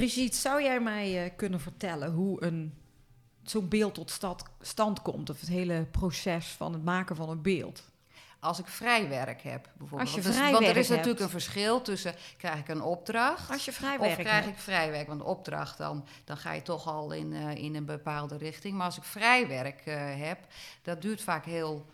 Brigitte, 0.01 0.36
zou 0.38 0.62
jij 0.62 0.80
mij 0.80 1.24
eh, 1.24 1.30
kunnen 1.36 1.61
vertellen 1.61 2.12
hoe 2.12 2.44
een, 2.44 2.74
zo'n 3.42 3.68
beeld 3.68 3.94
tot 3.94 4.11
stad, 4.11 4.44
stand 4.61 5.03
komt? 5.03 5.30
Of 5.30 5.40
het 5.40 5.48
hele 5.48 5.86
proces 5.90 6.46
van 6.46 6.72
het 6.72 6.84
maken 6.84 7.16
van 7.16 7.28
een 7.28 7.42
beeld? 7.42 7.82
Als 8.40 8.59
ik 8.59 8.66
vrij 8.66 9.09
werk 9.09 9.42
heb, 9.42 9.68
bijvoorbeeld. 9.78 10.01
Als 10.01 10.11
je 10.11 10.22
want, 10.22 10.24
er 10.24 10.30
is- 10.30 10.36
vrij 10.36 10.53
want 10.53 10.66
er 10.66 10.74
werk 10.74 10.88
natuurlijk 10.88 11.20
een 11.20 11.28
verschil 11.30 11.82
tussen, 11.82 12.14
krijg 12.36 12.59
ik 12.59 12.68
een 12.68 12.82
opdracht... 12.82 13.51
Als 13.51 13.64
je 13.64 13.72
vrij 13.72 13.94
Of 13.98 14.07
werk 14.07 14.18
krijg 14.18 14.44
hebt. 14.44 14.57
ik 14.57 14.62
vrijwerk? 14.62 15.07
Want 15.07 15.22
opdracht, 15.22 15.78
dan, 15.78 16.05
dan 16.24 16.36
ga 16.36 16.53
je 16.53 16.62
toch 16.62 16.86
al 16.86 17.12
in, 17.12 17.32
eh, 17.32 17.55
in 17.55 17.74
een 17.74 17.84
bepaalde 17.84 18.36
richting. 18.36 18.76
Maar 18.76 18.86
als 18.86 18.96
ik 18.96 19.03
vrijwerk 19.05 19.80
eh, 19.86 19.96
heb, 20.16 20.38
dat 20.82 21.03
duurt 21.03 21.20
vaak 21.20 21.44
heel 21.44 21.86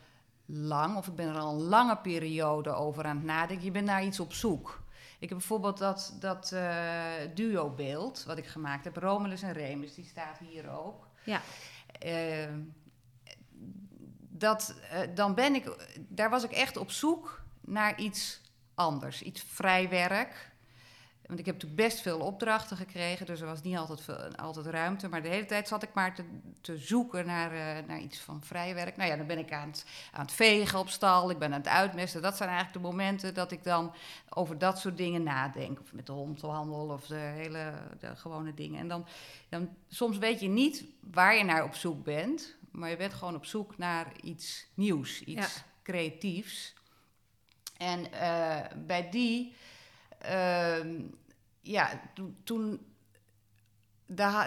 lang. 0.45 0.97
Of 0.97 1.07
ik 1.07 1.15
ben 1.15 1.29
er 1.29 1.39
al 1.39 1.53
een 1.55 1.63
lange 1.63 1.97
periode 1.97 2.71
over 2.71 3.05
aan 3.05 3.17
het 3.17 3.25
nadenken. 3.25 3.65
Je 3.65 3.71
bent 3.71 3.87
naar 3.87 4.05
iets 4.05 4.21
op 4.21 4.33
zoek. 4.33 4.85
Ik 5.27 5.33
heb 5.33 5.41
bijvoorbeeld 5.41 5.79
dat, 5.79 6.17
dat 6.21 6.53
eh, 6.53 7.13
duo-beeld 7.35 8.25
wat 8.25 8.39
ik 8.39 8.47
gemaakt 8.47 8.85
heb. 8.85 8.97
Romulus 8.97 9.43
en 9.43 9.53
Remus, 9.53 9.95
die 9.95 10.05
staat 10.05 10.39
hier 10.39 10.71
ook. 10.71 11.09
Ja. 11.25 11.41
Eh, 11.99 12.49
dat, 14.19 14.75
eh, 14.91 15.01
dan 15.15 15.35
ben 15.35 15.55
ik, 15.55 15.89
daar 16.09 16.31
was 16.31 16.45
ik 16.45 16.51
echt 16.51 16.77
op 16.77 16.91
zoek 16.91 17.43
naar 17.61 17.99
iets 17.99 18.41
anders, 18.75 19.23
iets 19.23 19.43
vrijwerk. 19.43 20.51
Want 21.27 21.39
ik 21.39 21.47
heb 21.47 21.55
natuurlijk 21.55 21.83
best 21.83 22.01
veel 22.01 22.19
opdrachten 22.19 22.77
gekregen, 22.77 23.27
dus 23.27 23.41
er 23.41 23.47
was 23.47 23.63
niet 23.63 23.77
altijd, 23.77 24.01
veel, 24.01 24.37
altijd 24.37 24.67
ruimte. 24.67 25.09
Maar 25.09 25.23
de 25.23 25.29
hele 25.29 25.47
tijd 25.47 25.69
zat 25.69 25.83
ik 25.83 25.95
maar 25.95 26.15
te, 26.15 26.25
te 26.61 26.79
zoeken 26.79 27.27
naar, 27.27 27.53
eh, 27.53 27.87
naar 27.87 28.01
iets 28.01 28.19
van 28.19 28.43
vrijwerk. 28.43 28.97
Nou 28.97 29.11
ja, 29.11 29.17
dan 29.17 29.27
ben 29.27 29.39
ik 29.39 29.53
aan 29.53 29.69
het, 29.69 29.85
aan 30.13 30.21
het 30.21 30.33
vegen 30.33 30.79
op 30.79 30.89
stal, 30.89 31.31
ik 31.31 31.39
ben 31.39 31.53
aan 31.53 31.59
het 31.59 31.69
uitmesten. 31.69 32.23
Dat 32.23 32.37
zijn 32.37 32.49
eigenlijk 32.49 32.83
de 32.83 32.89
momenten 32.89 33.35
dat 33.35 33.51
ik 33.51 33.65
dan 33.65 33.95
over 34.29 34.59
dat 34.59 34.79
soort 34.79 34.97
dingen 34.97 35.23
nadenk. 35.23 35.81
Of 35.81 35.93
met 35.93 36.07
de 36.07 36.13
hondhandel 36.13 36.87
of 36.89 37.07
de 37.07 37.15
hele 37.15 37.73
de 38.01 38.17
gewone 38.17 38.55
dingen. 38.55 38.81
En 38.81 38.89
dan, 38.89 39.07
dan 39.49 39.69
soms 39.89 40.19
weet 40.19 40.41
je 40.41 40.49
niet 40.49 40.85
waar 41.01 41.37
je 41.37 41.45
naar 41.45 41.65
op 41.65 41.75
zoek 41.75 42.05
bent. 42.05 42.57
Maar 42.71 42.91
je 42.91 42.97
bent 42.97 43.15
gewoon 43.15 43.35
op 43.35 43.45
zoek 43.45 43.79
naar 43.79 44.13
iets 44.23 44.67
nieuws. 44.75 45.23
Iets 45.23 45.65
creatiefs. 45.83 46.75
En 47.77 48.13
eh, 48.13 48.77
bij 48.87 49.11
die, 49.11 49.55
ja, 51.61 52.01
toen- 52.45 52.95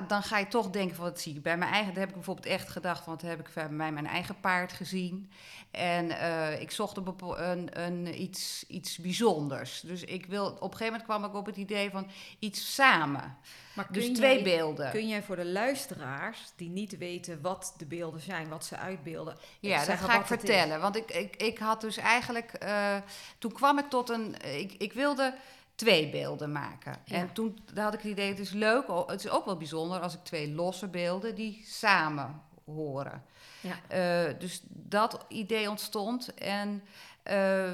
dan 0.08 0.24
ga 0.24 0.38
je 0.38 0.48
toch 0.48 0.70
denken 0.70 0.96
van 0.96 1.06
wat 1.06 1.20
zie 1.20 1.36
ik 1.36 1.42
bij 1.44 1.58
mijn 1.58 1.72
eigen. 1.72 1.90
Daar 1.92 2.00
heb 2.00 2.10
ik 2.10 2.16
bijvoorbeeld 2.16 2.46
echt 2.48 2.70
gedacht 2.70 3.04
van 3.04 3.14
wat 3.14 3.22
heb 3.22 3.40
ik 3.40 3.54
bij 3.54 3.70
mij 3.70 3.92
mijn 3.92 4.08
eigen 4.08 4.40
paard 4.40 4.74
gezien. 4.74 5.32
En 5.72 6.10
eh, 6.12 6.62
ik 6.62 6.72
zocht 6.72 6.98
een, 6.98 7.04
bepo- 7.04 7.36
een, 7.36 7.82
een, 7.84 8.22
iets, 8.22 8.64
iets 8.68 8.98
bijzonders. 8.98 9.82
Dus 9.82 10.04
ik 10.04 10.26
wil, 10.26 10.46
op 10.46 10.52
een 10.62 10.62
gegeven 10.78 10.86
moment 10.86 11.04
kwam 11.04 11.26
ik 11.26 11.34
op 11.34 11.46
het 11.46 11.56
idee 11.58 11.90
van 11.90 12.08
iets 12.40 12.74
samen. 12.74 13.38
Maar 13.76 13.88
Dus 13.92 14.10
twee 14.14 14.44
beelden. 14.44 14.92
Kun 14.92 15.08
jij 15.08 15.24
voor 15.24 15.36
de 15.36 15.46
luisteraars 15.46 16.40
die 16.56 16.70
niet 16.70 16.98
weten 16.98 17.42
wat 17.42 17.74
de 17.78 17.86
beelden 17.86 18.22
zijn, 18.22 18.50
wat 18.50 18.66
ze 18.66 18.78
uitbeelden, 18.78 19.38
Ja, 19.60 19.86
dat 19.86 19.98
ga 19.98 20.16
ik 20.16 20.22
is? 20.22 20.28
vertellen. 20.28 20.82
Want 20.82 20.96
ik, 20.96 21.12
ik, 21.12 21.36
ik 21.36 21.58
had 21.58 21.82
dus 21.82 21.98
eigenlijk. 21.98 22.54
eh, 22.54 22.98
toen 23.38 23.52
kwam 23.52 23.78
ik 23.78 23.90
tot 23.90 24.10
een. 24.10 24.36
Ik, 24.60 24.74
ik 24.74 24.94
wilde 24.94 25.36
twee 25.80 26.10
beelden 26.10 26.52
maken. 26.52 26.96
Ja. 27.06 27.16
En 27.16 27.34
toen 27.34 27.60
had 27.76 27.94
ik 27.94 28.00
het 28.00 28.12
idee: 28.12 28.30
het 28.30 28.40
is 28.40 28.52
leuk. 28.52 28.90
oh, 28.90 29.08
Het 29.08 29.24
is 29.24 29.30
ook 29.30 29.46
wel 29.46 29.58
bijzonder 29.58 30.00
als 30.00 30.14
ik 30.14 30.24
twee 30.24 30.52
losse 30.52 30.88
beelden 30.88 31.36
die 31.36 31.64
samen 31.66 32.42
horen. 32.66 33.24
Ja. 33.62 33.80
Eh, 33.88 34.40
dus 34.40 34.62
dat 34.70 35.26
idee 35.28 35.70
ontstond. 35.70 36.34
En 36.34 36.84
eh, 37.24 37.72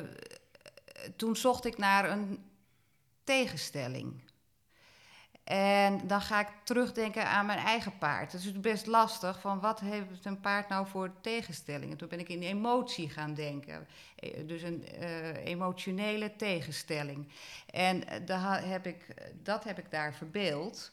toen 1.16 1.36
zocht 1.36 1.66
ik 1.66 1.78
naar 1.78 2.10
een 2.10 2.46
tegenstelling. 3.24 4.22
En 5.46 6.08
dan 6.08 6.22
ga 6.22 6.40
ik 6.40 6.48
terugdenken 6.64 7.28
aan 7.28 7.46
mijn 7.46 7.60
eigen 7.60 7.98
paard. 7.98 8.32
Het 8.32 8.44
is 8.44 8.60
best 8.60 8.86
lastig 8.86 9.40
van 9.40 9.60
wat 9.60 9.80
heeft 9.80 10.26
een 10.26 10.40
paard 10.40 10.70
nou 10.70 10.88
voor 10.88 11.12
tegenstellingen. 11.22 11.98
Toen 11.98 12.08
ben 12.08 12.20
ik 12.20 12.30
in 12.30 12.42
emotie 12.42 13.10
gaan 13.10 13.34
denken. 13.34 13.88
Eh, 14.16 14.48
Dus 14.48 14.62
een 14.62 14.88
eh, 14.88 15.46
emotionele 15.46 16.36
tegenstelling. 16.36 17.28
En 17.72 18.08
eh, 18.08 18.26
daar 18.26 18.68
heb 18.68 18.86
ik, 18.86 19.06
dat 19.44 19.64
heb 19.64 19.78
ik 19.78 19.92
daar 19.92 20.14
verbeeld. 20.14 20.92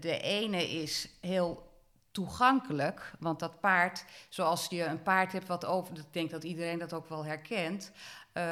De 0.00 0.20
ene 0.22 0.70
is 0.70 1.08
heel 1.20 1.72
toegankelijk, 2.10 3.12
want 3.18 3.38
dat 3.38 3.60
paard, 3.60 4.04
zoals 4.28 4.66
je 4.70 4.84
een 4.84 5.02
paard 5.02 5.32
hebt 5.32 5.46
wat 5.46 5.64
over, 5.64 5.98
ik 5.98 6.12
denk 6.12 6.30
dat 6.30 6.44
iedereen 6.44 6.78
dat 6.78 6.92
ook 6.92 7.08
wel 7.08 7.24
herkent. 7.24 7.92
Eh, 8.34 8.42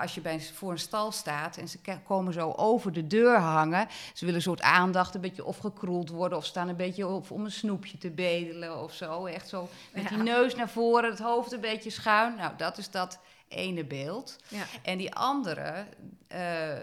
als 0.00 0.14
je 0.14 0.20
bij, 0.20 0.32
een- 0.34 0.40
voor 0.40 0.70
een 0.70 0.78
stal 0.78 1.12
staat 1.12 1.56
en 1.56 1.68
ze 1.68 1.78
komen 2.04 2.32
zo 2.32 2.52
over 2.56 2.92
de 2.92 3.06
deur 3.06 3.38
hangen. 3.38 3.88
Ze 4.12 4.20
willen 4.20 4.34
een 4.34 4.42
soort 4.42 4.60
aandacht, 4.62 5.14
een 5.14 5.20
beetje 5.20 5.44
of 5.44 5.58
gekroeld 5.58 6.10
worden... 6.10 6.38
of 6.38 6.44
staan 6.44 6.68
een 6.68 6.76
beetje 6.76 7.06
op, 7.06 7.30
om 7.30 7.44
een 7.44 7.50
snoepje 7.50 7.98
te 7.98 8.10
bedelen 8.10 8.82
of 8.82 8.92
zo. 8.92 9.26
Echt 9.26 9.48
zo 9.48 9.68
met 9.92 10.08
die 10.08 10.18
neus 10.18 10.54
naar 10.54 10.68
voren, 10.68 11.10
het 11.10 11.18
hoofd 11.18 11.52
een 11.52 11.60
beetje 11.60 11.90
schuin. 11.90 12.34
Nou, 12.36 12.52
dat 12.56 12.78
is 12.78 12.90
dat 12.90 13.18
ene 13.48 13.84
beeld. 13.84 14.36
Ja. 14.48 14.64
En 14.82 14.98
die 14.98 15.14
andere, 15.14 15.86
eh, 16.26 16.76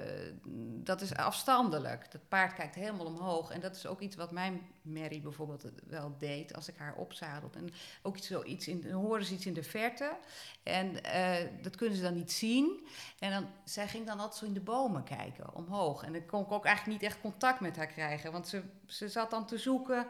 dat 0.83 1.01
is 1.01 1.15
afstandelijk. 1.15 2.11
Dat 2.11 2.27
paard 2.27 2.53
kijkt 2.53 2.75
helemaal 2.75 3.05
omhoog. 3.05 3.51
En 3.51 3.59
dat 3.59 3.75
is 3.75 3.85
ook 3.85 3.99
iets 3.99 4.15
wat 4.15 4.31
mijn 4.31 4.61
Mary 4.81 5.21
bijvoorbeeld 5.21 5.63
wel 5.87 6.15
deed 6.17 6.55
als 6.55 6.67
ik 6.67 6.77
haar 6.77 6.95
opzadelde. 6.95 7.57
En 7.57 7.69
ook 8.01 8.17
iets, 8.17 8.27
zoiets 8.27 8.67
in, 8.67 8.81
dan 8.81 8.91
horen 8.91 9.25
ze 9.25 9.33
iets 9.33 9.45
in 9.45 9.53
de 9.53 9.63
verte. 9.63 10.17
En 10.63 11.03
eh, 11.03 11.49
dat 11.61 11.75
kunnen 11.75 11.97
ze 11.97 12.03
dan 12.03 12.15
niet 12.15 12.31
zien. 12.31 12.87
En 13.19 13.31
dan, 13.31 13.47
zij 13.65 13.87
ging 13.87 14.05
dan 14.05 14.19
altijd 14.19 14.39
zo 14.39 14.45
in 14.45 14.53
de 14.53 14.59
bomen 14.59 15.03
kijken, 15.03 15.55
omhoog. 15.55 16.03
En 16.03 16.13
dan 16.13 16.25
kon 16.25 16.41
ik 16.41 16.51
ook 16.51 16.65
eigenlijk 16.65 17.01
niet 17.01 17.11
echt 17.11 17.21
contact 17.21 17.59
met 17.59 17.75
haar 17.75 17.87
krijgen. 17.87 18.31
Want 18.31 18.47
ze, 18.47 18.63
ze 18.85 19.09
zat 19.09 19.29
dan 19.29 19.45
te 19.45 19.57
zoeken 19.57 20.07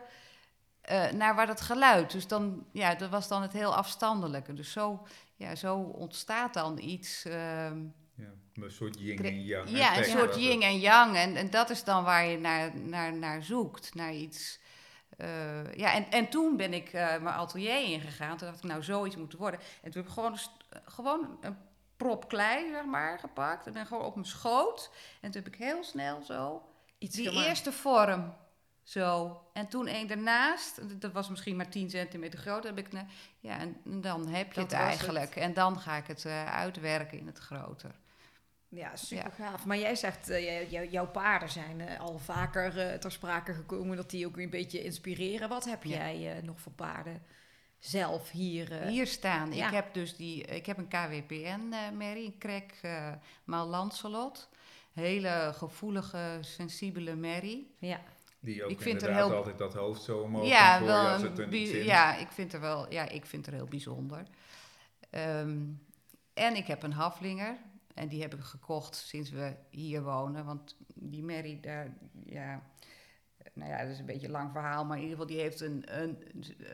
eh, 0.83 1.11
naar 1.11 1.35
waar 1.35 1.47
dat 1.47 1.61
geluid. 1.61 2.11
Dus 2.11 2.27
dan, 2.27 2.65
ja, 2.71 2.95
dat 2.95 3.09
was 3.09 3.27
dan 3.27 3.41
het 3.41 3.53
heel 3.53 3.75
afstandelijke. 3.75 4.53
Dus 4.53 4.71
zo, 4.71 5.07
ja, 5.43 5.55
zo 5.55 5.75
ontstaat 5.77 6.53
dan 6.53 6.77
iets. 6.79 7.25
ehm, 7.25 7.81
Ja, 8.15 8.29
een 8.63 8.71
soort 8.71 8.99
yin 8.99 9.23
en 9.25 9.43
yang. 9.43 9.69
ja, 9.69 9.97
een 9.97 10.03
soort 10.03 10.35
yin 10.35 10.61
en 10.61 10.79
yang. 10.79 11.15
En, 11.15 11.35
en 11.35 11.49
dat 11.49 11.69
is 11.69 11.83
dan 11.83 12.03
waar 12.03 12.25
je 12.25 12.37
naar, 12.37 12.75
naar, 12.79 13.13
naar 13.13 13.43
zoekt. 13.43 13.95
Naar 13.95 14.13
iets. 14.13 14.59
eh, 15.17 15.73
ja, 15.75 15.93
en, 15.93 16.11
en 16.11 16.29
toen 16.29 16.57
ben 16.57 16.73
ik 16.73 16.87
eh, 16.93 17.07
mijn 17.07 17.35
atelier 17.35 17.83
ingegaan. 17.83 18.37
Toen 18.37 18.47
dacht 18.47 18.63
ik, 18.63 18.69
nou, 18.69 18.83
zoiets 18.83 19.15
moet 19.15 19.33
worden. 19.33 19.59
En 19.81 19.91
toen 19.91 20.01
heb 20.01 20.05
ik 20.05 20.13
gewoon 20.17 20.31
een, 20.31 20.37
st- 20.37 20.65
gewoon 20.85 21.37
een 21.41 21.57
prop 21.97 22.27
klei, 22.27 22.69
zeg 22.71 22.85
maar, 22.85 23.19
gepakt. 23.19 23.67
En 23.67 23.73
dan 23.73 23.85
gewoon 23.85 24.03
op 24.05 24.15
mijn 24.15 24.27
schoot. 24.27 24.91
En 25.21 25.31
toen 25.31 25.43
heb 25.43 25.53
ik 25.53 25.59
heel 25.59 25.83
snel 25.83 26.21
zo 26.21 26.61
Iets 26.97 27.15
die 27.15 27.27
gemaakt. 27.27 27.47
eerste 27.47 27.71
vorm. 27.71 28.33
Zo. 28.83 29.41
En 29.53 29.67
toen 29.67 29.87
één 29.87 30.07
daarnaast, 30.07 31.01
dat 31.01 31.11
was 31.11 31.29
misschien 31.29 31.55
maar 31.55 31.69
10 31.69 31.89
centimeter 31.89 32.39
groot, 32.39 32.63
heb 32.63 32.77
ik. 32.77 32.91
ne- 32.91 33.05
Ja, 33.39 33.59
en 33.59 33.75
dan 33.83 34.27
heb 34.27 34.47
je 34.53 34.61
Dat 34.61 34.71
het 34.71 34.79
eigenlijk. 34.79 35.35
En 35.35 35.53
dan 35.53 35.79
ga 35.79 35.95
ik 35.97 36.07
het 36.07 36.25
eh, 36.25 36.45
uitwerken 36.45 37.17
in 37.17 37.27
het 37.27 37.37
groter. 37.37 37.91
Ja, 38.67 38.95
super 38.95 39.31
gaaf. 39.31 39.65
Maar 39.65 39.77
jij 39.77 39.95
zegt, 39.95 40.29
eh, 40.29 40.71
jou- 40.71 40.87
jouw 40.89 41.07
paarden 41.07 41.49
zijn 41.49 41.81
eh, 41.81 41.99
al 41.99 42.19
vaker 42.19 42.99
ter 42.99 43.11
sprake 43.11 43.53
gekomen 43.53 43.97
dat 43.97 44.09
die 44.09 44.25
ook 44.25 44.37
een 44.37 44.49
beetje 44.49 44.83
inspireren. 44.83 45.49
Wat 45.49 45.65
heb 45.65 45.83
Ja. 45.83 46.11
jij 46.11 46.41
nog 46.43 46.59
voor 46.61 46.71
paarden 46.71 47.21
zelf 47.79 48.29
hier? 48.31 48.83
Hier 48.87 49.07
staan. 49.07 49.53
ja. 49.53 49.67
Ik 49.67 49.73
heb 49.73 49.93
dus 49.93 50.15
die, 50.15 50.43
ik 50.43 50.65
heb 50.65 50.77
een 50.77 50.87
KWPN, 50.87 51.73
Mary, 51.97 52.25
een 52.25 52.37
krek 52.37 52.81
Maal 53.43 53.67
Lancelot. 53.67 54.49
Hele 54.93 55.51
gevoelige, 55.55 56.37
sensibele 56.41 57.15
Mary. 57.15 57.65
Ja. 57.77 57.99
Die 58.43 58.63
ook 58.63 58.69
Ik 58.71 58.81
vind 58.81 59.01
er 59.01 59.13
heel- 59.13 59.35
altijd 59.35 59.57
dat 59.57 59.73
hoofd 59.73 60.01
zo 60.03 60.19
omhoog 60.19 60.47
ja, 60.47 60.77
kan 60.77 60.87
wel 60.87 61.07
als 61.07 61.21
het 61.21 61.39
er 61.39 61.47
niet 61.47 61.67
zit. 61.67 61.85
ja, 61.85 62.15
ik 62.17 62.31
vind 62.31 62.53
er 62.53 62.59
wel, 62.59 62.91
ja, 62.91 63.09
ik 63.09 63.25
vind 63.25 63.47
er 63.47 63.53
heel 63.53 63.65
bijzonder. 63.67 64.23
Ehm, 65.09 65.57
en 66.33 66.55
ik 66.55 66.67
heb 66.67 66.83
een 66.83 66.93
haflinger. 66.93 67.57
En 67.93 68.07
die 68.07 68.21
heb 68.21 68.33
ik 68.33 68.39
gekocht 68.43 68.95
sinds 68.95 69.29
we 69.29 69.55
hier 69.69 70.03
wonen. 70.03 70.45
Want 70.45 70.75
die 70.93 71.23
Mary, 71.23 71.59
daar, 71.61 71.93
ja, 72.25 72.61
nou 73.53 73.69
ja, 73.71 73.81
dat 73.81 73.91
is 73.91 73.99
een 73.99 74.05
beetje 74.05 74.25
een 74.25 74.31
lang 74.31 74.51
verhaal. 74.51 74.85
Maar 74.85 74.97
in 74.97 75.03
ieder 75.03 75.17
geval, 75.17 75.33
die 75.35 75.43
heeft 75.43 75.61
een, 75.61 75.83
een, 75.85 76.17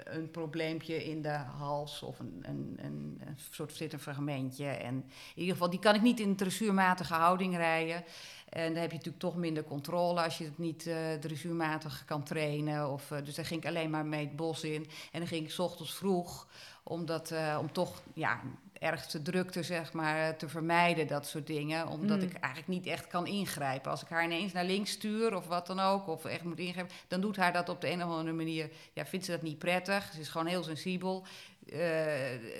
een 0.04 0.32
probleempje 0.32 1.06
in 1.06 1.22
de 1.22 1.38
hals. 1.58 2.04
Of 2.04 2.20
een, 2.20 2.40
een, 2.42 2.78
een, 2.82 3.22
een 3.26 3.38
soort 3.52 3.74
zit 3.74 3.94
een 3.94 4.00
fragmentje. 4.00 4.66
En 4.68 4.96
in 4.96 5.42
ieder 5.42 5.54
geval, 5.54 5.70
die 5.70 5.80
kan 5.80 5.96
ik 5.96 6.02
niet 6.02 6.20
in 6.20 6.36
dressuurmatige 6.36 7.14
houding 7.14 7.56
rijden. 7.56 8.04
En 8.50 8.74
dan 8.74 8.82
heb 8.82 8.92
je 8.92 8.98
natuurlijk 8.98 9.24
toch 9.24 9.36
minder 9.36 9.64
controle 9.64 10.24
als 10.24 10.38
je 10.38 10.44
het 10.44 10.58
niet 10.58 10.88
eh 10.88 11.14
dressuurmatig 11.14 12.06
kan 12.06 12.24
trainen. 12.24 12.90
Of, 12.90 13.12
eh, 13.12 13.24
dus 13.24 13.36
daar 13.36 13.46
ging 13.46 13.62
ik 13.62 13.68
alleen 13.68 13.90
maar 13.90 14.06
mee 14.06 14.26
het 14.26 14.36
bos 14.36 14.64
in. 14.64 14.88
En 15.12 15.20
dan 15.20 15.28
ging 15.28 15.52
ik 15.52 15.60
ochtends 15.60 15.96
vroeg, 15.96 16.48
omdat, 16.84 17.32
eh, 17.32 17.58
om 17.62 17.72
toch 17.72 18.02
ja, 18.14 18.42
ergste 18.80 19.22
drukte 19.22 19.64
zeg 19.64 19.94
maar, 19.94 20.38
te 20.38 20.50
vermijden, 20.50 21.08
dat 21.08 21.28
soort 21.28 21.48
dingen. 21.48 21.88
Omdat 21.88 22.18
Mm. 22.18 22.24
ik 22.24 22.34
eigenlijk 22.34 22.68
niet 22.68 22.86
echt 22.86 23.08
kan 23.08 23.28
ingrijpen. 23.28 23.92
Als 23.92 24.02
ik 24.02 24.08
haar 24.08 24.24
ineens 24.24 24.52
naar 24.52 24.66
links 24.66 24.92
stuur 24.92 25.36
of 25.36 25.48
wat 25.48 25.68
dan 25.68 25.80
ook, 25.80 26.08
of 26.08 26.26
echt 26.26 26.44
moet 26.44 26.60
ingrijpen, 26.60 26.96
dan 27.08 27.22
doet 27.22 27.36
haar 27.36 27.54
dat 27.54 27.70
op 27.70 27.82
de 27.82 27.90
een 27.92 28.04
of 28.04 28.10
andere 28.12 28.36
manier. 28.36 28.70
Ja, 28.94 29.06
vindt 29.06 29.26
ze 29.26 29.32
dat 29.32 29.42
niet 29.42 29.60
prettig. 29.60 30.10
Ze 30.14 30.20
is 30.20 30.30
gewoon 30.30 30.48
heel 30.48 30.64
sensibel. 30.64 31.26
Eh, 31.70 31.80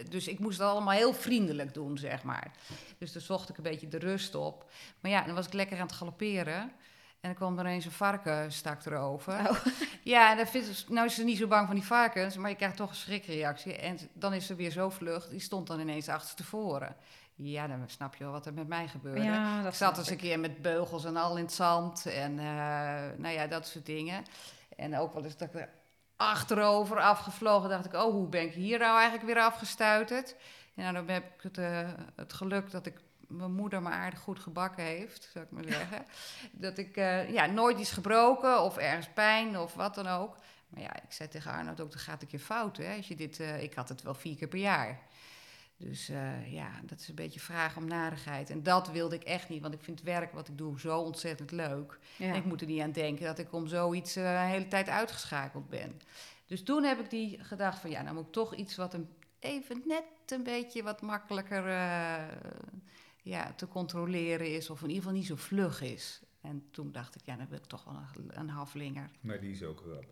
dus 0.10 0.28
ik 0.28 0.40
moest 0.40 0.58
het 0.60 0.68
allemaal 0.68 0.94
heel 0.94 1.14
vriendelijk 1.14 1.74
doen, 1.74 1.98
zeg 1.98 2.24
maar. 2.24 2.52
Dus 2.98 3.12
daar 3.12 3.22
zocht 3.22 3.50
ik 3.50 3.58
een 3.58 3.64
beetje 3.64 3.88
de 3.88 3.98
rust 3.98 4.36
op. 4.36 4.70
Maar 5.00 5.12
ja, 5.12 5.22
dan 5.26 5.36
was 5.36 5.46
ik 5.46 5.54
lekker 5.54 5.78
aan 5.80 5.86
het 5.88 5.96
galopperen. 5.96 6.72
En 7.22 7.30
dan 7.30 7.34
kwam 7.34 7.58
er 7.58 7.66
ineens 7.66 7.86
een 7.86 7.92
varken 7.92 8.52
stak 8.52 8.86
erover. 8.86 9.34
Oh. 9.34 9.66
Ja, 10.04 10.32
en 10.32 10.38
dan 10.38 10.48
vindt 10.48 10.68
ze, 10.68 10.94
nou 10.94 11.06
is 11.06 11.16
ze 11.16 11.24
niet 11.24 11.38
zo 11.38 11.48
bang 11.48 11.66
van 11.66 11.76
die 11.76 11.86
varkens, 11.86 12.38
maar 12.38 12.50
je 12.50 12.56
krijgt 12.56 12.76
toch 12.76 12.90
een 12.90 12.96
schrikreactie. 12.96 13.76
En 13.76 13.98
dan 14.14 14.34
is 14.34 14.46
ze 14.46 14.56
weer 14.56 14.72
zo 14.72 14.90
vlug, 14.90 15.28
die 15.28 15.40
stond 15.40 15.68
dan 15.68 15.80
ineens 15.80 16.10
achterstevoren. 16.10 16.96
Ja, 17.36 17.68
dan 17.68 17.84
snap 17.86 18.16
je 18.16 18.24
wel 18.24 18.34
wat 18.34 18.46
er 18.46 18.54
met 18.54 18.68
mij 18.68 18.88
gebeurde. 18.88 19.24
Ja, 19.24 19.68
ik 19.68 19.74
zat 19.74 19.98
eens 19.98 20.10
een 20.10 20.18
keer 20.18 20.40
met 20.40 20.62
beugels 20.62 21.06
en 21.06 21.16
al 21.16 21.38
in 21.38 21.44
het 21.44 21.54
zand. 21.54 22.06
En 22.06 22.40
eh, 22.40 22.46
nou 23.18 23.34
ja, 23.34 23.48
dat 23.48 23.68
soort 23.68 23.86
dingen. 23.86 24.24
En 24.76 24.98
ook 24.98 25.14
wel 25.14 25.24
eens 25.24 25.38
dat 25.38 25.48
ik 25.48 25.54
er 25.54 25.70
achterover 26.16 27.00
afgevlogen 27.00 27.70
dacht 27.70 27.86
ik... 27.86 27.94
oh, 27.94 28.12
hoe 28.12 28.28
ben 28.28 28.42
ik 28.42 28.54
hier 28.54 28.80
nou 28.80 28.98
eigenlijk 28.98 29.26
weer 29.26 29.44
afgestuiterd? 29.44 30.36
En 30.76 30.84
nou, 30.84 30.94
dan 30.94 31.08
heb 31.08 31.24
ik 31.24 31.42
het, 31.42 31.58
eh, 31.58 31.90
het 32.16 32.34
geluk 32.34 32.72
dat 32.72 32.86
ik 32.86 33.00
mijn 33.30 33.54
moeder 33.54 33.82
me 33.82 33.90
aardig 33.90 34.20
goed 34.20 34.40
gebakken 34.40 34.84
heeft, 34.84 35.30
zou 35.34 35.46
ik 35.46 35.52
maar 35.52 35.64
zeggen. 35.64 36.06
dat 36.52 36.78
ik 36.78 36.98
eh, 36.98 37.32
ja, 37.32 37.46
nooit 37.46 37.80
iets 37.80 37.92
gebroken 37.92 38.62
of 38.62 38.78
ergens 38.78 39.10
pijn 39.14 39.58
of 39.58 39.74
wat 39.74 39.96
dan 39.96 40.08
ook. 40.08 40.38
Maar 40.70 40.82
ja, 40.82 40.96
ik 40.96 41.12
zei 41.12 41.30
tegen 41.30 41.52
Arnold 41.52 41.82
ook, 41.82 41.92
dan 41.92 42.00
gaat 42.00 42.22
het 42.22 42.32
je 42.32 42.40
fout. 42.40 42.78
Hè? 42.78 42.96
Als 42.96 43.08
je 43.08 43.16
dit, 43.16 43.40
eh, 43.40 43.64
ik 43.64 43.74
had 43.74 43.90
het 43.90 44.02
wel 44.02 44.14
vier 44.14 44.36
keer 44.36 44.48
per 44.48 44.60
jaar. 44.60 45.00
Dus 45.78 46.10
eh, 46.10 46.54
ja, 46.54 46.70
dat 46.84 47.00
is 47.00 47.08
een 47.08 47.16
beetje 47.16 47.40
vragen 47.40 47.82
om 47.82 47.88
narigheid. 47.88 48.50
En 48.50 48.64
dat 48.64 48.92
wilde 48.92 49.16
ik 49.16 49.24
echt 49.24 49.50
niet, 49.50 49.62
want 49.62 49.74
ik 49.74 49.84
vind 49.84 50.00
het 50.00 50.08
werk 50.08 50.34
wat 50.34 50.48
ik 50.48 50.58
doe 50.58 50.80
zo 50.80 51.00
ontzettend 51.00 51.52
leuk. 51.52 52.00
Ja. 52.16 52.28
En 52.28 52.36
ik 52.36 52.46
moet 52.46 52.62
er 52.62 52.68
niet 52.68 52.82
aan 52.82 52.92
denken 52.92 53.26
dat 53.26 53.40
ik 53.40 53.54
om 53.54 53.68
zoiets 53.68 54.16
een 54.16 54.38
hele 54.38 54.68
tijd 54.68 54.90
uitgeschakeld 54.90 55.70
ben. 55.70 56.02
Dus 56.46 56.64
toen 56.64 56.84
heb 56.84 57.00
ik 57.00 57.10
die 57.10 57.44
gedacht 57.44 57.80
van, 57.80 57.90
ja, 57.90 58.02
nou 58.02 58.16
moet 58.16 58.26
ik 58.26 58.32
toch 58.32 58.56
iets 58.56 58.76
wat 58.76 58.94
een, 58.94 59.10
even 59.40 59.82
net 59.86 60.04
een 60.28 60.44
beetje 60.44 60.84
wat 60.84 61.02
makkelijker 61.02 61.64
ja, 63.30 63.54
te 63.56 63.68
controleren 63.68 64.56
is. 64.56 64.70
Of 64.70 64.82
in 64.82 64.88
ieder 64.88 65.04
geval 65.04 65.18
niet 65.18 65.28
zo 65.28 65.36
vlug 65.36 65.82
is. 65.82 66.22
En 66.42 66.68
toen 66.72 66.92
dacht 66.92 67.16
ik, 67.16 67.22
ja, 67.26 67.36
dan 67.36 67.48
wil 67.50 67.58
ik 67.58 67.66
toch 67.66 67.84
wel 67.84 67.96
een, 67.96 68.40
een 68.40 68.50
haflinger. 68.50 69.10
Maar 69.22 69.40
die 69.40 69.52
is 69.52 69.64
ook 69.64 69.84
rap. 69.86 70.06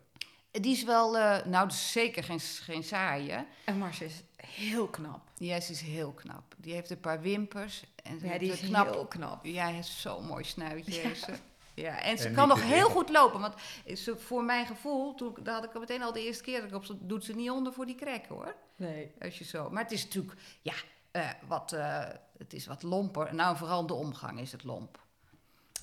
Die 0.50 0.72
is 0.72 0.84
wel, 0.84 1.18
eh, 1.18 1.46
nou, 1.46 1.68
is 1.68 1.92
zeker 1.92 2.24
geen, 2.24 2.40
geen 2.40 2.84
saaie. 2.84 3.46
En 3.64 3.78
Mars 3.78 4.00
is 4.00 4.22
heel 4.36 4.88
knap. 4.88 5.30
Ja, 5.36 5.60
ze 5.60 5.72
is 5.72 5.80
heel 5.80 6.12
knap. 6.12 6.54
Die 6.58 6.72
heeft 6.72 6.90
een 6.90 7.00
paar 7.00 7.20
wimpers. 7.20 7.84
En 8.02 8.18
ze 8.20 8.26
Ja, 8.26 8.38
die 8.38 8.52
is 8.52 8.60
knap, 8.60 8.90
heel 8.90 9.06
knap. 9.06 9.44
Ja, 9.44 9.64
hij 9.64 9.72
heeft 9.72 9.88
zo'n 9.88 10.26
mooi 10.26 10.44
snuitje. 10.44 10.94
Ja. 10.94 11.00
heeft 11.00 11.24
ze. 11.24 11.34
Ja, 11.74 12.02
en 12.02 12.18
ze 12.18 12.28
En 12.28 12.34
kan 12.34 12.48
nog 12.48 12.62
heel 12.62 12.88
goed 12.88 13.08
lopen. 13.08 13.40
Want 13.40 13.54
ze, 13.94 14.16
voor 14.16 14.44
mijn 14.44 14.66
gevoel, 14.66 15.14
toen, 15.14 15.34
daar 15.42 15.54
had 15.54 15.64
ik 15.64 15.74
al 15.74 15.80
meteen 15.80 16.02
al 16.02 16.12
de 16.12 16.24
eerste 16.24 16.42
keer 16.42 16.60
dat 16.60 16.84
ik 16.84 16.90
op 16.90 16.98
doet 17.08 17.24
ze 17.24 17.34
niet 17.34 17.50
onder 17.50 17.72
voor 17.72 17.86
die 17.86 17.94
krekken 17.94 18.34
hoor. 18.34 18.54
Nee. 18.76 19.12
Als 19.20 19.38
je 19.38 19.44
zo. 19.44 19.70
Maar 19.70 19.82
het 19.82 19.92
is 19.92 20.04
natuurlijk, 20.04 20.34
ja, 20.62 20.74
eh, 21.18 21.28
wat, 21.46 21.72
eh, 21.72 22.04
het 22.38 22.52
is 22.52 22.66
wat 22.66 22.82
lomper. 22.82 23.34
Nou, 23.34 23.56
vooral 23.56 23.86
de 23.86 23.94
omgang 23.94 24.40
is 24.40 24.52
het 24.52 24.64
lomp. 24.64 24.98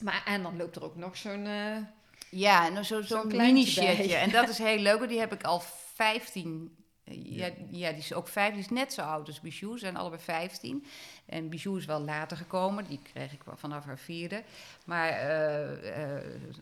Maar 0.02 0.24
en 0.26 0.44
dan 0.44 0.58
loopt 0.58 0.76
er 0.76 0.84
ook 0.84 0.96
nog 0.96 1.18
zo'n... 1.18 1.46
eh, 1.46 1.78
Ja, 2.30 2.84
zo- 2.84 3.02
Zo'n 3.02 3.28
kleintje 3.30 3.54
mini-shirtje. 3.54 4.16
En 4.16 4.32
dat 4.32 4.50
is 4.50 4.58
heel 4.58 4.78
leuk. 4.80 5.08
Die 5.08 5.20
heb 5.20 5.34
ik 5.34 5.44
al 5.44 5.60
15. 5.94 6.76
eh, 7.04 7.26
Ja, 7.38 7.46
ja, 7.70 7.90
die 7.90 8.00
is 8.00 8.14
ook 8.14 8.28
15. 8.28 8.54
Die 8.56 8.64
is 8.64 8.70
net 8.84 8.94
zo 8.94 9.02
oud 9.02 9.28
als 9.28 9.42
Bijou. 9.42 9.78
Zijn 9.78 9.98
allebei 9.98 10.22
15. 10.22 10.86
En 11.26 11.50
Bijou 11.50 11.78
is 11.78 11.86
wel 11.86 12.02
later 12.02 12.38
gekomen. 12.38 12.86
Die 12.88 13.00
kreeg 13.14 13.34
ik 13.34 13.42
vanaf 13.56 13.86
haar 13.86 13.98
vierde. 14.00 14.44
Maar 14.86 15.10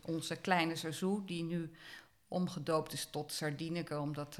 onze 0.04 0.36
kleine 0.36 0.76
Sazou, 0.76 1.22
die 1.26 1.42
nu 1.42 1.70
omgedoopt 2.28 2.92
is 2.92 3.04
tot 3.10 3.32
Sardineke, 3.32 3.98
omdat 3.98 4.38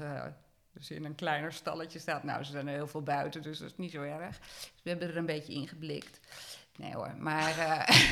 ze 0.83 0.95
in 0.95 1.05
een 1.05 1.15
kleiner 1.15 1.53
stalletje 1.53 1.99
staat. 1.99 2.23
Nou, 2.23 2.43
ze 2.43 2.51
zijn 2.51 2.67
er 2.67 2.73
heel 2.73 2.87
veel 2.87 3.03
buiten, 3.03 3.41
dus 3.41 3.57
dat 3.59 3.69
is 3.69 3.77
niet 3.77 3.91
zo 3.91 4.01
erg. 4.01 4.39
Dus 4.39 4.83
we 4.83 4.89
hebben 4.89 5.09
er 5.09 5.17
een 5.17 5.25
beetje 5.25 5.53
ingeblikt. 5.53 6.19
Nee 6.75 6.93
hoor, 6.93 7.15
maar... 7.17 7.57
eh, 7.57 7.97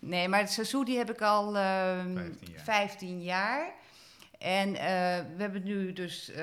nee, 0.00 0.28
maar 0.28 0.40
het 0.40 0.50
Sazou 0.50 0.84
die 0.84 0.96
heb 0.96 1.10
ik 1.10 1.22
al 1.22 1.56
ehm, 1.56 2.16
15 2.16 2.48
jaar. 2.52 2.64
15 2.64 3.22
jaar. 3.22 3.72
En 4.38 4.74
eh, 4.74 4.84
we 5.36 5.42
hebben 5.42 5.64
nu 5.64 5.92
dus 5.92 6.30
eh, 6.30 6.36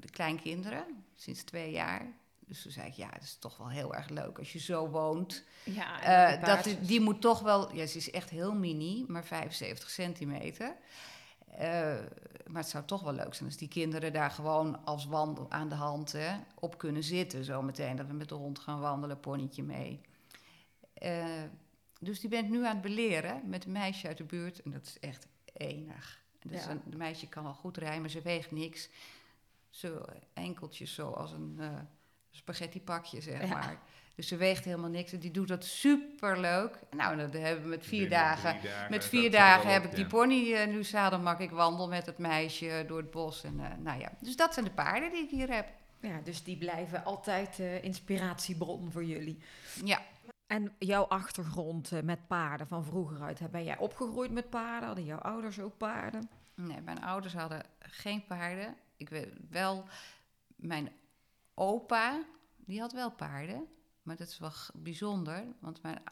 de 0.00 0.10
kleinkinderen, 0.10 0.84
sinds 1.14 1.42
twee 1.42 1.70
jaar. 1.70 2.06
Dus 2.46 2.62
toen 2.62 2.72
zei 2.72 2.86
ik, 2.86 2.94
ja, 2.94 3.08
het 3.12 3.22
is 3.22 3.36
toch 3.38 3.56
wel 3.56 3.70
heel 3.70 3.94
erg 3.94 4.08
leuk 4.08 4.38
als 4.38 4.52
je 4.52 4.58
zo 4.58 4.88
woont. 4.88 5.44
ja, 5.64 6.02
Eh, 6.02 6.36
die 6.36 6.46
dat, 6.46 6.86
die 6.88 7.00
moet 7.00 7.20
toch 7.20 7.40
wel, 7.40 7.74
ja, 7.74 7.86
ze 7.86 7.96
is 7.96 8.10
echt 8.10 8.30
heel 8.30 8.54
mini, 8.54 9.04
maar 9.08 9.24
75 9.24 9.90
centimeter. 9.90 10.76
Maar 12.46 12.62
het 12.62 12.70
zou 12.70 12.84
toch 12.84 13.02
wel 13.02 13.12
leuk 13.12 13.34
zijn 13.34 13.48
als 13.48 13.58
die 13.58 13.68
kinderen 13.68 14.12
daar 14.12 14.30
gewoon 14.30 14.84
als 14.84 15.06
wandel 15.06 15.50
aan 15.50 15.68
de 15.68 15.74
hand 15.74 16.12
hè, 16.12 16.36
op 16.54 16.78
kunnen 16.78 17.02
zitten. 17.04 17.44
Zometeen 17.44 17.96
dat 17.96 18.06
we 18.06 18.12
met 18.12 18.28
de 18.28 18.34
hond 18.34 18.58
gaan 18.58 18.80
wandelen, 18.80 19.20
ponytje 19.20 19.62
mee. 19.62 20.00
Eh, 20.94 21.42
dus 22.00 22.20
die 22.20 22.30
ben 22.30 22.44
ik 22.44 22.50
nu 22.50 22.64
aan 22.66 22.72
het 22.72 22.80
beleren 22.82 23.48
met 23.48 23.64
een 23.64 23.72
meisje 23.72 24.06
uit 24.06 24.16
de 24.16 24.24
buurt. 24.24 24.62
En 24.62 24.70
dat 24.70 24.86
is 24.86 24.98
echt 25.00 25.26
enig. 25.52 26.22
Dus 26.42 26.64
Ja. 26.64 26.70
een, 26.70 26.80
de 26.86 26.96
meisje 26.96 27.28
kan 27.28 27.46
al 27.46 27.54
goed 27.54 27.76
rijden, 27.76 28.00
maar 28.00 28.10
ze 28.10 28.22
weegt 28.22 28.50
niks. 28.50 28.88
Zo 29.70 30.04
enkeltjes 30.32 30.94
zo 30.94 31.10
als 31.10 31.32
een 31.32 31.56
eh 31.58 31.78
spaghetti 32.30 32.80
pakje, 32.80 33.20
zeg 33.20 33.40
Ja. 33.40 33.46
maar. 33.48 33.78
Dus 34.14 34.28
ze 34.28 34.36
weegt 34.36 34.64
helemaal 34.64 34.90
niks 34.90 35.12
en 35.12 35.18
die 35.18 35.30
doet 35.30 35.48
dat 35.48 35.64
superleuk. 35.64 36.78
Nou, 36.90 37.16
dat 37.16 37.32
hebben 37.32 37.62
we 37.62 37.68
met 37.68 37.86
vier 37.86 38.08
dagen 38.08 38.56
met 38.90 39.04
vier 39.04 39.24
er 39.24 39.30
dagen 39.30 39.72
heb 39.72 39.84
op, 39.84 39.90
ik 39.90 39.94
die 39.96 40.04
ja. 40.04 40.10
pony 40.10 40.54
eh, 40.54 40.66
nu 40.66 40.84
zadelmak. 40.84 41.40
Ik 41.40 41.50
wandel 41.50 41.88
met 41.88 42.06
het 42.06 42.18
meisje 42.18 42.84
door 42.86 42.98
het 42.98 43.10
bos. 43.10 43.44
En, 43.44 43.60
eh, 43.60 43.76
nou 43.78 44.00
ja. 44.00 44.12
Dus 44.20 44.36
dat 44.36 44.54
zijn 44.54 44.64
de 44.64 44.72
paarden 44.72 45.10
die 45.10 45.22
ik 45.22 45.30
hier 45.30 45.54
heb. 45.54 45.66
Ja, 46.02 46.20
dus 46.20 46.42
die 46.42 46.56
blijven 46.56 47.04
altijd 47.04 47.58
eh, 47.58 47.84
inspiratiebron 47.84 48.90
voor 48.90 49.04
jullie. 49.04 49.38
Ja, 49.84 50.02
En 50.46 50.74
jouw 50.78 51.02
achtergrond 51.02 51.92
eh, 51.92 52.02
met 52.02 52.26
paarden 52.26 52.66
van 52.66 52.84
vroeger 52.84 53.22
uit. 53.22 53.50
Ben 53.50 53.64
jij 53.64 53.78
opgegroeid 53.78 54.30
met 54.30 54.50
paarden? 54.50 54.86
Hadden 54.86 55.04
jouw 55.04 55.18
ouders 55.18 55.60
ook 55.60 55.76
paarden? 55.76 56.28
nee, 56.54 56.80
mijn 56.80 57.02
ouders 57.02 57.34
hadden 57.34 57.62
geen 57.78 58.24
paarden. 58.24 58.76
Ik 58.96 59.08
weet 59.08 59.28
wel, 59.50 59.84
mijn 60.56 60.92
opa, 61.54 62.22
die 62.56 62.80
had 62.80 62.92
wel 62.92 63.10
paarden. 63.10 63.66
Maar 64.02 64.16
dat 64.16 64.28
is 64.28 64.38
wel 64.38 64.52
bijzonder, 64.74 65.46
want 65.60 65.82
mijn 65.82 66.02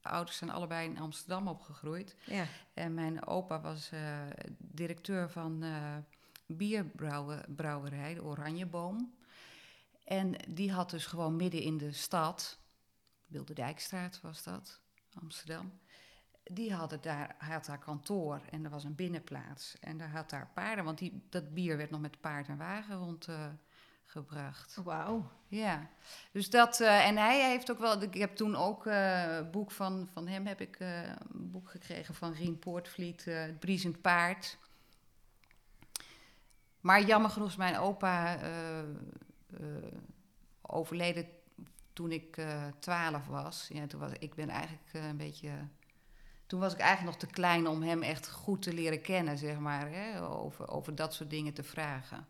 ouders 0.00 0.36
zijn 0.36 0.50
allebei 0.50 0.88
in 0.88 0.98
Amsterdam 0.98 1.48
opgegroeid. 1.48 2.16
Ja. 2.26 2.46
En 2.74 2.94
mijn 2.94 3.26
opa 3.26 3.60
was 3.60 3.90
eh, 3.92 4.20
directeur 4.58 5.30
van 5.30 5.62
eh 5.62 5.96
bierbrouwerij, 6.56 8.14
de 8.14 8.22
Oranjeboom. 8.22 9.14
En 10.04 10.34
die 10.48 10.72
had 10.72 10.90
dus 10.90 11.06
gewoon 11.06 11.36
midden 11.36 11.62
in 11.62 11.78
de 11.78 11.92
stad, 11.92 12.58
Wilderdijkstraat 13.26 14.20
was 14.20 14.42
dat, 14.42 14.80
Amsterdam. 15.20 15.80
Die 16.42 16.74
had, 16.74 16.90
het 16.90 17.02
daar, 17.02 17.34
had 17.38 17.64
daar 17.64 17.78
kantoor 17.78 18.40
en 18.50 18.64
er 18.64 18.70
was 18.70 18.84
een 18.84 18.94
binnenplaats. 18.94 19.78
En 19.78 19.98
daar 19.98 20.10
had 20.10 20.30
daar 20.30 20.50
paarden, 20.54 20.84
want 20.84 20.98
die, 20.98 21.26
dat 21.28 21.54
bier 21.54 21.76
werd 21.76 21.90
nog 21.90 22.00
met 22.00 22.20
paard 22.20 22.48
en 22.48 22.56
wagen 22.56 22.98
rondgebracht. 24.12 24.76
Wauw. 24.84 25.30
Ja, 25.48 25.88
dus 26.32 26.50
dat, 26.50 26.80
eh, 26.80 27.06
en 27.06 27.16
hij 27.16 27.50
heeft 27.50 27.70
ook 27.70 27.78
wel, 27.78 28.02
ik 28.02 28.14
heb 28.14 28.36
toen 28.36 28.56
ook 28.56 28.86
eh, 28.86 29.36
een 29.36 29.50
boek 29.50 29.70
van, 29.70 30.08
van 30.12 30.26
hem, 30.28 30.46
heb 30.46 30.60
ik 30.60 30.76
eh, 30.76 31.08
een 31.08 31.50
boek 31.50 31.70
gekregen 31.70 32.14
van 32.14 32.32
Rien 32.32 32.58
Poortvliet, 32.58 33.24
Het 33.24 33.60
Briezend 33.60 34.00
Paard. 34.00 34.58
Maar 36.80 37.04
jammer 37.04 37.30
genoeg 37.30 37.48
is 37.48 37.56
mijn 37.56 37.78
opa 37.78 38.38
overleden 40.60 41.26
toen 41.92 42.12
ik 42.12 42.40
twaalf 42.78 43.26
was. 43.26 43.68
Ja, 43.72 43.86
toen 43.86 44.00
was. 44.00 44.12
Ik 44.18 44.34
ben 44.34 44.48
eigenlijk 44.48 44.90
een 44.92 45.16
beetje... 45.16 45.50
Toen 46.46 46.60
was 46.60 46.72
ik 46.72 46.78
eigenlijk 46.78 47.10
nog 47.10 47.28
te 47.28 47.34
klein 47.34 47.66
om 47.66 47.82
hem 47.82 48.02
echt 48.02 48.30
goed 48.30 48.62
te 48.62 48.72
leren 48.72 49.02
kennen, 49.02 49.38
zeg 49.38 49.58
maar. 49.58 49.90
Hè, 49.90 50.28
over, 50.28 50.68
over 50.68 50.94
dat 50.94 51.14
soort 51.14 51.30
dingen 51.30 51.52
te 51.52 51.62
vragen. 51.62 52.26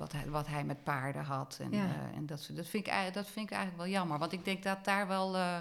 Wat 0.00 0.12
hij, 0.12 0.28
wat 0.30 0.46
hij 0.46 0.64
met 0.64 0.84
paarden 0.84 1.22
had. 1.22 1.58
En, 1.62 1.70
Ja. 1.72 1.84
eh, 1.84 2.16
en 2.16 2.26
dat, 2.26 2.50
dat, 2.52 2.66
vind 2.68 2.86
ik, 2.86 2.92
eigenlijk- 2.92 3.14
dat 3.24 3.30
vind 3.34 3.46
ik 3.50 3.52
eigenlijk 3.56 3.82
wel 3.82 3.92
jammer. 3.92 4.18
Want 4.18 4.32
ik 4.32 4.44
denk 4.44 4.62
dat 4.62 4.84
daar 4.84 5.08
wel 5.08 5.36
eh, 5.36 5.58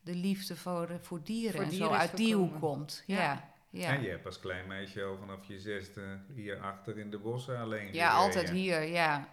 de 0.00 0.14
liefde 0.14 0.56
voor, 0.56 0.88
eh, 0.88 0.96
voor 1.00 1.22
dieren 1.22 1.52
Voor 1.54 1.62
en 1.62 1.68
dieren 1.68 1.88
zo 1.88 1.94
uit 1.94 2.16
die 2.16 2.34
hoek 2.34 2.60
komt. 2.60 3.02
Ja. 3.06 3.16
Ja, 3.16 3.50
ja. 3.70 3.94
En 3.94 4.02
je 4.02 4.08
hebt 4.08 4.26
als 4.26 4.40
klein 4.40 4.66
meisje 4.66 5.02
al 5.02 5.16
vanaf 5.18 5.44
je 5.44 5.58
zesde 5.60 6.20
hier 6.34 6.60
achter 6.60 6.98
in 6.98 7.10
de 7.10 7.18
bossen 7.18 7.58
alleen 7.58 7.84
Ja, 7.84 7.90
gereden. 7.90 8.10
altijd 8.12 8.50
hier, 8.50 8.82
ja. 8.82 9.28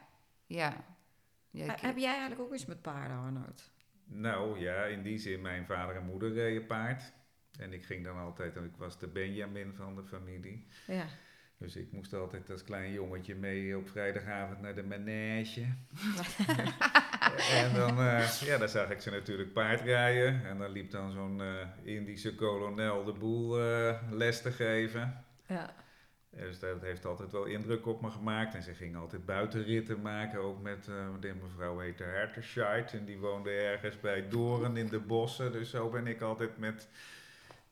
Ja. 0.46 0.74
ja 1.50 1.74
ik- 1.74 1.80
Heb 1.82 1.98
jij 1.98 2.10
eigenlijk 2.12 2.42
ook 2.42 2.52
eens 2.52 2.66
met 2.66 2.82
paarden, 2.82 3.18
Arnoud? 3.18 3.72
Nou 4.06 4.60
ja, 4.60 4.84
in 4.84 5.02
die 5.04 5.18
zin, 5.18 5.42
mijn 5.42 5.66
vader 5.66 5.96
en 5.96 6.06
moeder 6.06 6.34
reden 6.34 6.66
paard. 6.66 7.14
En 7.60 7.74
ik 7.74 7.86
ging 7.86 8.04
dan 8.04 8.18
altijd, 8.18 8.56
en 8.56 8.64
ik 8.64 8.76
was 8.78 9.00
de 9.00 9.08
Benjamin 9.08 9.74
van 9.74 9.96
de 9.96 10.04
familie. 10.04 10.68
Ja. 10.88 11.06
Dus 11.60 11.76
ik 11.76 11.92
moest 11.92 12.14
altijd 12.14 12.50
als 12.50 12.64
klein 12.64 12.92
jongetje 12.92 13.36
mee 13.36 13.78
op 13.78 13.90
vrijdagavond 13.90 14.62
naar 14.62 14.76
de 14.76 14.84
manege. 14.84 15.62
en 17.62 17.74
dan, 17.74 18.00
eh, 18.00 18.42
ja, 18.42 18.58
dan 18.58 18.70
zag 18.70 18.90
ik 18.90 19.02
ze 19.02 19.10
natuurlijk 19.10 19.54
paardrijden. 19.54 20.46
En 20.46 20.58
dan 20.58 20.72
liep 20.72 20.92
dan 20.92 21.12
zo'n 21.12 21.42
eh, 21.42 21.68
Indische 21.84 22.36
kolonel 22.36 23.04
de 23.04 23.12
boel 23.12 23.62
eh, 23.62 24.02
les 24.12 24.42
te 24.42 24.52
geven. 24.52 25.26
ja. 25.48 25.74
Dus 26.30 26.60
dat 26.60 26.82
heeft 26.82 27.06
altijd 27.06 27.32
wel 27.32 27.46
indruk 27.46 27.88
op 27.88 28.02
me 28.02 28.10
gemaakt. 28.10 28.56
En 28.56 28.64
ze 28.64 28.74
ging 28.74 28.96
altijd 28.96 29.26
buitenritten 29.26 30.02
maken, 30.02 30.40
ook 30.40 30.62
met, 30.62 30.86
de 31.20 31.34
mevrouw 31.42 31.80
heette 31.80 32.04
Herterscheid. 32.04 32.94
En 32.94 33.06
die 33.06 33.18
woonde 33.18 33.50
ergens 33.50 34.00
bij 34.00 34.28
Doren 34.28 34.78
in 34.78 34.88
de 34.88 35.00
bossen. 35.00 35.52
Dus 35.52 35.70
zo 35.70 35.90
ben 35.90 36.08
ik 36.08 36.22
altijd 36.22 36.58
met 36.58 36.88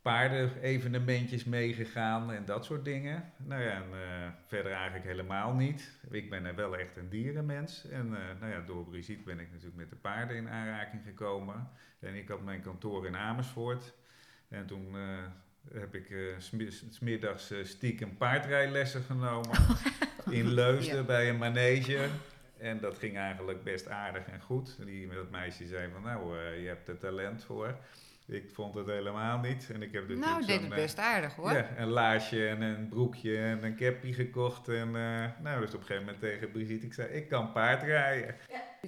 paarden-evenementjes 0.07 1.43
meegegaan 1.43 2.31
en 2.31 2.45
dat 2.45 2.65
soort 2.65 2.85
dingen. 2.85 3.31
Nou 3.37 3.61
ja, 3.61 3.69
en 3.71 3.83
eh, 3.93 4.27
verder 4.47 4.71
eigenlijk 4.71 5.05
helemaal 5.05 5.53
niet. 5.53 5.91
Ik 6.09 6.29
ben 6.29 6.55
wel 6.55 6.77
echt 6.77 6.97
een 6.97 7.09
dierenmens. 7.09 7.89
En 7.89 8.15
eh, 8.15 8.39
nou 8.39 8.51
ja, 8.51 8.59
door 8.61 8.85
Brigitte 8.85 9.23
ben 9.23 9.39
ik 9.39 9.47
natuurlijk 9.51 9.77
met 9.77 9.89
de 9.89 9.95
paarden 9.95 10.35
in 10.37 10.49
aanraking 10.49 11.03
gekomen. 11.03 11.69
En 11.99 12.15
ik 12.15 12.27
had 12.27 12.41
mijn 12.43 12.61
kantoor 12.61 13.05
in 13.05 13.15
Amersfoort. 13.15 13.93
En 14.49 14.65
toen 14.65 14.95
eh, 14.95 15.01
heb 15.79 15.95
ik 15.95 16.15
smi- 16.37 16.71
smiddags 16.89 17.53
stiekem 17.63 18.17
paardrijlessen 18.17 19.01
genomen. 19.01 19.57
in 20.29 20.47
Leusden 20.53 20.95
Ja. 20.97 21.03
bij 21.03 21.29
een 21.29 21.37
manege. 21.37 22.07
En 22.57 22.79
dat 22.79 22.97
ging 22.97 23.17
eigenlijk 23.17 23.63
best 23.63 23.89
aardig 23.89 24.25
en 24.27 24.41
goed. 24.41 24.85
Die, 24.85 25.07
dat 25.09 25.29
meisje 25.31 25.67
zei 25.67 25.91
van, 25.93 26.01
nou, 26.01 26.37
je 26.37 26.67
hebt 26.67 26.87
er 26.87 26.97
talent 26.97 27.43
voor. 27.43 27.75
Ik 28.27 28.49
vond 28.53 28.75
het 28.75 28.85
helemaal 28.87 29.39
niet. 29.39 29.69
En 29.73 29.81
ik 29.81 29.91
heb 29.91 30.07
nou, 30.07 30.19
natuurlijk 30.19 30.41
ik 30.41 30.47
deed 30.47 30.61
het 30.61 30.71
eh, 30.71 30.77
best 30.77 30.99
aardig 30.99 31.35
hoor. 31.35 31.51
ja, 31.51 31.67
een 31.77 31.87
laarsje 31.87 32.47
en 32.47 32.61
een 32.61 32.87
broekje 32.89 33.37
en 33.37 33.63
een 33.63 33.75
capje 33.75 34.13
gekocht. 34.13 34.67
En 34.67 34.87
eh, 34.95 35.25
nou, 35.43 35.61
dus 35.61 35.73
op 35.73 35.79
een 35.79 35.85
gegeven 35.85 36.03
moment 36.03 36.19
tegen 36.19 36.51
Brigitte, 36.51 36.85
ik 36.85 36.93
zei, 36.93 37.07
ik 37.07 37.29
kan 37.29 37.51
paardrijden. 37.51 38.35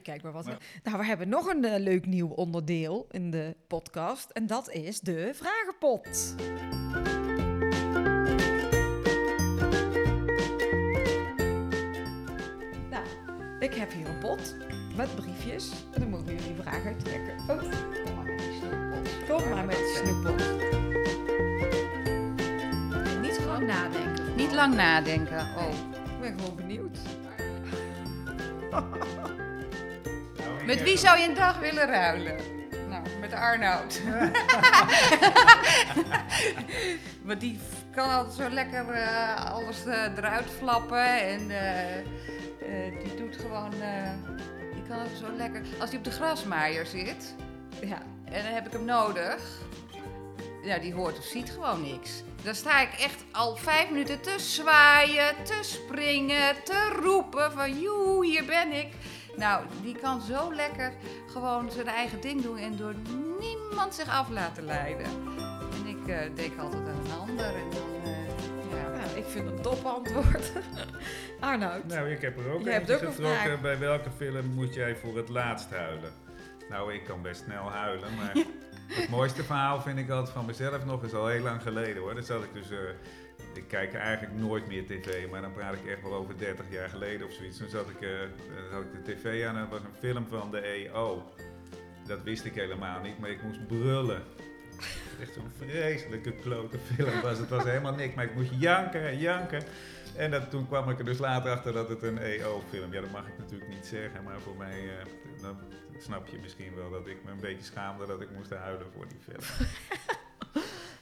Kijk 0.04 0.22
maar 0.22 0.32
wat. 0.32 0.46
Maar- 0.46 0.58
Nou, 0.84 0.98
we 0.98 1.06
hebben 1.06 1.30
nog 1.30 1.48
een 1.48 1.66
eh, 1.66 1.80
leuk 1.80 2.06
nieuw 2.06 2.28
onderdeel 2.28 3.08
in 3.12 3.32
de 3.32 3.56
podcast. 3.68 4.30
En 4.30 4.48
dat 4.48 4.70
is 4.72 5.00
de 5.00 5.32
vragenpot. 5.34 6.36
Nou, 12.90 13.04
ik 13.60 13.74
heb 13.74 13.92
hier 13.92 14.08
een 14.10 14.18
pot 14.20 14.56
met 14.96 15.16
briefjes. 15.16 15.72
En 15.94 16.00
dan 16.00 16.10
mogen 16.10 16.26
jullie 16.36 16.56
vragen 16.62 16.86
uittrekken. 16.86 17.36
Oh, 17.50 17.62
Kom 19.30 19.50
maar 19.50 19.66
met 19.66 19.76
de 19.76 20.02
snoeppot. 20.04 20.42
En 23.08 23.22
niet 23.22 23.34
gewoon 23.34 23.48
lang 23.48 23.68
nadenken. 23.68 24.36
Niet 24.36 24.54
lang 24.54 24.76
nadenken. 24.76 25.40
Oh. 25.40 25.70
Ik 26.04 26.20
ben 26.22 26.40
gewoon 26.40 26.56
benieuwd. 26.56 26.98
Met 30.66 30.84
wie 30.84 30.98
zou 30.98 31.20
je 31.20 31.28
een 31.28 31.36
dag 31.36 31.60
willen 31.60 31.88
ruilen? 31.88 32.36
Nou, 32.90 33.04
met 33.20 33.34
Arnoud. 33.34 34.02
Want 37.28 37.40
die 37.40 37.60
kan 37.92 38.10
altijd 38.10 38.36
zo 38.36 38.50
lekker 38.50 38.90
eh, 38.90 39.46
alles 39.46 39.86
eh, 39.86 40.18
eruit 40.18 40.48
flappen. 40.58 41.28
En 41.28 41.50
eh, 41.50 43.04
die 43.04 43.16
doet 43.16 43.36
gewoon... 43.36 43.74
die 44.74 44.84
kan 44.88 45.00
altijd 45.00 45.18
zo 45.18 45.32
lekker... 45.38 45.62
Als 45.80 45.90
hij 45.90 45.98
op 45.98 46.04
de 46.04 46.12
grasmaaier 46.12 46.86
zit... 46.86 47.36
Ja. 47.82 48.02
En 48.32 48.44
dan 48.44 48.54
heb 48.54 48.66
ik 48.66 48.72
hem 48.72 48.86
nodig. 48.86 49.42
Ja, 50.64 50.78
die 50.78 50.94
hoort 50.94 51.18
of 51.18 51.24
ziet 51.24 51.52
gewoon 51.52 51.82
niks. 51.82 52.24
Dan 52.44 52.56
sta 52.56 52.82
ik 52.82 52.94
echt 53.00 53.24
al 53.32 53.56
vijf 53.56 53.90
minuten 53.90 54.22
te 54.22 54.36
zwaaien, 54.38 55.44
te 55.44 55.60
springen, 55.62 56.64
te 56.64 57.00
roepen 57.02 57.52
van 57.52 57.80
joe, 57.80 58.26
hier 58.26 58.46
ben 58.46 58.72
ik. 58.72 58.88
Nou, 59.36 59.66
die 59.82 59.96
kan 59.96 60.22
zo 60.22 60.54
lekker 60.54 60.94
gewoon 61.28 61.72
zijn 61.72 61.88
eigen 61.88 62.22
ding 62.22 62.42
doen 62.42 62.58
en 62.58 62.78
door 62.78 62.96
niemand 63.40 63.96
zich 63.96 64.10
af 64.10 64.30
laten 64.30 64.64
leiden. 64.64 65.06
En 65.06 65.86
ik 65.86 66.08
eh, 66.08 66.36
denk 66.36 66.58
altijd 66.60 66.88
aan 66.88 67.06
een 67.06 67.20
ander 67.20 67.46
en 67.46 67.70
dan, 67.70 68.04
eh, 68.04 68.72
ja. 68.72 68.94
Ja, 68.96 69.16
ik 69.16 69.26
vind 69.26 69.46
het 69.46 69.58
een 69.58 69.62
top 69.62 69.86
antwoord. 69.86 70.52
Arnoud. 71.40 71.86
Nou, 71.86 72.12
ik 72.12 72.22
heb 72.22 72.38
er 72.38 72.52
ook 72.52 72.64
Jij 72.64 72.74
hebt 72.74 72.92
ook 72.92 73.02
een 73.02 73.14
vraag. 73.14 73.62
Bij 73.62 73.80
welke 73.80 74.10
film 74.18 74.46
moet 74.46 74.74
jij 74.74 74.96
voor 74.96 75.18
het 75.18 75.30
laatst 75.30 75.70
huilen? 75.70 76.29
Nou, 76.70 76.94
ik 76.94 77.04
kan 77.04 77.22
best 77.22 77.44
snel 77.44 77.70
huilen, 77.70 78.16
maar 78.16 78.34
het 78.88 79.10
mooiste 79.10 79.44
verhaal 79.44 79.82
vind 79.82 80.00
ik 80.00 80.10
altijd 80.10 80.34
van 80.34 80.46
mezelf 80.46 80.86
nog, 80.86 81.04
is 81.04 81.14
al 81.14 81.28
heel 81.28 81.44
lang 81.44 81.62
geleden 81.62 82.02
hoor. 82.02 82.16
Dat 82.16 82.26
zat 82.26 82.44
ik 82.44 82.54
dus, 82.54 82.72
eh, 82.72 82.78
ik 83.54 83.68
kijk 83.68 83.94
eigenlijk 83.94 84.38
nooit 84.38 84.68
meer 84.68 84.86
tv, 84.86 85.30
maar 85.30 85.42
dan 85.42 85.54
praat 85.54 85.74
ik 85.74 85.86
echt 85.86 86.02
wel 86.02 86.14
over 86.14 86.38
30 86.38 86.66
jaar 86.70 86.90
geleden 86.90 87.28
of 87.28 87.34
zoiets. 87.34 87.58
Toen 87.58 87.70
zat 87.70 87.90
ik, 87.90 88.08
had 88.72 88.82
ik 88.82 89.06
de 89.06 89.14
tv 89.14 89.46
aan 89.46 89.56
en 89.56 89.62
dat 89.62 89.70
was 89.70 89.80
een 89.80 90.00
film 90.00 90.28
van 90.28 90.52
de 90.52 90.60
EO. 90.60 91.24
Dat 92.08 92.24
wist 92.24 92.46
ik 92.46 92.56
helemaal 92.56 93.02
niet, 93.02 93.20
maar 93.20 93.30
ik 93.30 93.44
moest 93.44 93.68
brullen. 93.68 94.24
Echt 95.22 95.34
zo'n 95.34 95.52
vreselijke 95.68 96.32
klote 96.32 96.78
film 96.94 97.22
was. 97.22 97.38
Het 97.38 97.50
was 97.50 97.64
helemaal 97.64 97.96
niks, 97.96 98.16
maar 98.16 98.26
ik 98.26 98.36
moest 98.36 98.52
janken 98.58 99.08
en 99.08 99.18
janken. 99.18 99.64
En 100.16 100.32
dat, 100.32 100.50
toen 100.50 100.68
kwam 100.68 100.90
ik 100.90 101.00
er 101.00 101.06
dus 101.06 101.18
later 101.18 101.52
achter 101.52 101.74
dat 101.74 101.90
het 101.90 102.04
een 102.04 102.18
EO-film. 102.18 102.94
Ja, 102.94 103.02
dat 103.02 103.12
mag 103.12 103.28
ik 103.28 103.38
natuurlijk 103.38 103.70
niet 103.70 103.86
zeggen, 103.86 104.24
maar 104.24 104.40
voor 104.40 104.56
mij 104.58 104.80
eh, 104.80 105.06
dan 105.42 105.58
snap 106.02 106.28
je 106.28 106.38
misschien 106.38 106.76
wel 106.76 106.90
dat 106.90 107.08
ik 107.08 107.24
me 107.24 107.32
een 107.32 107.40
beetje 107.40 107.64
schaamde 107.64 108.06
dat 108.06 108.22
ik 108.22 108.32
moest 108.32 108.50
huilen 108.50 108.88
voor 108.96 109.08
die 109.08 109.20
film. 109.20 109.40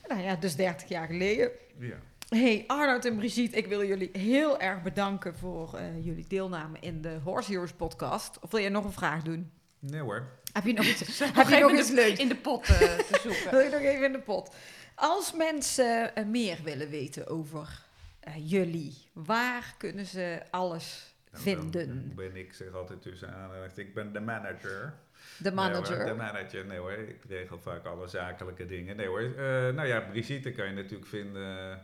Nou 0.08 0.22
ja, 0.22 0.36
dus 0.36 0.56
30 0.56 0.88
jaar 0.88 1.08
geleden. 1.08 1.52
Ja. 1.78 1.96
Hey 2.30 2.64
Arnoud 2.68 3.06
en 3.06 3.16
Brigitte, 3.16 3.58
ik 3.58 3.68
wil 3.68 3.86
jullie 3.86 4.10
heel 4.14 4.60
erg 4.60 4.82
bedanken 4.82 5.36
voor 5.36 5.74
eh, 5.74 6.06
jullie 6.06 6.26
deelname 6.28 6.78
in 6.80 7.02
de 7.02 7.20
Horse 7.24 7.52
Heroes 7.52 7.72
podcast. 7.72 8.40
Of 8.40 8.52
wil 8.52 8.60
je 8.60 8.70
nog 8.70 8.84
een 8.84 8.92
vraag 8.92 9.24
doen? 9.24 9.52
Nee 9.80 10.02
hoor. 10.02 10.28
Heb 10.54 10.66
je 10.66 10.74
nog 10.74 10.86
iets, 10.86 11.20
heb 11.20 11.48
je 11.48 11.60
nog 11.60 11.72
iets 11.72 11.90
leuks? 11.90 12.20
in 12.20 12.28
de 12.28 12.36
pot 12.36 12.70
eh, 12.70 12.78
te 12.78 13.20
zoeken. 13.24 13.52
Wil 13.52 13.60
je 13.60 13.70
nog 13.70 13.82
even 13.82 14.06
in 14.06 14.12
de 14.12 14.20
pot? 14.20 14.56
Als 14.96 15.34
mensen 15.34 16.16
eh, 16.16 16.26
meer 16.26 16.60
willen 16.64 16.90
weten 16.90 17.28
over 17.28 17.86
eh, 18.20 18.34
jullie, 18.50 18.98
waar 19.14 19.76
kunnen 19.78 20.06
ze 20.06 20.42
alles 20.50 21.07
vinden? 21.32 22.08
Dan 22.08 22.16
ben 22.16 22.36
ik, 22.36 22.54
zeg 22.54 22.74
altijd 22.74 23.02
tussen 23.02 23.34
aanhalingstekens, 23.34 23.88
ik 23.88 23.94
ben 23.94 24.14
de 24.14 24.20
manager. 24.20 24.94
De 25.38 25.52
manager. 25.52 25.98
Nee, 25.98 26.08
de 26.08 26.14
manager, 26.14 26.66
nee 26.66 26.78
hoor. 26.78 26.92
Ik 26.92 27.24
regel 27.28 27.60
vaak 27.60 27.86
alle 27.86 28.08
zakelijke 28.08 28.66
dingen. 28.66 28.96
Nee 28.96 29.08
hoor. 29.08 29.22
Eh, 29.22 29.34
nou 29.74 29.86
ja, 29.86 30.00
Brigitte 30.00 30.52
kan 30.52 30.68
je 30.68 30.74
natuurlijk 30.74 31.10
vinden 31.10 31.82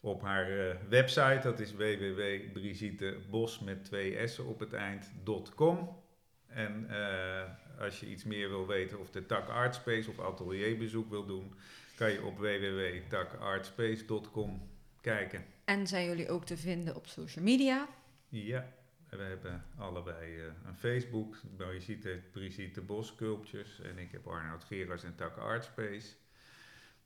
op 0.00 0.22
haar 0.22 0.68
eh, 0.68 0.76
website. 0.88 1.40
Dat 1.42 1.60
is 1.60 1.72
www.brigittebos 1.72 3.60
met 3.60 3.84
twee 3.84 4.26
s'en 4.26 4.46
op 4.46 4.60
het 4.60 4.72
eind.com. 4.72 6.00
En 6.46 6.86
eh, 6.90 7.42
als 7.80 8.00
je 8.00 8.06
iets 8.06 8.24
meer 8.24 8.48
wil 8.48 8.66
weten 8.66 9.00
of 9.00 9.10
de 9.10 9.26
tak 9.26 9.48
Artspace 9.48 10.10
of 10.10 10.20
atelierbezoek 10.20 11.10
wil 11.10 11.26
doen, 11.26 11.54
kan 11.96 12.12
je 12.12 12.24
op 12.24 12.38
www.takartspace.com 12.38 14.70
kijken. 15.00 15.44
En 15.64 15.86
zijn 15.86 16.06
jullie 16.06 16.28
ook 16.28 16.44
te 16.44 16.56
vinden 16.56 16.96
op 16.96 17.06
social 17.06 17.44
media? 17.44 17.88
Ja, 18.28 18.72
we 19.16 19.22
hebben 19.22 19.64
allebei 19.78 20.38
eh, 20.38 20.44
een 20.66 20.76
Facebook. 20.76 21.36
Brigitte 21.56 22.08
heeft 22.08 22.30
Brigitte 22.30 22.80
Bos 22.80 23.06
Sculptures 23.06 23.80
en 23.80 23.98
ik 23.98 24.12
heb 24.12 24.26
Arnoud 24.26 24.64
Gerards 24.64 25.04
en 25.04 25.14
Tak 25.14 25.36
Artspace. 25.36 26.08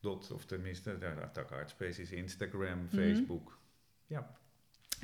Dot, 0.01 0.31
of 0.31 0.45
tenminste, 0.45 0.97
nou, 1.01 1.29
Tak 1.33 1.51
Artspace 1.51 2.03
is 2.03 2.11
Instagram, 2.11 2.89
Facebook. 2.89 3.59
Ja, 4.07 4.31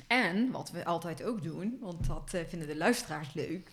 En 0.06 0.50
wat 0.50 0.70
we 0.70 0.84
altijd 0.84 1.22
ook 1.22 1.42
doen, 1.42 1.78
want 1.80 2.06
dat 2.06 2.34
eh, 2.34 2.44
vinden 2.44 2.68
de 2.68 2.76
luisteraars 2.76 3.32
leuk, 3.34 3.70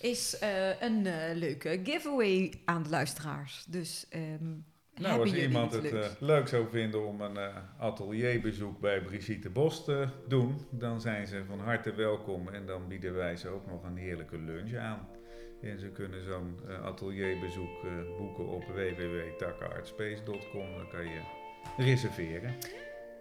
is 0.00 0.38
eh, 0.38 0.80
een 0.80 1.02
leuke 1.38 1.80
giveaway 1.84 2.62
aan 2.64 2.82
de 2.82 2.88
luisteraars. 2.88 3.64
Dus 3.64 4.06
ehm 4.08 4.52
nou 5.00 5.20
als 5.20 5.34
iemand 5.34 5.72
het 5.72 5.92
eh, 5.92 6.04
leuk 6.18 6.48
zou 6.48 6.66
vinden 6.70 7.06
om 7.06 7.20
een 7.20 7.36
eh, 7.36 7.56
atelierbezoek 7.78 8.80
bij 8.80 9.02
Brigitte 9.02 9.50
Bos 9.50 9.84
te 9.84 10.08
doen, 10.28 10.66
dan 10.70 11.00
zijn 11.00 11.26
ze 11.26 11.42
van 11.48 11.60
harte 11.60 11.94
welkom 11.94 12.48
en 12.48 12.66
dan 12.66 12.88
bieden 12.88 13.14
wij 13.14 13.36
ze 13.36 13.48
ook 13.48 13.66
nog 13.66 13.84
een 13.84 13.96
heerlijke 13.96 14.38
lunch 14.38 14.74
aan. 14.74 15.08
En 15.60 15.78
ze 15.78 15.88
kunnen 15.88 16.24
zo'n 16.24 16.58
eh, 16.68 16.84
atelierbezoek 16.84 17.82
boeken 18.18 18.48
op 18.48 18.64
www.takartspace.com. 18.64 20.74
Dan 20.76 20.88
kan 20.90 21.04
je 21.04 21.20
reserveren. 21.76 22.54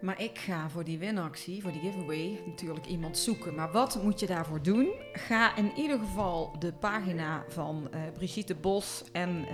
Maar 0.01 0.21
ik 0.21 0.37
ga 0.37 0.69
voor 0.69 0.83
die 0.83 0.99
winactie, 0.99 1.61
voor 1.61 1.71
die 1.71 1.81
giveaway, 1.81 2.39
natuurlijk 2.45 2.85
iemand 2.85 3.17
zoeken. 3.17 3.55
Maar 3.55 3.71
wat 3.71 4.03
moet 4.03 4.19
je 4.19 4.25
daarvoor 4.25 4.61
doen? 4.61 4.93
Ga 5.13 5.55
in 5.55 5.71
ieder 5.75 5.99
geval 5.99 6.55
de 6.59 6.73
pagina 6.73 7.43
van 7.47 7.89
Brigitte 8.13 8.55
Bos 8.55 9.03
en 9.11 9.45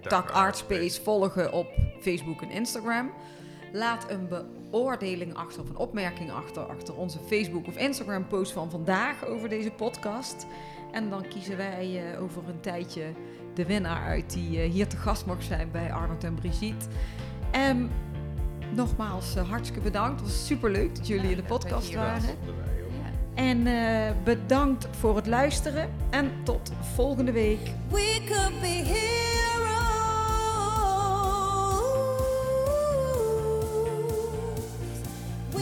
Tak 0.00 0.10
Tak 0.10 0.30
Artspace 0.30 1.02
volgen 1.02 1.52
op 1.52 1.66
Facebook 2.00 2.42
en 2.42 2.50
Instagram. 2.50 3.12
Laat 3.72 4.10
een 4.10 4.28
beoordeling 4.28 5.34
achter 5.34 5.62
of 5.62 5.68
een 5.68 5.76
opmerking 5.76 6.30
achter, 6.30 6.62
achter 6.62 6.94
onze 6.94 7.18
Facebook 7.26 7.66
of 7.66 7.76
Instagram 7.76 8.26
post 8.26 8.52
van 8.52 8.70
vandaag 8.70 9.26
over 9.26 9.48
deze 9.48 9.70
podcast. 9.70 10.46
En 10.92 11.10
dan 11.10 11.28
kiezen 11.28 11.56
wij 11.56 12.12
eh, 12.12 12.22
over 12.22 12.48
een 12.48 12.60
tijdje 12.60 13.12
de 13.54 13.66
winnaar 13.66 14.04
uit 14.04 14.32
die 14.32 14.60
eh, 14.60 14.70
hier 14.70 14.86
te 14.86 14.96
gast 14.96 15.26
mag 15.26 15.42
zijn 15.42 15.70
bij 15.70 15.92
Arnold 15.92 16.24
en 16.24 16.34
Brigitte. 16.34 16.86
En 17.50 17.90
nogmaals, 18.74 19.36
eh, 19.36 19.48
hartstikke 19.48 19.82
bedankt. 19.82 20.20
Het 20.20 20.28
was 20.28 20.46
superleuk 20.46 20.96
dat 20.96 21.06
jullie 21.06 21.30
in 21.30 21.36
de 21.36 21.42
podcast 21.42 21.94
waren. 21.94 22.36
En 23.34 23.66
eh, 23.66 24.12
bedankt 24.24 24.88
voor 24.90 25.16
het 25.16 25.26
luisteren. 25.26 25.90
En 26.10 26.30
tot 26.44 26.72
volgende 26.94 27.32
week. 27.32 27.70
We 27.88 29.33